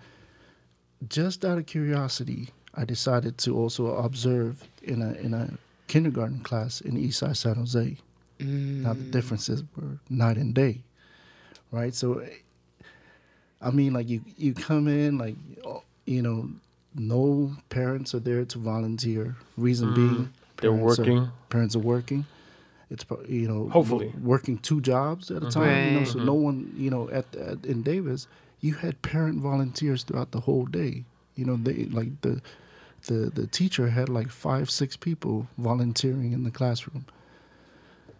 just 1.07 1.43
out 1.45 1.57
of 1.57 1.65
curiosity, 1.65 2.49
I 2.73 2.85
decided 2.85 3.37
to 3.39 3.55
also 3.55 3.95
observe 3.95 4.63
in 4.83 5.01
a 5.01 5.13
in 5.13 5.33
a 5.33 5.57
kindergarten 5.87 6.39
class 6.41 6.81
in 6.81 6.95
Eastside 6.97 7.37
San 7.37 7.55
Jose. 7.55 7.97
Now 8.39 8.93
the 8.93 8.99
mm. 8.99 9.11
differences 9.11 9.63
were 9.75 9.99
night 10.09 10.37
and 10.37 10.53
day, 10.53 10.81
right? 11.71 11.93
So, 11.93 12.25
I 13.61 13.69
mean, 13.69 13.93
like 13.93 14.09
you 14.09 14.21
you 14.37 14.53
come 14.53 14.87
in 14.87 15.17
like 15.17 15.35
you 16.05 16.21
know, 16.21 16.49
no 16.95 17.55
parents 17.69 18.15
are 18.15 18.19
there 18.19 18.43
to 18.45 18.57
volunteer. 18.57 19.35
Reason 19.57 19.89
mm. 19.89 19.95
being, 19.95 20.33
They're 20.57 20.71
parents 20.71 20.99
are- 20.99 21.03
working. 21.03 21.31
parents 21.49 21.75
are 21.75 21.79
working. 21.79 22.25
It's 22.89 23.05
you 23.27 23.47
know 23.47 23.69
Hopefully. 23.69 24.11
working 24.21 24.57
two 24.57 24.81
jobs 24.81 25.31
at 25.31 25.37
a 25.37 25.45
mm-hmm. 25.45 25.49
time. 25.49 25.85
You 25.85 25.91
know, 25.91 25.97
Right. 25.99 26.07
so 26.07 26.15
mm-hmm. 26.15 26.25
no 26.25 26.33
one 26.33 26.73
you 26.75 26.89
know 26.89 27.09
at, 27.09 27.33
at 27.35 27.63
in 27.65 27.83
Davis, 27.83 28.27
you 28.61 28.75
had 28.75 29.01
parent 29.01 29.39
volunteers 29.39 30.03
throughout 30.03 30.31
the 30.31 30.41
whole 30.41 30.65
day. 30.65 31.03
You 31.35 31.45
know, 31.45 31.57
they 31.57 31.85
like 31.85 32.21
the 32.21 32.41
the 33.07 33.31
the 33.33 33.47
teacher 33.47 33.89
had 33.89 34.07
like 34.09 34.29
five 34.29 34.69
six 34.69 34.95
people 34.95 35.47
volunteering 35.57 36.31
in 36.31 36.43
the 36.43 36.51
classroom. 36.51 37.05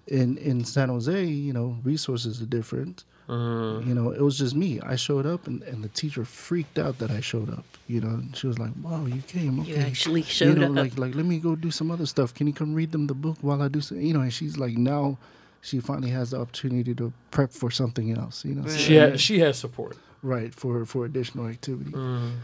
In 0.07 0.37
in 0.37 0.65
San 0.65 0.89
Jose, 0.89 1.25
you 1.25 1.53
know, 1.53 1.77
resources 1.83 2.41
are 2.41 2.45
different. 2.47 3.03
Mm. 3.29 3.87
You 3.87 3.93
know, 3.93 4.11
it 4.11 4.19
was 4.21 4.37
just 4.39 4.55
me. 4.55 4.81
I 4.81 4.95
showed 4.97 5.25
up, 5.25 5.47
and, 5.47 5.61
and 5.63 5.83
the 5.83 5.87
teacher 5.89 6.25
freaked 6.25 6.77
out 6.77 6.97
that 6.97 7.11
I 7.11 7.21
showed 7.21 7.49
up. 7.49 7.63
You 7.87 8.01
know, 8.01 8.09
and 8.09 8.35
she 8.35 8.47
was 8.47 8.57
like, 8.59 8.71
"Wow, 8.81 9.05
you 9.05 9.21
came. 9.21 9.59
Okay. 9.61 9.69
You 9.69 9.75
actually 9.77 10.23
showed 10.23 10.57
you 10.57 10.67
know, 10.67 10.71
up. 10.71 10.75
Like, 10.75 10.97
like, 10.97 11.15
let 11.15 11.25
me 11.25 11.39
go 11.39 11.55
do 11.55 11.71
some 11.71 11.91
other 11.91 12.05
stuff. 12.07 12.33
Can 12.33 12.47
you 12.47 12.53
come 12.53 12.73
read 12.73 12.91
them 12.91 13.07
the 13.07 13.13
book 13.13 13.37
while 13.41 13.61
I 13.61 13.67
do 13.69 13.79
some? 13.79 14.01
You 14.01 14.13
know, 14.13 14.21
and 14.21 14.33
she's 14.33 14.57
like, 14.57 14.75
now 14.75 15.17
she 15.61 15.79
finally 15.79 16.09
has 16.09 16.31
the 16.31 16.41
opportunity 16.41 16.93
to 16.95 17.13
prep 17.29 17.53
for 17.53 17.71
something 17.71 18.11
else. 18.11 18.43
You 18.43 18.55
know, 18.55 18.67
so- 18.67 18.77
She 18.77 18.95
had 18.95 19.19
she 19.19 19.39
has 19.39 19.57
support. 19.57 19.97
Right 20.21 20.53
for 20.53 20.85
for 20.85 21.05
additional 21.05 21.47
activity. 21.47 21.91
Mm. 21.91 22.37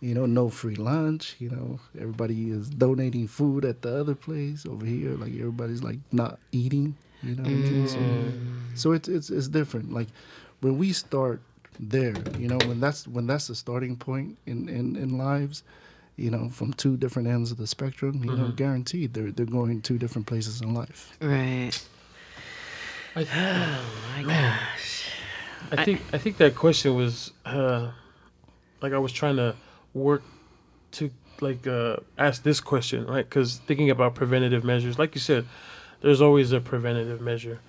You 0.00 0.14
know, 0.14 0.26
no 0.26 0.50
free 0.50 0.74
lunch. 0.74 1.36
You 1.38 1.50
know, 1.50 1.80
everybody 1.98 2.50
is 2.50 2.68
donating 2.68 3.26
food 3.26 3.64
at 3.64 3.82
the 3.82 3.98
other 4.00 4.14
place 4.14 4.66
over 4.66 4.84
here. 4.84 5.12
Like 5.12 5.32
everybody's 5.32 5.82
like 5.82 5.98
not 6.12 6.38
eating. 6.52 6.96
You 7.22 7.36
know 7.36 7.42
what 7.42 7.50
I 7.50 7.54
mean? 7.54 7.88
So, 7.88 7.98
so 8.74 8.92
it's 8.92 9.08
it's 9.08 9.30
it's 9.30 9.48
different. 9.48 9.92
Like 9.92 10.08
when 10.60 10.76
we 10.76 10.92
start 10.92 11.40
there, 11.80 12.14
you 12.38 12.48
know, 12.48 12.58
when 12.66 12.80
that's 12.80 13.08
when 13.08 13.26
that's 13.26 13.46
the 13.46 13.54
starting 13.54 13.96
point 13.96 14.36
in 14.46 14.68
in 14.68 14.96
in 14.96 15.16
lives. 15.18 15.62
You 16.16 16.30
know, 16.30 16.48
from 16.48 16.72
two 16.74 16.96
different 16.96 17.26
ends 17.26 17.50
of 17.50 17.56
the 17.56 17.66
spectrum, 17.66 18.22
you 18.22 18.36
know, 18.36 18.48
guaranteed 18.48 19.14
they're 19.14 19.32
they're 19.32 19.46
going 19.46 19.80
two 19.82 19.98
different 19.98 20.28
places 20.28 20.60
in 20.60 20.72
life. 20.72 21.16
Right. 21.20 21.72
I, 23.16 23.24
Oh 23.24 24.16
my 24.16 24.22
gosh. 24.22 25.03
I 25.72 25.84
think 25.84 26.02
I 26.12 26.18
think 26.18 26.36
that 26.38 26.54
question 26.54 26.94
was 26.94 27.32
uh, 27.44 27.90
like 28.80 28.92
I 28.92 28.98
was 28.98 29.12
trying 29.12 29.36
to 29.36 29.56
work 29.92 30.22
to 30.92 31.10
like 31.40 31.66
uh, 31.66 31.96
ask 32.18 32.42
this 32.42 32.60
question, 32.60 33.06
right? 33.06 33.24
Because 33.28 33.58
thinking 33.58 33.90
about 33.90 34.14
preventative 34.14 34.64
measures, 34.64 34.98
like 34.98 35.14
you 35.14 35.20
said, 35.20 35.46
there's 36.00 36.20
always 36.20 36.52
a 36.52 36.60
preventative 36.60 37.20
measure. 37.20 37.60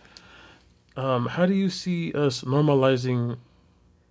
Um, 0.98 1.28
how 1.28 1.46
do 1.46 1.54
you 1.54 1.70
see 1.70 2.14
us 2.14 2.42
normalizing, 2.44 3.38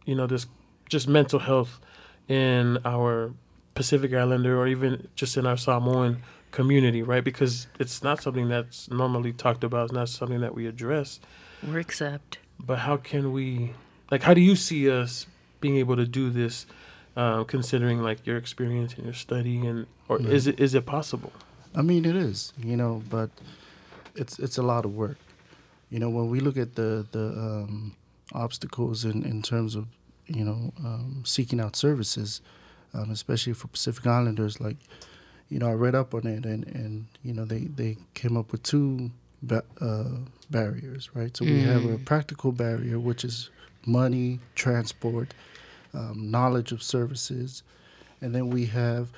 you 0.04 0.14
know, 0.14 0.26
this 0.26 0.46
just 0.88 1.08
mental 1.08 1.38
health 1.38 1.80
in 2.28 2.78
our 2.84 3.32
Pacific 3.74 4.12
Islander 4.12 4.58
or 4.58 4.66
even 4.66 5.08
just 5.14 5.36
in 5.36 5.46
our 5.46 5.56
Samoan 5.56 6.22
community, 6.50 7.02
right? 7.02 7.24
Because 7.24 7.66
it's 7.80 8.02
not 8.02 8.22
something 8.22 8.48
that's 8.48 8.90
normally 8.90 9.32
talked 9.32 9.64
about. 9.64 9.84
It's 9.84 9.92
not 9.92 10.08
something 10.08 10.40
that 10.40 10.54
we 10.54 10.66
address 10.66 11.20
Or 11.68 11.78
accept. 11.78 12.38
But 12.58 12.78
how 12.80 12.96
can 12.96 13.32
we 13.32 13.72
like 14.10 14.22
how 14.22 14.34
do 14.34 14.40
you 14.40 14.56
see 14.56 14.90
us 14.90 15.26
being 15.60 15.76
able 15.76 15.96
to 15.96 16.06
do 16.06 16.30
this 16.30 16.66
uh, 17.16 17.44
considering 17.44 18.02
like 18.02 18.26
your 18.26 18.36
experience 18.36 18.94
and 18.94 19.04
your 19.04 19.14
study 19.14 19.66
and 19.66 19.86
or 20.08 20.20
is 20.20 20.46
it 20.46 20.58
is 20.60 20.74
it 20.74 20.84
possible 20.84 21.32
I 21.74 21.82
mean, 21.82 22.04
it 22.04 22.14
is, 22.14 22.52
you 22.56 22.76
know, 22.76 23.02
but 23.10 23.30
it's 24.14 24.38
it's 24.38 24.58
a 24.58 24.62
lot 24.62 24.84
of 24.84 24.94
work. 24.94 25.18
You 25.90 25.98
know, 25.98 26.08
when 26.08 26.30
we 26.30 26.40
look 26.40 26.56
at 26.56 26.76
the 26.76 27.06
the 27.10 27.26
um, 27.26 27.96
obstacles 28.32 29.04
in 29.04 29.24
in 29.24 29.42
terms 29.42 29.74
of 29.74 29.86
you 30.26 30.44
know 30.44 30.72
um, 30.78 31.22
seeking 31.26 31.60
out 31.60 31.74
services, 31.74 32.40
um, 32.92 33.10
especially 33.10 33.54
for 33.54 33.68
Pacific 33.68 34.06
Islanders, 34.06 34.60
like 34.60 34.76
you 35.48 35.58
know, 35.58 35.68
I 35.68 35.72
read 35.72 35.94
up 35.94 36.14
on 36.14 36.26
it, 36.26 36.44
and 36.44 36.64
and 36.68 37.06
you 37.24 37.34
know, 37.34 37.44
they 37.44 37.62
they 37.62 37.96
came 38.14 38.36
up 38.36 38.52
with 38.52 38.62
two 38.62 39.10
ba- 39.46 39.64
uh, 39.80 40.18
barriers, 40.50 41.10
right? 41.14 41.36
So 41.36 41.44
we 41.44 41.60
have 41.62 41.84
a 41.84 41.98
practical 41.98 42.52
barrier, 42.52 42.98
which 42.98 43.24
is 43.24 43.50
money, 43.86 44.40
transport, 44.54 45.34
um, 45.92 46.30
knowledge 46.30 46.72
of 46.72 46.82
services, 46.82 47.62
and 48.20 48.34
then 48.34 48.50
we 48.50 48.66
have 48.66 49.10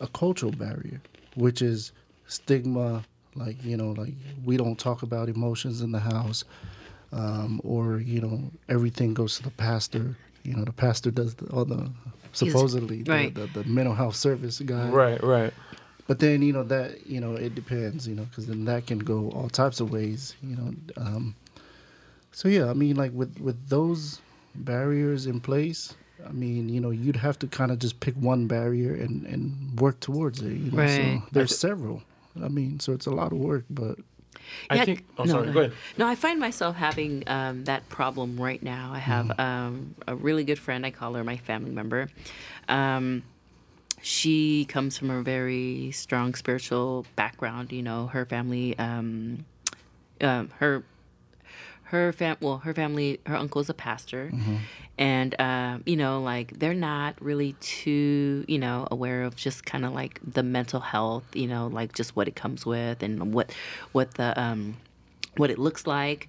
a 0.00 0.06
cultural 0.08 0.52
barrier, 0.52 1.00
which 1.34 1.60
is 1.62 1.92
stigma, 2.26 3.04
like 3.34 3.62
you 3.64 3.76
know, 3.76 3.90
like 3.92 4.14
we 4.44 4.56
don't 4.56 4.78
talk 4.78 5.02
about 5.02 5.28
emotions 5.28 5.80
in 5.82 5.92
the 5.92 6.00
house, 6.00 6.44
um, 7.12 7.60
or 7.64 7.98
you 7.98 8.20
know, 8.20 8.50
everything 8.68 9.14
goes 9.14 9.36
to 9.36 9.42
the 9.42 9.50
pastor. 9.50 10.16
You 10.42 10.54
know, 10.56 10.64
the 10.64 10.72
pastor 10.72 11.10
does 11.10 11.34
the, 11.34 11.46
all 11.52 11.64
the 11.66 11.90
supposedly 12.32 13.02
the, 13.02 13.28
the, 13.34 13.46
the 13.62 13.64
mental 13.64 13.94
health 13.94 14.16
service 14.16 14.58
guy. 14.60 14.88
right 14.88 15.22
right 15.22 15.52
But 16.10 16.18
then 16.18 16.42
you 16.42 16.52
know 16.52 16.64
that 16.64 17.06
you 17.06 17.20
know 17.20 17.36
it 17.36 17.54
depends. 17.54 18.08
You 18.08 18.16
know, 18.16 18.24
because 18.24 18.48
then 18.48 18.64
that 18.64 18.84
can 18.88 18.98
go 18.98 19.30
all 19.30 19.48
types 19.48 19.78
of 19.78 19.92
ways. 19.92 20.34
You 20.42 20.56
know, 20.56 20.74
um, 20.96 21.36
so 22.32 22.48
yeah, 22.48 22.68
I 22.68 22.72
mean, 22.74 22.96
like 22.96 23.12
with 23.12 23.38
with 23.38 23.68
those 23.68 24.20
barriers 24.52 25.26
in 25.26 25.38
place. 25.38 25.94
I 26.28 26.32
mean, 26.32 26.68
you 26.68 26.80
know, 26.80 26.90
you'd 26.90 27.14
have 27.22 27.38
to 27.38 27.46
kind 27.46 27.70
of 27.70 27.78
just 27.78 28.00
pick 28.00 28.16
one 28.16 28.48
barrier 28.48 28.92
and, 28.92 29.24
and 29.24 29.78
work 29.80 30.00
towards 30.00 30.42
it. 30.42 30.52
You 30.52 30.72
know? 30.72 30.78
Right. 30.78 30.88
So 30.88 31.22
there's 31.30 31.56
several. 31.56 32.02
I 32.42 32.48
mean, 32.48 32.80
so 32.80 32.92
it's 32.92 33.06
a 33.06 33.10
lot 33.10 33.30
of 33.32 33.38
work, 33.38 33.64
but 33.70 33.96
i 34.68 34.76
Yeah, 34.76 34.84
think 34.84 35.04
oh 35.16 35.24
no, 35.24 35.32
sorry 35.34 35.46
no. 35.46 35.52
go 35.52 35.60
ahead 35.60 35.72
No, 35.96 36.06
I 36.08 36.16
find 36.16 36.40
myself 36.40 36.74
having 36.74 37.22
um, 37.28 37.64
that 37.64 37.88
problem 37.88 38.36
right 38.40 38.62
now. 38.62 38.90
I 38.92 38.98
have 38.98 39.30
Mm-hmm. 39.30 39.40
um, 39.40 39.94
a 40.08 40.16
really 40.16 40.42
good 40.42 40.58
friend. 40.58 40.84
I 40.84 40.90
call 40.90 41.14
her 41.14 41.22
my 41.22 41.36
family 41.36 41.70
member. 41.70 42.08
Um, 42.68 43.22
she 44.02 44.64
comes 44.66 44.96
from 44.98 45.10
a 45.10 45.22
very 45.22 45.90
strong 45.92 46.34
spiritual 46.34 47.06
background. 47.16 47.72
You 47.72 47.82
know, 47.82 48.06
her 48.08 48.24
family, 48.24 48.78
um, 48.78 49.44
um, 50.20 50.50
her 50.58 50.84
her 51.84 52.12
fam 52.12 52.36
well 52.40 52.58
her 52.58 52.72
family 52.72 53.18
her 53.26 53.34
uncle's 53.36 53.68
a 53.68 53.74
pastor 53.74 54.30
and 54.96 55.34
um, 55.40 55.82
you 55.86 55.96
know 55.96 56.20
like 56.20 56.56
they're 56.60 56.72
not 56.72 57.20
really 57.20 57.54
too 57.54 58.44
you 58.46 58.58
know 58.60 58.86
aware 58.92 59.24
of 59.24 59.34
just 59.34 59.66
kind 59.66 59.84
of 59.84 59.92
like 59.92 60.20
the 60.22 60.44
mental 60.44 60.78
health 60.78 61.24
you 61.34 61.48
know 61.48 61.66
like 61.66 61.92
just 61.92 62.14
what 62.14 62.28
it 62.28 62.36
comes 62.36 62.64
with 62.64 63.02
and 63.02 63.34
what 63.34 63.52
what 63.90 64.14
the 64.14 64.40
um 64.40 64.76
what 65.36 65.50
it 65.50 65.58
looks 65.58 65.86
like. 65.86 66.28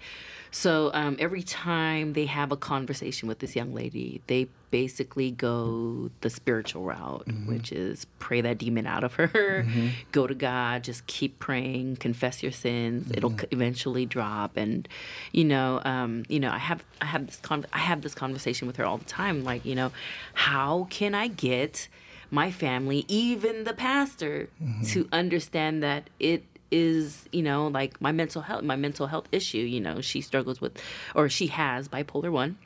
So 0.53 0.91
um, 0.93 1.15
every 1.17 1.43
time 1.43 2.11
they 2.13 2.25
have 2.25 2.51
a 2.51 2.57
conversation 2.57 3.29
with 3.29 3.39
this 3.39 3.55
young 3.55 3.73
lady 3.73 4.21
they 4.27 4.47
basically 4.69 5.31
go 5.31 6.09
the 6.21 6.29
spiritual 6.29 6.83
route 6.83 7.25
which 7.45 7.71
is 7.73 8.05
pray 8.19 8.39
that 8.39 8.57
demon 8.57 8.85
out 8.87 9.03
of 9.03 9.15
her 9.15 9.65
go 10.13 10.25
to 10.27 10.33
god 10.33 10.81
just 10.83 11.05
keep 11.07 11.39
praying 11.39 11.97
confess 11.97 12.41
your 12.41 12.53
sins. 12.53 13.11
It'll 13.13 13.35
eventually 13.51 14.05
drop. 14.05 14.55
And 14.57 14.87
you 15.33 15.43
know 15.45 15.81
um, 15.85 16.23
you 16.29 16.39
know 16.39 16.51
i 16.51 16.57
have 16.57 16.83
i 17.01 17.05
have 17.05 17.27
this 17.27 17.37
con- 17.37 17.65
i 17.73 17.79
have 17.79 18.01
this 18.01 18.13
conversation 18.13 18.65
with 18.67 18.75
her 18.77 18.85
all 18.85 18.97
the 18.97 19.05
time 19.05 19.43
like 19.43 19.65
you 19.65 19.75
know 19.75 19.91
how 20.33 20.87
can 20.89 21.15
i 21.15 21.27
get 21.27 21.87
my 22.29 22.49
family 22.51 23.03
even 23.09 23.63
the 23.65 23.73
pastor 23.73 24.47
to 24.87 25.07
understand 25.11 25.81
that 25.83 26.09
it 26.19 26.43
is 26.71 27.27
you 27.31 27.41
know 27.43 27.67
like 27.67 27.99
my 28.01 28.11
mental 28.11 28.41
health 28.41 28.63
my 28.63 28.75
mental 28.75 29.07
health 29.07 29.27
issue 29.31 29.57
you 29.57 29.81
know 29.81 29.99
she 30.01 30.21
struggles 30.21 30.61
with 30.61 30.81
or 31.13 31.27
she 31.27 31.47
has 31.47 31.89
bipolar 31.89 32.31
one 32.31 32.57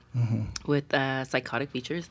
with 0.66 0.94
uh, 0.94 1.26
psychotic 1.26 1.70
features. 1.72 2.10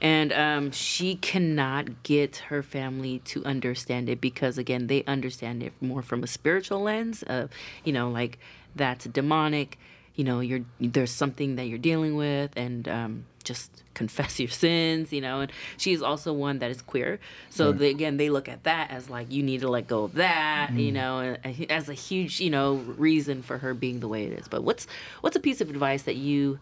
And 0.00 0.32
um, 0.32 0.70
she 0.70 1.16
cannot 1.16 2.02
get 2.02 2.36
her 2.48 2.62
family 2.62 3.18
to 3.26 3.44
understand 3.44 4.08
it 4.08 4.22
because 4.22 4.56
again 4.56 4.86
they 4.86 5.04
understand 5.04 5.62
it 5.62 5.74
more 5.82 6.00
from 6.00 6.22
a 6.22 6.26
spiritual 6.26 6.80
lens 6.80 7.22
of 7.24 7.50
you 7.84 7.92
know 7.92 8.08
like 8.08 8.38
that's 8.74 9.04
demonic. 9.06 9.78
You 10.14 10.24
know 10.24 10.40
you're 10.40 10.64
there's 10.80 11.10
something 11.10 11.56
that 11.56 11.64
you're 11.64 11.78
dealing 11.78 12.16
with 12.16 12.52
and 12.56 12.88
um, 12.88 13.24
just 13.46 13.82
confess 13.94 14.38
your 14.38 14.50
sins 14.50 15.10
you 15.10 15.22
know 15.22 15.40
and 15.40 15.50
she's 15.78 16.02
also 16.02 16.30
one 16.30 16.58
that 16.58 16.70
is 16.70 16.82
queer. 16.82 17.18
So 17.48 17.72
they, 17.72 17.90
again 17.90 18.18
they 18.18 18.28
look 18.28 18.46
at 18.46 18.64
that 18.64 18.90
as 18.90 19.08
like 19.08 19.32
you 19.32 19.42
need 19.42 19.62
to 19.62 19.68
let 19.68 19.86
go 19.86 20.04
of 20.04 20.14
that 20.14 20.72
you 20.74 20.90
mm. 20.90 20.94
know 20.94 21.36
as 21.70 21.88
a 21.88 21.94
huge 21.94 22.38
you 22.40 22.50
know 22.50 22.74
reason 22.74 23.42
for 23.42 23.56
her 23.58 23.72
being 23.72 24.00
the 24.00 24.08
way 24.08 24.26
it 24.26 24.38
is. 24.38 24.48
But 24.48 24.64
what's 24.64 24.86
what's 25.22 25.36
a 25.36 25.40
piece 25.40 25.62
of 25.62 25.70
advice 25.70 26.02
that 26.02 26.16
you 26.16 26.58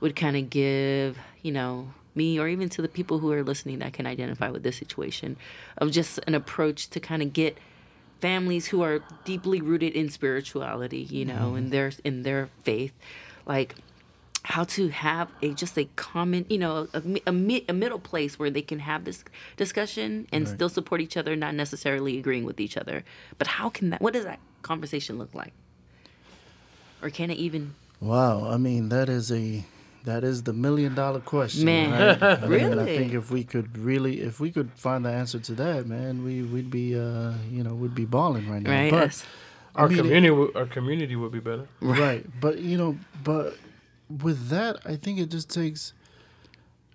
would 0.00 0.14
kind 0.14 0.36
of 0.36 0.48
give 0.48 1.18
you 1.42 1.50
know 1.50 1.88
me 2.14 2.38
or 2.38 2.48
even 2.48 2.68
to 2.70 2.82
the 2.82 2.88
people 2.88 3.18
who 3.18 3.30
are 3.32 3.42
listening 3.42 3.80
that 3.80 3.92
can 3.92 4.06
identify 4.06 4.48
with 4.48 4.62
this 4.62 4.76
situation 4.76 5.36
of 5.76 5.90
just 5.90 6.18
an 6.26 6.34
approach 6.34 6.88
to 6.90 7.00
kind 7.00 7.22
of 7.22 7.32
get 7.32 7.58
families 8.20 8.68
who 8.68 8.82
are 8.82 9.00
deeply 9.24 9.60
rooted 9.60 9.92
in 9.92 10.08
spirituality, 10.08 11.02
you 11.02 11.24
know, 11.24 11.54
in 11.54 11.66
mm. 11.66 11.70
their 11.70 11.92
in 12.04 12.22
their 12.22 12.48
faith, 12.62 12.92
like 13.46 13.74
how 14.54 14.62
to 14.62 14.88
have 14.90 15.28
a 15.42 15.52
just 15.54 15.76
a 15.76 15.86
common, 15.96 16.46
you 16.48 16.56
know, 16.58 16.86
a, 16.94 17.02
a, 17.26 17.32
mi- 17.32 17.64
a 17.68 17.72
middle 17.72 17.98
place 17.98 18.38
where 18.38 18.48
they 18.48 18.62
can 18.62 18.78
have 18.78 19.04
this 19.04 19.24
discussion 19.56 20.28
and 20.32 20.46
still 20.46 20.68
support 20.68 21.00
each 21.00 21.16
other, 21.16 21.34
not 21.34 21.52
necessarily 21.54 22.16
agreeing 22.16 22.44
with 22.44 22.60
each 22.60 22.76
other. 22.76 23.02
But 23.38 23.48
how 23.48 23.68
can 23.70 23.90
that? 23.90 24.00
What 24.00 24.12
does 24.12 24.24
that 24.24 24.38
conversation 24.62 25.18
look 25.18 25.34
like? 25.34 25.52
Or 27.02 27.10
can 27.10 27.30
it 27.30 27.38
even? 27.38 27.74
wow, 28.00 28.48
I 28.48 28.56
mean, 28.56 28.88
that 28.90 29.08
is 29.08 29.32
a 29.32 29.64
that 30.04 30.22
is 30.22 30.44
the 30.44 30.52
million 30.52 30.94
dollar 30.94 31.18
question. 31.18 31.64
Man, 31.64 31.90
right? 32.20 32.22
I 32.44 32.46
mean, 32.46 32.78
I 32.78 32.84
think 32.86 33.14
if 33.14 33.30
we 33.32 33.42
could 33.42 33.76
really, 33.76 34.20
if 34.20 34.38
we 34.38 34.52
could 34.52 34.70
find 34.76 35.04
the 35.04 35.10
answer 35.10 35.40
to 35.40 35.52
that, 35.54 35.86
man, 35.86 36.22
we 36.24 36.42
we'd 36.42 36.70
be, 36.70 36.94
uh, 36.98 37.32
you 37.50 37.64
know, 37.64 37.74
we'd 37.74 37.94
be 37.96 38.04
balling 38.04 38.48
right 38.48 38.62
now. 38.62 38.70
Right. 38.70 38.90
But, 38.92 39.02
Yes. 39.06 39.24
I 39.74 39.82
our 39.82 39.88
mean, 39.88 39.98
community 39.98 40.30
wo- 40.30 40.52
our 40.54 40.66
community 40.66 41.16
would 41.16 41.32
be 41.32 41.38
better 41.40 41.68
right 41.82 42.24
but 42.40 42.60
you 42.60 42.78
know 42.78 42.96
but 43.22 43.58
with 44.08 44.48
that 44.48 44.78
i 44.84 44.96
think 44.96 45.18
it 45.18 45.30
just 45.30 45.50
takes 45.50 45.92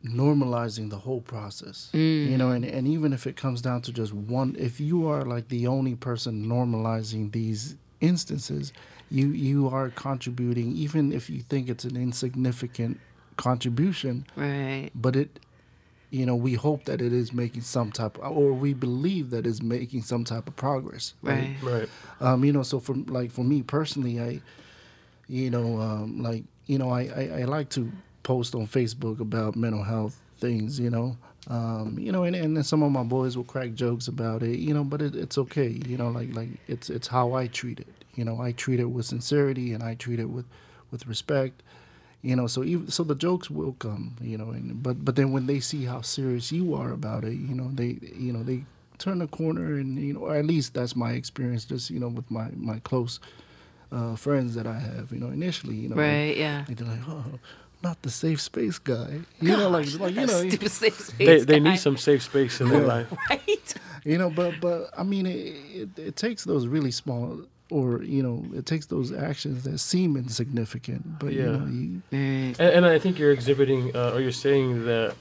normalizing 0.03 0.89
the 0.89 0.97
whole 0.97 1.21
process 1.21 1.89
you 1.93 2.35
know 2.37 2.49
and, 2.49 2.65
and 2.65 2.87
even 2.87 3.13
if 3.13 3.27
it 3.27 3.35
comes 3.35 3.61
down 3.61 3.81
to 3.81 3.91
just 3.91 4.13
one 4.13 4.55
if 4.57 4.79
you 4.79 5.07
are 5.07 5.23
like 5.23 5.47
the 5.49 5.67
only 5.67 5.93
person 5.95 6.45
normalizing 6.45 7.31
these 7.31 7.75
instances 7.99 8.73
you 9.11 9.27
you 9.27 9.67
are 9.67 9.89
contributing, 9.89 10.75
even 10.75 11.11
if 11.11 11.29
you 11.29 11.41
think 11.41 11.69
it's 11.69 11.83
an 11.83 11.97
insignificant 11.97 12.99
contribution. 13.35 14.25
Right. 14.35 14.89
But 14.95 15.15
it, 15.17 15.39
you 16.09 16.25
know, 16.25 16.35
we 16.35 16.53
hope 16.53 16.85
that 16.85 17.01
it 17.01 17.11
is 17.11 17.33
making 17.33 17.61
some 17.61 17.91
type, 17.91 18.17
or 18.19 18.53
we 18.53 18.73
believe 18.73 19.29
that 19.31 19.45
it's 19.45 19.61
making 19.61 20.03
some 20.03 20.23
type 20.23 20.47
of 20.47 20.55
progress. 20.55 21.13
Right. 21.21 21.55
Right. 21.61 21.89
Um, 22.21 22.45
you 22.45 22.53
know, 22.53 22.63
so 22.63 22.79
for 22.79 22.95
like 22.95 23.31
for 23.31 23.43
me 23.43 23.61
personally, 23.61 24.19
I, 24.21 24.41
you 25.27 25.49
know, 25.49 25.79
um, 25.81 26.23
like 26.23 26.45
you 26.67 26.77
know, 26.77 26.89
I, 26.89 27.01
I 27.03 27.39
I 27.41 27.43
like 27.45 27.69
to 27.71 27.91
post 28.23 28.55
on 28.55 28.67
Facebook 28.67 29.19
about 29.19 29.55
mental 29.55 29.83
health 29.83 30.19
things. 30.37 30.79
You 30.79 30.89
know, 30.89 31.17
um, 31.47 31.97
you 31.99 32.11
know, 32.11 32.23
and, 32.23 32.35
and 32.35 32.55
then 32.55 32.63
some 32.63 32.83
of 32.83 32.91
my 32.91 33.03
boys 33.03 33.35
will 33.35 33.43
crack 33.43 33.73
jokes 33.73 34.07
about 34.07 34.43
it. 34.43 34.59
You 34.59 34.73
know, 34.73 34.83
but 34.83 35.01
it, 35.01 35.15
it's 35.15 35.37
okay. 35.37 35.79
You 35.87 35.97
know, 35.97 36.09
like 36.09 36.33
like 36.33 36.49
it's 36.67 36.89
it's 36.89 37.07
how 37.07 37.33
I 37.33 37.47
treat 37.47 37.79
it. 37.79 37.87
You 38.15 38.25
know, 38.25 38.41
I 38.41 38.51
treat 38.51 38.79
it 38.79 38.85
with 38.85 39.05
sincerity 39.05 39.73
and 39.73 39.83
I 39.83 39.95
treat 39.95 40.19
it 40.19 40.29
with 40.29 40.45
with 40.91 41.07
respect. 41.07 41.63
You 42.21 42.35
know, 42.35 42.45
so 42.45 42.63
even 42.63 42.89
so 42.91 43.03
the 43.03 43.15
jokes 43.15 43.49
will 43.49 43.73
come. 43.73 44.15
You 44.21 44.37
know, 44.37 44.51
and 44.51 44.81
but 44.83 45.03
but 45.03 45.15
then 45.15 45.31
when 45.31 45.47
they 45.47 45.59
see 45.59 45.85
how 45.85 46.01
serious 46.01 46.51
you 46.51 46.75
are 46.75 46.91
about 46.91 47.23
it, 47.23 47.33
you 47.33 47.55
know, 47.55 47.69
they 47.73 47.97
you 48.15 48.31
know 48.31 48.43
they 48.43 48.65
turn 48.99 49.19
the 49.19 49.27
corner 49.27 49.75
and 49.75 49.97
you 49.97 50.13
know, 50.13 50.21
or 50.21 50.35
at 50.35 50.45
least 50.45 50.73
that's 50.75 50.95
my 50.95 51.13
experience. 51.13 51.65
Just 51.65 51.89
you 51.89 51.99
know, 51.99 52.09
with 52.09 52.29
my 52.29 52.49
my 52.55 52.79
close 52.79 53.19
uh, 53.91 54.15
friends 54.15 54.55
that 54.55 54.65
I 54.67 54.79
have. 54.79 55.11
You 55.11 55.19
know, 55.19 55.27
initially, 55.27 55.75
you 55.75 55.89
know, 55.89 55.95
Right. 55.95 56.35
Yeah. 56.37 56.65
and 56.67 56.77
they're 56.77 56.87
like, 56.87 57.07
oh, 57.07 57.39
not 57.83 58.01
the 58.03 58.09
safe 58.11 58.39
space 58.41 58.77
guy. 58.79 59.21
You 59.41 59.57
know, 59.57 59.69
like 59.69 59.87
like 59.99 60.13
you 60.15 60.25
know, 60.27 60.47
Stupid 60.49 60.71
safe 60.71 60.99
space 60.99 61.17
They 61.27 61.39
they 61.43 61.59
guy. 61.59 61.71
need 61.71 61.77
some 61.79 61.97
safe 61.97 62.21
space 62.23 62.61
in 62.61 62.69
their 62.69 62.85
life. 62.85 63.07
Right. 63.29 63.73
you 64.05 64.17
know, 64.17 64.29
but 64.29 64.59
but 64.61 64.89
I 64.97 65.03
mean, 65.03 65.25
it, 65.25 65.37
it 65.81 65.89
it 65.99 66.15
takes 66.15 66.43
those 66.43 66.67
really 66.67 66.91
small. 66.91 67.41
Or 67.71 68.03
you 68.03 68.21
know, 68.21 68.43
it 68.53 68.65
takes 68.65 68.87
those 68.87 69.13
actions 69.13 69.63
that 69.63 69.77
seem 69.79 70.17
insignificant, 70.17 71.19
but 71.19 71.31
you 71.31 71.39
Yeah. 71.43 71.51
know, 71.57 71.65
you, 71.67 72.01
And, 72.11 72.59
and 72.59 72.85
I 72.85 72.99
think 72.99 73.17
you're 73.17 73.31
exhibiting, 73.31 73.95
uh, 73.95 74.11
or 74.13 74.19
you're 74.19 74.33
saying 74.47 74.83
that 74.85 75.15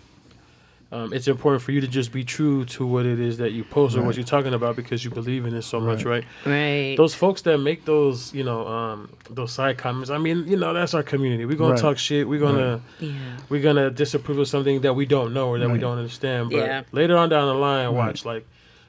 um, 0.93 1.13
it's 1.13 1.29
important 1.29 1.63
for 1.63 1.71
you 1.73 1.81
to 1.81 1.87
just 1.87 2.11
be 2.11 2.25
true 2.25 2.65
to 2.65 2.85
what 2.87 3.07
it 3.07 3.21
is 3.21 3.39
that 3.39 3.53
you 3.53 3.63
post 3.63 3.97
or 3.97 4.03
what 4.03 4.17
you're 4.17 4.25
talking 4.25 4.55
about 4.55 4.75
because 4.75 5.05
you 5.05 5.11
believe 5.11 5.45
in 5.47 5.55
it 5.55 5.63
so 5.63 5.79
much, 5.81 6.05
right? 6.05 6.25
Right. 6.45 6.97
Those 6.97 7.15
folks 7.15 7.43
that 7.43 7.59
make 7.59 7.85
those, 7.85 8.35
you 8.35 8.43
know, 8.43 8.67
um, 8.67 9.09
those 9.31 9.53
side 9.53 9.79
comments. 9.79 10.11
I 10.11 10.19
mean, 10.19 10.49
you 10.49 10.57
know, 10.57 10.75
that's 10.75 10.93
our 10.95 11.05
community. 11.05 11.45
We're 11.45 11.57
gonna 11.57 11.75
Right. 11.75 11.81
talk 11.81 11.97
shit. 11.99 12.29
We're 12.29 12.41
gonna 12.41 12.81
yeah. 12.99 13.13
we're 13.49 13.63
gonna 13.63 13.91
disapprove 13.91 14.39
of 14.39 14.49
something 14.49 14.81
that 14.81 14.95
we 14.95 15.07
don't 15.07 15.33
know 15.33 15.49
or 15.49 15.59
that 15.61 15.71
we 15.71 15.79
don't 15.79 15.97
understand. 15.99 16.51
But 16.51 16.57
Yeah. 16.57 16.83
later 16.91 17.17
on 17.17 17.29
down 17.29 17.47
the 17.47 17.55
line, 17.55 17.95
watch 17.95 18.25
like 18.25 18.45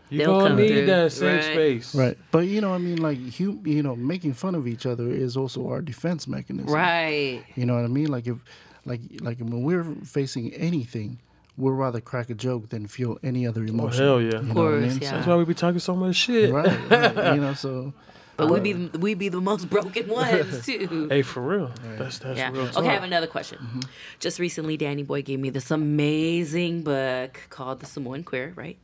you 0.09 0.17
They'll 0.17 0.39
gonna 0.41 0.55
need 0.55 0.67
through. 0.69 0.85
that 0.87 1.11
safe 1.11 1.35
Right. 1.45 1.53
space, 1.53 1.95
right? 1.95 2.17
But 2.31 2.47
you 2.47 2.59
know, 2.61 2.73
I 2.73 2.79
mean, 2.79 2.97
like 2.97 3.39
you, 3.39 3.61
you 3.63 3.81
know, 3.83 3.95
making 3.95 4.33
fun 4.33 4.55
of 4.55 4.67
each 4.67 4.85
other 4.85 5.07
is 5.09 5.37
also 5.37 5.67
our 5.69 5.81
defense 5.81 6.27
mechanism, 6.27 6.73
Right. 6.73 7.43
You 7.55 7.65
know 7.67 7.75
what 7.75 7.85
I 7.85 7.89
mean? 7.89 8.07
Like 8.07 8.25
if, 8.27 8.37
like 8.85 9.01
like 9.21 9.37
when 9.39 9.61
we're 9.61 9.83
facing 10.03 10.51
anything, 10.55 11.19
we'd 11.57 11.71
rather 11.71 11.99
crack 12.01 12.29
a 12.29 12.33
joke 12.33 12.69
than 12.69 12.87
feel 12.87 13.17
any 13.23 13.45
other 13.47 13.61
Oh 13.61 13.67
emotion. 13.67 14.03
hell 14.03 14.21
yeah! 14.21 14.27
You 14.27 14.31
know 14.31 14.39
what 14.41 14.49
I 14.49 14.53
course, 14.53 14.93
mean? 14.93 15.01
yeah. 15.01 15.11
That's 15.11 15.27
why 15.27 15.35
we 15.35 15.45
be 15.45 15.53
talking 15.53 15.79
so 15.79 15.95
much 15.95 16.15
shit. 16.15 16.51
Right, 16.51 16.89
right. 16.89 17.35
You 17.35 17.41
know, 17.45 17.53
so 17.53 17.93
But 18.37 18.49
we 18.49 18.59
be 18.59 18.73
we 18.97 19.13
be 19.13 19.29
the 19.29 19.41
most 19.41 19.69
broken 19.69 20.07
ones 20.21 20.65
too. 20.65 21.07
Hey, 21.09 21.21
for 21.21 21.41
real. 21.41 21.71
That's 21.97 22.19
that's 22.19 22.37
Yeah. 22.37 22.51
real 22.51 22.67
talk. 22.67 22.77
Okay, 22.77 22.89
I 22.89 22.93
have 22.93 23.03
another 23.03 23.27
question. 23.27 23.59
Mm-hmm. 23.59 23.79
Just 24.19 24.39
recently, 24.39 24.77
Danny 24.77 25.03
Boy 25.03 25.21
gave 25.21 25.39
me 25.39 25.49
this 25.51 25.69
amazing 25.71 26.81
book 26.83 27.39
called 27.49 27.79
The 27.81 27.85
Samoan 27.85 28.23
Queer, 28.23 28.53
right? 28.55 28.77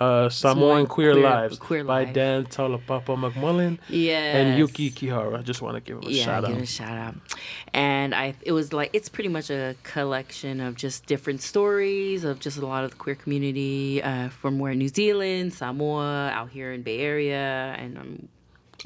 Uh, 0.00 0.30
Samoan 0.30 0.86
Queer, 0.86 1.12
Queer- 1.12 1.22
Lives 1.22 1.58
Queer 1.58 1.84
by 1.84 2.04
Life. 2.04 2.14
Dan 2.14 2.46
Taulapapa 2.46 3.14
McMullin 3.18 3.78
Yes. 3.90 4.34
and 4.34 4.58
Yuki 4.58 4.90
Kihara. 4.90 5.38
I 5.38 5.42
just 5.42 5.60
want 5.60 5.74
to 5.76 5.80
give 5.82 5.98
him 5.98 6.04
a 6.08 6.10
yeah, 6.10 6.24
shout 6.24 6.46
give 6.46 6.56
out. 6.56 6.62
a 6.62 6.66
shout 6.66 6.96
out. 6.96 7.14
And 7.74 8.14
I, 8.14 8.34
it 8.40 8.52
was 8.52 8.72
like 8.72 8.90
it's 8.94 9.10
pretty 9.10 9.28
much 9.28 9.50
a 9.50 9.76
collection 9.82 10.60
of 10.60 10.74
just 10.76 11.04
different 11.04 11.42
stories 11.42 12.24
of 12.24 12.40
just 12.40 12.56
a 12.56 12.66
lot 12.66 12.82
of 12.84 12.90
the 12.92 12.96
queer 12.96 13.14
community 13.14 14.02
uh, 14.02 14.30
from 14.30 14.58
where 14.58 14.74
New 14.74 14.88
Zealand, 14.88 15.52
Samoa, 15.52 16.30
out 16.30 16.48
here 16.48 16.72
in 16.72 16.80
Bay 16.82 17.00
Area, 17.00 17.74
and 17.78 17.98
um, 17.98 18.28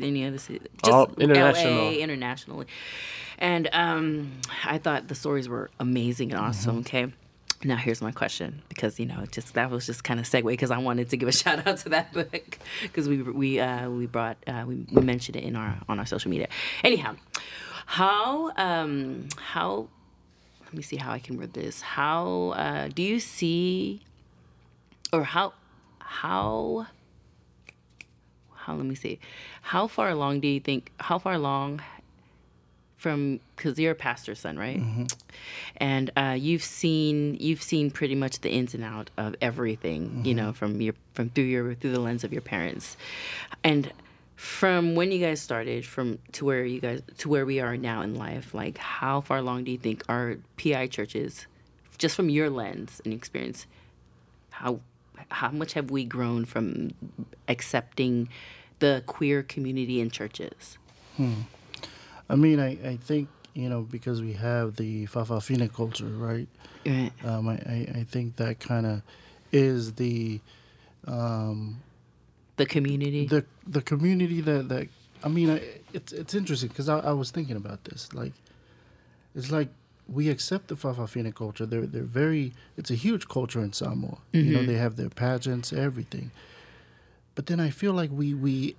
any 0.00 0.26
other 0.26 0.38
city, 0.38 0.60
just 0.84 0.92
All 0.92 1.10
international. 1.18 1.84
LA, 1.84 1.90
internationally. 1.92 2.66
And 3.38 3.68
um, 3.72 4.32
I 4.64 4.78
thought 4.78 5.06
the 5.06 5.14
stories 5.14 5.48
were 5.48 5.70
amazing 5.78 6.32
and 6.32 6.40
awesome. 6.40 6.78
Okay. 6.78 7.12
Now 7.64 7.76
here's 7.76 8.02
my 8.02 8.12
question 8.12 8.62
because 8.68 9.00
you 9.00 9.06
know 9.06 9.24
just 9.30 9.54
that 9.54 9.70
was 9.70 9.86
just 9.86 10.04
kind 10.04 10.20
of 10.20 10.26
segue 10.26 10.46
because 10.46 10.70
I 10.70 10.78
wanted 10.78 11.08
to 11.10 11.16
give 11.16 11.28
a 11.28 11.32
shout 11.42 11.66
out 11.66 11.78
to 11.78 11.88
that 11.90 12.12
book 12.12 12.58
because 12.82 13.08
we 13.08 13.22
we 13.22 13.58
uh, 13.58 13.88
we 13.88 14.06
brought 14.06 14.36
uh, 14.46 14.64
we, 14.66 14.86
we 14.92 15.02
mentioned 15.02 15.36
it 15.36 15.44
in 15.44 15.56
our 15.56 15.78
on 15.88 15.98
our 15.98 16.06
social 16.06 16.30
media. 16.30 16.48
Anyhow, 16.82 17.16
how 17.86 18.52
um 18.56 19.28
how 19.38 19.88
let 20.64 20.74
me 20.74 20.82
see 20.82 20.96
how 20.96 21.12
I 21.12 21.20
can 21.20 21.38
word 21.38 21.54
this. 21.54 21.80
How 21.80 22.50
uh, 22.56 22.88
do 22.88 23.02
you 23.02 23.20
see 23.20 24.02
or 25.12 25.22
how 25.22 25.54
how 26.00 26.86
how 28.54 28.74
let 28.74 28.84
me 28.86 28.94
see 28.94 29.20
how 29.62 29.86
far 29.86 30.08
along 30.08 30.40
do 30.40 30.48
you 30.48 30.60
think 30.60 30.90
how 30.98 31.18
far 31.18 31.34
along 31.34 31.80
from 33.04 33.38
because 33.54 33.78
you're 33.78 33.92
a 33.92 33.94
pastor's 33.94 34.40
son 34.40 34.58
right? 34.58 34.80
Mm-hmm. 34.80 35.04
And 35.76 36.10
uh, 36.16 36.36
you've 36.40 36.64
seen 36.64 37.36
you've 37.38 37.62
seen 37.62 37.90
pretty 37.90 38.14
much 38.14 38.40
the 38.40 38.50
ins 38.50 38.72
and 38.72 38.82
out 38.82 39.10
of 39.18 39.36
everything 39.42 40.22
you 40.24 40.34
mm-hmm. 40.34 40.46
know 40.46 40.52
from 40.54 40.80
your 40.80 40.94
from 41.12 41.28
through 41.28 41.44
your 41.44 41.74
through 41.74 41.92
the 41.92 42.00
lens 42.00 42.24
of 42.24 42.32
your 42.32 42.40
parents. 42.40 42.96
And 43.62 43.92
from 44.36 44.94
when 44.94 45.12
you 45.12 45.18
guys 45.18 45.38
started 45.38 45.84
from 45.84 46.18
to 46.32 46.46
where 46.46 46.64
you 46.64 46.80
guys 46.80 47.02
to 47.18 47.28
where 47.28 47.44
we 47.44 47.60
are 47.60 47.76
now 47.76 48.00
in 48.00 48.14
life 48.14 48.54
like 48.54 48.78
how 48.78 49.20
far 49.20 49.38
along 49.38 49.64
do 49.64 49.70
you 49.70 49.78
think 49.78 50.02
our 50.08 50.36
pi 50.56 50.86
churches 50.86 51.46
just 51.98 52.16
from 52.16 52.30
your 52.30 52.48
lens 52.50 53.02
and 53.04 53.12
experience 53.12 53.66
how 54.50 54.80
how 55.30 55.50
much 55.50 55.74
have 55.74 55.90
we 55.90 56.04
grown 56.04 56.44
from 56.44 56.90
accepting 57.48 58.28
the 58.80 59.02
queer 59.06 59.42
community 59.42 60.00
in 60.00 60.10
churches 60.10 60.78
hmm. 61.16 61.42
I 62.28 62.36
mean, 62.36 62.60
I, 62.60 62.78
I 62.88 62.96
think 62.96 63.28
you 63.54 63.68
know 63.68 63.82
because 63.82 64.20
we 64.20 64.32
have 64.34 64.76
the 64.76 65.06
Fa'afafine 65.06 65.72
culture, 65.72 66.06
right? 66.06 66.48
right 66.86 67.12
Um, 67.24 67.48
I, 67.48 67.54
I, 67.54 67.88
I 68.00 68.04
think 68.04 68.36
that 68.36 68.60
kind 68.60 68.86
of 68.86 69.02
is 69.52 69.94
the 69.94 70.40
um, 71.06 71.82
the 72.56 72.66
community 72.66 73.26
the 73.26 73.44
the 73.66 73.82
community 73.82 74.40
that 74.40 74.68
that 74.68 74.88
I 75.24 75.28
mean, 75.28 75.50
I, 75.50 75.62
it's 75.92 76.12
it's 76.12 76.34
interesting 76.34 76.68
because 76.68 76.88
I, 76.88 76.98
I 76.98 77.12
was 77.12 77.30
thinking 77.30 77.56
about 77.56 77.84
this. 77.84 78.12
Like, 78.12 78.34
it's 79.34 79.50
like 79.50 79.68
we 80.06 80.28
accept 80.28 80.68
the 80.68 80.74
Fa'afafine 80.74 81.34
culture. 81.34 81.64
They're 81.64 81.86
they're 81.86 82.02
very. 82.02 82.52
It's 82.76 82.90
a 82.90 82.94
huge 82.94 83.26
culture 83.26 83.60
in 83.60 83.72
Samoa. 83.72 84.18
You 84.32 84.52
know, 84.52 84.66
they 84.66 84.74
have 84.74 84.96
their 84.96 85.08
pageants, 85.08 85.72
everything. 85.72 86.30
But 87.34 87.46
then 87.46 87.58
I 87.58 87.70
feel 87.70 87.94
like 87.94 88.10
we 88.12 88.34
we 88.34 88.76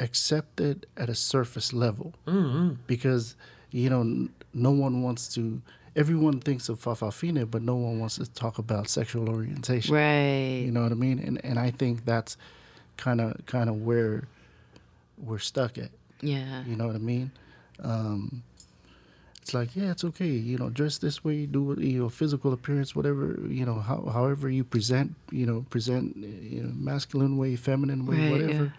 accept 0.00 0.60
it 0.60 0.86
at 0.96 1.08
a 1.08 1.14
surface 1.14 1.72
level 1.72 2.14
because 2.86 3.34
you 3.70 3.90
know 3.90 4.00
n- 4.00 4.30
no 4.54 4.70
one 4.70 5.02
wants 5.02 5.32
to. 5.34 5.60
Everyone 5.96 6.38
thinks 6.38 6.68
of 6.68 6.78
Fa'afafine, 6.80 7.50
but 7.50 7.60
no 7.62 7.74
one 7.74 7.98
wants 7.98 8.16
to 8.18 8.26
talk 8.30 8.58
about 8.58 8.88
sexual 8.88 9.28
orientation. 9.28 9.94
right 9.94 10.62
You 10.64 10.70
know 10.70 10.82
what 10.82 10.92
I 10.92 10.96
mean? 10.96 11.18
And 11.18 11.44
and 11.44 11.58
I 11.58 11.70
think 11.72 12.04
that's 12.04 12.36
kind 12.96 13.20
of 13.20 13.34
kind 13.46 13.68
of 13.68 13.82
where 13.82 14.28
we're 15.16 15.38
stuck 15.40 15.76
at. 15.78 15.90
yeah 16.20 16.62
You 16.64 16.76
know 16.76 16.86
what 16.86 16.94
I 16.94 17.00
mean? 17.00 17.32
Um, 17.82 18.42
it's 19.42 19.54
like 19.54 19.74
yeah, 19.74 19.90
it's 19.90 20.04
okay. 20.04 20.28
You 20.28 20.58
know, 20.58 20.68
dress 20.70 20.98
this 20.98 21.24
way, 21.24 21.46
do 21.46 21.62
what 21.62 21.78
you 21.78 22.08
physical 22.10 22.52
appearance, 22.52 22.94
whatever 22.94 23.36
you 23.48 23.64
know, 23.64 23.80
how, 23.80 24.04
however 24.12 24.48
you 24.50 24.62
present. 24.62 25.14
You 25.32 25.46
know, 25.46 25.64
present 25.70 26.16
you 26.16 26.62
know, 26.62 26.70
masculine 26.74 27.36
way, 27.38 27.56
feminine 27.56 28.04
way, 28.06 28.18
Right, 28.20 28.30
whatever. 28.30 28.64
yeah. 28.64 28.70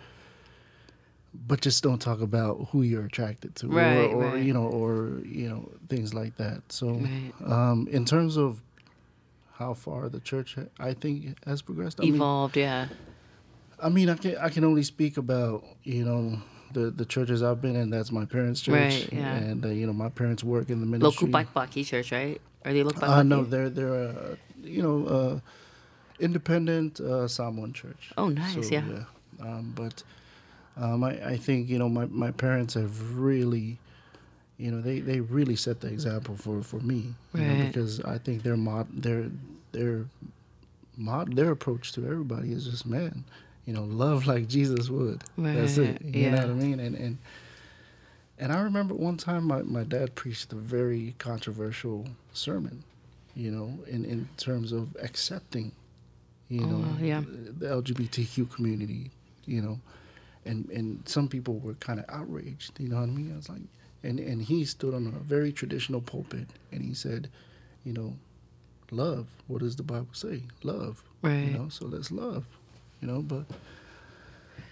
But 1.33 1.61
just 1.61 1.83
don't 1.83 1.99
talk 2.01 2.21
about 2.21 2.69
who 2.71 2.81
you're 2.81 3.05
attracted 3.05 3.55
to, 3.57 3.67
Right, 3.67 3.97
or, 3.97 4.15
or 4.15 4.23
right. 4.33 4.43
you 4.43 4.51
know, 4.53 4.63
or 4.65 5.19
you 5.25 5.47
know, 5.47 5.69
things 5.87 6.13
like 6.13 6.37
that. 6.37 6.63
So, 6.69 6.87
Right. 6.93 7.31
um, 7.45 7.87
in 7.91 8.03
terms 8.05 8.35
of 8.37 8.61
how 9.53 9.73
far 9.75 10.09
the 10.09 10.19
church, 10.19 10.57
I 10.79 10.93
think, 10.93 11.37
has 11.45 11.61
progressed. 11.61 11.99
I 11.99 12.05
mean, 12.05 12.15
evolved 12.15 12.55
yeah 12.57 12.87
I 13.81 13.89
mean, 13.89 14.09
I 14.09 14.15
can 14.15 14.37
I 14.37 14.49
can 14.49 14.63
only 14.65 14.83
speak 14.83 15.17
about 15.17 15.63
you 15.83 16.03
know 16.03 16.41
the 16.73 16.91
the 16.91 17.05
churches 17.05 17.41
I've 17.43 17.61
been 17.61 17.75
in. 17.75 17.89
That's 17.89 18.11
my 18.11 18.25
parents' 18.25 18.61
church, 18.61 18.73
Right, 18.75 19.13
yeah. 19.13 19.35
and 19.35 19.63
uh, 19.65 19.69
you 19.69 19.85
know 19.87 19.93
my 19.93 20.09
parents 20.09 20.43
work 20.43 20.69
in 20.69 20.79
the 20.81 20.85
ministry. 20.85 21.27
local 21.29 21.45
Bakbaki 21.45 21.85
church 21.85 22.11
right 22.11 22.41
are 22.65 22.73
they 22.73 22.83
local 22.83 23.03
Uh, 23.05 23.23
no, 23.23 23.43
they're 23.43 23.69
they're 23.69 23.93
uh, 24.09 24.35
you 24.61 24.81
know 24.81 25.05
uh, 25.05 25.39
independent 26.19 26.99
uh, 26.99 27.27
Samoan 27.27 27.71
church. 27.73 28.11
Oh, 28.17 28.29
nice, 28.29 28.69
yeah. 28.71 28.81
Um, 29.39 29.71
but 29.75 30.03
um, 30.77 31.03
I 31.03 31.11
I 31.33 31.37
think 31.37 31.69
you 31.69 31.77
know 31.79 31.89
my 31.89 32.05
my 32.05 32.31
parents 32.31 32.73
have 32.75 33.15
really. 33.17 33.79
You 34.61 34.71
know, 34.71 34.81
they, 34.81 34.99
they 34.99 35.21
really 35.21 35.55
set 35.55 35.79
the 35.79 35.87
example 35.87 36.35
for, 36.35 36.61
for 36.61 36.81
me, 36.81 37.13
you 37.33 37.39
know, 37.39 37.65
because 37.67 38.01
I 38.01 38.17
think 38.17 38.43
their 38.43 38.57
mod 38.57 38.87
their 38.91 39.31
their 39.71 40.03
mod 40.97 41.33
their 41.37 41.51
approach 41.51 41.93
to 41.93 42.05
everybody 42.05 42.51
is 42.51 42.65
just 42.65 42.85
man, 42.85 43.23
you 43.65 43.71
know, 43.73 43.85
love 43.85 44.27
like 44.27 44.49
Jesus 44.49 44.89
would. 44.89 45.23
That's 45.37 45.77
it. 45.77 46.01
Right, 46.03 46.13
You 46.13 46.31
know 46.31 46.37
what 46.41 46.49
I 46.49 46.53
mean? 46.55 46.81
And 46.81 46.93
and 46.95 47.17
and 48.37 48.51
I 48.51 48.59
remember 48.59 48.93
one 48.95 49.15
time 49.15 49.45
my, 49.45 49.61
my 49.61 49.85
dad 49.85 50.15
preached 50.15 50.51
a 50.51 50.57
very 50.57 51.15
controversial 51.19 52.07
sermon, 52.33 52.83
you 53.35 53.51
know, 53.51 53.79
in, 53.87 54.03
in 54.03 54.27
terms 54.35 54.73
of 54.73 54.89
accepting, 55.01 55.71
you 56.49 56.65
know, 56.65 56.83
Oh, 56.85 56.97
yeah. 57.01 57.21
the 57.25 57.67
LGBTQ 57.67 58.51
community, 58.51 59.11
you 59.45 59.61
know, 59.61 59.79
and 60.45 60.69
and 60.69 61.07
some 61.07 61.27
people 61.27 61.59
were 61.59 61.75
kind 61.75 61.99
of 61.99 62.05
outraged, 62.09 62.79
you 62.79 62.89
know 62.89 62.97
what 62.97 63.03
I 63.03 63.11
mean? 63.11 63.31
I 63.33 63.37
was 63.37 63.49
like, 63.49 63.61
and 64.03 64.19
and 64.19 64.41
he 64.41 64.65
stood 64.65 64.93
on 64.93 65.07
a 65.07 65.19
very 65.19 65.51
traditional 65.51 66.01
pulpit 66.01 66.47
and 66.71 66.83
he 66.83 66.93
said, 66.93 67.29
you 67.83 67.93
know, 67.93 68.15
love. 68.91 69.27
What 69.47 69.59
does 69.61 69.75
the 69.75 69.83
Bible 69.83 70.09
say? 70.13 70.43
Love. 70.63 71.03
Right. 71.21 71.39
You 71.39 71.51
know, 71.51 71.69
so 71.69 71.85
let's 71.85 72.11
love. 72.11 72.45
You 73.01 73.07
know, 73.07 73.21
but 73.21 73.45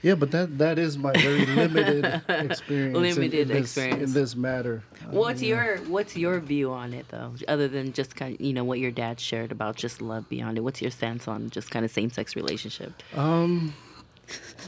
yeah, 0.02 0.16
but 0.16 0.32
that 0.32 0.58
that 0.60 0.78
is 0.78 0.98
my 0.98 1.12
very 1.14 1.46
limited 1.56 2.22
experience. 2.28 2.98
Limited 2.98 3.34
in, 3.34 3.48
this, 3.48 3.78
experience. 3.78 4.04
in 4.04 4.14
this 4.14 4.36
matter. 4.36 4.84
Uh, 5.02 5.12
What's 5.12 5.42
know. 5.42 5.48
your 5.48 5.78
What's 5.80 6.16
your 6.16 6.40
view 6.40 6.72
on 6.72 6.94
it 6.94 7.08
though? 7.10 7.34
Other 7.48 7.68
than 7.68 7.94
just 7.94 8.16
kind 8.16 8.36
of 8.36 8.42
you 8.42 8.54
know 8.54 8.64
what 8.64 8.80
your 8.80 8.92
dad 8.92 9.20
shared 9.20 9.52
about 9.52 9.76
just 9.76 10.02
love 10.02 10.30
beyond 10.30 10.58
it. 10.58 10.62
What's 10.62 10.82
your 10.82 10.92
stance 10.92 11.28
on 11.28 11.50
just 11.50 11.72
kind 11.72 11.84
of 11.84 11.92
same 11.92 12.12
sex 12.12 12.36
relationship? 12.36 12.94
Um, 13.16 13.74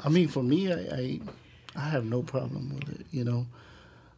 I 0.04 0.10
mean, 0.10 0.28
for 0.28 0.44
me, 0.44 0.72
I, 0.72 0.78
I 0.96 1.20
I 1.76 1.90
have 1.90 2.06
no 2.06 2.22
problem 2.24 2.74
with 2.76 2.90
it. 3.00 3.06
You 3.12 3.24
know, 3.24 3.48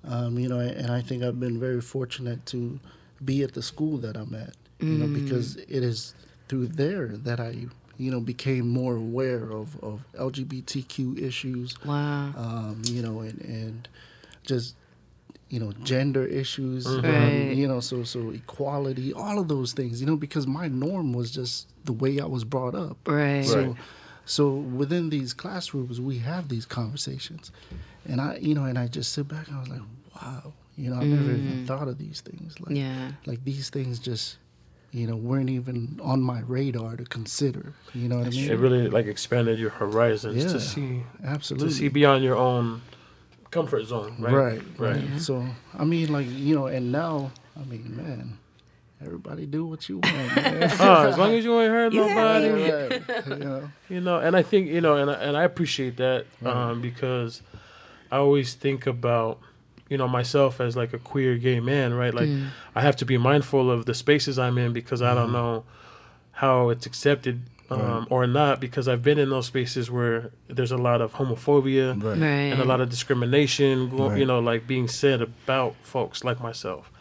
um, 0.03 0.37
you 0.39 0.47
know, 0.47 0.59
and 0.59 0.91
I 0.91 1.01
think 1.01 1.23
I've 1.23 1.39
been 1.39 1.59
very 1.59 1.81
fortunate 1.81 2.45
to 2.47 2.79
be 3.23 3.43
at 3.43 3.53
the 3.53 3.61
school 3.61 3.97
that 3.99 4.15
I'm 4.17 4.33
at. 4.35 4.55
You 4.79 4.97
know, 4.97 5.07
because 5.07 5.57
it 5.57 5.83
is 5.83 6.15
through 6.47 6.67
there 6.67 7.07
that 7.09 7.39
I 7.39 7.67
you 7.97 8.09
know 8.11 8.19
became 8.19 8.67
more 8.67 8.95
aware 8.95 9.51
of 9.51 9.81
of 9.83 10.03
LGBTQ 10.17 11.21
issues. 11.21 11.75
Wow. 11.85 12.33
Um, 12.35 12.81
you 12.85 13.01
know, 13.01 13.19
and 13.21 13.39
and 13.41 13.87
just 14.43 14.75
you 15.49 15.59
know 15.59 15.71
gender 15.83 16.25
issues 16.25 16.87
um, 16.87 17.03
Right. 17.03 17.55
you 17.57 17.67
know 17.67 17.79
so 17.81 18.03
so 18.03 18.29
equality 18.31 19.11
all 19.13 19.37
of 19.37 19.49
those 19.49 19.73
things 19.73 19.99
you 19.99 20.07
know 20.07 20.15
because 20.15 20.47
my 20.47 20.67
norm 20.69 21.11
was 21.11 21.29
just 21.29 21.67
the 21.83 21.91
way 21.91 22.21
i 22.21 22.25
was 22.25 22.45
brought 22.45 22.73
up 22.73 22.97
Right. 23.05 23.43
so 23.45 23.61
Right. 23.65 23.75
So 24.31 24.53
within 24.53 25.09
these 25.09 25.33
classrooms 25.33 25.99
we 25.99 26.19
have 26.19 26.47
these 26.47 26.65
conversations 26.65 27.51
and 28.07 28.21
i 28.21 28.37
you 28.37 28.55
know 28.55 28.63
and 28.63 28.77
i 28.77 28.87
just 28.87 29.11
sit 29.11 29.27
back 29.27 29.47
and 29.47 29.57
i 29.57 29.59
was 29.59 29.69
like 29.69 29.81
wow 30.15 30.53
you 30.77 30.89
know 30.89 30.95
i 30.95 31.03
never 31.03 31.31
even 31.31 31.63
mm. 31.63 31.67
thought 31.67 31.87
of 31.87 31.97
these 31.97 32.21
things 32.21 32.59
like 32.61 32.75
Yeah. 32.75 33.11
like 33.25 33.43
these 33.43 33.69
things 33.69 33.99
just 33.99 34.37
you 34.91 35.05
know 35.07 35.15
weren't 35.15 35.49
even 35.49 35.99
on 36.01 36.21
my 36.21 36.39
radar 36.41 36.95
to 36.95 37.03
consider 37.03 37.73
you 37.93 38.07
know 38.07 38.19
what 38.19 38.27
i 38.27 38.29
mean 38.29 38.49
It 38.49 38.57
really 38.57 38.89
like 38.89 39.05
expanded 39.05 39.59
your 39.59 39.71
horizons 39.71 40.37
Yeah. 40.45 40.51
to 40.51 40.59
see 40.59 41.03
absolutely 41.23 41.69
to 41.69 41.73
see 41.73 41.87
beyond 41.89 42.23
your 42.23 42.37
own 42.37 42.81
comfort 43.51 43.85
zone, 43.85 44.15
right? 44.19 44.33
Right, 44.33 44.61
right. 44.77 44.95
right. 44.95 45.21
So 45.21 45.45
I 45.77 45.83
mean, 45.83 46.11
like 46.11 46.25
you 46.27 46.55
know, 46.55 46.67
and 46.67 46.91
now 46.91 47.31
I 47.59 47.63
mean, 47.65 47.95
man, 47.95 48.37
everybody 49.05 49.45
do 49.45 49.65
what 49.65 49.87
you 49.89 49.97
want, 49.97 50.35
man. 50.35 50.69
Oh, 50.79 51.07
as 51.07 51.17
long 51.17 51.33
as 51.33 51.43
you 51.43 51.59
ain't 51.59 51.71
hurt 51.71 51.93
Yeah. 51.93 52.07
nobody, 52.07 52.49
right, 52.49 53.27
you 53.27 53.35
know, 53.35 53.69
you 53.89 54.01
know. 54.01 54.19
And 54.19 54.35
I 54.35 54.43
think 54.43 54.67
you 54.67 54.81
know, 54.81 54.97
and 54.97 55.09
I, 55.09 55.13
and 55.15 55.35
I 55.37 55.43
appreciate 55.43 55.97
that 55.97 56.25
um, 56.45 56.81
because 56.81 57.41
I 58.11 58.17
always 58.17 58.53
think 58.53 58.87
about 58.87 59.39
you 59.89 59.97
know 59.97 60.07
myself 60.07 60.61
as 60.61 60.75
like 60.77 60.93
a 60.93 60.99
queer 60.99 61.37
gay 61.37 61.59
man, 61.59 61.93
right? 61.93 62.13
Like 62.13 62.29
I 62.75 62.81
have 62.81 62.95
to 62.97 63.05
be 63.05 63.17
mindful 63.17 63.69
of 63.71 63.85
the 63.85 63.93
spaces 63.93 64.37
I'm 64.39 64.57
in 64.57 64.73
because 64.73 65.01
I 65.01 65.13
don't 65.13 65.31
know 65.31 65.63
how 66.31 66.69
it's 66.69 66.85
accepted. 66.85 67.41
Um, 67.69 68.05
Or 68.09 68.27
not 68.27 68.59
because 68.59 68.89
I've 68.89 69.01
been 69.01 69.17
in 69.17 69.29
those 69.29 69.45
spaces 69.45 69.89
where 69.89 70.31
there's 70.49 70.73
a 70.73 70.77
lot 70.77 70.99
of 70.99 71.13
homophobia, 71.13 71.91
right, 72.03 72.17
Right. 72.19 72.27
and 72.51 72.59
a 72.59 72.65
lot 72.65 72.81
of 72.81 72.89
discrimination, 72.89 73.87
go- 73.95 74.09
Right. 74.09 74.19
you 74.19 74.25
know, 74.25 74.39
like 74.39 74.67
being 74.67 74.89
said 74.89 75.21
about 75.21 75.75
folks 75.81 76.25
like 76.25 76.41
myself. 76.41 76.91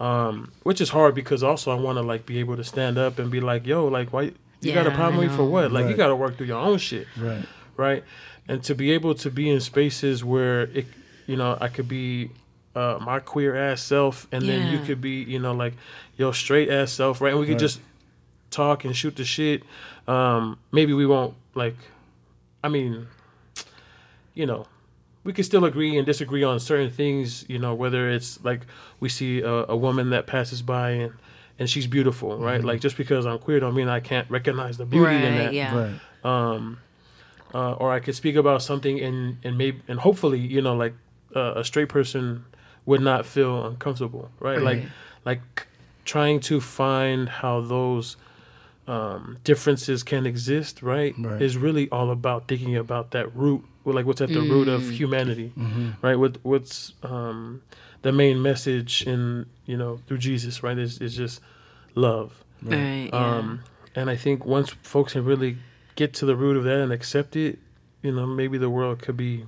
Um, 0.00 0.52
which 0.62 0.80
is 0.80 0.90
hard 0.90 1.14
because 1.16 1.42
also 1.42 1.72
I 1.72 1.74
want 1.74 1.98
to 1.98 2.02
like 2.02 2.24
be 2.24 2.38
able 2.38 2.56
to 2.56 2.62
stand 2.64 2.98
up 2.98 3.18
and 3.18 3.30
be 3.30 3.40
like, 3.40 3.66
yo, 3.66 3.86
like, 3.86 4.12
why 4.12 4.32
you 4.60 4.72
got 4.72 4.86
a 4.86 4.90
Yeah, 4.90 4.94
problem 4.96 5.16
with 5.18 5.30
me 5.30 5.36
for 5.36 5.44
what? 5.44 5.72
Like, 5.72 5.86
you 5.88 5.96
got 5.96 6.08
to 6.08 6.16
work 6.16 6.36
through 6.36 6.46
your 6.46 6.58
own 6.60 6.78
shit, 6.78 7.08
right, 7.16 7.44
right? 7.76 8.04
And 8.46 8.62
to 8.64 8.74
be 8.76 8.92
able 8.92 9.14
to 9.16 9.30
be 9.30 9.50
in 9.50 9.60
spaces 9.60 10.24
where 10.24 10.62
it, 10.62 10.86
you 11.26 11.36
know, 11.36 11.58
I 11.60 11.66
could 11.68 11.88
be 11.88 12.30
uh, 12.76 12.98
my 13.00 13.18
queer 13.18 13.56
ass 13.56 13.82
self, 13.82 14.28
and 14.30 14.48
then 14.48 14.68
you 14.68 14.78
could 14.78 15.00
be, 15.00 15.22
you 15.22 15.40
know, 15.40 15.52
like 15.52 15.74
your 16.16 16.32
straight 16.32 16.70
ass 16.70 16.92
self, 16.92 17.20
right? 17.20 17.30
And 17.30 17.40
we 17.40 17.46
could 17.46 17.54
Right. 17.54 17.60
just 17.60 17.80
talk 18.50 18.84
and 18.84 18.94
shoot 18.96 19.16
the 19.16 19.24
shit. 19.24 19.62
Um, 20.06 20.58
maybe 20.70 20.92
we 20.94 21.06
won't 21.06 21.34
like. 21.54 21.76
I 22.62 22.68
mean, 22.68 23.08
you 24.34 24.46
know, 24.46 24.66
we 25.24 25.32
can 25.32 25.44
still 25.44 25.64
agree 25.64 25.96
and 25.96 26.06
disagree 26.06 26.42
on 26.44 26.58
certain 26.60 26.90
things. 26.90 27.44
You 27.48 27.58
know, 27.58 27.74
whether 27.74 28.08
it's 28.10 28.42
like 28.44 28.62
we 29.00 29.08
see 29.08 29.40
a, 29.40 29.66
a 29.68 29.76
woman 29.76 30.10
that 30.10 30.26
passes 30.26 30.62
by 30.62 30.90
and 30.90 31.12
and 31.58 31.68
she's 31.68 31.86
beautiful, 31.88 32.38
right? 32.38 32.62
Like 32.62 32.80
just 32.80 32.96
because 32.96 33.26
I'm 33.26 33.38
queer 33.38 33.60
don't 33.60 33.74
mean 33.74 33.88
I 33.88 34.00
can't 34.00 34.30
recognize 34.30 34.78
the 34.78 34.86
beauty 34.86 35.16
in 35.26 35.36
that. 35.36 35.52
Yeah. 35.54 35.74
right, 35.74 36.00
Um, 36.24 36.78
uh, 37.54 37.72
or 37.72 37.92
I 37.92 38.00
could 38.00 38.14
speak 38.14 38.36
about 38.36 38.62
something 38.62 39.00
and 39.00 39.38
and 39.42 39.58
maybe 39.58 39.82
and 39.88 39.98
hopefully 40.00 40.38
you 40.38 40.62
know 40.62 40.76
like 40.76 40.94
uh, 41.34 41.54
a 41.56 41.64
straight 41.64 41.88
person 41.88 42.44
would 42.86 43.00
not 43.00 43.26
feel 43.26 43.66
uncomfortable, 43.66 44.30
right? 44.40 44.60
Like 44.62 44.78
Right. 44.78 44.88
like 45.24 45.40
c- 45.60 45.66
trying 46.04 46.40
to 46.40 46.60
find 46.60 47.28
how 47.28 47.60
those 47.60 48.16
um, 48.88 49.36
differences 49.44 50.02
can 50.02 50.26
exist, 50.26 50.82
right, 50.82 51.14
Right. 51.18 51.40
Is 51.42 51.56
really 51.56 51.88
all 51.90 52.10
about 52.10 52.48
thinking 52.48 52.74
about 52.76 53.10
that 53.12 53.34
root, 53.36 53.62
like 53.84 54.06
what's 54.06 54.20
at 54.20 54.30
the 54.30 54.40
root 54.40 54.66
of 54.68 54.88
humanity, 54.90 55.52
right? 56.02 56.16
What 56.16 56.38
what's 56.42 56.92
um, 57.02 57.62
the 58.02 58.12
main 58.12 58.40
message 58.42 59.06
in 59.06 59.46
you 59.66 59.76
know 59.76 60.00
through 60.06 60.18
Jesus, 60.18 60.62
right? 60.62 60.78
Is 60.78 61.00
is 61.00 61.14
just 61.16 61.40
love. 61.94 62.42
Right. 62.62 63.10
Yeah. 63.12 63.36
Um, 63.36 63.60
and 63.94 64.10
I 64.10 64.16
think 64.16 64.44
once 64.44 64.70
folks 64.82 65.12
can 65.12 65.24
really 65.24 65.58
get 65.94 66.14
to 66.14 66.26
the 66.26 66.34
root 66.36 66.56
of 66.56 66.64
that 66.64 66.80
and 66.80 66.92
accept 66.92 67.36
it, 67.36 67.58
you 68.02 68.12
know, 68.12 68.26
maybe 68.26 68.56
the 68.58 68.70
world 68.70 69.00
could 69.02 69.16
be 69.16 69.44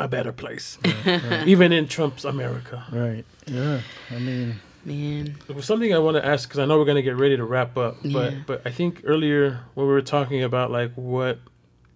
a 0.00 0.06
better 0.08 0.32
place, 0.32 0.78
even 1.46 1.72
in 1.72 1.88
Trump's 1.88 2.24
America. 2.24 2.84
right. 2.92 3.24
Yeah, 3.46 3.80
I 4.10 4.18
mean, 4.18 4.60
Man. 4.88 5.36
Something 5.60 5.94
I 5.94 5.98
want 5.98 6.16
to 6.16 6.24
ask 6.26 6.48
because 6.48 6.58
I 6.58 6.64
know 6.64 6.78
we're 6.78 6.84
going 6.84 6.96
to 6.96 7.02
get 7.02 7.16
ready 7.16 7.36
to 7.36 7.44
wrap 7.44 7.76
up, 7.76 7.96
but 8.02 8.32
Yeah. 8.32 8.38
but 8.46 8.62
I 8.64 8.70
think 8.70 9.02
earlier 9.04 9.60
when 9.74 9.86
we 9.86 9.92
were 9.92 10.02
talking 10.02 10.42
about 10.42 10.70
like 10.70 10.92
what, 10.94 11.38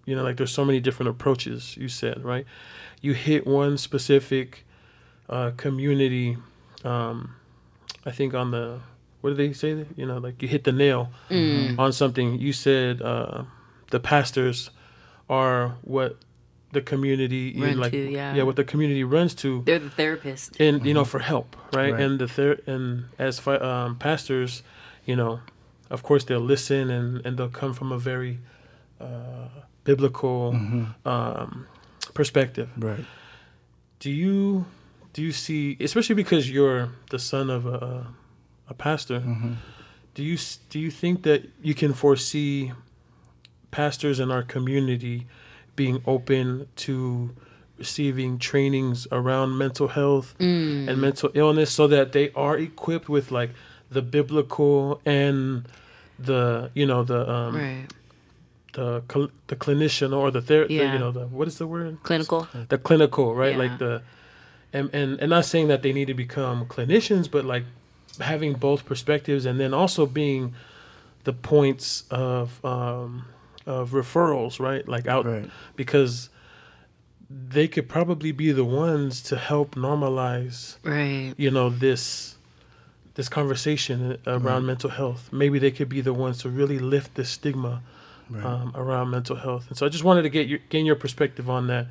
you 0.04 0.14
know, 0.14 0.22
like 0.22 0.36
there's 0.36 0.52
so 0.52 0.64
many 0.64 0.80
different 0.80 1.10
approaches. 1.10 1.76
You 1.76 1.88
said 1.88 2.22
right, 2.24 2.46
you 3.00 3.14
hit 3.14 3.46
one 3.46 3.78
specific 3.78 4.64
uh, 5.28 5.52
community. 5.56 6.36
Um, 6.84 7.34
I 8.04 8.10
think 8.10 8.34
on 8.34 8.50
the 8.50 8.80
what 9.20 9.30
did 9.30 9.38
they 9.38 9.52
say? 9.52 9.86
You 9.96 10.06
know, 10.06 10.18
like 10.18 10.42
you 10.42 10.48
hit 10.48 10.64
the 10.64 10.72
nail 10.72 11.10
on 11.78 11.92
something. 11.92 12.38
You 12.40 12.52
said 12.52 13.00
uh, 13.00 13.44
the 13.90 14.00
pastors 14.00 14.70
are 15.30 15.76
what 15.82 16.16
the 16.72 16.80
community 16.80 17.54
Run 17.60 17.76
like 17.78 17.92
to, 17.92 18.10
yeah. 18.10 18.34
yeah 18.34 18.42
what 18.44 18.56
the 18.56 18.64
community 18.64 19.04
runs 19.04 19.34
to 19.36 19.62
They're 19.66 19.78
the 19.78 19.90
therapist. 19.90 20.58
and 20.60 20.84
you 20.86 20.94
know 20.94 21.04
for 21.04 21.18
help 21.20 21.54
right, 21.72 21.92
Right. 21.92 22.02
and 22.02 22.18
the 22.18 22.26
ther- 22.28 22.60
and 22.66 23.04
as 23.18 23.38
fi- 23.38 23.56
um, 23.70 23.96
pastors 23.96 24.62
you 25.04 25.14
know 25.16 25.40
of 25.90 26.02
course 26.02 26.24
they'll 26.24 26.40
listen 26.54 26.90
and 26.90 27.24
and 27.26 27.36
they'll 27.36 27.48
come 27.62 27.74
from 27.74 27.92
a 27.92 27.98
very 27.98 28.38
uh, 29.00 29.48
biblical 29.84 30.54
um, 31.04 31.66
perspective 32.14 32.68
right, 32.78 33.04
do 34.00 34.10
you 34.10 34.64
do 35.12 35.20
you 35.22 35.32
see 35.32 35.76
especially 35.80 36.14
because 36.14 36.50
you're 36.50 36.88
the 37.10 37.18
son 37.18 37.50
of 37.50 37.66
a, 37.66 38.06
a 38.68 38.74
pastor 38.74 39.22
do 40.14 40.22
you 40.22 40.38
do 40.70 40.78
you 40.78 40.90
think 40.90 41.22
that 41.24 41.40
you 41.62 41.74
can 41.74 41.92
foresee 41.92 42.72
pastors 43.70 44.20
in 44.20 44.30
our 44.30 44.42
community 44.42 45.26
being 45.76 46.02
open 46.06 46.68
to 46.76 47.30
receiving 47.78 48.38
trainings 48.38 49.06
around 49.10 49.56
mental 49.58 49.88
health 49.88 50.34
and 50.38 51.00
mental 51.00 51.30
illness 51.34 51.70
so 51.72 51.86
that 51.88 52.12
they 52.12 52.30
are 52.32 52.56
equipped 52.56 53.08
with 53.08 53.30
like 53.32 53.50
the 53.90 54.02
biblical 54.02 55.00
and 55.04 55.64
the 56.18 56.70
you 56.74 56.86
know 56.86 57.02
the 57.02 57.28
um 57.28 57.56
Right. 57.56 57.86
the 58.74 59.02
cl- 59.12 59.30
the 59.48 59.56
clinician 59.56 60.16
or 60.16 60.30
the 60.30 60.40
therapist 60.40 60.72
Yeah. 60.78 60.92
you 60.92 60.98
know 60.98 61.10
the 61.10 61.26
what 61.26 61.48
is 61.48 61.58
the 61.58 61.66
word 61.66 61.98
Clinical. 62.02 62.46
the 62.68 62.78
clinical 62.78 63.34
right 63.34 63.52
Yeah. 63.52 63.58
like 63.58 63.78
the 63.78 64.02
and, 64.72 64.88
and 64.94 65.18
and 65.20 65.30
not 65.30 65.44
saying 65.44 65.68
that 65.68 65.82
they 65.82 65.92
need 65.92 66.06
to 66.06 66.14
become 66.14 66.66
clinicians 66.66 67.28
but 67.30 67.44
like 67.44 67.64
having 68.20 68.52
both 68.54 68.84
perspectives 68.84 69.44
and 69.46 69.58
then 69.58 69.74
also 69.74 70.06
being 70.06 70.54
the 71.24 71.32
points 71.32 72.04
of 72.10 72.64
um 72.64 73.24
of 73.66 73.90
referrals 73.90 74.58
right 74.60 74.86
like 74.88 75.06
out 75.06 75.24
right, 75.26 75.48
because 75.76 76.28
they 77.30 77.66
could 77.68 77.88
probably 77.88 78.32
be 78.32 78.52
the 78.52 78.64
ones 78.64 79.22
to 79.22 79.36
help 79.36 79.74
normalize 79.74 80.76
Right. 80.82 81.32
you 81.36 81.50
know 81.50 81.68
this 81.70 82.36
this 83.14 83.28
conversation 83.28 84.18
around 84.26 84.66
mental 84.66 84.90
health 84.90 85.28
maybe 85.32 85.58
they 85.58 85.70
could 85.70 85.88
be 85.88 86.00
the 86.00 86.12
ones 86.12 86.38
to 86.38 86.48
really 86.48 86.78
lift 86.78 87.14
the 87.14 87.24
stigma 87.24 87.82
right. 88.30 88.44
um, 88.44 88.72
around 88.74 89.10
mental 89.10 89.36
health 89.36 89.66
and 89.68 89.76
so 89.78 89.86
i 89.86 89.88
just 89.88 90.04
wanted 90.04 90.22
to 90.22 90.30
get 90.30 90.46
your 90.48 90.58
gain 90.70 90.84
your 90.86 90.96
perspective 90.96 91.48
on 91.48 91.66
that 91.68 91.86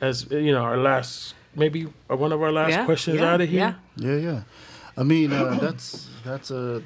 as 0.00 0.30
you 0.30 0.52
know 0.52 0.62
our 0.62 0.76
last 0.76 1.34
maybe 1.56 1.82
one 2.08 2.32
of 2.32 2.40
our 2.42 2.52
last 2.52 2.70
Yeah, 2.70 2.84
questions 2.84 3.18
yeah, 3.20 3.32
out 3.32 3.40
of 3.40 3.48
here? 3.48 3.76
yeah. 3.96 4.08
Yeah, 4.10 4.16
yeah. 4.16 4.42
I 4.96 5.02
mean, 5.02 5.32
uh, 5.32 5.58
that's 5.60 6.08
that's 6.24 6.50
a 6.50 6.82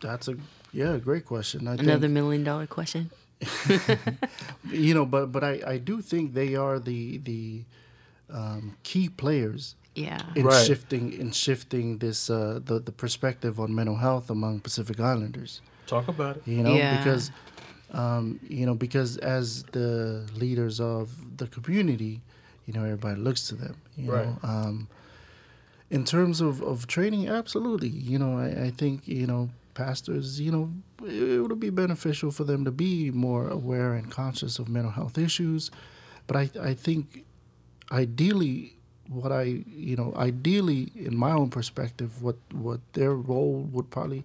that's 0.00 0.28
a 0.28 0.34
yeah, 0.72 0.96
great 0.98 1.24
question. 1.24 1.66
I 1.68 1.74
Another 1.74 2.00
think, 2.02 2.12
million 2.12 2.44
dollar 2.44 2.66
question. 2.66 3.10
you 4.70 4.94
know, 4.94 5.06
but 5.06 5.32
but 5.32 5.42
I 5.44 5.60
I 5.66 5.78
do 5.78 6.00
think 6.00 6.34
they 6.34 6.54
are 6.54 6.78
the 6.78 7.18
the 7.18 7.64
um, 8.30 8.76
key 8.82 9.08
players 9.08 9.74
Yeah. 9.94 10.22
in 10.34 10.46
Right. 10.46 10.66
shifting 10.66 11.12
in 11.12 11.32
shifting 11.32 11.98
this 11.98 12.30
uh, 12.30 12.60
the 12.64 12.78
the 12.80 12.92
perspective 12.92 13.58
on 13.60 13.74
mental 13.74 13.96
health 13.96 14.30
among 14.30 14.60
Pacific 14.60 14.98
Islanders. 15.00 15.60
Talk 15.86 16.08
about 16.08 16.36
it. 16.36 16.42
You 16.46 16.62
know, 16.62 16.76
Yeah. 16.76 16.96
because 16.98 17.30
um, 17.92 18.38
you 18.48 18.66
know 18.66 18.74
because 18.74 19.16
as 19.18 19.64
the 19.72 20.26
leaders 20.36 20.80
of 20.80 21.36
the 21.38 21.46
community, 21.46 22.20
you 22.66 22.72
know, 22.74 22.84
everybody 22.84 23.20
looks 23.20 23.48
to 23.48 23.54
them. 23.56 23.76
You 23.96 24.10
Right. 24.12 24.26
know, 24.26 24.38
um, 24.42 24.88
in 25.90 26.04
terms 26.04 26.40
of, 26.40 26.62
of 26.62 26.86
training, 26.86 27.28
absolutely. 27.28 27.88
You 27.88 28.18
know, 28.18 28.38
I, 28.38 28.66
I 28.66 28.70
think 28.70 29.08
you 29.08 29.26
know 29.26 29.50
pastors. 29.74 30.40
You 30.40 30.52
know, 30.52 30.72
it 31.06 31.40
would 31.40 31.60
be 31.60 31.70
beneficial 31.70 32.30
for 32.30 32.44
them 32.44 32.64
to 32.64 32.70
be 32.70 33.10
more 33.10 33.48
aware 33.48 33.94
and 33.94 34.10
conscious 34.10 34.58
of 34.58 34.68
mental 34.68 34.92
health 34.92 35.18
issues. 35.18 35.70
But 36.26 36.36
I 36.36 36.50
I 36.60 36.74
think 36.74 37.24
ideally 37.90 38.76
what 39.10 39.32
I 39.32 39.42
you 39.66 39.96
know 39.96 40.12
ideally 40.16 40.92
in 40.94 41.16
my 41.16 41.32
own 41.32 41.50
perspective 41.50 42.22
what 42.22 42.36
what 42.52 42.80
their 42.92 43.14
role 43.14 43.68
would 43.72 43.90
probably 43.90 44.24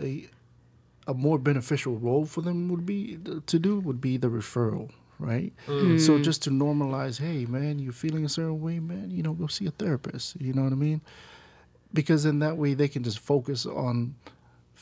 a, 0.00 0.28
a 1.08 1.14
more 1.14 1.38
beneficial 1.38 1.96
role 1.96 2.24
for 2.24 2.40
them 2.40 2.68
would 2.68 2.86
be 2.86 3.18
to 3.46 3.58
do 3.58 3.80
would 3.80 4.00
be 4.00 4.16
the 4.16 4.28
referral 4.28 4.90
right 5.18 5.52
hmm. 5.66 5.98
so 5.98 6.20
just 6.20 6.42
to 6.44 6.50
normalize 6.50 7.18
hey 7.18 7.44
man 7.46 7.80
you're 7.80 7.92
feeling 7.92 8.24
a 8.24 8.28
certain 8.28 8.60
way 8.60 8.78
man 8.78 9.10
you 9.10 9.22
know 9.22 9.32
go 9.32 9.48
see 9.48 9.66
a 9.66 9.72
therapist 9.72 10.40
you 10.40 10.52
know 10.52 10.62
what 10.62 10.72
i 10.72 10.76
mean 10.76 11.00
because 11.92 12.24
in 12.24 12.38
that 12.38 12.56
way 12.56 12.74
they 12.74 12.88
can 12.88 13.02
just 13.02 13.18
focus 13.18 13.66
on 13.66 14.14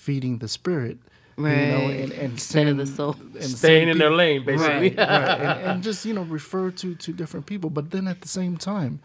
feeding 0.06 0.38
the 0.38 0.48
spirit 0.48 0.96
you 1.36 1.44
know 1.44 1.84
and, 2.02 2.10
and 2.12 2.32
Instead 2.32 2.66
of 2.72 2.76
the 2.82 2.86
soul. 2.86 3.14
and 3.20 3.44
Staying 3.44 3.86
send 3.86 3.90
in 3.92 3.98
their 3.98 4.10
lane, 4.22 4.44
basically. 4.44 4.90
Right. 4.90 4.98
right 4.98 5.40
and, 5.58 5.60
and 5.70 5.82
just 5.88 6.04
you 6.04 6.12
know 6.16 6.22
refer 6.38 6.70
to 6.82 6.94
to 7.04 7.12
different 7.20 7.46
people 7.46 7.70
but 7.78 7.90
then 7.94 8.08
at 8.08 8.18
the 8.24 8.28
same 8.40 8.56
time 8.56 8.98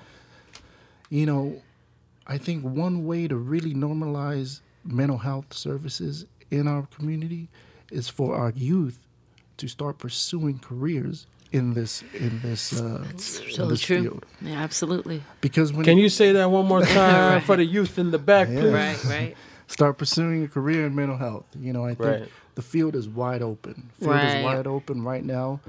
you 1.10 1.26
know 1.26 1.62
i 2.26 2.38
think 2.46 2.64
one 2.64 2.96
way 3.10 3.28
to 3.28 3.36
really 3.54 3.74
normalize 3.88 4.62
mental 5.00 5.20
health 5.20 5.50
services 5.54 6.26
in 6.50 6.68
our 6.68 6.84
community 6.96 7.44
is 7.92 8.06
for 8.10 8.36
our 8.36 8.52
youth 8.56 8.98
to 9.58 9.68
start 9.68 9.98
pursuing 9.98 10.58
careers 10.70 11.28
in 11.52 11.74
this 11.76 12.04
in 12.26 12.40
this 12.42 12.64
uh 12.82 13.04
in 13.60 13.68
this 13.70 13.82
true. 13.82 14.02
field 14.02 14.26
Yeah, 14.42 14.64
absolutely. 14.68 15.22
because 15.42 15.72
when 15.72 15.86
Can 15.86 15.98
you 16.00 16.10
say 16.10 16.32
that 16.38 16.50
one 16.50 16.66
more 16.74 16.82
time 17.02 17.34
Right. 17.36 17.44
for 17.44 17.56
the 17.62 17.66
youth 17.78 18.00
in 18.00 18.10
the 18.10 18.18
back, 18.32 18.48
Yeah. 18.50 18.60
please? 18.62 18.74
Right, 18.74 19.04
right. 19.18 19.36
Start 19.74 19.98
pursuing 19.98 20.44
a 20.44 20.48
career 20.48 20.86
in 20.86 20.94
mental 20.96 21.18
health. 21.18 21.46
You 21.60 21.74
know, 21.74 21.84
I 21.86 21.96
think 21.96 22.00
Right. 22.22 22.30
the 22.56 22.62
field 22.62 22.96
is 22.96 23.08
wide 23.10 23.42
open. 23.42 23.90
Field 24.00 24.12
Right. 24.12 24.38
is 24.38 24.44
wide 24.46 24.68
open 24.68 25.04
right 25.04 25.26
now. 25.26 25.60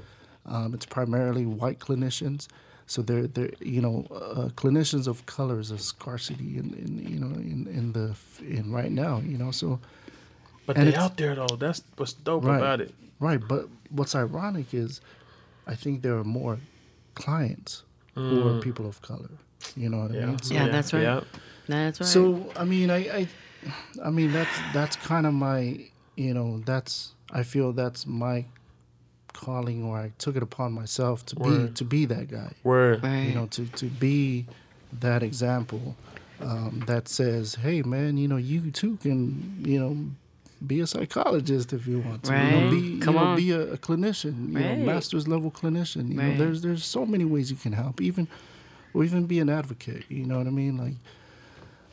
Um, 0.45 0.73
it's 0.75 0.85
primarily 0.85 1.45
white 1.61 1.79
clinicians, 1.79 2.47
so 2.85 3.01
they're 3.01 3.27
they're 3.35 3.51
you 3.59 3.81
know 3.81 4.05
uh, 4.11 4.49
clinicians 4.61 5.07
of 5.07 5.25
color 5.25 5.59
is 5.59 5.71
a 5.71 5.79
scarcity 5.79 6.57
in, 6.61 6.67
in 6.83 6.89
you 7.13 7.19
know 7.19 7.33
in, 7.35 7.59
in 7.79 7.85
the 7.93 8.07
in 8.57 8.71
right 8.71 8.91
now. 8.91 9.13
You 9.31 9.37
know, 9.39 9.51
so 9.51 9.79
But 10.67 10.75
they 10.75 10.87
it's- 10.89 11.03
out 11.03 11.17
there 11.17 11.33
though. 11.35 11.55
That's 11.65 11.81
what's 11.97 12.13
dope 12.13 12.45
Right. 12.45 12.57
about 12.57 12.79
it. 12.81 12.93
right. 13.19 13.41
But 13.53 13.63
what's 13.89 14.13
ironic 14.15 14.71
is, 14.73 15.01
I 15.65 15.75
think 15.75 16.03
there 16.03 16.15
are 16.15 16.23
more 16.23 16.59
clients 17.15 17.83
who 18.13 18.47
are 18.47 18.59
people 18.61 18.85
of 18.87 19.01
color. 19.01 19.31
You 19.75 19.89
know 19.89 19.99
what 20.03 20.11
I 20.11 20.25
mean? 20.25 20.39
So, 20.43 20.53
Yeah, 20.53 20.67
that's 20.69 20.93
right. 20.93 21.01
Yeah. 21.03 21.21
That's 21.67 21.99
right. 21.99 22.07
So 22.07 22.51
I 22.55 22.63
mean, 22.65 22.89
I, 22.91 22.97
I, 23.19 23.27
I 24.03 24.09
mean 24.09 24.31
that's 24.31 24.61
that's 24.71 24.95
kind 24.95 25.25
of 25.25 25.33
my, 25.33 25.79
you 26.15 26.33
know, 26.33 26.61
that's 26.65 27.13
I 27.31 27.43
feel 27.43 27.73
that's 27.73 28.05
my 28.05 28.45
calling, 29.33 29.83
or 29.83 29.97
I 29.97 30.11
took 30.17 30.35
it 30.35 30.43
upon 30.43 30.73
myself 30.73 31.25
to 31.27 31.35
be 31.35 31.69
to 31.75 31.83
be 31.85 32.05
that 32.05 32.29
guy. 32.29 32.53
Word. 32.63 33.03
You 33.03 33.33
know, 33.33 33.45
to 33.47 33.65
to 33.67 33.85
be 33.85 34.45
that 34.93 35.23
example 35.23 35.95
um, 36.41 36.83
that 36.87 37.07
says, 37.07 37.55
hey 37.55 37.81
man, 37.81 38.17
you 38.17 38.27
know, 38.27 38.37
you 38.37 38.71
too 38.71 38.97
can, 38.97 39.63
you 39.65 39.79
know. 39.79 39.97
Be 40.65 40.79
a 40.79 40.87
psychologist 40.87 41.73
if 41.73 41.85
you 41.85 41.99
want 41.99 42.23
to. 42.23 42.31
You 42.31 42.49
know, 42.49 42.61
Right. 42.61 42.69
be 42.69 42.77
you 42.77 42.99
Come 43.01 43.15
know, 43.15 43.25
on. 43.25 43.35
be 43.35 43.51
a, 43.51 43.73
a 43.73 43.77
clinician. 43.77 44.49
You 44.53 44.55
Right. 44.59 44.69
know, 44.69 44.75
master's 44.77 45.27
level 45.27 45.51
clinician. 45.51 46.09
You 46.11 46.17
Right. 46.17 46.27
know, 46.29 46.37
there's 46.37 46.61
there's 46.61 46.85
so 46.85 47.05
many 47.05 47.25
ways 47.25 47.51
you 47.51 47.57
can 47.57 47.73
help. 47.73 47.99
Even 48.01 48.29
or 48.93 49.03
even 49.03 49.25
be 49.25 49.37
an 49.39 49.49
advocate. 49.49 50.05
You 50.09 50.25
know 50.25 50.37
what 50.37 50.47
I 50.47 50.51
mean? 50.51 50.77
Like, 50.77 50.95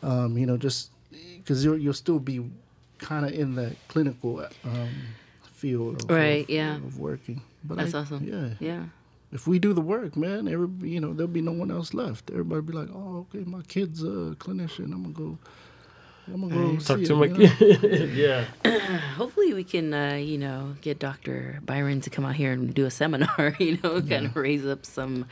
um, 0.02 0.38
you 0.38 0.46
know, 0.46 0.56
just 0.56 0.90
because 1.38 1.64
you'll 1.64 1.78
you'll 1.78 1.92
still 1.94 2.18
be 2.18 2.44
kind 2.98 3.24
of 3.26 3.32
in 3.32 3.54
that 3.56 3.72
clinical 3.88 4.46
um, 4.64 4.88
field 5.52 6.02
of, 6.04 6.10
Right, 6.10 6.44
of, 6.44 6.50
yeah. 6.50 6.76
of 6.76 6.98
working. 6.98 7.42
But 7.64 7.78
That's 7.78 7.94
I- 7.94 8.00
awesome. 8.00 8.24
Yeah, 8.26 8.54
Yeah. 8.60 8.84
if 9.32 9.46
we 9.46 9.58
do 9.58 9.72
the 9.72 9.80
work, 9.80 10.16
man, 10.16 10.48
every 10.48 10.68
you 10.88 11.00
know 11.00 11.12
there'll 11.12 11.32
be 11.32 11.42
no 11.42 11.52
one 11.52 11.70
else 11.70 11.94
left. 11.94 12.30
Everybody 12.30 12.60
be 12.62 12.72
like, 12.72 12.88
oh, 12.92 13.26
okay, 13.34 13.44
my 13.44 13.62
kid's 13.62 14.02
a 14.02 14.36
clinician. 14.38 14.92
I'm 14.92 15.02
gonna 15.02 15.14
go. 15.14 15.38
I'm 16.32 16.40
gonna 16.48 16.54
go 16.54 16.76
Talk 16.76 16.98
see 16.98 17.06
to 17.06 17.14
him, 17.14 17.18
my 17.40 17.46
kid. 17.48 18.14
yeah. 18.14 18.44
Hopefully, 19.16 19.54
we 19.54 19.64
can, 19.64 19.92
uh, 19.92 20.14
you 20.14 20.38
know, 20.38 20.76
get 20.80 21.00
Dr. 21.00 21.58
Byron 21.66 22.00
to 22.02 22.10
come 22.10 22.24
out 22.24 22.36
here 22.36 22.52
and 22.52 22.72
do 22.72 22.86
a 22.86 22.90
seminar. 22.92 23.56
You 23.58 23.78
know, 23.82 24.00
kind 24.00 24.26
of 24.26 24.36
raise 24.36 24.64
up 24.64 24.86
some 24.86 25.26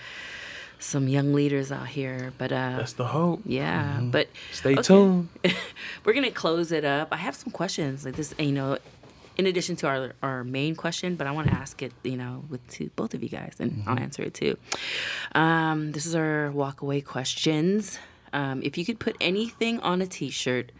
some 0.81 1.07
young 1.07 1.33
leaders 1.33 1.71
out 1.71 1.87
here. 1.87 2.33
But 2.39 2.51
uh, 2.51 2.77
That's 2.79 2.95
the 2.95 3.07
hope. 3.07 3.43
yeah, 3.45 4.01
but 4.03 4.29
Stay 4.51 4.73
okay. 4.73 4.83
tuned. 4.83 5.29
We're 6.05 6.13
gonna 6.15 6.31
close 6.33 6.73
it 6.73 6.85
up. 6.85 7.09
I 7.13 7.17
have 7.17 7.37
some 7.37 7.53
questions 7.53 8.05
like 8.05 8.17
this. 8.17 8.35
You 8.39 8.51
know, 8.53 8.79
in 9.37 9.47
addition 9.47 9.77
to 9.77 9.87
our 9.87 10.13
our 10.23 10.43
main 10.43 10.75
question, 10.75 11.15
but 11.15 11.27
I 11.27 11.31
want 11.33 11.49
to 11.49 11.55
ask 11.55 11.81
it. 11.83 11.93
You 12.03 12.17
know, 12.17 12.45
with 12.49 12.67
to 12.71 12.91
both 12.97 13.15
of 13.15 13.23
you 13.23 13.29
guys, 13.29 13.57
and 13.61 13.85
I'll 13.87 13.99
answer 13.99 14.23
it 14.23 14.35
too. 14.35 14.57
Um, 15.35 15.93
this 15.93 16.07
is 16.07 16.15
our 16.15 16.51
walk 16.51 16.83
away 16.83 17.01
questions. 17.01 17.99
Um, 18.33 18.63
if 18.63 18.79
you 18.79 18.85
could 18.85 18.99
put 18.99 19.17
anything 19.21 19.81
on 19.81 20.01
a 20.01 20.07
T-shirt, 20.07 20.71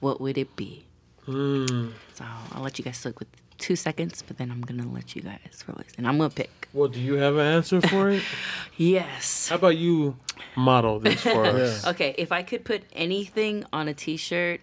what 0.00 0.20
would 0.20 0.38
it 0.38 0.54
be? 0.56 0.84
Hmm. 1.26 1.88
So 2.14 2.24
I'll 2.52 2.62
let 2.62 2.78
you 2.78 2.84
guys 2.84 3.04
look 3.04 3.18
with 3.18 3.28
two 3.58 3.74
seconds, 3.76 4.22
but 4.26 4.38
then 4.38 4.50
I'm 4.50 4.60
gonna 4.62 4.88
let 4.90 5.14
you 5.14 5.22
guys 5.22 5.64
release, 5.66 5.92
and 5.98 6.06
I'm 6.06 6.16
gonna 6.16 6.30
pick. 6.30 6.61
Well, 6.72 6.88
do 6.88 7.00
you 7.00 7.14
have 7.14 7.36
an 7.36 7.46
answer 7.46 7.80
for 7.80 8.10
it? 8.10 8.22
Yes. 8.78 9.50
How 9.50 9.56
about 9.56 9.76
you 9.76 10.16
model 10.56 10.98
this 10.98 11.20
for 11.22 11.44
us? 11.44 11.86
Okay, 11.92 12.14
if 12.16 12.32
I 12.32 12.42
could 12.42 12.64
put 12.64 12.82
anything 12.94 13.64
on 13.70 13.86
a 13.86 13.92
T-shirt, 13.94 14.62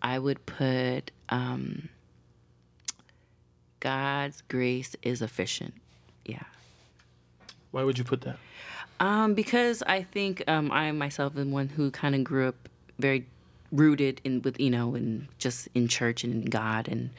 I 0.00 0.18
would 0.20 0.46
put 0.46 1.10
um, 1.28 1.88
"God's 3.80 4.42
grace 4.48 4.94
is 5.02 5.20
efficient." 5.20 5.74
Yeah, 6.24 6.44
Why 7.72 7.82
would 7.82 7.98
you 7.98 8.04
put 8.04 8.20
that? 8.22 8.36
um, 9.00 9.34
because 9.34 9.82
I 9.82 10.02
think 10.02 10.44
um, 10.48 10.70
I 10.70 10.92
myself 10.92 11.36
am 11.36 11.50
one 11.50 11.68
who 11.68 11.90
kind 11.90 12.14
of 12.14 12.22
grew 12.22 12.48
up 12.48 12.68
very 12.98 13.26
rooted 13.70 14.20
in 14.24 14.40
with 14.42 14.58
you 14.58 14.70
know 14.70 14.94
and 14.94 15.28
just 15.38 15.68
in 15.74 15.88
church 15.88 16.24
and 16.24 16.32
in 16.32 16.44
God 16.50 16.88
and 16.88 17.10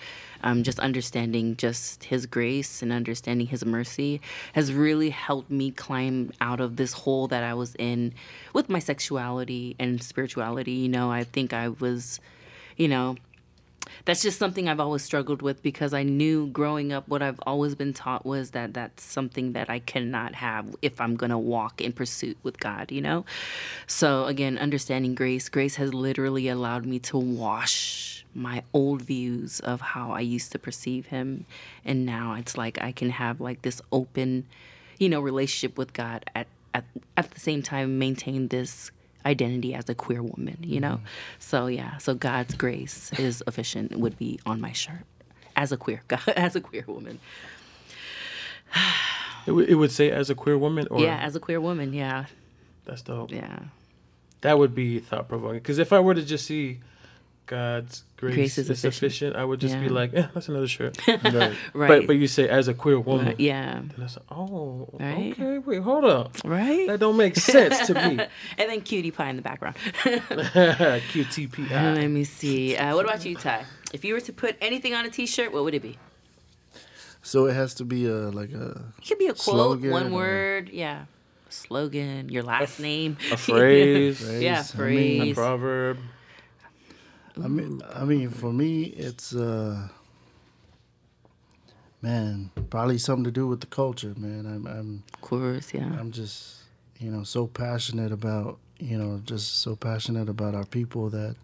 um, 0.43 0.63
just 0.63 0.80
understanding 0.80 1.55
just 1.55 2.05
His 2.05 2.26
grace 2.26 2.81
and 2.81 2.91
understanding 2.91 3.47
His 3.47 3.65
mercy 3.65 4.21
has 4.53 4.73
really 4.73 5.11
helped 5.11 5.51
me 5.51 5.71
climb 5.71 6.31
out 6.41 6.59
of 6.59 6.76
this 6.76 6.93
hole 6.93 7.27
that 7.27 7.43
I 7.43 7.53
was 7.53 7.76
in 7.76 8.13
with 8.53 8.69
my 8.69 8.80
sexuality 8.80 9.76
and 9.80 10.01
spirituality. 10.01 10.71
You 10.71 10.89
know, 10.89 11.11
I 11.11 11.23
think 11.23 11.53
I 11.53 11.69
was, 11.69 12.19
you 12.77 12.88
know, 12.88 13.17
that's 14.06 14.22
just 14.22 14.40
something 14.40 14.68
I've 14.68 14.80
always 14.80 15.03
struggled 15.03 15.41
with 15.41 15.61
because 15.61 15.94
I 15.94 16.03
knew 16.03 16.48
growing 16.48 16.91
up 16.94 17.07
what 17.07 17.22
I've 17.22 17.40
always 17.45 17.76
been 17.76 17.94
taught 17.94 18.26
was 18.26 18.52
that 18.52 18.74
that's 18.74 19.03
something 19.03 19.53
that 19.53 19.70
I 19.70 19.80
cannot 19.80 20.36
have 20.36 20.76
if 20.82 20.99
I'm 20.99 21.16
going 21.16 21.30
to 21.30 21.38
walk 21.38 21.82
in 21.82 21.94
pursuit 21.94 22.38
with 22.44 22.60
God, 22.60 22.91
you 22.91 23.02
know? 23.02 23.26
So 23.88 24.26
again, 24.26 24.57
understanding 24.57 25.16
grace, 25.16 25.49
grace 25.49 25.76
has 25.76 25.94
literally 25.94 26.48
allowed 26.48 26.86
me 26.86 26.99
to 26.99 27.18
wash 27.18 28.26
my 28.34 28.64
old 28.74 29.02
views 29.02 29.60
of 29.61 29.82
how 29.82 30.11
I 30.11 30.20
used 30.20 30.52
to 30.52 30.60
perceive 30.60 31.07
him 31.07 31.45
and 31.84 32.06
now 32.06 32.36
it's 32.36 32.57
like 32.57 32.80
I 32.82 32.91
can 32.91 33.10
have 33.10 33.41
like 33.41 33.64
this 33.64 33.82
open, 33.91 34.45
you 34.99 35.10
know, 35.10 35.20
relationship 35.20 35.78
with 35.78 35.94
God 35.94 36.26
at 36.36 36.48
at, 36.74 36.86
at 37.18 37.32
the 37.32 37.40
same 37.40 37.61
time 37.64 37.98
maintain 37.98 38.48
this 38.49 38.91
identity 39.25 39.73
as 39.73 39.89
a 39.89 39.95
queer 39.95 40.23
woman, 40.23 40.57
you 40.61 40.79
know? 40.79 40.95
Mm-hmm. 40.95 41.05
So 41.39 41.67
yeah, 41.67 41.97
so 41.97 42.13
God's 42.13 42.53
grace 42.55 43.11
is 43.19 43.43
efficient 43.47 43.97
would 43.97 44.17
be 44.17 44.39
on 44.45 44.61
my 44.61 44.71
shirt 44.71 45.05
as 45.55 45.71
a 45.71 45.77
queer 45.77 46.01
as 46.35 46.55
a 46.55 46.61
queer 46.61 46.85
woman. 46.87 47.19
It, 49.47 49.51
w- 49.51 49.67
it 49.67 49.75
would 49.75 49.91
say 49.91 50.11
as 50.11 50.29
a 50.29 50.35
queer 50.35 50.57
woman, 50.57 50.85
or 50.91 50.99
yeah, 50.99 51.17
as 51.17 51.33
a 51.33 51.39
queer 51.39 51.61
woman, 51.61 51.93
yeah. 51.93 52.25
that's 52.83 53.01
dope. 53.01 53.31
Yeah. 53.31 53.57
That 54.41 54.59
would 54.59 54.75
be 54.75 54.99
thought 54.99 55.29
provoking. 55.29 55.59
Because 55.59 55.79
if 55.79 55.93
I 55.93 55.99
were 56.01 56.13
to 56.13 56.23
just 56.23 56.45
see 56.45 56.81
God's 57.49 58.03
grace, 58.17 58.35
Grace 58.35 58.57
is 58.59 58.69
is, 58.69 58.80
sufficient. 58.80 59.35
I 59.35 59.43
would 59.43 59.59
just 59.59 59.73
be 59.80 59.89
like, 59.89 60.13
eh, 60.13 60.27
that's 60.35 60.49
another 60.49 60.67
shirt. 60.67 60.97
Right. 61.07 61.23
right. 61.73 61.88
But 61.89 62.05
but 62.05 62.13
you 62.17 62.27
say 62.27 62.47
as 62.47 62.67
a 62.67 62.76
queer 62.76 62.99
woman, 62.99 63.26
Right, 63.26 63.39
yeah. 63.39 63.77
and 63.77 63.91
I 64.03 64.05
said, 64.05 64.21
oh, 64.30 64.88
Right. 64.99 65.31
okay, 65.34 65.57
wait, 65.57 65.81
hold 65.81 66.05
up, 66.05 66.38
Right. 66.45 66.85
that 66.88 66.99
don't 66.99 67.17
make 67.17 67.35
sense 67.38 67.88
to 67.88 67.95
me. 67.95 68.19
and 68.59 68.69
then 68.69 68.81
cutie 68.81 69.09
pie 69.09 69.31
in 69.31 69.35
the 69.38 69.41
background. 69.41 69.77
QTPI. 70.03 71.95
Let 71.95 72.07
me 72.07 72.23
see. 72.23 72.76
Uh, 72.77 72.95
what 72.95 73.05
about 73.05 73.26
you, 73.26 73.35
Ty? 73.35 73.65
If 73.93 74.05
you 74.05 74.13
were 74.13 74.21
to 74.21 74.34
put 74.34 74.55
anything 74.61 74.93
on 74.93 75.05
a 75.05 75.09
T-shirt, 75.09 75.51
what 75.51 75.63
would 75.63 75.73
it 75.73 75.81
be? 75.81 75.97
So 77.23 77.47
it 77.47 77.53
has 77.53 77.73
to 77.76 77.84
be 77.85 78.05
a 78.05 78.30
like 78.30 78.51
a 78.53 78.81
It 78.99 79.07
could 79.07 79.17
be 79.19 79.27
a 79.27 79.34
quote, 79.34 79.81
one 79.81 80.07
or- 80.07 80.15
word, 80.15 80.69
yeah. 80.69 81.05
A 81.49 81.51
slogan, 81.51 82.30
your 82.30 82.43
last 82.43 82.80
name, 82.80 83.17
A 83.31 83.38
phrase, 83.38 84.19
Phrase. 84.21 84.41
yeah, 84.41 84.63
I 84.77 84.77
mean- 84.81 85.19
phrase. 85.21 85.31
a 85.31 85.34
proverb. 85.35 85.97
I 87.44 87.48
mean, 87.48 87.82
I 87.94 88.06
mean, 88.06 88.30
for 88.30 88.52
me, 88.52 88.84
it's 88.84 89.34
uh, 89.36 89.88
man, 92.02 92.52
probably 92.70 92.98
something 92.98 93.24
to 93.26 93.32
do 93.32 93.48
with 93.48 93.61
the 93.61 93.68
culture, 93.68 94.14
man. 94.18 94.45
I'm, 94.45 94.68
I'm, 94.68 95.03
of 95.14 95.22
course, 95.22 95.74
yeah. 95.74 95.91
I'm 95.99 96.11
just, 96.11 96.57
you 96.99 97.11
know, 97.11 97.24
so 97.24 97.48
passionate 97.48 98.11
about, 98.11 98.57
you 98.80 98.98
know, 98.98 99.22
just 99.26 99.61
so 99.61 99.76
passionate 99.76 100.30
about 100.30 100.56
our 100.56 100.66
people 100.66 101.10
that, 101.10 101.36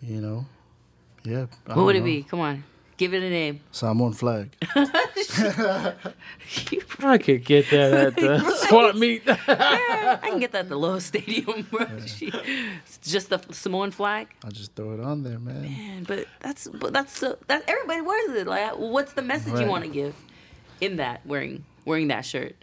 you 0.00 0.20
know, 0.20 0.46
yeah. 1.24 1.46
I 1.66 1.76
What 1.76 1.86
would 1.86 1.96
it 1.96 2.04
be? 2.04 2.22
Come 2.22 2.40
on, 2.40 2.64
give 2.96 3.14
it 3.14 3.22
a 3.22 3.30
name. 3.30 3.60
Samoan 3.72 4.12
flag. 4.12 4.50
I 7.00 7.18
could 7.18 7.44
get 7.44 7.70
that 7.70 7.92
at 7.92 8.16
the 8.16 8.50
swap 8.68 8.94
meet. 8.96 9.22
yeah, 9.26 10.18
I 10.22 10.30
can 10.30 10.40
get 10.40 10.52
that 10.52 10.60
at 10.60 10.68
the 10.68 10.76
Lowe's 10.76 11.04
Stadium. 11.12 11.66
bro. 11.70 11.86
She- 12.06 12.32
just 13.02 13.30
the 13.30 13.38
Samoan 13.52 13.90
flag. 13.90 14.28
I'll 14.44 14.50
just 14.50 14.74
throw 14.74 14.92
it 14.92 15.00
on 15.00 15.22
there, 15.22 15.38
man. 15.38 15.62
Man, 15.62 16.04
but 16.04 16.26
that's 16.40 16.68
but 16.68 16.92
that's 16.92 17.16
so 17.18 17.38
that 17.46 17.64
everybody 17.68 18.00
wears 18.00 18.30
it. 18.30 18.46
Like, 18.46 18.72
what's 18.78 19.12
the 19.12 19.22
message 19.22 19.58
you 19.60 19.66
want 19.66 19.84
to 19.84 19.90
give 19.90 20.14
in 20.80 20.96
that 20.96 21.24
wearing 21.26 21.64
wearing 21.84 22.08
that 22.08 22.24
shirt? 22.24 22.56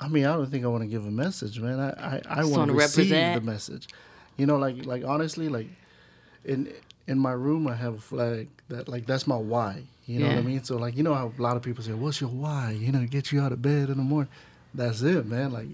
I 0.00 0.08
mean, 0.08 0.24
I 0.26 0.34
don't 0.34 0.50
think 0.50 0.64
I 0.64 0.68
want 0.68 0.82
to 0.82 0.88
give 0.88 1.06
a 1.06 1.10
message, 1.10 1.60
man. 1.60 1.78
I 1.80 1.90
I, 2.16 2.22
I 2.28 2.44
want 2.44 2.50
wanna 2.56 2.72
to 2.72 2.78
receive 2.78 3.10
represent. 3.10 3.44
the 3.44 3.50
message. 3.50 3.88
You 4.36 4.46
know, 4.46 4.56
like 4.56 4.84
like 4.84 5.04
honestly, 5.04 5.48
like 5.48 5.68
in 6.44 6.72
in 7.06 7.18
my 7.18 7.32
room, 7.32 7.66
I 7.68 7.74
have 7.74 7.94
a 7.94 8.00
flag 8.00 8.48
that 8.68 8.88
like 8.88 9.06
that's 9.06 9.26
my 9.26 9.36
why. 9.36 9.84
You 10.06 10.20
know 10.20 10.28
what 10.28 10.36
I 10.38 10.42
mean? 10.42 10.62
So 10.64 10.76
like 10.76 10.96
you 10.96 11.02
know 11.02 11.14
how 11.14 11.32
a 11.36 11.42
lot 11.42 11.56
of 11.56 11.62
people 11.62 11.82
say, 11.82 11.92
"What's 11.92 12.20
your 12.20 12.30
why?" 12.30 12.76
You 12.78 12.92
know, 12.92 13.06
get 13.06 13.32
you 13.32 13.40
out 13.40 13.52
of 13.52 13.62
bed 13.62 13.88
in 13.88 13.96
the 13.96 14.02
morning. 14.02 14.30
That's 14.74 15.00
it, 15.02 15.26
man. 15.26 15.52
Like 15.52 15.66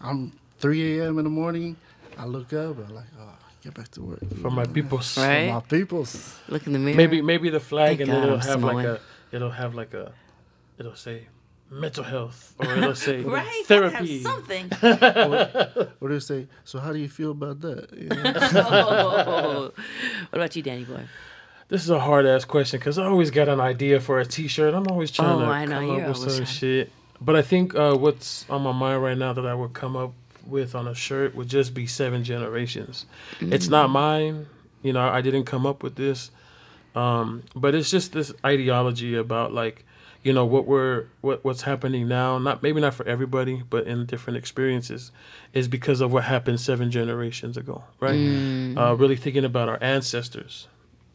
I'm 0.00 0.32
3 0.58 1.00
a.m. 1.00 1.18
in 1.18 1.24
the 1.24 1.30
morning. 1.30 1.76
I 2.16 2.24
look 2.26 2.52
up. 2.52 2.78
I'm 2.78 2.94
like, 2.94 3.04
oh, 3.20 3.28
get 3.62 3.74
back 3.74 3.88
to 3.92 4.02
work. 4.02 4.20
For 4.40 4.50
my 4.50 4.64
people. 4.64 5.00
Right. 5.16 5.48
My 5.48 5.60
peoples. 5.60 6.38
Look 6.48 6.66
in 6.66 6.72
the 6.72 6.78
mirror. 6.78 6.96
Maybe 6.96 7.20
maybe 7.20 7.50
the 7.50 7.60
flag 7.60 7.98
Thank 7.98 8.00
and 8.02 8.10
God 8.10 8.24
it'll 8.24 8.34
I'm 8.36 8.40
have 8.40 8.62
like 8.62 8.86
a 8.86 9.00
it'll 9.32 9.50
have 9.50 9.74
like 9.74 9.94
a 9.94 10.12
it'll 10.78 10.94
say 10.94 11.26
mental 11.70 12.04
health 12.04 12.54
or 12.58 12.72
it'll 12.76 12.94
say 12.94 13.20
right. 13.22 13.64
gotta 13.68 13.90
have 13.90 14.06
therapy. 14.06 14.22
something. 14.22 14.68
What 15.98 16.08
do 16.08 16.14
you 16.14 16.20
say? 16.20 16.46
So 16.64 16.78
how 16.78 16.92
do 16.92 16.98
you 16.98 17.08
feel 17.08 17.32
about 17.32 17.60
that? 17.62 17.92
You 17.98 18.08
know? 18.08 19.72
what 20.30 20.38
about 20.38 20.54
you, 20.56 20.62
Danny 20.62 20.84
boy? 20.84 21.02
This 21.68 21.82
is 21.82 21.90
a 21.90 21.98
hard 22.00 22.26
ass 22.26 22.44
question 22.44 22.78
because 22.78 22.98
I 22.98 23.06
always 23.06 23.30
got 23.30 23.48
an 23.48 23.60
idea 23.60 24.00
for 24.00 24.20
a 24.20 24.24
T-shirt. 24.26 24.74
I'm 24.74 24.86
always 24.88 25.10
trying 25.10 25.36
Oh, 25.36 25.44
to 25.44 25.46
I 25.46 25.64
know, 25.64 25.78
come 25.80 25.86
you're 25.88 26.00
up 26.02 26.08
with 26.08 26.18
some 26.18 26.28
trying. 26.44 26.46
shit. 26.46 26.92
But 27.20 27.36
I 27.36 27.42
think 27.42 27.74
uh, 27.74 27.96
what's 27.96 28.48
on 28.50 28.62
my 28.62 28.72
mind 28.72 29.02
right 29.02 29.16
now 29.16 29.32
that 29.32 29.46
I 29.46 29.54
would 29.54 29.72
come 29.72 29.96
up 29.96 30.12
with 30.46 30.74
on 30.74 30.86
a 30.86 30.94
shirt 30.94 31.34
would 31.34 31.48
just 31.48 31.72
be 31.72 31.86
seven 31.86 32.22
generations. 32.22 33.06
It's 33.40 33.68
not 33.68 33.88
mine. 33.88 34.46
You 34.82 34.92
know, 34.92 35.00
I 35.08 35.22
didn't 35.22 35.44
come 35.44 35.64
up 35.64 35.82
with 35.82 35.94
this. 35.96 36.30
Um, 36.94 37.42
but 37.56 37.74
it's 37.74 37.90
just 37.90 38.12
this 38.12 38.32
ideology 38.44 39.14
about 39.16 39.52
like, 39.54 39.84
you 40.22 40.32
know, 40.32 40.44
what 40.44 40.66
we're 40.66 41.06
what 41.22 41.44
what's 41.44 41.62
happening 41.62 42.06
now. 42.08 42.38
Not 42.38 42.62
maybe 42.62 42.80
not 42.80 42.94
for 42.94 43.06
everybody, 43.08 43.62
but 43.68 43.86
in 43.86 44.04
different 44.06 44.36
experiences, 44.36 45.10
is 45.54 45.66
because 45.66 46.00
of 46.02 46.12
what 46.12 46.24
happened 46.24 46.60
seven 46.60 46.90
generations 46.90 47.56
ago, 47.56 47.82
right? 48.00 48.14
Uh, 48.76 48.94
really 48.96 49.16
thinking 49.16 49.44
about 49.44 49.68
our 49.68 49.78
ancestors. 49.82 50.68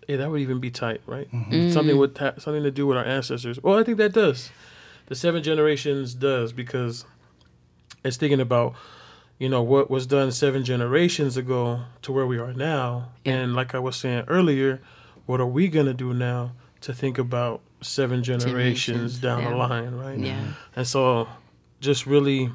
Yeah, 0.09 0.17
that 0.17 0.31
would 0.31 0.41
even 0.41 0.59
be 0.59 0.71
tight, 0.71 1.01
right? 1.05 1.31
Mm-hmm. 1.31 1.53
Mm. 1.53 1.71
Something 1.71 1.97
with 1.99 2.15
ta- 2.15 2.33
something 2.39 2.63
to 2.63 2.71
do 2.71 2.87
with 2.87 2.97
our 2.97 3.05
ancestors. 3.05 3.61
Well, 3.61 3.77
I 3.77 3.83
think 3.83 3.97
that 3.99 4.11
does. 4.11 4.49
The 5.05 5.13
seven 5.13 5.43
generations 5.43 6.15
does 6.15 6.51
because 6.51 7.05
it's 8.03 8.17
thinking 8.17 8.39
about, 8.39 8.73
you 9.37 9.49
know, 9.49 9.61
what 9.61 9.91
was 9.91 10.07
done 10.07 10.31
seven 10.31 10.65
generations 10.65 11.37
ago 11.37 11.81
to 12.01 12.11
where 12.11 12.25
we 12.25 12.39
are 12.39 12.53
now, 12.53 13.09
Yeah. 13.23 13.33
and 13.35 13.53
like 13.55 13.75
I 13.75 13.79
was 13.79 13.95
saying 13.97 14.23
earlier, 14.27 14.81
what 15.27 15.39
are 15.39 15.45
we 15.45 15.67
gonna 15.67 15.93
do 15.93 16.11
now 16.13 16.53
to 16.81 16.91
think 16.91 17.19
about 17.19 17.61
seven 17.81 18.23
generations, 18.23 19.19
Generations, 19.19 19.19
down 19.19 19.43
the 19.43 19.55
line, 19.55 19.93
right? 19.93 20.17
Yeah. 20.17 20.53
And 20.75 20.87
so, 20.87 21.27
just 21.81 22.07
really 22.07 22.49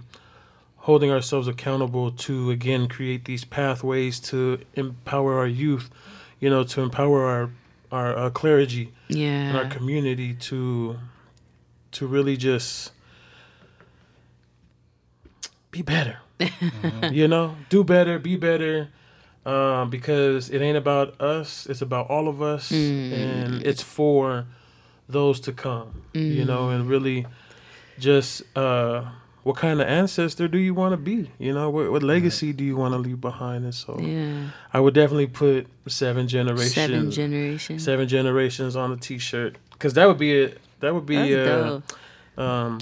holding 0.78 1.10
ourselves 1.12 1.46
accountable 1.46 2.10
to 2.10 2.50
again 2.50 2.88
create 2.88 3.24
these 3.26 3.44
pathways 3.44 4.18
to 4.20 4.58
empower 4.74 5.38
our 5.38 5.46
youth, 5.46 5.88
you 6.44 6.50
know, 6.50 6.62
to 6.62 6.82
empower 6.82 7.24
our 7.24 7.50
our 7.90 8.16
uh, 8.18 8.30
clergy 8.30 8.92
in 9.48 9.56
our 9.56 9.64
community 9.70 10.34
to 10.34 10.98
to 11.92 12.06
really 12.06 12.36
just 12.36 12.92
be 15.70 15.80
better. 15.80 16.18
you 17.12 17.28
know, 17.28 17.56
do 17.70 17.82
better, 17.82 18.18
be 18.18 18.36
better. 18.36 18.88
Um, 19.46 19.88
because 19.90 20.50
it 20.50 20.60
ain't 20.60 20.76
about 20.76 21.20
us, 21.20 21.66
it's 21.66 21.82
about 21.82 22.08
all 22.10 22.28
of 22.28 22.40
us, 22.42 22.70
and 23.14 23.62
it's 23.66 23.82
for 23.82 24.46
those 25.08 25.40
to 25.40 25.52
come. 25.52 26.02
You 26.12 26.44
know, 26.44 26.68
and 26.70 26.86
really 26.86 27.26
just 27.98 28.42
uh, 28.56 29.04
what 29.44 29.56
kind 29.56 29.80
of 29.80 29.86
ancestor 29.86 30.48
do 30.48 30.58
you 30.58 30.74
want 30.74 30.92
to 30.92 30.96
be? 30.96 31.30
You 31.38 31.52
know, 31.54 31.70
what, 31.70 31.90
what 31.92 32.02
legacy 32.02 32.52
do 32.52 32.64
you 32.64 32.76
want 32.76 32.92
to 32.94 32.98
leave 32.98 33.20
behind? 33.20 33.64
And 33.64 33.74
so, 33.74 33.98
Yeah. 34.00 34.48
I 34.72 34.80
would 34.80 34.94
definitely 34.94 35.26
put 35.28 35.66
seven 35.86 36.26
generations, 36.28 36.72
Seven 36.74 37.10
generations. 37.10 37.84
seven 37.84 38.08
generations 38.08 38.74
on 38.74 38.90
a 38.92 38.96
T-shirt 38.96 39.56
because 39.72 39.94
that 39.94 40.06
would 40.08 40.18
be 40.18 40.42
a 40.44 40.54
that 40.80 40.92
would 40.94 41.06
be 41.06 41.32
a, 41.34 41.82
um, 42.36 42.78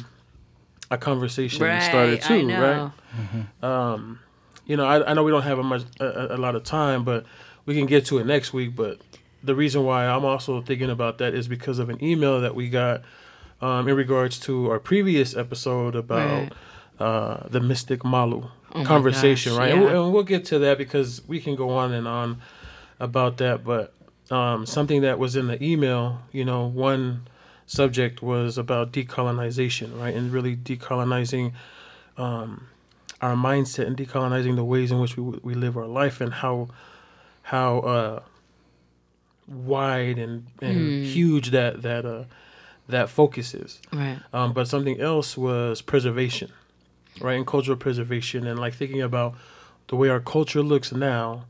a 0.90 0.96
conversation 0.98 1.62
Right. 1.62 1.82
started 1.82 2.20
I 2.24 2.26
too, 2.26 2.46
know. 2.46 2.92
right? 3.62 3.62
Um, 3.62 4.20
you 4.66 4.76
know, 4.76 4.84
I, 4.86 5.10
I 5.10 5.14
know 5.14 5.22
we 5.24 5.30
don't 5.30 5.42
have 5.42 5.58
a 5.58 5.62
much 5.62 5.82
a, 6.00 6.04
a- 6.32 6.36
a 6.36 6.38
lot 6.38 6.54
of 6.56 6.64
time, 6.64 7.04
but 7.04 7.26
we 7.66 7.74
can 7.74 7.86
get 7.86 8.06
to 8.06 8.18
it 8.18 8.26
next 8.26 8.52
week. 8.52 8.74
But 8.76 9.00
the 9.42 9.54
reason 9.54 9.84
why 9.84 10.06
I'm 10.06 10.24
also 10.24 10.60
thinking 10.62 10.90
about 10.90 11.18
that 11.18 11.34
is 11.34 11.48
because 11.48 11.78
of 11.78 11.90
an 11.90 12.02
email 12.02 12.40
that 12.40 12.54
we 12.54 12.68
got 12.68 13.02
um, 13.62 13.88
in 13.88 13.96
regards 13.96 14.38
to 14.40 14.70
our 14.70 14.78
previous 14.78 15.34
episode 15.34 15.94
about 15.94 16.52
uh, 16.98 17.48
the 17.48 17.60
mystic 17.60 18.04
Malu 18.04 18.48
Oh 18.74 18.84
conversation, 18.84 19.52
gosh, 19.52 19.58
right? 19.58 19.70
And, 19.72 19.80
we'll, 19.80 19.90
yeah. 19.90 20.02
and 20.02 20.12
we'll 20.12 20.22
get 20.22 20.44
to 20.46 20.58
that 20.60 20.78
because 20.78 21.26
we 21.28 21.40
can 21.40 21.56
go 21.56 21.70
on 21.70 21.92
and 21.92 22.08
on 22.08 22.40
about 22.98 23.36
that. 23.38 23.64
But 23.64 23.92
um, 24.30 24.64
something 24.64 25.02
that 25.02 25.18
was 25.18 25.36
in 25.36 25.46
the 25.46 25.62
email, 25.62 26.22
you 26.32 26.44
know, 26.44 26.66
one 26.66 27.28
subject 27.66 28.22
was 28.22 28.56
about 28.56 28.92
decolonization, 28.92 29.98
right? 29.98 30.14
And 30.14 30.32
really 30.32 30.56
decolonizing 30.56 31.52
um, 32.16 32.68
our 33.20 33.34
mindset 33.34 33.86
and 33.86 33.96
decolonizing 33.96 34.56
the 34.56 34.64
ways 34.64 34.90
in 34.90 35.00
which 35.00 35.16
we 35.16 35.38
we 35.42 35.54
live 35.54 35.76
our 35.76 35.86
life 35.86 36.20
and 36.20 36.32
how 36.32 36.68
how 37.42 37.78
uh, 37.80 38.22
wide 39.46 40.18
and, 40.18 40.46
and 40.62 41.04
huge 41.04 41.50
that 41.50 41.82
that 41.82 42.06
uh, 42.06 42.24
that 42.88 43.08
focus 43.08 43.54
is. 43.54 43.80
Right. 43.92 44.18
Um, 44.32 44.52
but 44.52 44.68
something 44.68 45.00
else 45.00 45.36
was 45.36 45.80
preservation, 45.82 46.50
right? 47.20 47.34
And 47.34 47.46
cultural 47.46 47.76
preservation, 47.76 48.46
and 48.46 48.58
like 48.58 48.74
thinking 48.74 49.02
about 49.02 49.34
the 49.88 49.96
way 49.96 50.08
our 50.08 50.20
culture 50.20 50.62
looks 50.62 50.92
now. 50.92 51.44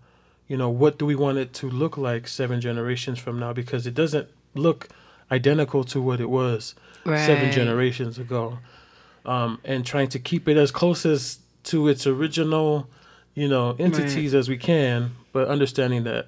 You 0.49 0.57
know, 0.59 0.69
what 0.69 0.99
do 0.99 1.07
we 1.07 1.15
want 1.15 1.39
it 1.39 1.53
to 1.55 1.71
look 1.71 1.97
like 1.97 2.29
seven 2.29 2.61
generations 2.61 3.19
from 3.19 3.39
now? 3.39 3.53
Because 3.53 3.87
it 3.87 3.95
doesn't 3.95 4.29
look 4.55 4.89
identical 5.31 5.83
to 5.85 6.03
what 6.03 6.21
it 6.21 6.29
was 6.29 6.75
seven 7.25 7.51
generations 7.51 8.19
ago. 8.19 8.59
Um, 9.25 9.61
and 9.65 9.87
trying 9.87 10.09
to 10.09 10.19
keep 10.19 10.49
it 10.49 10.57
as 10.57 10.71
close 10.71 11.07
as 11.07 11.39
to 11.65 11.87
its 11.89 12.07
original, 12.09 12.89
you 13.35 13.49
know, 13.49 13.77
entities 13.79 14.35
as 14.35 14.49
we 14.49 14.57
can, 14.59 15.13
but 15.33 15.47
understanding 15.49 16.03
that 16.05 16.27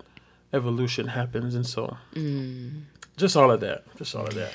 evolution 0.53 1.09
happens, 1.09 1.55
and 1.57 1.67
so 1.67 1.97
Mm. 2.15 2.83
just 3.17 3.37
all 3.37 3.51
of 3.51 3.61
that, 3.61 3.83
just 3.99 4.15
all 4.15 4.25
of 4.25 4.35
that. 4.35 4.53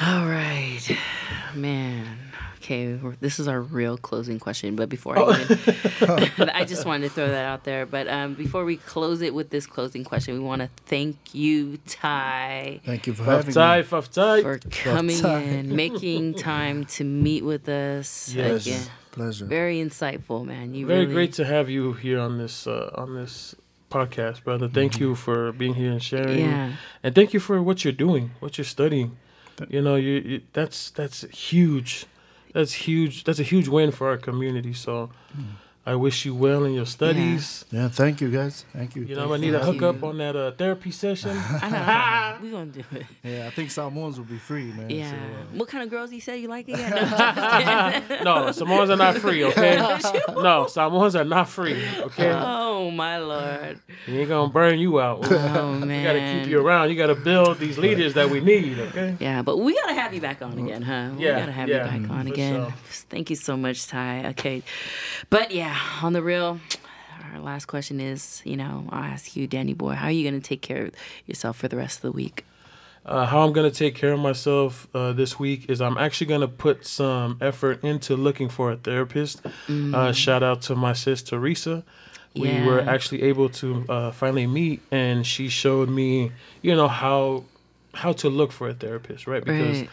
All 0.00 0.26
right, 0.26 0.80
man. 1.54 2.18
Okay, 2.56 2.98
this 3.20 3.40
is 3.40 3.48
our 3.48 3.60
real 3.60 3.96
closing 3.96 4.38
question. 4.38 4.76
But 4.76 4.88
before 4.90 5.18
I 5.18 5.40
even, 5.42 6.50
I 6.54 6.64
just 6.64 6.84
wanted 6.86 7.08
to 7.08 7.14
throw 7.14 7.28
that 7.28 7.44
out 7.46 7.64
there. 7.64 7.86
But 7.86 8.06
um, 8.08 8.34
before 8.34 8.64
we 8.64 8.76
close 8.76 9.22
it 9.22 9.34
with 9.34 9.50
this 9.50 9.66
closing 9.66 10.04
question, 10.04 10.34
we 10.34 10.40
want 10.40 10.60
to 10.62 10.68
thank 10.86 11.34
you, 11.34 11.78
Ty, 11.86 12.80
Thank 12.84 13.06
you 13.06 13.14
for 13.14 13.24
Fuff 13.24 13.36
having 13.38 13.54
tie, 13.54 13.78
me. 13.78 13.82
fuff 13.84 14.10
tie. 14.10 14.42
for 14.42 14.58
coming 14.70 15.18
Ty. 15.18 15.40
in, 15.40 15.74
making 15.74 16.34
time 16.52 16.84
to 16.84 17.04
meet 17.04 17.44
with 17.44 17.68
us. 17.68 18.32
Yes. 18.32 18.66
Again, 18.66 18.82
Pleasure. 19.10 19.46
very 19.46 19.78
insightful, 19.78 20.44
man. 20.44 20.74
You 20.74 20.86
Very 20.86 21.00
really, 21.00 21.12
great 21.14 21.32
to 21.34 21.44
have 21.44 21.68
you 21.68 21.94
here 21.94 22.20
on 22.20 22.38
this 22.38 22.66
uh, 22.66 22.90
on 22.94 23.14
this 23.14 23.54
podcast, 23.90 24.44
brother. 24.44 24.68
Thank 24.68 25.00
you 25.00 25.14
for 25.16 25.50
being 25.52 25.74
here 25.74 25.90
and 25.90 26.02
sharing. 26.02 26.38
Yeah. 26.38 26.74
And 27.02 27.14
thank 27.14 27.32
you 27.34 27.40
for 27.40 27.60
what 27.60 27.84
you're 27.84 27.92
doing, 27.92 28.30
what 28.38 28.56
you're 28.58 28.64
studying. 28.64 29.16
You 29.68 29.82
know, 29.82 29.96
you, 29.96 30.12
you 30.12 30.40
that's 30.52 30.90
that's 30.90 31.22
huge. 31.22 32.06
That's 32.52 32.72
huge. 32.72 33.24
That's 33.24 33.38
a 33.38 33.44
huge 33.44 33.68
win 33.68 33.92
for 33.92 34.08
our 34.08 34.16
community. 34.16 34.72
So 34.72 35.10
mm. 35.36 35.44
I 35.86 35.94
wish 35.94 36.26
you 36.26 36.34
well 36.34 36.64
in 36.64 36.74
your 36.74 36.84
studies. 36.84 37.64
Yeah, 37.72 37.88
thank 37.88 38.20
you 38.20 38.30
guys. 38.30 38.66
Thank 38.74 38.94
you. 38.96 39.02
You 39.02 39.14
know, 39.14 39.22
Thank 39.30 39.32
I 39.32 39.36
need 39.38 39.50
for 39.52 39.56
a 39.56 39.64
having 39.64 39.80
hookup 39.80 40.02
on 40.04 40.18
that 40.18 40.36
uh, 40.36 40.52
therapy 40.52 40.90
session. 40.90 41.30
I 41.62 41.68
know. 41.70 42.44
We're 42.46 42.50
gonna 42.52 42.66
do 42.70 42.84
it. 42.92 43.06
Yeah, 43.24 43.46
I 43.46 43.50
think 43.50 43.70
Samoans 43.70 44.18
will 44.18 44.26
be 44.26 44.36
free, 44.36 44.72
man. 44.72 44.90
Yeah. 44.90 45.10
So, 45.10 45.16
uh, 45.16 45.18
what 45.58 45.68
kind 45.68 45.82
of 45.82 45.88
girls 45.90 46.12
you 46.12 46.20
said 46.20 46.34
you 46.40 46.48
like 46.48 46.68
again? 46.68 46.90
No, 48.24 48.34
I'm 48.34 48.46
no, 48.46 48.52
Samoans 48.52 48.90
are 48.90 48.96
not 48.96 49.16
free, 49.16 49.42
okay? 49.44 49.76
no, 50.28 50.66
Samoans 50.66 51.16
are 51.16 51.24
not 51.24 51.48
free, 51.48 51.82
okay? 52.00 52.30
oh 52.34 52.90
my 52.90 53.18
lord. 53.18 53.80
We 54.06 54.18
ain't 54.20 54.28
gonna 54.28 54.52
burn 54.52 54.78
you 54.78 55.00
out. 55.00 55.20
Oh 55.30 55.78
We 55.80 55.86
man. 55.86 56.04
gotta 56.04 56.40
keep 56.42 56.50
you 56.50 56.60
around. 56.60 56.90
You 56.90 56.96
gotta 56.96 57.14
build 57.14 57.58
these 57.58 57.78
leaders 57.78 58.14
that 58.14 58.28
we 58.30 58.40
need, 58.40 58.78
okay? 58.78 59.16
Yeah, 59.18 59.42
but 59.42 59.56
we 59.58 59.74
gotta 59.74 59.94
have 59.94 60.12
you 60.14 60.20
back 60.20 60.42
on 60.42 60.58
again, 60.58 60.82
huh? 60.82 61.10
we 61.16 61.24
Yeah, 61.24 61.40
gotta 61.40 61.52
have 61.52 61.68
yeah, 61.68 61.94
you 61.94 62.00
back 62.02 62.10
on 62.10 62.26
again. 62.26 62.54
sure. 62.64 62.74
Thank 63.08 63.30
you 63.30 63.36
so 63.36 63.56
much, 63.56 63.86
Ty. 63.86 64.26
Okay, 64.30 64.62
but 65.30 65.50
yeah, 65.50 65.69
on 66.02 66.12
the 66.12 66.22
real, 66.22 66.60
our 67.32 67.40
last 67.40 67.66
question 67.66 68.00
is, 68.00 68.42
you 68.44 68.56
know, 68.56 68.86
I'll 68.90 69.04
ask 69.04 69.36
you, 69.36 69.46
Danny 69.46 69.74
boy, 69.74 69.92
how 69.92 70.06
are 70.06 70.12
you 70.12 70.28
gonna 70.28 70.40
take 70.40 70.62
care 70.62 70.86
of 70.86 70.94
yourself 71.26 71.56
for 71.58 71.68
the 71.68 71.76
rest 71.76 71.98
of 71.98 72.02
the 72.02 72.12
week? 72.12 72.44
Uh, 73.04 73.24
how 73.26 73.40
I'm 73.40 73.52
gonna 73.52 73.70
take 73.70 73.94
care 73.94 74.12
of 74.12 74.20
myself 74.20 74.86
uh, 74.94 75.12
this 75.12 75.38
week 75.38 75.70
is 75.70 75.80
I'm 75.80 75.96
actually 75.96 76.26
gonna 76.28 76.48
put 76.48 76.86
some 76.86 77.38
effort 77.40 77.82
into 77.82 78.16
looking 78.16 78.48
for 78.48 78.72
a 78.72 78.76
therapist. 78.76 79.42
Uh, 79.68 80.12
shout 80.12 80.42
out 80.42 80.62
to 80.62 80.76
my 80.76 80.92
sis 80.92 81.22
Teresa. 81.22 81.82
We 82.34 82.62
were 82.62 82.80
actually 82.80 83.22
able 83.22 83.48
to 83.48 83.84
uh, 83.88 84.10
finally 84.12 84.46
meet, 84.46 84.82
and 84.92 85.26
she 85.26 85.48
showed 85.48 85.88
me, 85.88 86.32
you 86.62 86.76
know, 86.76 86.88
how 86.88 87.44
how 87.94 88.12
to 88.12 88.28
look 88.28 88.52
for 88.52 88.68
a 88.68 88.74
therapist, 88.74 89.26
right? 89.26 89.44
Because 89.44 89.80
Right. 89.80 89.90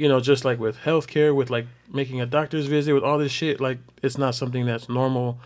You 0.00 0.08
know, 0.08 0.18
just 0.18 0.46
like 0.46 0.58
with 0.58 0.78
healthcare, 0.78 1.34
with 1.34 1.50
like 1.50 1.66
making 1.92 2.22
a 2.22 2.26
doctor's 2.26 2.66
visit, 2.66 2.94
with 2.94 3.04
all 3.04 3.18
this 3.18 3.30
shit, 3.30 3.60
like 3.60 3.76
it's 4.02 4.16
not 4.16 4.34
something 4.34 4.64
that's 4.64 4.88
normal 4.88 5.38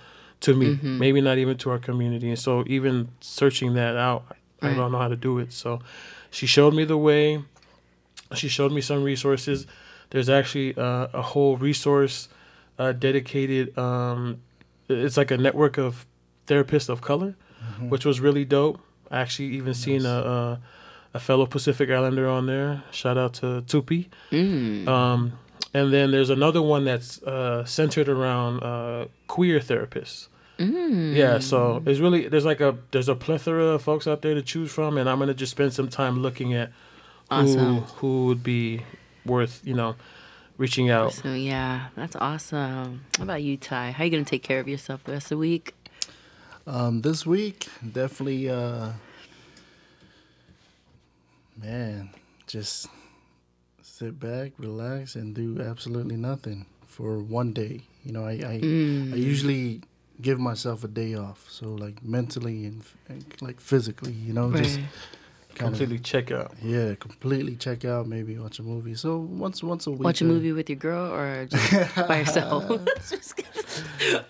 to 0.43 0.55
me. 0.55 0.77
Mm-hmm. 0.77 0.99
Maybe 1.01 1.21
not 1.21 1.39
even 1.39 1.57
to 1.59 1.71
our 1.71 1.81
community. 1.81 2.29
And 2.29 2.39
so 2.39 2.63
even 2.69 3.09
searching 3.21 3.75
that 3.75 3.97
out, 3.97 4.37
I 4.63 4.73
don't 4.73 4.93
know 4.93 4.99
how 4.99 5.09
to 5.09 5.17
do 5.17 5.41
it. 5.41 5.53
So 5.53 5.81
she 6.31 6.47
showed 6.47 6.73
me 6.73 6.85
the 6.85 6.97
way. 6.97 7.43
She 8.37 8.47
showed 8.47 8.71
me 8.71 8.81
some 8.81 9.03
resources. 9.03 9.67
There's 10.11 10.29
actually 10.29 10.77
uh, 10.77 11.09
a 11.13 11.23
whole 11.23 11.57
resource 11.57 12.29
uh, 12.79 12.93
dedicated. 12.93 13.77
Um, 13.77 14.41
it's 14.89 15.17
like 15.17 15.33
a 15.33 15.37
network 15.37 15.79
of 15.79 16.07
therapists 16.47 16.89
of 16.89 17.01
color, 17.01 17.35
which 17.89 18.05
was 18.05 18.21
really 18.21 18.45
dope. 18.45 18.79
I 19.11 19.19
actually 19.19 19.49
even 19.49 19.75
seen 19.75 20.07
a, 20.07 20.09
a 20.09 20.61
a 21.15 21.21
fellow 21.21 21.47
Pacific 21.47 21.89
Islander 21.91 22.29
on 22.29 22.47
there. 22.47 22.83
Shout 22.91 23.17
out 23.17 23.35
to 23.35 23.63
Tupi. 23.67 24.09
Mm. 24.31 24.87
Um, 24.89 25.39
and 25.73 25.93
then 25.93 26.11
there's 26.11 26.31
another 26.31 26.61
one 26.61 26.85
that's 26.85 27.23
uh, 27.23 27.65
centered 27.65 28.09
around 28.09 28.63
uh, 28.63 29.07
queer 29.29 29.61
therapists. 29.61 30.29
Mm. 30.59 31.17
Yeah, 31.17 31.41
so 31.41 31.83
it's 31.85 31.99
really 31.99 32.29
there's 32.29 32.45
like 32.45 32.61
a 32.61 32.77
there's 32.93 33.09
a 33.09 33.15
plethora 33.17 33.65
of 33.75 33.83
folks 33.83 34.07
out 34.07 34.23
there 34.23 34.35
to 34.35 34.43
choose 34.43 34.71
from, 34.71 34.99
and 34.99 35.09
I'm 35.11 35.19
gonna 35.19 35.35
just 35.35 35.51
spend 35.51 35.73
some 35.73 35.89
time 35.89 36.21
looking 36.21 36.55
at 36.55 36.69
who 37.29 37.37
Awesome. 37.37 37.77
who 37.99 38.27
would 38.27 38.45
be 38.45 38.83
worth 39.27 39.61
you 39.65 39.75
know 39.75 39.97
reaching 40.57 40.91
out. 40.91 41.13
So 41.13 41.33
yeah, 41.33 41.87
that's 41.97 42.15
awesome. 42.15 43.05
How 43.17 43.25
about 43.25 43.43
you, 43.43 43.57
Ty? 43.57 43.91
How 43.91 44.05
you 44.05 44.11
gonna 44.11 44.25
take 44.25 44.45
care 44.45 44.61
of 44.61 44.69
yourself 44.69 45.03
the 45.03 45.13
rest 45.13 45.27
of 45.27 45.31
the 45.31 45.39
week? 45.39 45.75
Um, 46.69 47.03
this 47.03 47.27
week, 47.27 47.67
definitely, 47.93 48.49
uh, 48.49 48.91
man, 51.57 52.11
just 52.47 52.89
sit 53.83 54.19
back, 54.19 54.53
relax, 54.59 55.15
and 55.15 55.35
do 55.35 55.61
absolutely 55.61 56.17
nothing 56.17 56.67
for 56.87 57.19
one 57.19 57.53
day. 57.53 57.83
You 58.05 58.13
know, 58.13 58.25
I 58.25 58.33
I, 58.33 58.61
I 58.63 59.17
usually 59.17 59.83
give 60.21 60.39
myself 60.39 60.85
a 60.85 60.89
day 60.89 61.15
off, 61.15 61.47
so 61.51 61.67
like 61.69 62.03
mentally 62.05 62.67
and, 62.67 62.83
and 63.09 63.25
like 63.41 63.61
physically, 63.61 64.13
you 64.13 64.33
know, 64.33 64.53
just 64.53 64.79
Right. 64.79 64.87
kind 65.55 65.71
Completely 65.71 65.99
check 66.01 66.31
out. 66.33 66.53
yeah, 66.63 66.95
completely 66.97 67.55
check 67.57 67.85
out, 67.85 68.07
maybe 68.09 68.37
watch 68.39 68.59
a 68.59 68.63
movie. 68.63 68.95
So 68.95 69.19
once 69.19 69.63
once 69.63 69.87
a 69.87 69.91
week, 69.93 70.03
Watch 70.03 70.21
a 70.23 70.25
uh, 70.25 70.29
movie 70.29 70.53
with 70.53 70.69
your 70.69 70.79
girl 70.79 71.13
or 71.13 71.47
just 71.47 71.95
by 72.09 72.19
yourself? 72.21 72.65
Just. 73.09 73.41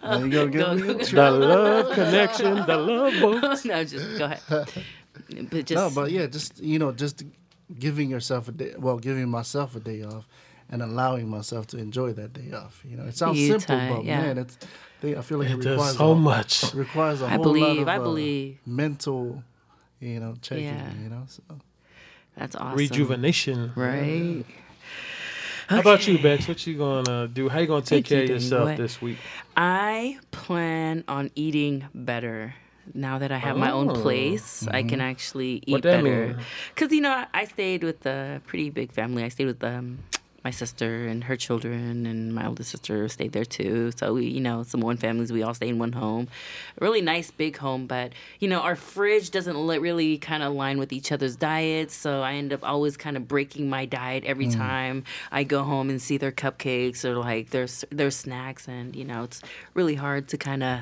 There 0.03 0.21
you 0.25 0.31
go, 0.31 0.47
get 0.49 0.59
Go, 0.61 0.75
me. 0.77 0.83
go, 0.83 0.95
go. 0.95 1.05
The 1.05 1.31
love 1.31 1.93
connection, 1.95 2.55
the 2.67 2.77
love 2.77 3.13
boat. 3.21 3.65
no, 3.65 3.85
just 3.85 4.19
go 4.19 4.25
ahead. 4.27 4.69
But 5.51 5.67
just 5.67 5.73
no, 5.73 5.91
but 6.03 6.11
yeah, 6.11 6.27
just 6.27 6.61
you 6.61 6.79
know, 6.79 6.93
just 6.93 7.25
giving 7.79 8.11
yourself 8.11 8.49
a 8.49 8.53
day. 8.53 8.75
Well, 8.79 8.99
giving 8.99 9.29
myself 9.29 9.77
a 9.77 9.81
day 9.81 10.03
off, 10.03 10.27
and 10.71 10.83
allowing 10.83 11.29
myself 11.29 11.67
to 11.69 11.79
enjoy 11.79 12.13
that 12.15 12.33
day 12.33 12.53
off. 12.53 12.83
You 12.89 12.97
know, 12.97 13.05
it 13.05 13.17
sounds 13.17 13.39
You, 13.39 13.49
simple, 13.59 13.77
Ty, 13.77 13.89
but 13.91 14.05
yeah. 14.05 14.23
man, 14.23 14.39
it's. 14.39 14.59
They, 15.01 15.17
I 15.17 15.21
feel 15.21 15.39
like 15.39 15.49
it, 15.49 15.53
It 15.53 15.57
requires 15.57 15.79
does 15.79 15.97
so 15.99 16.13
a, 16.13 16.17
much. 16.17 16.65
It 16.65 16.75
requires 16.75 17.21
a 17.23 17.27
I 17.27 17.31
whole 17.31 17.43
believe, 17.43 17.87
lot 17.87 17.99
of 17.99 18.07
I 18.07 18.51
uh, 18.51 18.55
mental, 18.67 19.43
you 20.01 20.19
know, 20.21 20.35
checking. 20.41 20.65
Yeah. 20.65 20.93
You 21.03 21.09
know, 21.11 21.25
so 21.27 21.43
that's 22.37 22.57
awesome. 22.57 22.79
Rejuvenation. 22.79 23.73
Right. 23.77 24.45
How 25.69 25.81
about 25.81 26.07
you, 26.07 26.19
Bex? 26.19 26.47
What 26.47 26.67
you 26.67 26.77
gonna 26.77 27.29
do? 27.29 27.49
How 27.49 27.61
you 27.61 27.67
gonna 27.67 27.81
take 27.81 28.07
Thank 28.07 28.11
you, 28.11 28.17
care 28.17 28.25
of 28.25 28.31
yourself 28.31 28.69
boy. 28.71 28.77
this 28.77 29.01
week? 29.01 29.19
I 29.57 30.19
plan 30.31 31.05
on 31.09 31.31
eating 31.35 31.87
better. 31.95 32.55
Now 32.93 33.19
that 33.19 33.33
I 33.33 33.39
have 33.39 33.57
my 33.57 33.71
own 33.71 33.89
Oh. 33.91 33.95
place, 33.95 34.69
I 34.71 34.83
can 34.83 35.01
actually 35.01 35.63
eat 35.67 35.83
better. 35.83 36.37
Because 36.75 36.93
you 36.93 37.01
know, 37.01 37.11
I- 37.13 37.27
I 37.33 37.45
stayed 37.47 37.83
with 37.83 38.05
a 38.07 38.43
pretty 38.47 38.69
big 38.71 38.93
family. 38.93 39.25
I 39.25 39.29
stayed 39.29 39.47
with 39.47 39.65
um, 39.65 40.01
my 40.45 40.51
sister 40.51 41.07
and 41.07 41.25
her 41.25 41.37
children, 41.37 42.05
and 42.05 42.35
my 42.35 42.47
older 42.47 42.63
sister 42.63 43.09
stayed 43.09 43.33
there 43.33 43.47
too. 43.47 43.91
So 43.97 44.13
we, 44.13 44.27
you 44.27 44.41
know, 44.43 44.63
Samoan 44.63 44.99
families, 44.99 45.33
we 45.33 45.43
all 45.43 45.55
stay 45.55 45.69
in 45.71 45.79
one 45.79 45.93
home. 45.93 46.29
A 46.79 46.85
really 46.85 47.01
nice 47.01 47.31
big 47.31 47.57
home, 47.57 47.87
but 47.87 48.13
you 48.41 48.49
know, 48.49 48.61
our 48.61 48.77
fridge 48.77 49.31
doesn't 49.31 49.57
really 49.57 50.19
kind 50.19 50.43
of 50.43 50.53
align 50.53 50.77
with 50.77 50.93
each 50.93 51.11
other's 51.11 51.37
diets. 51.37 51.95
So 51.95 52.21
I 52.21 52.35
end 52.35 52.53
up 52.53 52.61
always 52.63 52.99
kind 52.99 53.17
of 53.17 53.27
breaking 53.27 53.71
my 53.71 53.87
diet 53.87 54.25
every 54.25 54.49
time 54.49 55.05
I 55.33 55.45
go 55.45 55.63
home 55.63 55.89
and 55.89 56.03
see 56.03 56.19
their 56.19 56.33
cupcakes 56.33 57.07
or 57.07 57.15
like 57.17 57.49
their 57.49 57.67
their 57.91 58.11
snacks, 58.11 58.69
and 58.69 58.95
you 58.95 59.07
know, 59.07 59.23
it's 59.25 59.41
really 59.73 59.95
hard 59.95 60.29
to 60.29 60.37
kind 60.37 60.63
of, 60.63 60.81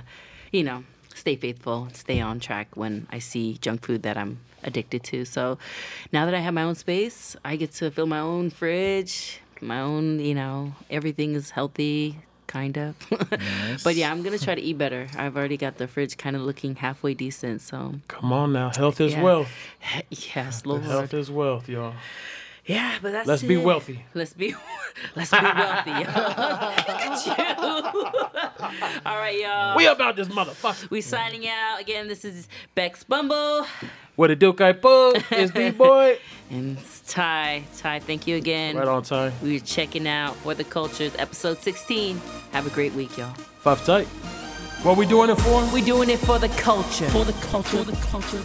you 0.51 0.65
know, 0.65 0.83
stay 1.23 1.37
faithful, 1.37 1.89
stay 1.93 2.21
on 2.21 2.41
track 2.41 2.67
when 2.75 3.07
I 3.17 3.21
see 3.21 3.57
junk 3.61 3.85
food 3.87 4.03
that 4.03 4.17
I'm 4.17 4.41
addicted 4.65 5.05
to. 5.05 5.25
So 5.25 5.57
now 6.13 6.25
that 6.27 6.35
I 6.35 6.41
have 6.41 6.53
my 6.53 6.65
own 6.65 6.75
space, 6.75 7.37
I 7.45 7.55
get 7.55 7.71
to 7.79 7.93
fill 7.93 8.07
my 8.09 8.19
own 8.19 8.51
fridge, 8.51 9.41
my 9.61 9.79
own, 9.81 10.19
you 10.19 10.35
know, 10.35 10.75
everything 10.91 11.35
is 11.37 11.51
healthy, 11.51 12.19
kind 12.49 12.77
of. 12.77 12.97
but 13.85 13.95
yeah, 13.95 14.11
I'm 14.11 14.23
going 14.25 14.37
to 14.37 14.45
try 14.45 14.57
to 14.57 14.61
eat 14.61 14.77
better. 14.79 15.07
I've 15.17 15.37
already 15.37 15.57
got 15.57 15.79
the 15.79 15.87
fridge 15.87 16.17
kind 16.17 16.35
of 16.35 16.43
looking 16.43 16.75
halfway 16.75 17.15
decent. 17.15 17.61
So 17.61 17.95
Come 18.09 18.33
on 18.33 18.53
now, 18.53 18.71
health 18.75 19.01
is 19.01 19.13
Yeah. 19.13 19.23
wealth. 19.23 19.53
yes, 20.35 20.67
Lord. 20.67 20.83
Health 20.83 21.15
is 21.15 21.31
wealth, 21.31 21.69
y'all. 21.69 21.95
Yeah, 22.65 22.97
but 23.03 23.11
that's 23.11 23.27
Let's 23.27 23.43
be 23.43 23.57
wealthy. 23.57 24.05
Let's 24.15 24.33
be 24.35 24.55
let's 25.17 25.33
be 25.33 25.37
wealthy. 25.43 25.91
y'all. 25.91 26.05
Look 26.05 26.89
at 26.89 27.27
you. 27.27 29.01
All 29.07 29.17
right, 29.17 29.39
y'all. 29.41 29.77
We 29.77 29.87
about 29.87 30.15
this 30.15 30.29
motherfucker. 30.29 30.89
We 30.89 31.01
signing 31.01 31.49
out 31.49 31.81
again. 31.81 32.07
This 32.07 32.25
is 32.25 32.47
Bex 32.77 33.03
Bumble 33.03 33.67
What 34.15 34.31
it 34.31 34.39
do, 34.39 34.53
Kai 34.53 34.73
Po? 34.75 35.13
It's 35.33 35.51
D 35.53 35.71
boy. 35.71 36.19
and 36.51 36.79
Ty. 37.09 37.65
Ty, 37.79 37.99
thank 37.99 38.29
you 38.29 38.37
again. 38.37 38.77
Right 38.77 38.87
on 38.87 39.03
time. 39.03 39.33
We're 39.43 39.59
checking 39.59 40.07
out 40.07 40.37
For 40.37 40.55
the 40.55 40.65
Cultures, 40.65 41.15
episode 41.19 41.59
16. 41.59 42.21
Have 42.53 42.67
a 42.69 42.71
great 42.71 42.93
week, 42.93 43.19
y'all. 43.19 43.35
Fa'afetai. 43.65 44.05
What 44.85 44.97
we 44.97 45.07
doing 45.07 45.31
it 45.31 45.37
for? 45.37 45.65
We're 45.73 45.85
doing 45.85 46.11
it 46.11 46.21
for 46.21 46.39
the 46.39 46.49
culture. 46.49 47.09
For 47.11 47.25
the 47.25 47.33
culture, 47.35 47.79
for 47.79 47.91
the 47.91 47.97
culture. 48.07 48.43